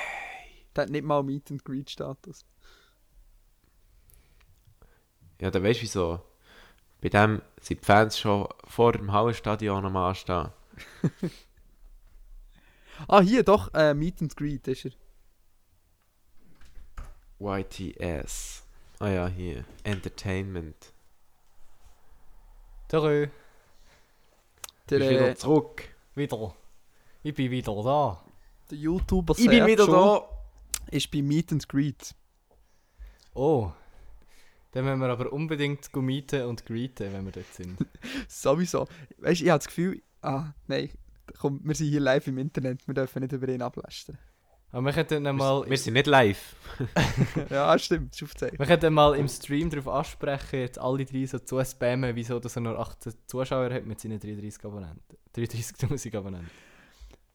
Der 0.75 0.85
hat 0.85 0.91
nicht 0.91 1.05
mal 1.05 1.23
Meet 1.23 1.51
and 1.51 1.65
Greet 1.65 1.91
Status. 1.91 2.47
Ja, 5.41 5.51
dann 5.51 5.63
weißt 5.63 5.81
du 5.81 5.83
wieso. 5.83 6.23
Bei 7.01 7.09
dem 7.09 7.43
sind 7.61 7.81
die 7.81 7.85
Fans 7.85 8.19
schon 8.19 8.49
vor 8.65 8.93
dem 8.93 9.13
Hallenstadion 9.13 9.85
am 9.85 9.97
Anstehen. 9.97 10.51
Ah, 13.09 13.21
hier 13.21 13.43
doch, 13.43 13.73
äh, 13.75 13.95
Meet 13.95 14.23
and 14.23 14.37
Greet 14.37 14.69
ist 14.69 14.87
er. 14.87 14.93
YTS. 17.41 18.65
Ah 19.01 19.09
ja, 19.09 19.27
hier. 19.29 19.65
Entertainment. 19.83 20.93
Terö, 22.89 23.27
Der, 24.91 24.99
Bist 24.99 25.11
wieder 25.11 25.29
äh, 25.31 25.35
zurück. 25.37 25.83
wieder. 26.15 26.55
Ich 27.23 27.35
bin 27.35 27.51
wieder 27.51 27.75
da. 27.83 28.23
der 28.71 28.79
YouTuber 28.79 29.35
Ich 29.39 29.49
bin 29.49 29.67
wieder 29.67 29.87
da. 29.87 30.29
ist 30.91 31.11
bei 31.11 31.23
Meet 31.23 31.53
and 31.53 31.69
Greet. 31.69 32.15
Oh. 33.35 33.73
Dann 34.73 34.85
müssen 34.85 35.01
wir 35.01 35.09
aber 35.09 35.33
unbedingt 35.33 35.91
go 35.93 36.01
meeten 36.01 36.45
und 36.47 36.65
greeten, 36.65 37.13
wenn 37.13 37.25
wir 37.25 37.33
dort 37.33 37.53
sind. 37.55 37.79
Sowieso. 38.29 38.87
Weißt 39.19 39.41
du, 39.41 39.45
ich 39.45 39.51
habe 39.51 39.59
das 39.59 39.67
Gefühl, 39.67 40.03
ah, 40.23 40.53
nein, 40.67 40.91
komm, 41.39 41.61
wir 41.65 41.75
sind 41.75 41.89
hier 41.89 42.01
live 42.01 42.27
im 42.27 42.39
Internet, 42.39 42.87
wir 42.87 42.95
dürfen 42.95 43.21
nicht 43.23 43.33
über 43.33 43.49
ihn 43.49 43.63
ablästern. 43.63 44.19
Aber 44.71 44.87
wir 44.87 44.93
könnten 44.95 45.23
mal, 45.37 45.69
Wir 45.69 45.77
sind 45.77 45.93
nicht 45.95 46.07
live. 46.07 46.57
ja, 47.51 47.79
stimmt, 47.79 48.15
ist 48.15 48.23
aufgezeichnet. 48.23 48.59
wir 48.59 48.67
könnten 48.67 48.95
mal 48.95 49.15
im 49.17 49.29
Stream 49.29 49.69
darauf 49.69 49.89
ansprechen, 49.89 50.61
jetzt 50.61 50.79
alle 50.79 51.05
drei 51.05 51.27
so 51.27 51.39
zu 51.41 51.63
spammen, 51.65 52.15
wieso 52.17 52.39
dass 52.41 52.57
er 52.57 52.63
nur 52.63 52.79
18 52.79 53.13
Zuschauer 53.27 53.71
hat 53.73 53.85
mit 53.85 54.01
seinen 54.01 54.19
33 54.19 54.65
Abonnenten. 54.65 55.03
33'000 55.37 56.17
Abonnenten. 56.17 56.51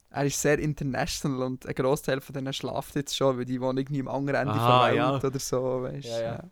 Er 0.10 0.26
ist 0.26 0.42
sehr 0.42 0.58
international 0.58 1.44
und 1.44 1.68
ein 1.68 1.76
Großteil 1.76 2.22
von 2.22 2.34
denen 2.34 2.54
schlaft 2.54 2.96
jetzt 2.96 3.16
schon, 3.16 3.38
weil 3.38 3.46
die 3.46 3.62
wohnen 3.62 3.78
irgendwie 3.78 4.00
am 4.00 4.08
anderen 4.08 4.48
Ende 4.48 4.54
Aha, 4.54 4.80
von 4.80 4.88
der 4.88 4.96
ja. 4.98 5.14
Welt 5.14 5.26
oder 5.26 5.40
so, 5.40 5.82
weißt 5.84 6.08
Ja, 6.08 6.20
ja. 6.22 6.44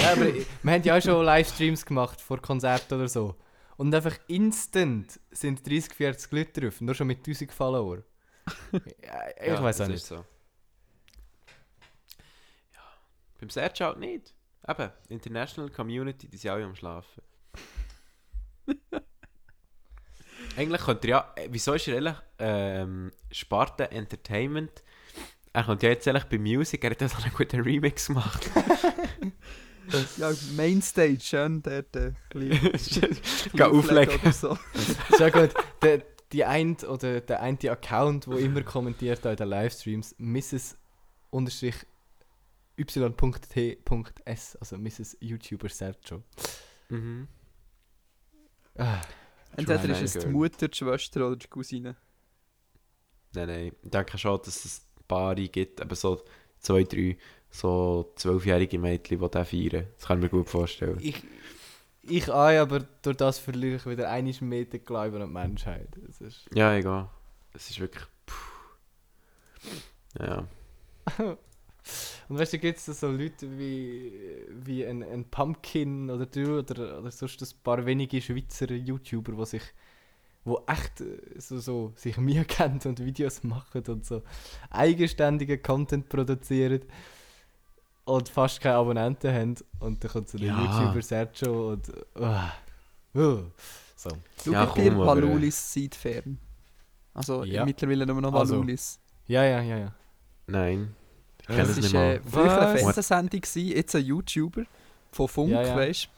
Ja, 0.00 0.12
aber 0.12 0.26
ich- 0.26 0.46
wir 0.62 0.72
haben 0.72 0.82
ja 0.82 0.96
auch 0.96 1.02
schon 1.02 1.24
Livestreams 1.24 1.86
gemacht 1.86 2.20
vor 2.20 2.40
Konzerten 2.40 2.94
oder 2.94 3.08
so. 3.08 3.36
Und 3.82 3.92
einfach 3.96 4.16
instant 4.28 5.18
sind 5.32 5.66
30, 5.66 5.92
40 5.94 6.30
Leute 6.30 6.60
drauf, 6.60 6.80
nur 6.80 6.94
schon 6.94 7.08
mit 7.08 7.18
1000 7.18 7.50
Follower. 7.50 8.04
ja, 8.72 8.78
ich 9.40 9.46
Ja, 9.48 9.60
weiß 9.60 9.80
auch 9.80 9.88
nicht. 9.88 10.06
so. 10.06 10.24
Ja. 12.72 12.80
Beim 13.40 13.50
Sergio 13.50 13.86
halt 13.86 13.98
nicht. 13.98 14.34
Eben, 14.68 14.88
International 15.08 15.68
Community, 15.68 16.28
die 16.28 16.36
sind 16.36 16.52
alle 16.52 16.64
am 16.64 16.76
Schlafen. 16.76 17.24
Eigentlich 20.56 20.82
könnte 20.82 21.08
er 21.08 21.10
ja. 21.10 21.32
äh, 21.34 21.48
Wieso 21.50 21.72
ist 21.74 21.88
er 21.88 21.96
eigentlich 21.96 22.16
ähm, 22.38 23.10
Sparte 23.32 23.90
Entertainment? 23.90 24.84
Er 25.52 25.64
könnte 25.64 25.86
ja 25.86 25.92
jetzt 25.92 26.06
eigentlich 26.06 26.26
bei 26.26 26.38
Music, 26.38 26.84
er 26.84 26.92
hat 26.92 27.00
ja 27.00 27.08
so 27.08 27.20
einen 27.20 27.34
guten 27.34 27.60
Remix 27.62 28.06
gemacht. 28.06 28.48
Ja, 30.16 30.32
Mainstage, 30.56 31.20
schön 31.20 31.62
dort. 31.62 31.94
Äh, 31.96 32.12
Geh 32.32 33.62
auflegen. 33.62 34.20
Oder 34.20 34.32
so. 34.32 34.58
Sehr 35.16 35.30
gut. 35.32 35.50
Der, 35.82 36.02
die 36.32 36.44
ein, 36.44 36.76
oder 36.76 37.20
der 37.20 37.40
eine 37.42 37.58
Account, 37.70 38.26
der 38.26 38.38
immer 38.38 38.62
kommentiert 38.62 39.24
in 39.24 39.36
den 39.36 39.48
Livestreams, 39.48 40.14
Mrs. 40.18 40.76
y.t.s, 42.78 44.56
also 44.56 44.78
Mrs. 44.78 45.16
YouTuber 45.20 45.68
Sergio. 45.68 46.22
Mhm. 46.88 47.28
Ah, 48.76 49.00
Entweder 49.56 50.00
ist 50.00 50.16
es 50.16 50.22
die. 50.24 50.28
Mutter, 50.30 50.68
die 50.68 50.76
Schwester 50.76 51.26
oder 51.26 51.36
die 51.36 51.48
Cousine. 51.48 51.96
Nein, 53.34 53.48
nein. 53.48 53.72
Ich 53.82 53.90
denke 53.90 54.16
schon, 54.18 54.40
dass 54.42 54.64
es 54.64 54.86
Paare 55.06 55.48
gibt, 55.48 55.80
aber 55.80 55.94
so 55.94 56.22
zwei, 56.58 56.84
drei 56.84 57.18
so 57.52 58.12
zwölfjährige 58.16 58.78
Mädchen, 58.78 59.20
die 59.20 59.28
den 59.28 59.44
feiern. 59.44 59.86
Das 59.96 60.06
kann 60.06 60.18
ich 60.18 60.24
mir 60.24 60.30
gut 60.30 60.48
vorstellen. 60.48 60.98
ich, 61.00 61.22
ich 62.02 62.28
auch, 62.30 62.48
aber 62.48 62.80
durch 63.02 63.16
das 63.16 63.38
verliere 63.38 63.76
ich 63.76 63.86
wieder 63.86 64.10
einiges 64.10 64.40
mehr 64.40 64.64
den 64.64 64.84
Glauben 64.84 65.22
an 65.22 65.28
die 65.28 65.34
Menschheit. 65.34 65.88
Das 66.06 66.20
ist 66.20 66.48
Ja, 66.54 66.74
egal. 66.74 67.08
Es 67.52 67.70
ist 67.70 67.78
wirklich. 67.78 68.04
Puh. 68.26 70.24
Ja. 70.24 70.48
Und 72.28 72.38
weißt 72.38 72.54
du, 72.54 72.58
gibt 72.58 72.78
es 72.78 72.86
so 72.86 73.10
Leute 73.10 73.58
wie, 73.58 74.12
wie 74.48 74.86
ein, 74.86 75.02
ein 75.02 75.24
Pumpkin 75.24 76.10
oder 76.10 76.26
du 76.26 76.60
oder, 76.60 77.00
oder 77.00 77.10
sonst 77.10 77.42
ein 77.42 77.62
paar 77.62 77.84
wenige 77.84 78.20
Schweizer 78.20 78.70
YouTuber, 78.72 79.32
die 79.32 79.46
sich 79.46 79.62
wo 80.44 80.62
echt 80.66 81.00
äh, 81.00 81.18
so, 81.38 81.60
so 81.60 81.92
sich 81.96 82.16
mir 82.16 82.44
kennen 82.44 82.80
und 82.84 83.04
Videos 83.04 83.42
machen 83.44 83.84
und 83.88 84.06
so 84.06 84.22
eigenständigen 84.70 85.62
Content 85.62 86.08
produzieren 86.08 86.82
und 88.04 88.28
fast 88.28 88.60
keine 88.60 88.76
Abonnenten 88.76 89.32
haben 89.32 89.54
und 89.80 90.02
dann 90.02 90.10
kommt 90.10 90.28
so 90.28 90.38
der 90.38 90.48
Ja. 90.48 90.82
YouTuber 90.82 91.02
Sergio 91.02 91.70
und 91.72 91.88
uh, 92.18 93.18
uh, 93.18 93.42
so. 93.96 94.10
Schau 94.44 94.50
Ja, 94.52 94.66
dir 94.66 94.90
komm, 94.90 95.00
aber, 95.00 95.18
äh, 95.18 95.22
Valulis 95.22 95.72
seit 95.72 95.94
fern. 95.94 96.38
Also 97.14 97.44
Ja. 97.44 97.64
mittlerweile 97.64 98.06
nur 98.06 98.20
noch 98.20 98.32
Also, 98.34 98.54
Valulis. 98.56 98.98
Ja, 99.26 99.44
ja, 99.44 99.60
ja, 99.60 99.78
ja. 99.78 99.92
Nein. 100.46 100.94
Ich 101.40 101.46
kenne 101.46 101.62
das 101.62 101.70
es 101.70 101.76
nicht 101.78 101.92
war 101.94 102.00
mal. 102.00 102.14
äh, 102.16 102.20
früher 102.24 102.60
eine? 102.60 102.78
Fernsehsendung, 102.78 103.40
gewesen, 103.40 103.68
jetzt 103.76 103.94
ein 103.94 104.04
YouTuber 104.04 104.62
von 105.12 105.28
Funk, 105.28 105.50
Ja, 105.50 105.62
ja. 105.62 105.76
weißt 105.76 106.08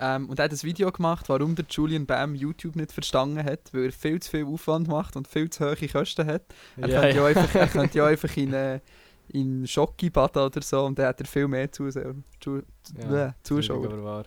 ähm, 0.00 0.28
Und 0.30 0.38
er 0.38 0.44
hat 0.44 0.52
ein 0.52 0.62
Video 0.62 0.90
gemacht, 0.92 1.28
warum 1.28 1.54
der 1.56 1.64
Julian 1.68 2.06
Bam 2.06 2.34
YouTube 2.36 2.76
nicht 2.76 2.92
verstanden 2.92 3.42
hat, 3.44 3.72
weil 3.72 3.86
er 3.86 3.92
viel 3.92 4.20
zu 4.22 4.30
viel 4.30 4.44
Aufwand 4.46 4.86
macht 4.88 5.16
und 5.16 5.26
viel 5.28 5.50
zu 5.50 5.64
hohe 5.66 5.88
Kosten 5.88 6.26
hat. 6.26 6.42
Er 6.76 6.88
ja, 6.88 7.00
könnte 7.00 7.16
ja, 7.16 7.22
ja. 7.22 7.26
einfach, 7.26 7.54
er 7.54 7.66
könnte 7.68 7.98
ja 7.98 8.06
einfach 8.12 8.36
in, 8.36 8.52
äh, 8.54 8.80
in 9.28 9.66
Schocki 9.66 10.10
baden 10.10 10.42
oder 10.42 10.62
so 10.62 10.84
und 10.84 10.98
dann 10.98 11.06
hat 11.06 11.20
er 11.20 11.26
viel 11.26 11.48
mehr 11.48 11.70
Zuschauer. 11.70 12.14
Zu, 12.40 12.62
Ja, 12.98 13.26
äh, 13.28 13.32
Zuschauer. 13.42 13.84
Aber, 13.86 14.04
wahr. 14.04 14.24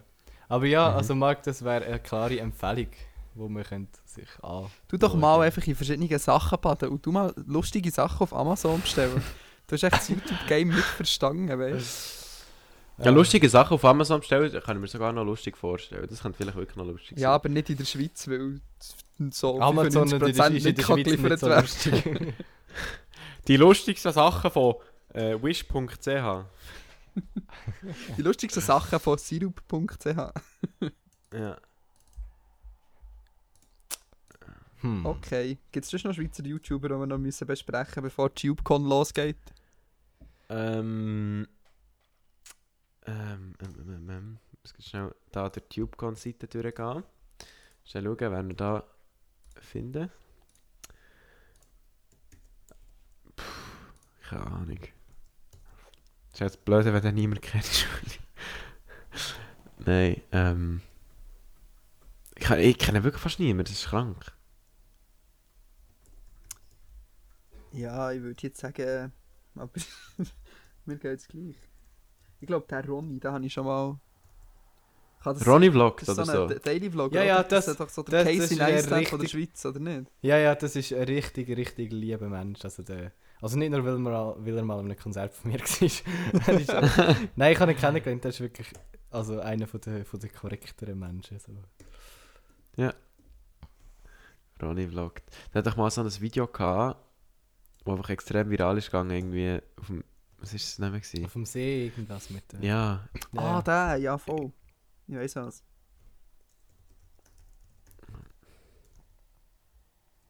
aber 0.47 0.65
ja, 0.65 0.89
Mhm. 0.91 0.95
also 0.97 1.15
Marc, 1.15 1.43
das 1.43 1.63
wäre 1.63 1.85
eine 1.85 1.99
klare 1.99 2.39
Empfehlung, 2.39 2.87
wo 3.35 3.47
man 3.49 3.63
könnte 3.63 3.99
sich 4.05 4.27
an. 4.43 4.67
Tu 4.87 4.97
doch 4.97 5.15
mal 5.15 5.41
einfach 5.41 5.65
in 5.65 5.75
verschiedene 5.75 6.19
Sachen 6.19 6.59
baden 6.61 6.89
und 6.89 7.05
du 7.05 7.11
mal 7.11 7.33
lustige 7.47 7.89
Sachen 7.91 8.21
auf 8.23 8.33
Amazon 8.33 8.79
bestellen. 8.81 9.21
du 9.67 9.73
hast 9.73 9.83
echt 9.83 9.93
das 9.93 10.09
YouTube-Game 10.09 10.67
nicht 10.69 10.83
verstanden, 10.83 11.57
weißt 11.59 12.19
Ja, 13.03 13.09
lustige 13.09 13.49
Sachen 13.49 13.73
auf 13.75 13.85
Amazon 13.85 14.19
bestellen, 14.19 14.51
kann 14.61 14.75
ich 14.77 14.81
mir 14.81 14.87
sogar 14.87 15.11
noch 15.13 15.23
lustig 15.23 15.57
vorstellen. 15.57 16.05
Das 16.09 16.21
könnte 16.21 16.37
vielleicht 16.37 16.57
wirklich 16.57 16.75
noch 16.77 16.85
lustig 16.85 17.17
Ja, 17.17 17.33
aber 17.33 17.49
nicht 17.49 17.69
in 17.69 17.77
der 17.77 17.85
Schweiz, 17.85 18.27
weil 18.27 18.59
so 19.31 19.59
Amazon 19.59 20.03
und 20.03 20.13
in 20.13 20.19
der, 20.19 20.45
95% 20.45 20.51
ist 20.57 20.65
in 20.65 20.75
der 20.75 20.83
Schweiz 20.83 20.95
nicht 20.97 21.05
geliefert 21.05 21.39
so 21.39 21.47
werden. 21.47 21.61
lustig. 21.61 22.33
Die 23.47 23.57
lustigsten 23.57 24.11
Sachen 24.11 24.51
von 24.51 24.75
äh, 25.13 25.41
wish.ch. 25.41 26.45
Die 28.17 28.21
lustigsten 28.21 28.61
Sachen 28.61 28.99
von 28.99 29.17
sirup.ch. 29.17 30.05
Ja. 31.33 31.57
hm. 34.81 35.05
Okay. 35.05 35.57
Gibt 35.71 35.85
es 35.85 35.89
sonst 35.89 36.03
noch 36.03 36.13
Schweizer 36.13 36.43
YouTuber, 36.43 36.89
die 36.89 36.95
wir 36.95 37.05
noch 37.07 37.17
müssen 37.17 37.47
besprechen 37.47 38.03
müssen, 38.03 38.03
bevor 38.03 38.35
TubeCon 38.35 38.83
losgeht? 38.83 39.38
Ähm. 40.49 41.47
Ähm, 43.05 43.53
ähm, 43.61 43.75
ähm, 43.79 44.09
ähm. 44.09 44.38
Ich 44.63 44.73
muss 44.77 44.85
schnell 44.85 45.15
da 45.31 45.47
der 45.47 45.67
TubeCon-Seite 45.69 46.47
durchgehen. 46.47 47.03
Schnell 47.85 48.03
schauen, 48.03 48.17
wer 48.19 48.47
wir 48.47 48.55
da 48.55 48.83
finden. 49.59 50.11
Puh, 53.38 53.43
keine 54.29 54.47
Ahnung. 54.47 54.79
Ist 56.33 56.39
jetzt 56.39 56.65
blöd, 56.65 56.85
wenn 56.85 57.01
der 57.01 57.11
niemand 57.11 57.41
kennt. 57.41 57.87
Nein, 59.85 60.21
ähm. 60.31 60.81
Ich, 62.35 62.49
ich 62.49 62.77
kenne 62.77 63.03
wirklich 63.03 63.21
fast 63.21 63.39
niemanden, 63.39 63.65
das 63.65 63.73
ist 63.73 63.89
krank. 63.89 64.31
Ja, 67.73 68.11
ich 68.11 68.21
würde 68.21 68.41
jetzt 68.41 68.59
sagen, 68.59 69.11
aber 69.55 69.71
mir 70.85 70.97
geht 70.97 71.19
es 71.19 71.27
gleich. 71.27 71.55
Ich 72.39 72.47
glaube, 72.47 72.65
der 72.69 72.85
Ronny, 72.85 73.19
den 73.19 73.31
habe 73.31 73.45
ich 73.45 73.53
schon 73.53 73.65
mal. 73.65 73.99
Kann 75.23 75.35
das 75.37 75.47
Ronny 75.47 75.71
vloggt 75.71 76.01
das 76.07 76.17
ist 76.17 76.29
oder 76.29 76.49
so 76.49 76.59
Daily 76.59 76.89
Vlog. 76.89 77.13
Ja, 77.13 77.23
ja, 77.23 77.43
das 77.43 77.65
das- 77.65 77.67
ist 77.67 77.79
doch 77.79 77.89
so 77.89 78.01
der 78.01 78.23
das- 78.23 78.33
das 78.35 78.49
Casey 78.49 78.57
Neistat 78.57 79.07
von 79.07 79.19
der 79.19 79.27
Schweiz, 79.27 79.63
oder 79.65 79.79
nicht? 79.79 80.11
Ja, 80.21 80.37
ja, 80.37 80.55
das 80.55 80.75
ist 80.75 80.91
ein 80.91 81.03
richtig, 81.03 81.47
richtig 81.55 81.91
lieber 81.91 82.27
Mensch. 82.27 82.59
Also, 82.63 82.81
der, 82.81 83.11
also 83.41 83.57
nicht 83.57 83.72
nur, 83.72 83.84
weil, 83.84 83.97
wir, 83.97 84.35
weil 84.38 84.57
er 84.57 84.63
mal 84.63 84.80
an 84.80 84.85
einem 84.85 84.97
Konzert 84.97 85.34
von 85.34 85.51
mir 85.51 85.59
war. 85.59 86.47
Er 86.47 87.18
Nein, 87.35 87.53
ich 87.53 87.59
habe 87.59 87.72
ihn 87.72 87.77
kennengelernt. 87.77 88.23
Der 88.23 88.30
ist 88.30 88.39
wirklich 88.39 88.72
also 89.09 89.39
einer 89.39 89.68
von 89.68 89.81
der, 89.81 90.05
von 90.05 90.19
der 90.19 90.30
korrekteren 90.30 90.97
Menschen. 90.97 91.39
So. 91.39 91.51
Ronny 94.61 94.88
vloggt. 94.88 95.23
Der 95.53 95.59
hat 95.59 95.68
doch 95.68 95.76
mal 95.76 95.89
so 95.89 96.01
ein 96.01 96.22
Video 96.22 96.47
gehabt, 96.47 96.99
wo 97.84 97.93
einfach 97.93 98.09
extrem 98.09 98.49
viral 98.49 98.77
ist 98.77 98.85
gegangen, 98.88 99.11
irgendwie 99.11 99.59
auf 99.77 99.88
dem. 99.88 100.03
Was 100.38 100.53
ist 100.53 100.68
das 100.72 100.80
Name 100.80 100.99
gewesen? 100.99 101.26
Auf 101.26 101.34
dem 101.34 101.45
See 101.45 101.85
irgendwas 101.85 102.30
mit 102.31 102.51
der. 102.51 102.63
Ja, 102.63 103.07
Ah, 103.35 103.61
der, 103.61 103.97
ja 103.97 104.18
voll. 104.18 104.51
Ich 105.07 105.15
weiß 105.15 105.35
was. 105.35 105.63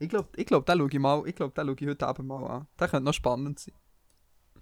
Ich 0.01 0.09
glaube, 0.09 0.29
ich 0.35 0.47
glaub, 0.47 0.65
den 0.65 0.79
schaue 0.79 0.89
ich 0.91 0.99
mal, 0.99 1.27
ich 1.27 1.35
glaube, 1.35 1.53
den 1.53 1.67
schaue 1.67 1.75
ich 1.79 1.87
heute 1.87 2.07
Abend 2.07 2.27
mal 2.27 2.43
an. 2.47 2.67
Der 2.79 2.87
könnte 2.87 3.05
noch 3.05 3.13
spannend 3.13 3.59
sein. 3.59 3.75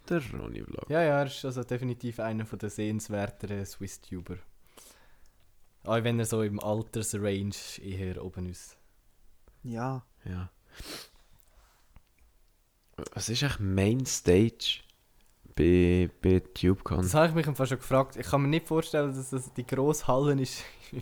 der 0.10 0.22
Ronny 0.34 0.62
vloggt. 0.62 0.90
Ja, 0.90 1.02
ja, 1.02 1.20
er 1.20 1.28
ist 1.28 1.46
also 1.46 1.64
definitiv 1.64 2.20
einer 2.20 2.46
von 2.46 2.60
der 2.60 2.70
sehenswerteren 2.70 3.66
Swiss-Tuber. 3.66 4.36
Auch 5.86 6.04
wenn 6.04 6.20
er 6.20 6.26
so 6.26 6.42
im 6.42 6.60
Altersrange 6.60 7.56
eher 7.82 8.22
oben 8.22 8.48
ist. 8.48 8.78
Ja. 9.64 10.04
Ja. 10.26 10.52
Was 13.14 13.30
ist 13.30 13.42
eigentlich 13.42 13.60
Mainstage 13.60 14.82
bei, 15.56 16.10
bei 16.22 16.42
TubeCon? 16.54 16.98
Das 16.98 17.14
habe 17.14 17.30
ich 17.30 17.34
mich 17.34 17.56
Fall 17.56 17.68
schon 17.68 17.78
gefragt. 17.78 18.18
Ich 18.18 18.28
kann 18.28 18.42
mir 18.42 18.50
nicht 18.50 18.68
vorstellen, 18.68 19.16
dass 19.16 19.30
das 19.30 19.54
die 19.54 19.66
grosse 19.66 20.06
Halle 20.06 20.34
ist. 20.42 20.66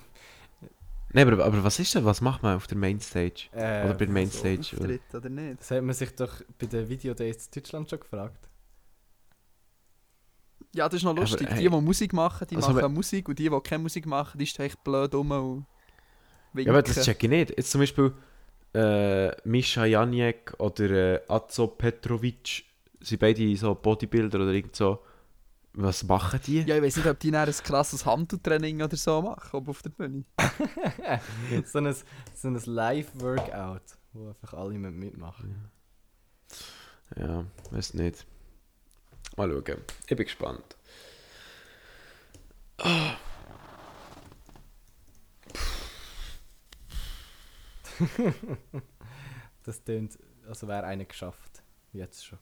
Nein, 1.14 1.32
aber, 1.32 1.46
aber 1.46 1.64
was 1.64 1.80
ist 1.80 1.96
denn? 1.96 2.04
Was 2.06 2.22
macht 2.22 2.44
man 2.44 2.58
auf 2.58 2.68
der 2.68 2.78
Mainstage? 2.78 3.48
Äh, 3.54 3.86
Oder 3.86 3.94
bei 3.94 3.98
der 4.00 4.08
So 4.08 4.14
Mainstage? 4.14 4.60
oder? 4.76 4.82
Auftritt, 4.82 5.16
oder 5.16 5.30
nicht? 5.30 5.60
Das 5.62 5.72
hat 5.72 5.84
man 5.84 5.96
sich 5.96 6.16
doch 6.16 6.42
bei 6.60 6.66
den 6.68 6.90
Videodays 6.90 7.46
in 7.48 7.52
Deutschland 7.62 7.90
schon 7.90 8.00
gefragt. 8.00 8.50
Ja, 10.76 10.88
das 10.90 10.98
ist 10.98 11.04
noch 11.04 11.12
Aber, 11.12 11.22
lustig. 11.22 11.48
hey. 11.50 11.64
die, 11.64 11.70
die 11.70 11.82
Musik 11.82 12.14
machen, 12.14 12.46
die 12.50 12.56
Also, 12.58 12.70
machen 12.70 12.80
aber- 12.80 12.90
Musik 12.90 13.30
und 13.30 13.40
die, 13.40 13.50
die 13.50 13.60
keine 13.62 13.84
Musik 13.84 14.06
machen, 14.06 14.38
die 14.38 14.46
stehen 14.46 14.66
echt 14.66 14.84
blöd 14.84 15.14
rum 15.16 15.32
und 15.32 15.66
winken. 16.54 16.74
Ja, 16.74 16.78
aber 16.78 16.82
das 16.84 17.04
check 17.04 17.24
ich 17.24 17.30
nicht. 17.30 17.50
Jetzt 17.58 17.72
zum 17.72 17.82
Beispiel 17.82 18.14
äh, 18.76 19.32
Mischa 19.48 19.86
Janiek 19.86 20.54
oder 20.60 20.90
äh, 20.92 21.22
Azo 21.30 21.68
Petrovic 21.68 22.66
sind 23.00 23.20
beide 23.20 23.56
so 23.56 23.74
Bodybuilder 23.76 24.40
oder 24.40 24.52
irgend 24.52 24.76
so. 24.76 25.00
Was 25.80 26.04
machen 26.04 26.40
die? 26.48 26.62
Ja, 26.64 26.76
ich 26.76 26.82
weiß 26.82 26.96
nicht, 26.98 27.06
ob 27.06 27.20
die 27.20 27.32
ein 27.36 27.52
krasses 27.52 28.04
Handeltraining 28.04 28.82
oder 28.82 28.98
so 28.98 29.22
machen, 29.22 29.50
ob 29.58 29.70
auf 29.70 29.84
der 29.84 29.92
Bühne. 29.92 30.24
so 31.66 31.78
ein, 31.78 31.94
so 32.34 32.48
ein 32.48 32.60
Live-Workout, 32.66 33.84
wo 34.14 34.30
einfach 34.30 34.56
alle 34.56 34.74
mit- 34.80 34.96
mitmachen. 34.96 35.70
Ja, 37.16 37.46
weiß 37.70 37.94
nicht. 37.94 38.26
Mal 39.36 39.52
schauen. 39.52 39.82
Ich 40.08 40.16
bin 40.18 40.26
gespannt. 40.26 40.76
Das 49.64 49.84
tönt, 49.84 50.18
also 50.48 50.68
wäre 50.68 50.86
einer 50.86 51.06
geschafft. 51.06 51.62
Jetzt 51.94 52.26
schon. 52.26 52.40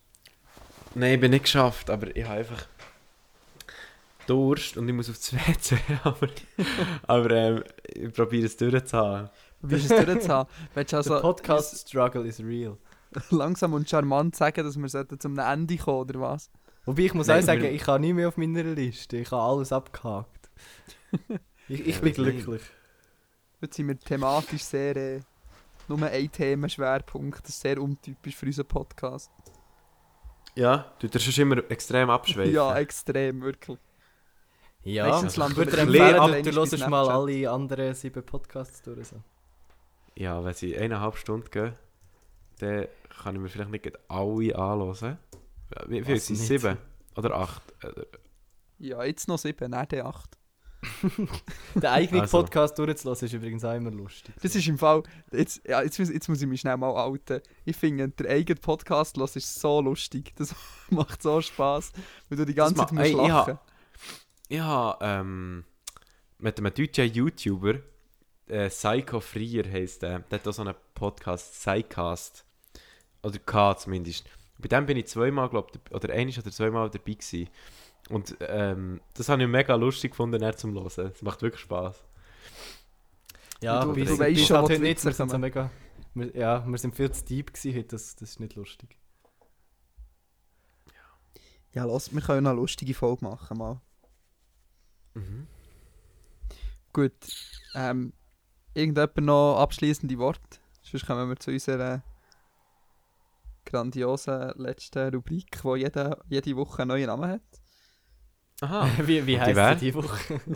Nein, 0.94 1.16
ich 1.16 1.20
bin 1.20 1.32
nicht 1.32 1.44
geschafft, 1.44 1.90
aber 1.90 2.16
ich 2.16 2.24
habe 2.26 2.40
einfach 2.40 2.68
Durst 4.28 4.78
und 4.78 4.88
ich 4.88 4.94
muss 4.94 5.10
aufs 5.10 5.34
WC. 5.34 5.78
aber 6.04 6.28
aber 7.08 7.32
ähm, 7.32 7.64
ich 7.94 8.14
probiere 8.14 8.46
es 8.46 8.58
durchzuhaben. 8.58 9.30
Wie 9.62 9.76
ist 9.76 9.92
es 9.92 10.06
durchzuhaben? 10.06 10.52
Willst 10.74 10.94
du 10.94 10.98
also 10.98 11.20
Podcast-Struggle 11.22 12.28
is 12.28 12.40
real. 12.40 12.78
langsam 13.30 13.74
und 13.74 13.90
charmant 13.90 14.36
sagen, 14.36 14.64
dass 14.64 14.78
wir 14.78 14.90
sollten 14.90 15.20
zum 15.20 15.38
Ende 15.38 15.78
kommen, 15.78 16.02
oder 16.02 16.20
was? 16.20 16.50
Wobei 16.86 17.04
ich 17.04 17.14
muss 17.14 17.28
Nein, 17.28 17.40
auch 17.42 17.46
sagen, 17.46 17.62
wir- 17.64 17.72
ich 17.72 17.88
habe 17.88 18.00
nie 18.00 18.14
mehr 18.14 18.28
auf 18.28 18.38
meiner 18.38 18.64
Liste. 18.64 19.18
Ich 19.18 19.32
habe 19.32 19.42
alles 19.42 19.72
abgehakt. 19.72 20.50
ich 21.68 21.88
ich 21.88 22.02
bin 22.02 22.14
glücklich. 22.14 22.62
Heute 23.62 23.74
sind 23.74 23.88
wir 23.88 23.98
thematisch 23.98 24.64
sehr... 24.64 24.96
Äh, 24.96 25.22
nur 25.88 26.02
ein 26.04 26.32
Themenschwerpunkt. 26.32 27.44
Das 27.44 27.50
ist 27.50 27.62
sehr 27.62 27.82
untypisch 27.82 28.36
für 28.36 28.46
unseren 28.46 28.68
Podcast. 28.68 29.32
Ja, 30.56 30.92
du 31.00 31.08
tust 31.08 31.32
schon 31.32 31.44
immer 31.44 31.70
extrem 31.70 32.10
abschweifen. 32.10 32.54
Ja, 32.54 32.78
extrem, 32.78 33.42
wirklich. 33.42 33.78
Ja, 34.86 35.08
Meistens 35.10 35.34
ich 35.34 35.38
landen 35.38 35.58
würde 35.58 35.78
empfehlen, 35.78 36.16
ab- 36.16 36.32
du, 36.32 36.44
du 36.44 36.56
hörst 36.56 36.88
mal 36.88 37.10
alle 37.10 37.50
anderen 37.52 37.94
sieben 37.96 38.24
Podcasts 38.24 38.82
durch. 38.84 39.08
So. 39.08 39.16
Ja, 40.16 40.44
wenn 40.46 40.54
sie 40.54 40.78
eineinhalb 40.78 41.18
Stunden 41.18 41.50
gehen, 41.50 41.74
dann 42.60 42.86
kann 43.22 43.36
ich 43.36 43.42
mir 43.42 43.50
vielleicht 43.50 43.72
nicht 43.72 43.92
alle 44.08 44.56
anhören. 44.56 45.18
Wie 45.88 46.04
viel 46.04 46.16
Was 46.16 46.28
sind 46.28 46.36
es? 46.38 46.48
Sieben? 46.48 46.78
Oder 47.18 47.36
acht? 47.36 47.64
Ja, 48.78 49.04
jetzt 49.04 49.28
noch 49.28 49.40
sieben, 49.40 49.72
nein, 49.72 49.88
der 49.90 50.06
acht. 50.06 50.38
Den 51.74 51.86
eigenen 51.86 52.22
Also. 52.22 52.38
Podcast 52.42 52.78
durchzulassen 52.78 53.26
ist 53.26 53.34
übrigens 53.34 53.66
auch 53.66 53.74
immer 53.74 53.90
lustig. 53.90 54.36
Das 54.42 54.54
ist 54.56 54.68
im 54.68 54.78
Fall... 54.78 55.02
Jetzt, 55.32 55.62
ja, 55.68 55.82
jetzt, 55.82 55.98
muss- 55.98 56.12
jetzt 56.12 56.30
muss 56.30 56.42
ich 56.42 56.48
mich 56.48 56.62
schnell 56.62 56.78
mal 56.78 56.90
outen. 56.92 57.42
Ich 57.64 57.76
finde, 57.76 58.10
der 58.10 58.30
eigene 58.30 58.60
Podcast 58.60 59.18
los 59.18 59.36
ist 59.36 59.60
so 59.60 59.82
lustig. 59.82 60.34
Das 60.36 60.54
macht 60.92 61.24
so 61.24 61.42
Spass, 61.42 61.92
weil 62.30 62.38
du 62.38 62.46
die 62.46 62.54
ganze 62.54 62.76
Das 62.76 62.86
Zeit 62.86 62.92
musst 62.92 63.06
Ey, 63.08 63.14
lachen. 63.14 63.58
Ich 64.48 64.60
habe 64.60 64.98
ähm, 65.04 65.66
mit 66.38 66.58
einem 66.60 66.74
deutschen 66.74 67.12
YouTuber, 67.12 67.80
äh, 68.48 68.70
Psycho 68.70 69.20
Frier 69.20 69.70
heisst 69.72 70.04
der, 70.04 70.20
der 70.20 70.40
hat 70.40 70.48
auch 70.48 70.54
so 70.54 70.62
einen 70.62 70.76
Podcast, 70.94 71.54
Psycast. 71.54 72.46
Oder 73.24 73.40
K 73.40 73.76
zumindest. 73.76 74.30
Bei 74.60 74.68
dem 74.68 74.86
bin 74.86 74.98
ich 74.98 75.08
zweimal, 75.08 75.50
glaube 75.50 75.72
ich, 75.74 75.92
oder 75.96 76.14
einiges 76.14 76.44
oder 76.44 76.52
zweimal 76.52 76.90
dabei 76.90 77.14
gewesen. 77.14 77.50
Und 78.10 78.38
ähm, 78.40 79.02
das 79.16 79.30
habe 79.30 79.42
ich 79.42 79.50
mega 79.50 79.74
lustig 79.76 80.12
gefunden, 80.12 80.42
er 80.44 80.56
zum 80.56 80.74
Hören. 80.76 81.12
Es 81.12 81.22
macht 81.24 81.42
wirklich 81.42 81.62
Spaß. 81.62 82.04
Ja, 83.62 83.84
Du- 83.84 83.94
bis, 83.94 84.10
du 84.10 84.20
weißt 84.20 84.46
schon, 84.46 84.58
halt 84.58 84.70
die 84.70 84.74
heute 84.74 84.84
nicht. 84.84 85.04
Wir 85.04 85.12
sind 85.14 85.32
so 85.32 85.38
mega... 85.40 85.72
Wir, 86.14 86.36
ja, 86.36 86.66
wir 86.66 86.78
sind 86.78 86.96
viel 86.96 87.12
zu 87.12 87.26
deep 87.26 87.52
gewesen 87.52 87.76
heute, 87.76 87.88
das, 87.88 88.16
das 88.16 88.30
ist 88.30 88.40
nicht 88.40 88.56
lustig. 88.56 88.96
Ja, 91.74 91.84
los, 91.84 92.14
wir 92.14 92.22
können 92.22 92.46
eine 92.46 92.56
lustige 92.56 92.94
Folge 92.94 93.26
machen, 93.26 93.58
mal. 93.58 93.82
Mhm. 95.16 95.48
Gut. 96.94 97.14
Ähm, 97.74 98.14
irgendjemand 98.74 99.18
noch 99.18 99.58
abschließende 99.58 100.18
Worte? 100.18 100.60
Sonst 100.82 101.06
kommen 101.06 101.28
wir 101.28 101.36
zu 101.38 101.52
unserer 101.52 102.04
grandiosen 103.66 104.54
letzten 104.58 105.14
Rubrik, 105.14 105.60
die 105.62 105.78
jede, 105.78 106.18
jede 106.30 106.56
Woche 106.56 106.84
einen 106.84 106.90
neuen 106.90 107.08
Namen 107.08 107.30
hat. 107.30 107.42
Aha. 108.62 108.88
wie 109.08 109.26
wie 109.26 109.38
Und 109.38 109.48
die 109.48 109.80
die 109.80 109.94
Woche? 109.94 110.40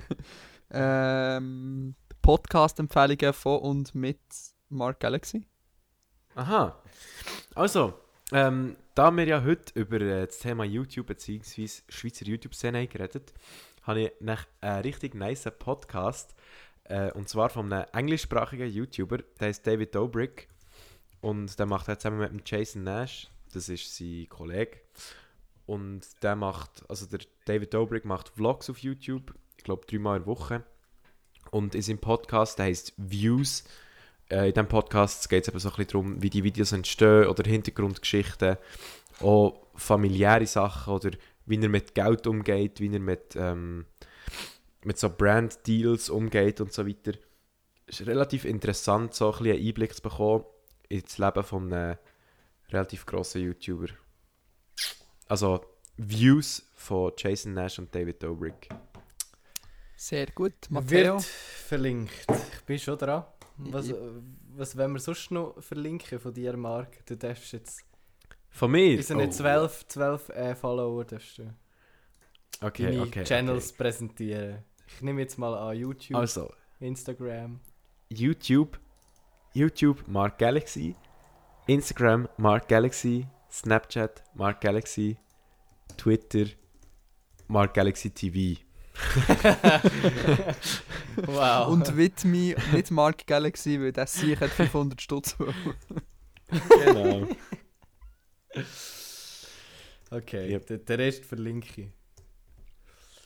Ähm, 0.72 1.96
Podcast-Empfehlungen 2.22 3.34
von 3.34 3.60
und 3.60 3.96
mit 3.96 4.20
Mark 4.70 5.00
Galaxy. 5.00 5.48
Aha. 6.36 6.80
Also, 7.56 7.96
ähm, 8.32 8.76
da 8.94 9.10
wir 9.10 9.26
ja 9.26 9.44
heute 9.44 9.80
über 9.80 10.00
äh, 10.00 10.28
das 10.28 10.38
Thema 10.38 10.64
YouTube 10.64 11.08
bzw. 11.08 11.68
Schweizer 11.90 12.26
YouTube-Szene 12.26 12.82
haben 12.82 12.90
geredet 12.90 13.34
habe 13.84 14.02
ich 14.02 14.12
einen 14.62 14.82
richtig 14.82 15.16
nice 15.16 15.50
Podcast. 15.58 16.36
Äh, 16.84 17.12
und 17.12 17.30
zwar 17.30 17.50
von 17.50 17.72
einem 17.72 17.86
englischsprachigen 17.94 18.70
YouTuber, 18.70 19.20
der 19.40 19.48
heißt 19.48 19.66
David 19.66 19.96
Dobrik. 19.96 20.48
Und 21.22 21.58
der 21.60 21.66
macht 21.66 21.88
halt 21.88 22.02
zusammen 22.02 22.34
mit 22.34 22.50
Jason 22.50 22.84
Nash, 22.84 23.30
das 23.54 23.70
ist 23.70 23.96
sein 23.96 24.28
Kollege. 24.30 24.80
Und 25.66 26.02
der 26.24 26.36
macht, 26.36 26.84
also 26.90 27.06
der 27.06 27.20
David 27.46 27.74
Dobrik 27.74 28.06
macht 28.06 28.30
Vlogs 28.30 28.70
auf 28.70 28.80
YouTube, 28.80 29.34
ich 29.58 29.64
glaube 29.64 29.86
dreimal 29.86 30.18
in 30.18 30.24
der 30.24 30.28
Woche. 30.28 30.64
Und 31.52 31.76
in 31.76 31.82
seinem 31.82 32.00
Podcast, 32.00 32.58
der 32.58 32.66
heißt 32.66 32.94
Views, 32.98 33.64
äh, 34.30 34.48
in 34.48 34.54
diesem 34.54 34.68
Podcast 34.68 35.30
geht 35.30 35.44
es 35.44 35.50
eben 35.50 35.60
so 35.60 35.70
ein 35.70 35.76
bisschen 35.76 35.92
darum, 35.92 36.22
wie 36.22 36.30
die 36.30 36.44
Videos 36.44 36.72
entstehen 36.72 37.28
oder 37.28 37.44
Hintergrundgeschichten, 37.44 38.58
auch 39.22 39.62
familiäre 39.76 40.46
Sachen 40.46 40.94
oder 40.94 41.12
wie 41.50 41.62
er 41.62 41.70
mit 41.70 41.96
Geld 41.96 42.28
umgeht, 42.28 42.80
wie 42.80 42.94
er 42.94 43.00
mit, 43.00 43.36
ähm, 43.36 43.86
mit 44.84 44.98
so 44.98 45.10
Brand-Deals 45.10 46.10
umgeht 46.10 46.62
und 46.62 46.72
so 46.72 46.88
weiter. 46.88 47.14
Es 47.88 48.00
ist 48.00 48.08
relativ 48.08 48.46
interessant, 48.46 49.16
so 49.16 49.32
ein 49.32 49.40
bisschen 49.40 49.58
einen 49.58 49.68
Einblick 49.68 49.96
zu 49.96 50.02
bekommen 50.02 50.46
ins 50.88 51.18
Leben 51.18 51.44
von 51.44 51.74
einem 51.74 51.98
relativ 52.70 53.06
grossen 53.06 53.42
YouTuber. 53.42 53.88
Also 55.28 55.66
Views 55.98 56.70
von 56.76 57.12
Jason 57.18 57.54
Nash 57.54 57.80
und 57.80 57.94
David 57.94 58.22
Dobrik. 58.22 58.70
Sehr 59.96 60.28
gut. 60.28 60.54
Matteo? 60.70 61.16
Wird 61.16 61.24
verlinkt. 61.24 62.26
Ich 62.54 62.62
bin 62.66 62.80
schon 62.80 62.98
dran. 62.98 63.26
Was, 63.58 63.94
was 64.56 64.78
wollen 64.78 64.94
wir 64.94 65.00
sonst 65.00 65.32
noch 65.32 65.62
verlinken 65.62 66.20
von 66.20 66.34
dir, 66.34 66.56
Marc? 66.56 67.06
Du 67.06 67.18
darfst 67.18 67.52
jetzt... 67.52 67.84
Von 68.52 68.72
mir? 68.72 68.98
Wir 68.98 69.04
sind 69.04 69.18
nicht 69.18 69.30
Oh. 69.30 69.44
12, 69.44 69.88
12 69.88 70.30
äh, 70.30 70.56
Follower, 70.56 71.06
darfst 71.06 71.38
du 71.38 71.54
Okay, 72.62 72.84
deine 72.84 73.02
okay. 73.04 73.24
Channels 73.24 73.72
präsentieren. 73.74 74.64
Ich 74.88 75.02
nehme 75.02 75.22
jetzt 75.22 75.38
mal 75.38 75.56
an 75.56 75.78
YouTube, 75.78 76.16
Okay. 76.16 76.22
Also, 76.22 76.52
Instagram. 76.80 77.60
YouTube, 78.10 78.80
YouTube 79.54 80.08
Mark 80.08 80.38
Galaxy, 80.40 80.96
Instagram 81.68 82.28
Mark 82.38 82.68
Galaxy, 82.68 83.28
Snapchat 83.52 84.24
Mark 84.34 84.62
Galaxy, 84.62 85.18
Twitter 85.96 86.46
Mark 87.48 87.74
Galaxy 87.74 88.10
TV. 88.10 88.60
wow. 91.26 91.68
Und 91.70 91.96
widme 91.96 92.56
nicht 92.74 92.92
Mark 92.92 93.26
Galaxy, 93.26 93.80
weil 93.80 93.94
das 93.94 94.14
sicher 94.14 94.42
hat 94.42 94.50
500 94.52 95.02
Stutz. 95.02 95.38
Genau. 96.84 97.28
Okay, 100.12 100.52
Yep. 100.54 100.68
den, 100.68 100.86
den 100.86 101.00
Rest 101.00 101.26
verlinke 101.26 101.82
ich. 101.82 101.88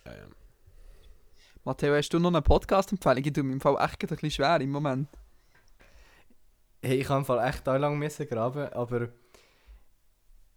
ähm, 0.06 0.32
Matteo, 1.64 1.96
hast 1.96 2.10
du 2.10 2.20
noch 2.20 2.30
eine 2.30 2.42
Podcast-Empfehlung? 2.42 3.24
Ich 3.26 3.34
tue 3.34 3.44
mir 3.44 3.54
im 3.54 3.62
Fall 3.62 3.78
echt 3.84 4.02
ein 4.04 4.08
bisschen 4.08 4.32
schwer 4.32 4.60
im 4.60 4.72
Moment. 4.72 5.08
Hey, 6.82 7.00
ich 7.00 7.08
habe 7.10 7.20
im 7.20 7.26
Fall 7.26 7.48
echt 7.48 7.66
da 7.66 7.78
lang 7.78 7.98
müssen 7.98 8.28
graben, 8.28 8.68
aber 8.74 9.08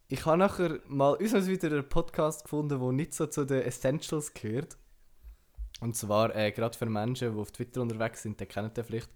ich 0.08 0.24
habe 0.26 0.38
nachher 0.38 0.80
mal 0.86 1.14
uns 1.14 1.46
wieder 1.46 1.68
einen 1.68 1.88
Podcast 1.88 2.44
gefunden, 2.44 2.80
der 2.80 2.92
nicht 2.92 3.14
so 3.14 3.26
zu 3.26 3.44
den 3.44 3.62
Essentials 3.62 4.34
gehört. 4.34 4.76
Und 5.80 5.94
zwar 5.94 6.34
äh, 6.34 6.50
gerade 6.52 6.76
für 6.76 6.86
Menschen, 6.86 7.32
die 7.34 7.40
auf 7.40 7.52
Twitter 7.52 7.82
unterwegs 7.82 8.22
sind, 8.22 8.40
die 8.40 8.46
kennen 8.46 8.72
den 8.72 8.84
vielleicht. 8.84 9.10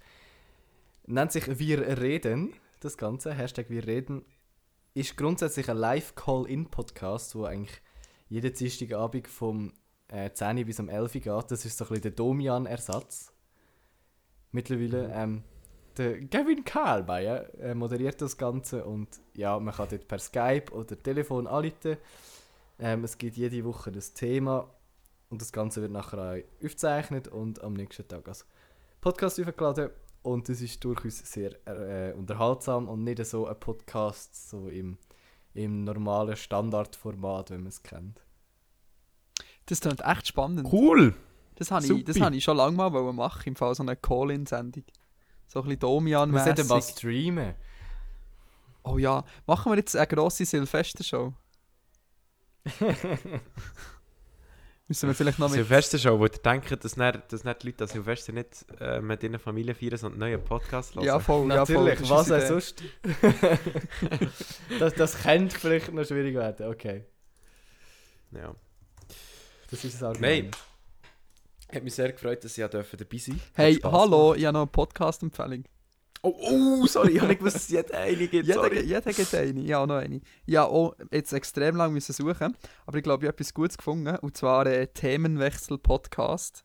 Nennt 1.07 1.33
sich 1.33 1.59
Wir 1.59 1.99
reden, 1.99 2.53
das 2.81 2.97
Ganze, 2.97 3.33
Hashtag 3.35 3.71
Wir 3.71 3.87
reden, 3.87 4.25
ist 4.95 5.17
grundsätzlich 5.17 5.71
ein 5.71 5.77
Live-Call-In-Podcast, 5.77 7.35
wo 7.35 7.45
eigentlich 7.45 7.81
jeden 8.29 8.53
Dienstagabend 8.53 9.29
vom 9.29 9.73
äh, 10.09 10.31
10 10.31 10.65
bis 10.67 10.81
um 10.81 10.89
11 10.89 11.15
Uhr 11.15 11.21
geht. 11.21 11.51
Das 11.51 11.65
ist 11.65 11.79
so 11.79 11.85
ein 11.85 11.89
bisschen 11.89 12.03
der 12.03 12.11
Domian-Ersatz. 12.13 13.33
Mittlerweile. 14.53 15.11
Ähm, 15.15 15.45
der 15.97 16.21
Gavin 16.21 16.65
Karlmeier 16.65 17.53
äh, 17.61 17.75
moderiert 17.75 18.23
das 18.23 18.37
Ganze 18.37 18.85
und 18.85 19.09
ja, 19.35 19.59
man 19.59 19.75
kann 19.75 19.89
dort 19.91 20.07
per 20.07 20.19
Skype 20.19 20.73
oder 20.73 21.01
Telefon 21.01 21.47
anrufen. 21.47 21.97
Ähm, 22.79 23.05
es 23.05 23.19
gibt 23.19 23.37
jede 23.37 23.65
Woche 23.65 23.91
das 23.93 24.15
Thema 24.15 24.71
und 25.29 25.43
das 25.43 25.53
Ganze 25.53 25.83
wird 25.83 25.93
nachher 25.93 26.19
auch 26.19 26.65
aufgezeichnet 26.65 27.29
und 27.29 27.63
am 27.63 27.75
nächsten 27.75 28.07
Tag 28.07 28.27
als 28.29 28.47
Podcast 29.01 29.41
aufgeladen. 29.41 29.91
Und 30.23 30.49
das 30.49 30.61
ist 30.61 30.85
durchaus 30.85 31.19
sehr 31.19 31.53
äh, 31.67 32.13
unterhaltsam 32.13 32.89
und 32.89 33.05
nicht 33.05 33.25
so 33.25 33.47
ein 33.47 33.59
Podcast 33.59 34.51
so 34.51 34.69
im, 34.69 34.99
im 35.55 35.85
normalen 35.85 36.37
Standardformat, 36.37 37.51
wie 37.51 37.59
man 37.59 37.69
es 37.69 37.83
kennt. 37.83 38.23
Das 39.67 39.81
klingt 39.81 40.05
echt 40.05 40.27
spannend. 40.27 40.69
cool! 40.73 41.15
Das 41.55 41.71
habe 41.71 41.87
ich, 41.87 42.05
das 42.05 42.21
hab 42.21 42.33
ich 42.33 42.43
schon 42.43 42.57
lange 42.57 42.77
mal 42.77 42.91
machen, 43.13 43.43
im 43.49 43.57
Fall 43.57 43.75
so 43.75 43.83
eine 43.83 43.95
Call-In-Sendung. 43.95 44.85
So 45.47 45.61
ein 45.61 45.65
bisschen 45.65 45.81
domian 45.81 46.33
Wir 46.33 46.43
sollten 46.43 46.67
mal 46.67 46.81
streamen. 46.81 47.55
Oh 48.83 48.99
ja, 48.99 49.25
machen 49.47 49.73
wir 49.73 49.77
jetzt 49.77 49.95
eine 49.95 50.07
grosse 50.07 50.45
Silvestershow? 50.47 51.35
Müssen 54.91 55.09
wir 55.09 55.15
vielleicht 55.15 55.39
noch 55.39 55.49
mit... 55.49 55.55
Silvester 55.55 55.99
schon, 55.99 56.19
wo 56.19 56.25
ihr 56.25 56.31
denkt, 56.31 56.85
dass, 56.85 56.97
nicht, 56.97 57.33
dass 57.33 57.45
nicht 57.45 57.63
die 57.63 57.67
Leute 57.69 57.85
an 57.85 57.89
Silvester 57.89 58.33
nicht 58.33 58.67
äh, 58.81 59.01
mit 59.01 59.23
ihren 59.23 59.39
Familien 59.39 59.77
feiern, 59.77 59.97
sondern 59.97 60.21
einen 60.21 60.33
neuen 60.33 60.45
Podcast 60.45 60.97
hören. 60.97 61.05
Ja, 61.05 61.21
voll, 61.21 61.49
ja, 61.49 61.65
voll. 61.65 61.85
Natürlich, 61.85 62.09
das 62.09 62.23
ist 62.23 62.31
was 62.31 62.49
sonst. 62.49 62.83
das, 64.81 64.95
das 64.95 65.23
könnte 65.23 65.57
vielleicht 65.57 65.93
noch 65.93 66.05
schwierig 66.05 66.35
werden, 66.35 66.67
okay. 66.67 67.05
ja. 68.33 68.53
Das 69.71 69.85
ist 69.85 69.95
das 69.95 70.03
Argument. 70.03 70.51
Nein. 70.51 71.77
Hat 71.77 71.85
mich 71.85 71.95
sehr 71.95 72.11
gefreut, 72.11 72.43
dass 72.43 72.59
ich 72.59 72.67
dabei 72.67 72.83
sein 72.91 73.01
durfte. 73.09 73.41
Hey, 73.55 73.77
hallo, 73.85 74.35
ich 74.35 74.45
habe 74.45 74.55
noch 74.55 74.63
eine 74.63 74.71
Podcast-Empfehlung. 74.73 75.63
Oh, 76.23 76.35
oh, 76.39 76.87
sorry, 76.87 77.13
ich 77.13 77.19
habe 77.19 77.29
nicht 77.29 77.39
gewusst, 77.39 77.71
jetzt 77.71 77.95
eine 77.95 78.29
gibt. 78.29 78.47
Jeder, 78.47 78.83
jeder 78.83 79.13
gibt 79.13 79.35
eine. 79.35 79.61
Ja, 79.61 79.87
noch 79.87 79.97
eine. 79.97 80.21
Ja, 80.45 80.65
auch 80.65 80.95
jetzt 81.11 81.33
extrem 81.33 81.77
lange 81.77 81.95
müssen 81.95 82.13
suchen, 82.13 82.55
aber 82.85 82.99
ich 82.99 83.03
glaube, 83.03 83.25
ich 83.25 83.29
habe 83.29 83.37
etwas 83.37 83.55
Gutes 83.55 83.79
gefunden. 83.79 84.15
Und 84.17 84.37
zwar 84.37 84.67
äh, 84.67 84.87
Themenwechsel-Podcast. 84.89 86.65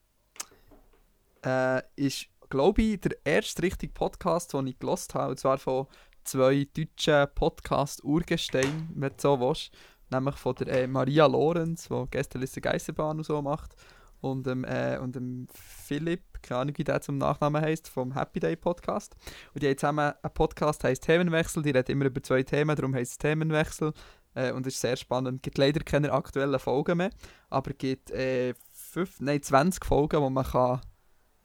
Äh, 1.45 1.83
ist, 1.95 2.25
glaube 2.49 2.81
ich, 2.81 2.99
der 2.99 3.15
erste 3.23 3.61
richtige 3.63 3.93
Podcast, 3.93 4.53
den 4.53 4.67
ich 4.67 4.77
gelost 4.77 5.13
habe. 5.15 5.31
Und 5.31 5.39
zwar 5.39 5.57
von 5.57 5.87
zwei 6.25 6.67
deutschen 6.75 7.27
Podcast-Urgestein, 7.33 8.89
wenn 8.93 9.09
du 9.11 9.15
so 9.17 9.39
willst. 9.39 9.71
Nämlich 10.11 10.35
von 10.35 10.55
der 10.55 10.67
äh, 10.67 10.87
Maria 10.87 11.27
Lorenz, 11.27 11.87
die 11.87 12.05
Gästeliste 12.11 12.59
Geisterbahn 12.59 13.17
und 13.17 13.25
so 13.25 13.41
macht. 13.41 13.75
Und 14.19 14.45
dem, 14.47 14.65
äh, 14.65 14.97
und 14.97 15.15
dem 15.15 15.47
Philipp, 15.53 16.34
keine 16.45 16.61
Ahnung, 16.61 16.77
wie 16.77 16.83
der 16.83 17.01
zum 17.01 17.17
Nachnamen 17.17 17.61
heißt, 17.61 17.87
vom 17.87 18.13
Happy 18.13 18.39
Day 18.39 18.55
Podcast. 18.55 19.15
Und 19.53 19.63
die 19.63 19.67
haben 19.67 19.77
zusammen 19.77 20.13
einen 20.21 20.33
Podcast, 20.33 20.83
der 20.83 20.91
heisst 20.91 21.03
Themenwechsel. 21.03 21.63
Die 21.63 21.71
reden 21.71 21.91
immer 21.91 22.05
über 22.05 22.21
zwei 22.21 22.43
Themen, 22.43 22.75
darum 22.75 22.93
heisst 22.93 23.13
es 23.13 23.17
Themenwechsel. 23.17 23.93
Äh, 24.35 24.51
und 24.51 24.67
ist 24.67 24.79
sehr 24.79 24.95
spannend. 24.95 25.37
Es 25.37 25.41
gibt 25.41 25.57
leider 25.57 25.79
keine 25.81 26.11
aktuellen 26.11 26.59
Folgen 26.59 26.97
mehr, 26.97 27.09
aber 27.49 27.71
es 27.71 27.77
gibt 27.77 28.11
äh, 28.11 28.53
fünf, 28.71 29.19
nein, 29.19 29.41
20 29.41 29.83
Folgen, 29.83 30.21
die 30.21 30.29
man 30.29 30.45
kann, 30.45 30.81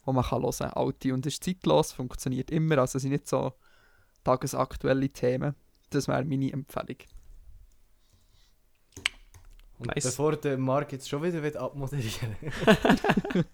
wo 0.04 0.12
man 0.12 0.24
kann 0.24 0.42
hören 0.42 0.52
kann. 0.58 0.72
Alte. 0.72 1.14
Und 1.14 1.26
ist 1.26 1.42
zeitlos, 1.42 1.92
funktioniert 1.92 2.50
immer. 2.50 2.78
Also 2.78 2.98
es 2.98 3.02
sind 3.02 3.12
nicht 3.12 3.28
so 3.28 3.54
tagesaktuelle 4.24 5.08
Themen. 5.08 5.54
Das 5.90 6.08
wäre 6.08 6.24
meine 6.24 6.52
Empfehlung. 6.52 6.98
Und 9.80 9.86
Nice. 9.94 10.04
bevor 10.04 10.36
der 10.36 10.58
Marc 10.58 10.92
jetzt 10.92 11.08
schon 11.08 11.22
wieder 11.22 11.42
will 11.42 11.56
abmoderieren 11.56 12.36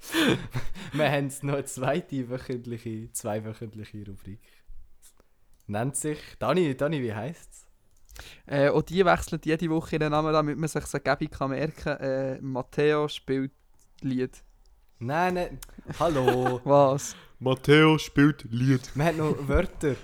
Wir 0.93 1.12
haben 1.12 1.32
noch 1.43 1.55
eine 1.55 1.65
zweite 1.65 2.28
wöchentliche, 2.28 3.12
zweiwöchentliche 3.12 4.05
Rubrik. 4.05 4.40
Nennt 5.69 5.94
sich. 5.94 6.19
Dani, 6.40 6.77
Dani 6.77 7.01
wie 7.01 7.15
heisst 7.15 7.48
es? 7.53 7.66
Äh, 8.47 8.70
und 8.70 8.90
die 8.90 9.05
wechseln 9.05 9.40
jede 9.44 9.70
Woche 9.70 9.94
ihren 9.97 10.11
Namen, 10.11 10.32
damit 10.32 10.59
man 10.59 10.69
sich 10.69 10.85
so 10.86 10.98
gäbig 10.98 11.31
kann 11.31 11.51
merken 11.51 11.77
kann. 11.77 11.98
Äh, 11.98 12.40
Matteo 12.40 13.07
spielt 13.07 13.53
Lied. 14.01 14.43
Nein, 14.98 15.35
nein. 15.35 15.61
Hallo. 16.01 16.61
Was? 16.65 17.15
Matteo 17.39 17.98
spielt 17.98 18.47
Lied. 18.51 18.90
Wir 18.97 19.05
haben 19.05 19.19
noch 19.19 19.47
Wörter. 19.47 19.94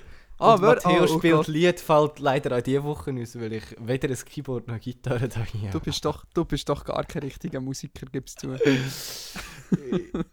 Ah, 0.42 0.54
Und 0.54 0.62
Matteo 0.62 0.90
ah, 0.90 1.04
oh 1.04 1.18
spielt 1.18 1.36
Gott. 1.36 1.46
Lied, 1.46 1.78
fällt 1.78 2.18
leider 2.18 2.56
auch 2.58 2.62
diese 2.62 2.82
Woche 2.82 3.14
aus, 3.14 3.38
weil 3.38 3.52
ich 3.52 3.62
weder 3.78 4.08
ein 4.08 4.16
Keyboard 4.16 4.66
noch 4.66 4.80
Gitarre 4.80 5.28
da 5.28 5.44
hier 5.44 5.70
Du 5.70 5.78
bist, 5.78 6.04
doch, 6.04 6.24
du 6.34 6.44
bist 6.44 6.68
doch 6.68 6.84
gar 6.84 7.04
kein 7.04 7.22
richtiger 7.22 7.60
Musiker, 7.60 8.06
gibst 8.10 8.40
zu. 8.40 8.52
es 8.60 9.34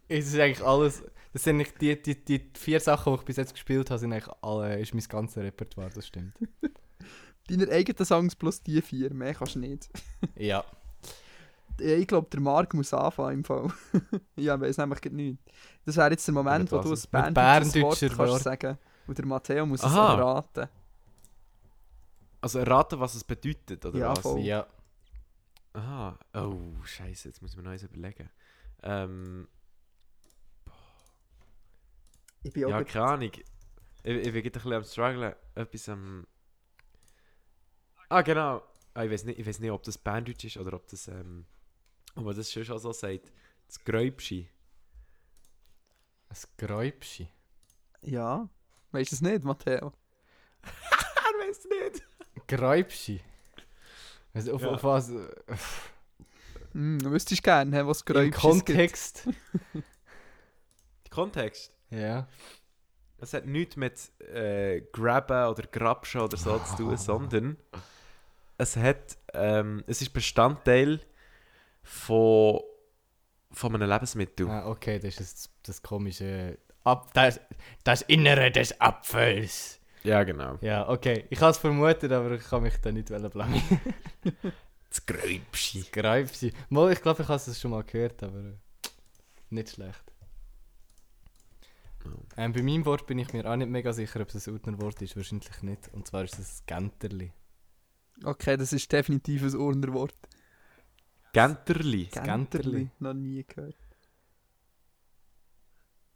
ist 0.09 0.39
eigentlich 0.39 0.65
alles. 0.65 1.03
Das 1.31 1.43
sind 1.43 1.57
nicht 1.57 1.79
die, 1.79 2.01
die, 2.01 2.25
die 2.25 2.49
vier 2.57 2.79
Sachen, 2.79 3.13
die 3.13 3.19
ich 3.19 3.25
bis 3.25 3.37
jetzt 3.37 3.53
gespielt 3.53 3.91
habe, 3.91 3.99
sind 3.99 4.11
eigentlich 4.11 4.33
alle, 4.41 4.79
ist 4.79 4.95
mein 4.95 5.03
ganzes 5.07 5.43
Repertoire, 5.43 5.91
das 5.93 6.07
stimmt. 6.07 6.33
Deine 7.47 7.69
eigenen 7.69 8.03
Songs 8.03 8.35
plus 8.35 8.63
die 8.63 8.81
vier, 8.81 9.13
mehr 9.13 9.35
kannst 9.35 9.55
du 9.55 9.59
nicht. 9.59 9.89
Ja. 10.35 10.63
Ich 11.81 12.07
glaube, 12.07 12.27
der 12.29 12.41
Marc 12.41 12.73
muss 12.73 12.93
anfangen 12.93 13.35
im 13.37 13.43
Fall. 13.45 13.71
ja, 14.35 14.59
weiß 14.59 14.79
nämlich 14.79 14.99
nicht. 15.13 15.39
Das 15.85 15.95
wäre 15.95 16.11
jetzt 16.11 16.27
der 16.27 16.33
Moment, 16.33 16.69
wo 16.73 16.79
du 16.79 16.89
ein 16.89 16.89
Mit 16.89 17.09
Berndeutsches 17.09 17.75
Wort 17.81 17.99
Berndeutscher 18.01 18.09
kannst 18.09 18.19
Wort. 18.19 18.43
sagen 18.43 18.77
Und 19.09 19.17
der 19.17 19.25
Matteo 19.25 19.65
muss 19.65 19.79
es 19.79 19.85
Aha. 19.87 20.13
erraten. 20.13 20.69
Also 22.41 22.59
erraten, 22.59 22.99
was 22.99 23.15
es 23.15 23.23
bedeutet, 23.23 23.83
oder 23.83 23.97
Ja, 23.97 24.11
was? 24.11 24.19
voll. 24.19 24.39
Ja. 24.41 24.67
Aha. 25.73 26.19
Oh, 26.35 26.75
scheiße, 26.83 27.29
jetzt 27.29 27.41
muss 27.41 27.49
ich 27.51 27.57
mir 27.57 27.63
noch 27.63 27.71
eins 27.71 27.81
überlegen. 27.81 28.29
Ähm, 28.83 29.47
Ich 32.43 32.53
bin 32.53 32.65
auch 32.65 32.69
ja, 32.69 32.83
keine 32.83 33.05
Ahnung. 33.05 33.31
Ich, 33.31 33.43
ich 34.03 34.31
bin 34.31 34.43
gerade 34.43 34.47
ein 34.47 34.51
bisschen 34.51 34.73
am 34.73 34.83
strugglen. 34.83 35.35
Etwas 35.55 35.89
am... 35.89 36.27
Ah, 38.09 38.21
genau. 38.21 38.61
Ah, 38.93 39.05
ich 39.05 39.11
weiß 39.11 39.23
nicht, 39.23 39.39
ich 39.39 39.47
weiß 39.47 39.57
nicht, 39.59 39.71
ob 39.71 39.81
das 39.81 39.97
Banddeutsch 39.97 40.45
ist 40.45 40.57
oder 40.57 40.73
ob 40.73 40.87
das, 40.87 41.07
ähm... 41.07 41.47
Ob 42.15 42.25
man 42.25 42.35
das 42.35 42.51
schon 42.51 42.63
schon 42.63 42.77
so 42.77 42.93
sagt. 42.93 43.31
Das 43.65 43.83
Gräubschi. 43.83 44.47
Ein 46.29 46.37
Gräubschi. 46.57 47.27
Ja. 48.01 48.47
Weißt 48.91 49.11
du 49.11 49.15
es 49.15 49.21
nicht, 49.21 49.43
Matteo? 49.43 49.93
Er 50.63 51.47
weiß 51.47 51.59
nicht. 51.65 52.03
Gräubschi. 52.47 53.21
Also 54.33 54.53
auf, 54.53 54.61
Ja. 54.61 54.69
auf 54.69 54.83
was? 54.83 55.11
Hm, 56.73 56.99
du 56.99 57.11
wüsstest 57.11 57.43
gerne, 57.43 57.85
was 57.87 58.01
Im 58.01 58.05
Geräusch 58.05 58.31
Kontext. 58.35 59.27
Kontext. 61.09 61.71
ja. 61.89 62.27
Es 63.21 63.33
hat 63.33 63.45
nichts 63.45 63.75
mit 63.75 63.99
äh, 64.33 64.79
Grabben 64.93 65.47
oder 65.49 65.63
Grabschen 65.63 66.21
oder 66.21 66.37
so 66.37 66.57
zu 66.59 66.75
tun, 66.77 66.97
sondern 66.97 67.57
es 68.57 68.77
hat, 68.77 69.17
ähm, 69.33 69.83
es 69.87 70.01
ist 70.01 70.13
Bestandteil 70.13 71.01
von 71.83 72.61
von 73.51 73.75
einem 73.75 73.89
Lebensmittel. 73.89 74.47
Ah, 74.49 74.67
okay, 74.67 74.99
das 74.99 75.19
ist 75.19 75.19
das, 75.19 75.49
das 75.63 75.81
komische. 75.81 76.57
Ab, 76.85 77.11
das, 77.13 77.41
das 77.83 78.01
Innere 78.03 78.51
des 78.51 78.79
Apfels. 78.79 79.79
Ja, 80.03 80.23
genau. 80.23 80.57
Ja, 80.61 80.87
okay. 80.87 81.25
Ich 81.29 81.41
habe 81.41 81.51
es 81.51 81.57
vermutet, 81.57 82.11
aber 82.11 82.31
ich 82.31 82.43
kann 82.43 82.63
mich 82.63 82.77
da 82.77 82.91
nicht 82.91 83.07
blamieren. 83.07 83.79
Das 84.89 85.05
Gräubschi. 85.05 85.85
Greifsi. 85.91 86.51
Mal, 86.69 86.91
ich 86.91 87.01
glaube, 87.01 87.21
ich 87.21 87.27
habe 87.27 87.37
es 87.37 87.61
schon 87.61 87.71
mal 87.71 87.83
gehört, 87.83 88.23
aber 88.23 88.39
äh, 88.39 88.53
nicht 89.51 89.69
schlecht. 89.69 90.03
Ähm, 92.37 92.53
bei 92.53 92.63
meinem 92.63 92.85
Wort 92.85 93.05
bin 93.05 93.19
ich 93.19 93.31
mir 93.33 93.45
auch 93.45 93.55
nicht 93.55 93.69
mega 93.69 93.93
sicher, 93.93 94.21
ob 94.21 94.33
es 94.33 94.47
ein 94.47 94.53
Urner 94.53 94.81
Wort 94.81 95.01
ist. 95.01 95.15
Wahrscheinlich 95.15 95.61
nicht. 95.61 95.93
Und 95.93 96.07
zwar 96.07 96.23
ist 96.23 96.39
es 96.39 96.63
Genterli. 96.65 97.31
Okay, 98.23 98.57
das 98.57 98.73
ist 98.73 98.91
definitiv 98.91 99.43
ein 99.43 99.55
Urner 99.55 99.93
Wort. 99.93 100.15
Genterli. 101.33 102.05
Genterli. 102.05 102.89
Noch 102.99 103.13
nie 103.13 103.43
gehört. 103.43 103.75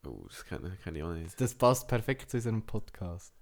Oh, 0.05 0.25
das 0.27 0.43
kenne 0.45 0.77
kenn 0.84 0.95
ich 0.95 1.03
auch 1.03 1.13
nicht. 1.13 1.39
Das 1.39 1.55
passt 1.55 1.88
perfekt 1.88 2.30
zu 2.30 2.38
unserem 2.38 2.65
Podcast. 2.65 3.34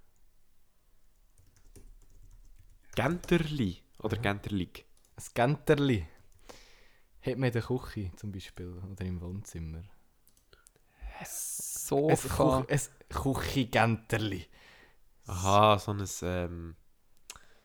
Genterli. 2.95 3.81
Oder 3.99 4.17
Ja. 4.17 4.21
Genterlig. 4.21 4.85
Ein 5.15 5.23
Genterli. 5.33 6.07
Hat 7.21 7.37
man 7.37 7.47
in 7.47 7.53
der 7.53 7.61
Küche 7.61 8.11
zum 8.15 8.31
Beispiel 8.31 8.69
oder 8.91 9.05
im 9.05 9.21
Wohnzimmer. 9.21 9.83
Ein, 11.19 11.25
Sofa. 11.27 12.63
Kuch- 12.63 12.69
ein 12.69 12.81
Küche-Genterli. 13.09 14.47
Aha, 15.27 15.77
so 15.77 15.91
ein, 15.91 16.07
ähm, 16.23 16.75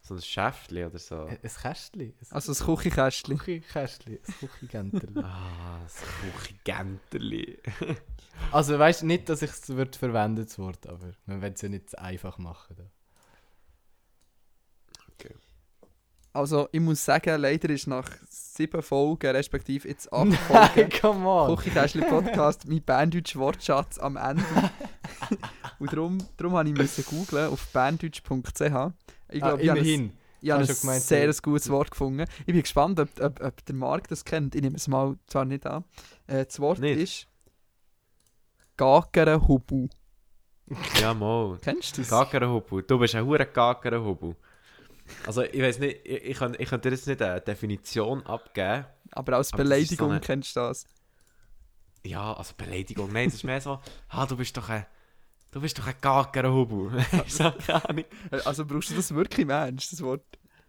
so 0.07 0.15
ein 0.15 0.23
Schäftli 0.23 0.85
oder 0.85 0.99
so. 0.99 1.25
Ein 1.25 1.39
ein 1.43 1.51
Kästli. 1.51 2.15
Ein 2.21 2.27
Also 2.31 2.53
das 2.53 2.65
Küchenkästchen. 2.65 3.39
Küche-Kästli. 3.39 4.21
Ein 4.27 4.49
Küche-Genterli. 4.49 5.21
Ah, 5.25 5.81
das 5.83 6.03
Küche-Genterli. 6.21 7.59
Also 8.53 8.79
weißt 8.79 9.01
du 9.01 9.07
nicht, 9.07 9.31
dass 9.31 9.41
ich 9.41 9.51
es 9.51 9.67
wird 9.69 9.97
verwenden 9.97 10.45
das 10.45 10.59
Wort, 10.59 10.87
aber 10.87 11.13
man 11.25 11.41
will 11.41 11.53
es 11.55 11.63
ja 11.63 11.71
nicht 11.71 11.99
einfach 11.99 12.37
machen. 12.37 12.77
Da. 12.77 12.85
Also 16.37 16.69
ich 16.71 16.81
muss 16.81 17.03
sagen, 17.03 17.41
leider 17.41 17.71
ist 17.71 17.87
nach 17.87 18.11
sieben 18.29 18.83
Folgen, 18.83 19.31
respektive 19.31 19.89
jetzt 19.89 20.13
acht 20.13 20.35
Folgen, 20.35 20.91
come 21.01 21.27
on! 21.27 21.57
Küchenkästchen 21.57 22.07
Podcast, 22.07 22.69
mein 22.69 22.83
Berndeutsch 22.83 23.37
Wortschatz 23.37 23.99
am 23.99 24.19
Ende. 24.19 24.45
Und 25.79 25.91
darum, 25.95 26.19
darum 26.37 26.57
habe 26.59 26.69
ich 26.69 26.75
müssen 26.75 27.05
googlen 27.07 27.49
auf 27.49 27.67
berndeutsch.ch. 27.69 28.93
Ich 29.31 29.43
ah, 29.43 29.49
glaube, 29.57 29.63
ein, 29.63 29.69
immerhin. 29.69 30.13
ich 30.41 30.51
habe 30.51 30.63
ein 30.63 30.67
sehr 31.01 31.25
äh, 31.25 31.29
ein 31.29 31.37
gutes 31.43 31.69
Wort 31.71 31.91
gefunden. 31.91 32.25
Ich 32.41 32.47
bin 32.47 32.61
gespannt, 32.61 33.01
ob, 33.01 33.09
ob, 33.21 33.41
ob 33.43 33.65
der 33.65 33.75
Marc 33.75 34.09
das 34.09 34.25
kennt. 34.25 34.55
Ich 34.55 34.63
nehme 34.63 34.77
es 34.77 34.89
mal 34.89 35.17
zwar 35.27 35.45
nicht 35.45 35.67
an. 35.67 35.85
Äh, 36.27 36.45
das 36.45 36.61
Wort 36.61 36.79
Nicht? 36.79 36.99
ist 37.01 37.27
Gagerenhubu. 38.77 39.89
Ja, 41.01 41.15
mal. 41.15 41.59
Kennst 41.63 41.97
du 41.97 42.03
das? 42.03 42.11
Gagerenhubu. 42.11 42.81
Du 42.83 42.99
bist 42.99 43.15
ein 43.15 43.25
hure 43.25 43.47
Gagerenhubu. 43.47 44.35
Also, 45.25 45.43
ich 45.43 45.63
weiß 45.63 45.79
nicht, 45.79 46.01
ich, 46.05 46.25
ich, 46.25 46.37
kann, 46.37 46.57
ich 46.59 46.69
kann 46.69 46.81
dir 46.81 46.91
jetzt 46.91 47.07
nicht 47.07 47.23
eine 47.23 47.41
Definition 47.41 48.27
abgeben. 48.27 48.85
Aber 49.13 49.37
als 49.37 49.53
Aber 49.53 49.63
das 49.63 49.79
ist 49.79 49.91
so 49.91 49.97
Beleidigung 49.97 50.11
eine- 50.11 50.21
kennst 50.21 50.57
du 50.57 50.61
das. 50.61 50.85
Ja, 52.05 52.33
also 52.33 52.55
Beleidigung. 52.57 53.13
Nein, 53.13 53.29
es 53.29 53.35
ist 53.35 53.45
mehr 53.45 53.61
so, 53.61 53.79
ah, 54.09 54.27
du 54.27 54.37
bist 54.37 54.57
doch 54.57 54.69
ein, 54.69 54.85
du 55.57 55.63
bist 55.63 55.79
doch 55.79 55.87
ein 55.87 55.95
Gagerenhubu. 55.99 56.91
ich 57.27 57.35
sag 57.35 57.59
keine 57.67 57.89
Ahnung. 57.89 58.05
Äh, 58.31 58.41
Also 58.45 58.67
brauchst 58.67 58.91
du 58.91 58.95
das 58.95 59.15
wirklich 59.15 59.41
im 59.41 59.51
Ernst, 59.51 59.91
das 59.91 60.03
Wort? 60.03 60.23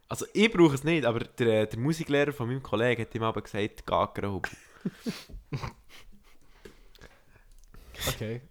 Also, 0.08 0.26
ich 0.34 0.50
brauche 0.50 0.76
es 0.76 0.86
nicht, 0.86 1.04
aber 1.04 1.20
der, 1.20 1.66
der 1.66 1.80
Musiklehrer 1.80 2.32
von 2.32 2.48
meinem 2.48 2.64
Kollegen 2.64 3.02
hat 3.02 3.14
ihm 3.14 3.24
aber 3.24 3.42
gesagt, 3.42 3.86
Gagerenhubu. 3.86 4.50
Okay. 8.10 8.42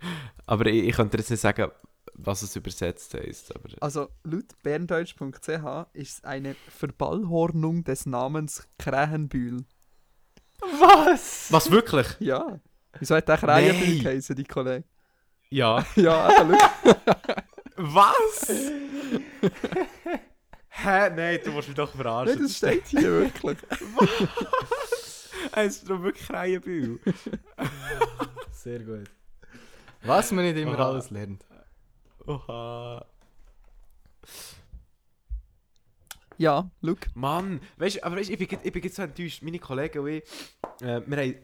Aber 0.45 0.67
ich, 0.67 0.89
ich 0.89 0.97
könnte 0.97 1.17
dir 1.17 1.21
jetzt 1.21 1.31
nicht 1.31 1.41
sagen, 1.41 1.71
was 2.15 2.43
es 2.43 2.57
übersetzt 2.57 3.15
heisst. 3.15 3.55
Aber 3.55 3.69
Also 3.81 4.09
laut 4.25 4.61
berndeutsch.ch 4.65 5.87
ist 5.93 6.19
es 6.19 6.25
eine 6.25 6.57
Verballhornung 6.69 7.85
des 7.85 8.07
Namens 8.07 8.69
Krähenbühl. 8.77 9.65
Was? 10.59 11.47
was, 11.53 11.71
wirklich? 11.71 12.09
Ja. 12.19 12.59
Wieso 12.99 13.15
hat 13.15 13.29
der 13.29 13.39
Krähenbühl 13.39 14.03
geheißen, 14.03 14.35
die 14.35 14.45
Kollege? 14.45 14.85
Ja. 15.51 15.85
Ja, 15.97 16.41
eben, 16.41 16.57
schau. 16.57 16.95
Was? 17.77 18.49
Hä? 20.69 21.11
Nein, 21.11 21.41
du 21.45 21.53
musst 21.53 21.69
mich 21.69 21.77
doch 21.77 21.91
verarschen. 21.91 22.35
Nein, 22.35 22.43
das 22.45 22.57
steht 22.57 22.87
hier 22.87 23.03
wirklich. 23.03 23.59
Es 25.53 25.77
ist 25.77 25.89
doch 25.89 26.03
wirklich 26.03 26.27
Kreienbühl. 26.27 27.01
Sehr 28.53 28.81
gut. 28.81 29.11
Was 30.03 30.33
man 30.33 30.45
nicht 30.45 30.57
immer 30.59 30.79
Aha. 30.79 30.89
alles 30.89 31.11
lernt. 31.11 31.45
Oha. 32.27 33.05
Ja, 36.39 36.71
schau. 36.85 36.95
Mann, 37.15 37.61
weißt 37.79 37.97
du, 37.97 38.05
aber 38.05 38.17
weißt, 38.17 38.31
ich, 38.31 38.39
bin, 38.39 38.59
ich 38.63 38.73
bin 38.73 38.83
jetzt 38.83 38.97
so 38.97 39.03
enttäuscht. 39.03 39.43
Meine 39.43 39.59
Kollegen 39.59 39.99
und 40.01 40.09
ich, 40.09 40.25
äh, 40.83 41.01
wir, 41.07 41.17
haben, 41.17 41.35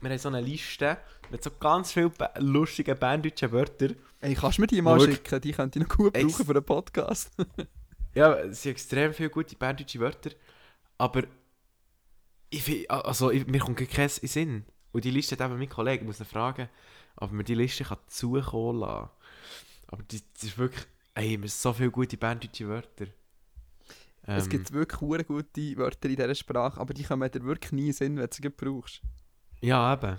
wir 0.00 0.10
haben 0.10 0.18
so 0.18 0.28
eine 0.28 0.40
Liste 0.40 0.98
mit 1.30 1.42
so 1.42 1.50
ganz 1.50 1.92
vielen 1.92 2.12
lustigen 2.38 2.98
berndeutschen 2.98 3.52
Wörtern. 3.52 3.96
Ey, 4.20 4.34
kannst 4.34 4.58
du 4.58 4.62
mir 4.62 4.66
die 4.66 4.82
mal 4.82 5.00
schicken? 5.00 5.40
Die 5.40 5.52
könnte 5.52 5.78
ich 5.78 5.86
noch 5.86 5.96
gut 5.96 6.12
brauchen 6.12 6.44
für 6.44 6.52
einen 6.52 6.64
Podcast. 6.64 7.30
Ja, 8.12 8.34
es 8.40 8.62
sind 8.62 8.72
extrem 8.72 9.14
viele 9.14 9.30
gute 9.30 9.54
berndeutsche 9.54 10.00
Wörter. 10.00 10.30
Aber 10.98 11.22
ich 12.50 12.62
find, 12.62 12.90
also, 12.90 13.30
ich, 13.30 13.46
mir 13.46 13.60
kommt 13.60 13.78
kein 13.88 14.08
Sinn. 14.08 14.64
Und 14.92 15.04
die 15.04 15.12
Liste 15.12 15.36
hat 15.36 15.46
eben 15.48 15.58
mein 15.58 15.68
Kollege, 15.68 16.00
ich 16.02 16.06
muss 16.06 16.18
ihn 16.18 16.26
fragen, 16.26 16.68
ob 17.16 17.30
man 17.30 17.44
die 17.44 17.54
Liste 17.54 17.84
kann 17.84 17.98
zukommen 18.08 18.80
lassen 18.80 19.10
Aber 19.86 20.02
die 20.02 20.20
ist 20.42 20.58
wirklich, 20.58 20.84
ey, 21.14 21.30
wir 21.30 21.38
haben 21.38 21.46
so 21.46 21.72
viele 21.72 21.92
gute 21.92 22.16
berndeutsche 22.16 22.68
Wörter. 22.68 23.06
es 24.22 24.44
Ähm, 24.46 24.50
gibt 24.50 24.72
wirklich 24.72 25.00
hure 25.00 25.24
gute 25.24 25.76
Wörter 25.76 26.08
in 26.08 26.16
dieser 26.16 26.34
Sprache, 26.34 26.80
aber 26.80 26.92
die 26.92 27.04
kommen 27.04 27.30
dir 27.30 27.44
wirklich 27.44 27.70
nie 27.70 27.86
in 27.88 27.92
Sinn, 27.92 28.16
wenn 28.16 28.26
du 28.28 28.34
sie 28.34 28.48
brauchst. 28.48 29.02
Ja, 29.60 29.92
eben. 29.94 30.18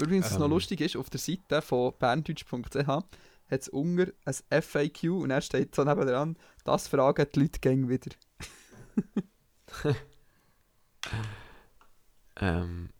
Übrigens, 0.00 0.26
was 0.26 0.38
noch 0.38 0.46
Ähm. 0.46 0.52
lustig 0.52 0.80
ist, 0.80 0.96
auf 0.96 1.10
der 1.10 1.20
Seite 1.20 1.62
von 1.62 1.92
berndeutsch.ch 1.98 2.88
hat 2.88 3.60
es 3.62 3.68
unter 3.68 4.12
ein 4.24 4.62
FAQ 4.62 5.04
und 5.22 5.30
er 5.30 5.40
steht 5.40 5.74
so 5.74 5.82
nebenan, 5.82 6.36
das 6.64 6.86
fragen 6.88 7.26
die 7.34 7.40
Leute 7.40 7.60
gäng 7.60 7.88
wieder. 7.88 8.10
Ähm, 12.40 12.90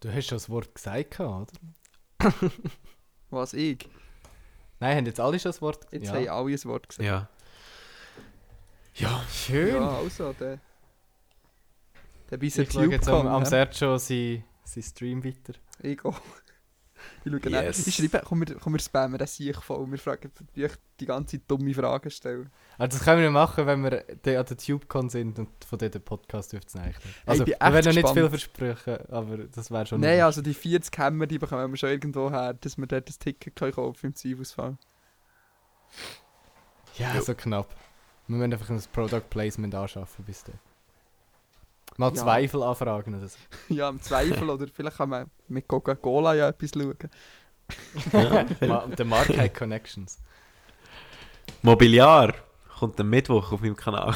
Du 0.00 0.12
hast 0.12 0.26
schon 0.26 0.36
das 0.36 0.50
Wort 0.50 0.74
gesagt, 0.74 1.18
oder? 1.20 1.46
Was 3.30 3.54
ich? 3.54 3.88
Nein, 4.78 4.98
haben 4.98 5.06
jetzt 5.06 5.20
alle 5.20 5.38
schon 5.38 5.50
das 5.50 5.62
Wort 5.62 5.86
Jetzt 5.90 6.06
ja. 6.08 6.14
haben 6.14 6.28
alle 6.28 6.52
ein 6.52 6.64
Wort 6.64 6.88
gesagt. 6.88 7.06
ja. 7.06 7.28
Ja, 8.94 9.24
Schön. 9.30 9.74
Ja, 9.74 9.98
also, 9.98 10.32
der. 10.32 10.58
Der 12.30 12.36
bis 12.38 12.58
ich 12.58 12.70
schaue 12.70 12.90
jetzt 12.90 13.08
am, 13.08 13.26
am 13.26 13.44
Sergio 13.44 13.98
sein, 13.98 14.44
sein 14.64 14.82
Stream 14.82 15.24
weiter. 15.24 15.54
Ich 15.80 16.04
auch. 16.04 16.20
Ich 17.24 17.30
schaue 17.30 17.52
Yes. 17.52 17.76
yes. 17.78 17.86
Ich 17.86 17.94
schreibe, 17.94 18.22
komm, 18.24 18.40
wir, 18.40 18.54
komm, 18.56 18.72
wir 18.72 18.80
spammen 18.80 19.18
das 19.18 19.36
sich 19.36 19.56
voll. 19.56 19.88
Wir 19.90 19.98
fragen 19.98 20.30
die, 20.56 21.06
ganze 21.06 21.36
Zeit 21.36 21.42
dumme 21.46 21.74
Fragen 21.74 22.10
stellen. 22.10 22.50
Also 22.78 22.96
das 22.96 23.04
können 23.04 23.22
wir 23.22 23.30
machen, 23.30 23.66
wenn 23.66 23.82
wir 23.84 24.00
an 24.00 24.18
der 24.22 24.46
TubeCon 24.46 25.08
sind 25.10 25.38
und 25.38 25.48
von 25.64 25.78
dort 25.78 25.94
den 25.94 26.02
Podcast 26.02 26.54
aufzeichnen. 26.54 27.14
Also, 27.26 27.44
bin 27.44 27.54
wir 27.54 27.54
echt 27.54 27.72
werden 27.72 27.86
noch 27.86 28.02
nicht 28.02 28.14
viel 28.14 28.28
versprechen, 28.28 29.10
aber 29.10 29.38
das 29.38 29.70
wäre 29.70 29.86
schon... 29.86 30.00
Nein, 30.00 30.20
also 30.20 30.40
die 30.40 30.54
40 30.54 30.96
Hämmer, 30.98 31.26
die 31.26 31.38
bekommen 31.38 31.70
wir 31.70 31.76
schon 31.76 31.90
irgendwo 31.90 32.30
her, 32.30 32.54
dass 32.54 32.76
wir 32.78 32.86
dort 32.86 33.08
das 33.08 33.18
Ticket 33.18 33.54
können 33.54 33.72
kaufen 33.72 34.06
im 34.06 34.14
Zweifelsfall. 34.14 34.76
Ja, 36.96 37.20
so 37.20 37.34
knapp. 37.34 37.68
Wir 38.26 38.36
müssen 38.36 38.52
einfach 38.52 38.70
ein 38.70 38.82
Product 38.92 39.28
Placement 39.30 39.74
anschaffen 39.74 40.24
bis 40.24 40.44
dann. 40.44 40.58
Mal 41.98 42.08
Ja. 42.08 42.14
Zweifel 42.14 42.62
anfragen 42.62 43.14
oder 43.14 43.28
so. 43.28 43.38
ja, 43.68 43.88
im 43.88 44.00
Zweifel, 44.00 44.48
oder 44.50 44.66
vielleicht 44.68 44.96
kann 44.98 45.08
man 45.08 45.30
mit 45.48 45.66
Coca-Cola 45.66 46.34
ja 46.34 46.48
etwas 46.48 46.70
schauen. 46.70 46.96
Ma 48.68 48.86
der 48.86 49.04
Mark 49.04 49.36
hat 49.36 49.54
Connections. 49.54 50.18
Mobiliar 51.62 52.34
kommt 52.78 53.00
am 53.00 53.10
Mittwoch 53.10 53.52
auf 53.52 53.60
meinem 53.60 53.76
Kanal. 53.76 54.14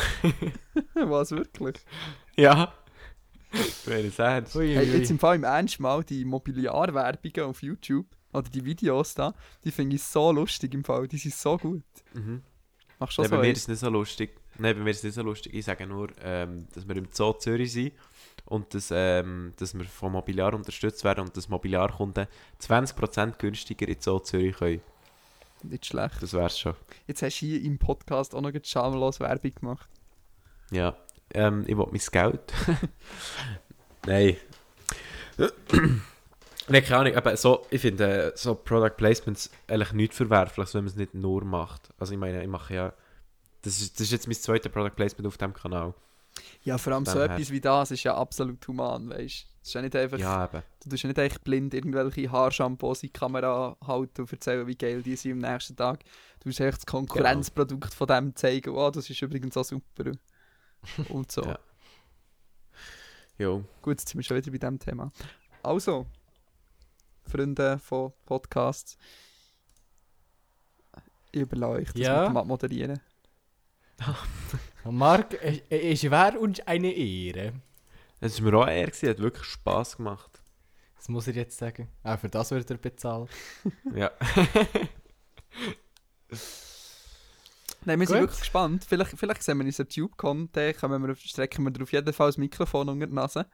Was, 0.94 1.30
wirklich? 1.32 1.76
ja. 2.36 2.72
Wäre 3.84 4.06
es 4.06 4.18
ernst. 4.20 4.54
Hey, 4.54 4.96
jetzt 4.96 5.10
im 5.10 5.18
Fall 5.18 5.34
im 5.34 5.42
Ernst 5.42 5.80
mal, 5.80 6.04
die 6.04 6.24
Mobiliarwerbungen 6.24 7.50
auf 7.50 7.62
YouTube, 7.62 8.06
oder 8.32 8.48
die 8.48 8.64
Videos 8.64 9.14
da, 9.14 9.34
die 9.64 9.72
finde 9.72 9.96
ich 9.96 10.04
so 10.04 10.30
lustig 10.30 10.72
im 10.74 10.84
Fall, 10.84 11.08
die 11.08 11.18
sind 11.18 11.34
so 11.34 11.56
gut. 11.58 11.82
Mhm. 12.12 12.42
Machst 13.00 13.16
du 13.16 13.22
Nein, 13.22 13.30
schon 13.30 13.38
bei 13.38 13.46
mir 13.46 13.52
ist 13.52 13.62
es 13.62 13.68
nicht 13.68 13.78
so 13.78 13.88
lustig. 13.88 14.38
Nein, 14.58 14.76
bei 14.76 14.84
mir 14.84 14.90
ist 14.90 14.98
es 14.98 15.04
nicht 15.04 15.14
so 15.14 15.22
lustig. 15.22 15.54
Ich 15.54 15.64
sage 15.64 15.86
nur, 15.86 16.10
ähm, 16.22 16.68
dass 16.74 16.86
wir 16.86 16.94
im 16.96 17.08
Zoo 17.10 17.32
Zürich 17.32 17.72
sind 17.72 17.92
und 18.44 18.74
dass, 18.74 18.90
ähm, 18.92 19.54
dass 19.56 19.72
wir 19.72 19.86
vom 19.86 20.12
Mobiliar 20.12 20.52
unterstützt 20.52 21.02
werden 21.02 21.24
und 21.24 21.34
dass 21.34 21.48
Mobiliarkunden 21.48 22.26
20% 22.60 23.38
günstiger 23.38 23.88
in 23.88 23.96
Zoo 24.00 24.18
Zürich 24.18 24.56
können. 24.56 24.82
Nicht 25.62 25.86
schlecht. 25.86 26.22
Das 26.22 26.34
wär's 26.34 26.58
schon. 26.58 26.74
Jetzt 27.06 27.22
hast 27.22 27.40
du 27.40 27.46
hier 27.46 27.62
im 27.62 27.78
Podcast 27.78 28.34
auch 28.34 28.40
noch 28.42 28.52
schamlos 28.62 29.18
Werbung 29.18 29.54
gemacht. 29.54 29.88
Ja. 30.70 30.94
ähm, 31.32 31.64
ich 31.66 31.76
will 31.76 31.86
mein 31.90 32.00
Geld. 32.12 32.52
Nein. 34.06 34.36
Nein, 36.70 36.84
keine 36.84 37.00
Ahnung, 37.00 37.16
aber 37.16 37.36
so, 37.36 37.66
ich 37.70 37.80
finde 37.80 38.32
äh, 38.32 38.36
so 38.36 38.54
Product 38.54 38.96
Placements 38.96 39.50
eigentlich 39.66 39.92
nichts 39.92 40.16
verwerfliches, 40.16 40.74
wenn 40.74 40.84
man 40.84 40.90
es 40.90 40.96
nicht 40.96 41.14
nur 41.14 41.44
macht. 41.44 41.90
Also 41.98 42.12
ich 42.12 42.18
meine, 42.18 42.42
ich 42.42 42.48
mache 42.48 42.74
ja, 42.74 42.92
das 43.62 43.80
ist, 43.80 43.94
das 43.94 44.02
ist 44.06 44.12
jetzt 44.12 44.26
mein 44.26 44.36
zweites 44.36 44.70
Product 44.72 44.94
Placement 44.94 45.26
auf 45.26 45.36
dem 45.36 45.52
Kanal. 45.52 45.94
Ja, 46.62 46.78
vor 46.78 46.92
allem 46.92 47.04
so 47.04 47.14
Dem 47.14 47.22
her. 47.22 47.30
etwas 47.36 47.50
wie 47.50 47.60
das 47.60 47.90
ist 47.90 48.04
ja 48.04 48.14
absolut 48.14 48.66
human, 48.68 49.10
weißt 49.10 49.42
du? 49.42 49.50
Das 49.60 49.68
ist 49.68 49.74
ja 49.74 49.82
nicht 49.82 49.96
einfach, 49.96 50.18
Ja, 50.18 50.44
eben. 50.46 50.62
du 50.82 50.88
tust 50.90 51.02
ja 51.02 51.08
nicht 51.08 51.18
echt 51.18 51.44
blind 51.44 51.74
irgendwelche 51.74 52.30
Haarshampoos 52.30 53.02
in 53.02 53.08
die 53.08 53.12
Kamera 53.12 53.76
halten 53.86 54.22
und 54.22 54.32
erzählen, 54.32 54.66
wie 54.66 54.76
geil 54.76 55.02
die 55.02 55.16
sind 55.16 55.32
am 55.44 55.52
nächsten 55.52 55.76
Tag. 55.76 56.00
Du 56.40 56.48
musst 56.48 56.60
echt 56.60 56.78
das 56.78 56.86
Konkurrenzprodukt 56.86 57.92
von 57.92 58.06
dem 58.06 58.34
zeigen, 58.36 58.70
oh, 58.70 58.90
das 58.90 59.10
ist 59.10 59.20
übrigens 59.20 59.56
auch 59.56 59.64
super. 59.64 60.12
Und 61.08 61.30
so. 61.30 61.42
Ja. 61.46 61.58
Jo. 63.38 63.64
Gut, 63.82 63.98
jetzt 64.00 64.08
sind 64.08 64.18
wir 64.18 64.22
schon 64.22 64.36
wieder 64.36 64.50
bei 64.50 64.58
diesem 64.58 64.78
Thema. 64.78 65.10
Also, 65.62 66.06
Freunde 67.30 67.78
von 67.78 68.12
Podcasts, 68.26 68.96
ich 71.32 71.42
überlasse 71.42 71.72
euch 71.80 71.92
das 71.92 72.00
Ja? 72.02 72.20
mit 72.22 72.30
dem 72.30 72.36
Abmoderieren. 72.38 73.00
Marc, 74.84 75.34
es, 75.42 75.60
es 75.68 76.02
wäre 76.10 76.38
uns 76.38 76.60
eine 76.60 76.90
Ehre. 76.92 77.52
Es 78.20 78.42
war 78.42 78.50
mir 78.50 78.58
auch 78.58 78.66
eher, 78.68 78.86
gewesen, 78.86 79.08
hat 79.10 79.18
wirklich 79.18 79.44
Spass 79.44 79.96
gemacht. 79.96 80.42
Das 80.96 81.08
muss 81.08 81.26
ich 81.28 81.36
jetzt 81.36 81.56
sagen. 81.58 81.88
Auch 82.02 82.18
für 82.18 82.28
das 82.28 82.50
wird 82.50 82.70
er 82.70 82.76
bezahlt. 82.78 83.30
Ja. 83.94 84.10
Nein, 87.84 87.98
wir 87.98 88.06
sind 88.06 88.16
Gut. 88.18 88.24
wirklich 88.24 88.40
gespannt. 88.40 88.84
Vielleicht, 88.86 89.18
vielleicht 89.18 89.42
sehen 89.42 89.58
wir 89.58 89.64
uns 89.64 89.80
an 89.80 89.88
TubeCon, 89.88 90.50
dann 90.52 90.74
können 90.74 91.06
wir, 91.06 91.14
strecken 91.16 91.64
wir 91.64 91.82
auf 91.82 91.92
jeden 91.92 92.12
Fall 92.12 92.28
das 92.28 92.36
Mikrofon 92.36 92.88
unter 92.90 93.06
die 93.06 93.14
Nase. 93.14 93.46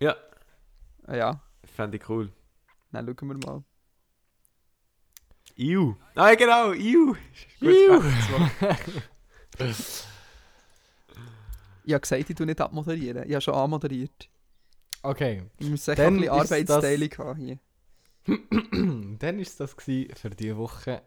Ja, 0.00 0.16
Ah 1.04 1.16
ja, 1.16 1.40
fände 1.64 1.96
ich 1.96 2.08
cool. 2.08 2.30
Dann 2.92 3.06
schauen 3.18 3.28
wir 3.40 3.46
mal. 3.46 3.62
Iu. 5.56 5.94
Ah, 6.14 6.34
genau, 6.34 6.72
Iu. 6.72 7.14
Iu. 7.60 8.02
Ich 11.84 11.92
habe 11.92 12.00
gesagt, 12.00 12.30
ich 12.30 12.36
tue 12.36 12.46
nicht 12.46 12.60
abmoderieren. 12.60 13.24
Ich 13.26 13.32
habe 13.34 13.40
schon 13.42 13.54
anmoderiert. 13.54 14.28
Okay, 15.02 15.42
Ich 15.58 15.68
muss 15.68 15.86
echt 15.88 16.00
ein 16.00 16.16
bisschen 16.18 16.32
das- 16.36 16.52
Arbeitsteilung 16.52 17.10
haben 17.18 17.40
hier. 17.40 17.58
dann 19.18 19.38
ist 19.40 19.58
das 19.58 19.74
für 19.74 20.30
diese 20.30 20.56
Woche. 20.56 21.02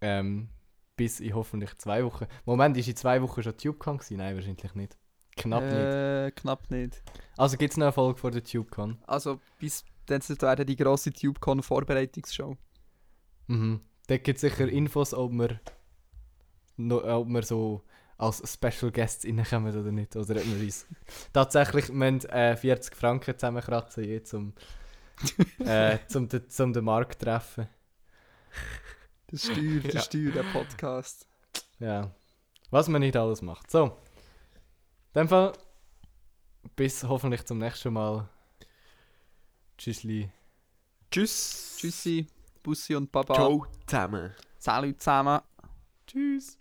Ähm, 0.00 0.48
bis 0.96 1.20
in 1.20 1.34
hoffentlich 1.34 1.76
zwei 1.78 2.04
Wochen. 2.04 2.26
Moment, 2.44 2.76
ist 2.76 2.88
in 2.88 2.96
zwei 2.96 3.22
Wochen 3.22 3.42
schon 3.42 3.56
TubeCon? 3.56 4.00
Nein, 4.10 4.34
wahrscheinlich 4.36 4.74
nicht. 4.74 4.98
Knapp 5.36 5.62
nicht. 5.64 5.72
äh, 5.74 6.30
Knapp 6.32 6.70
nicht. 6.70 7.02
Also 7.36 7.56
gibt 7.56 7.72
es 7.72 7.76
noch 7.76 7.86
eine 7.86 7.92
Folge 7.92 8.18
vor 8.20 8.30
der 8.30 8.42
TubeCon? 8.44 8.98
Also, 9.06 9.40
bis 9.58 9.84
dann 10.06 10.20
wäre 10.22 10.64
die 10.64 10.76
grosse 10.76 11.12
TubeCon-Vorbereitungsshow. 11.12 12.56
Mhm. 13.46 13.80
Da 14.06 14.16
gibt 14.18 14.36
es 14.36 14.40
sicher 14.42 14.68
Infos, 14.68 15.14
ob 15.14 15.32
wir, 15.32 15.60
ob 16.78 17.28
wir 17.28 17.42
so 17.42 17.82
als 18.18 18.42
Special 18.52 18.92
Guests 18.92 19.24
reinkommen 19.24 19.76
oder 19.78 19.92
nicht. 19.92 20.14
Oder 20.16 20.36
ob 20.36 20.44
wir 20.44 20.64
uns 20.64 20.86
tatsächlich 21.32 21.88
wir 21.88 22.24
äh, 22.30 22.56
40 22.56 22.94
Franken 22.94 23.38
zusammenkratzen, 23.38 24.04
je, 24.04 24.22
zum, 24.22 24.52
äh, 25.58 25.98
zum, 26.08 26.28
de, 26.28 26.46
zum 26.46 26.72
den 26.72 26.84
Markt 26.84 27.22
treffen. 27.22 27.68
Das 29.28 29.44
Steuer, 29.44 29.80
der 29.80 29.94
Ja. 29.94 30.00
Steuer, 30.00 30.32
der 30.32 30.44
Podcast. 30.44 31.26
Ja. 31.78 32.14
Was 32.70 32.88
man 32.88 33.00
nicht 33.00 33.16
alles 33.16 33.42
macht. 33.42 33.70
So. 33.70 33.84
In 35.14 35.20
dem 35.22 35.28
Fall. 35.28 35.52
Bis 36.76 37.04
hoffentlich 37.04 37.44
zum 37.44 37.58
nächsten 37.58 37.92
Mal. 37.92 38.28
Tschüssli. 39.78 40.30
Tschüss. 41.10 41.76
Tschüssi, 41.78 42.26
Bussi 42.62 42.94
und 42.94 43.10
Baba. 43.12 43.34
Ciao 43.34 43.66
zusammen. 43.86 44.32
Salut 44.58 45.00
zusammen. 45.00 45.40
Tschüss. 46.06 46.58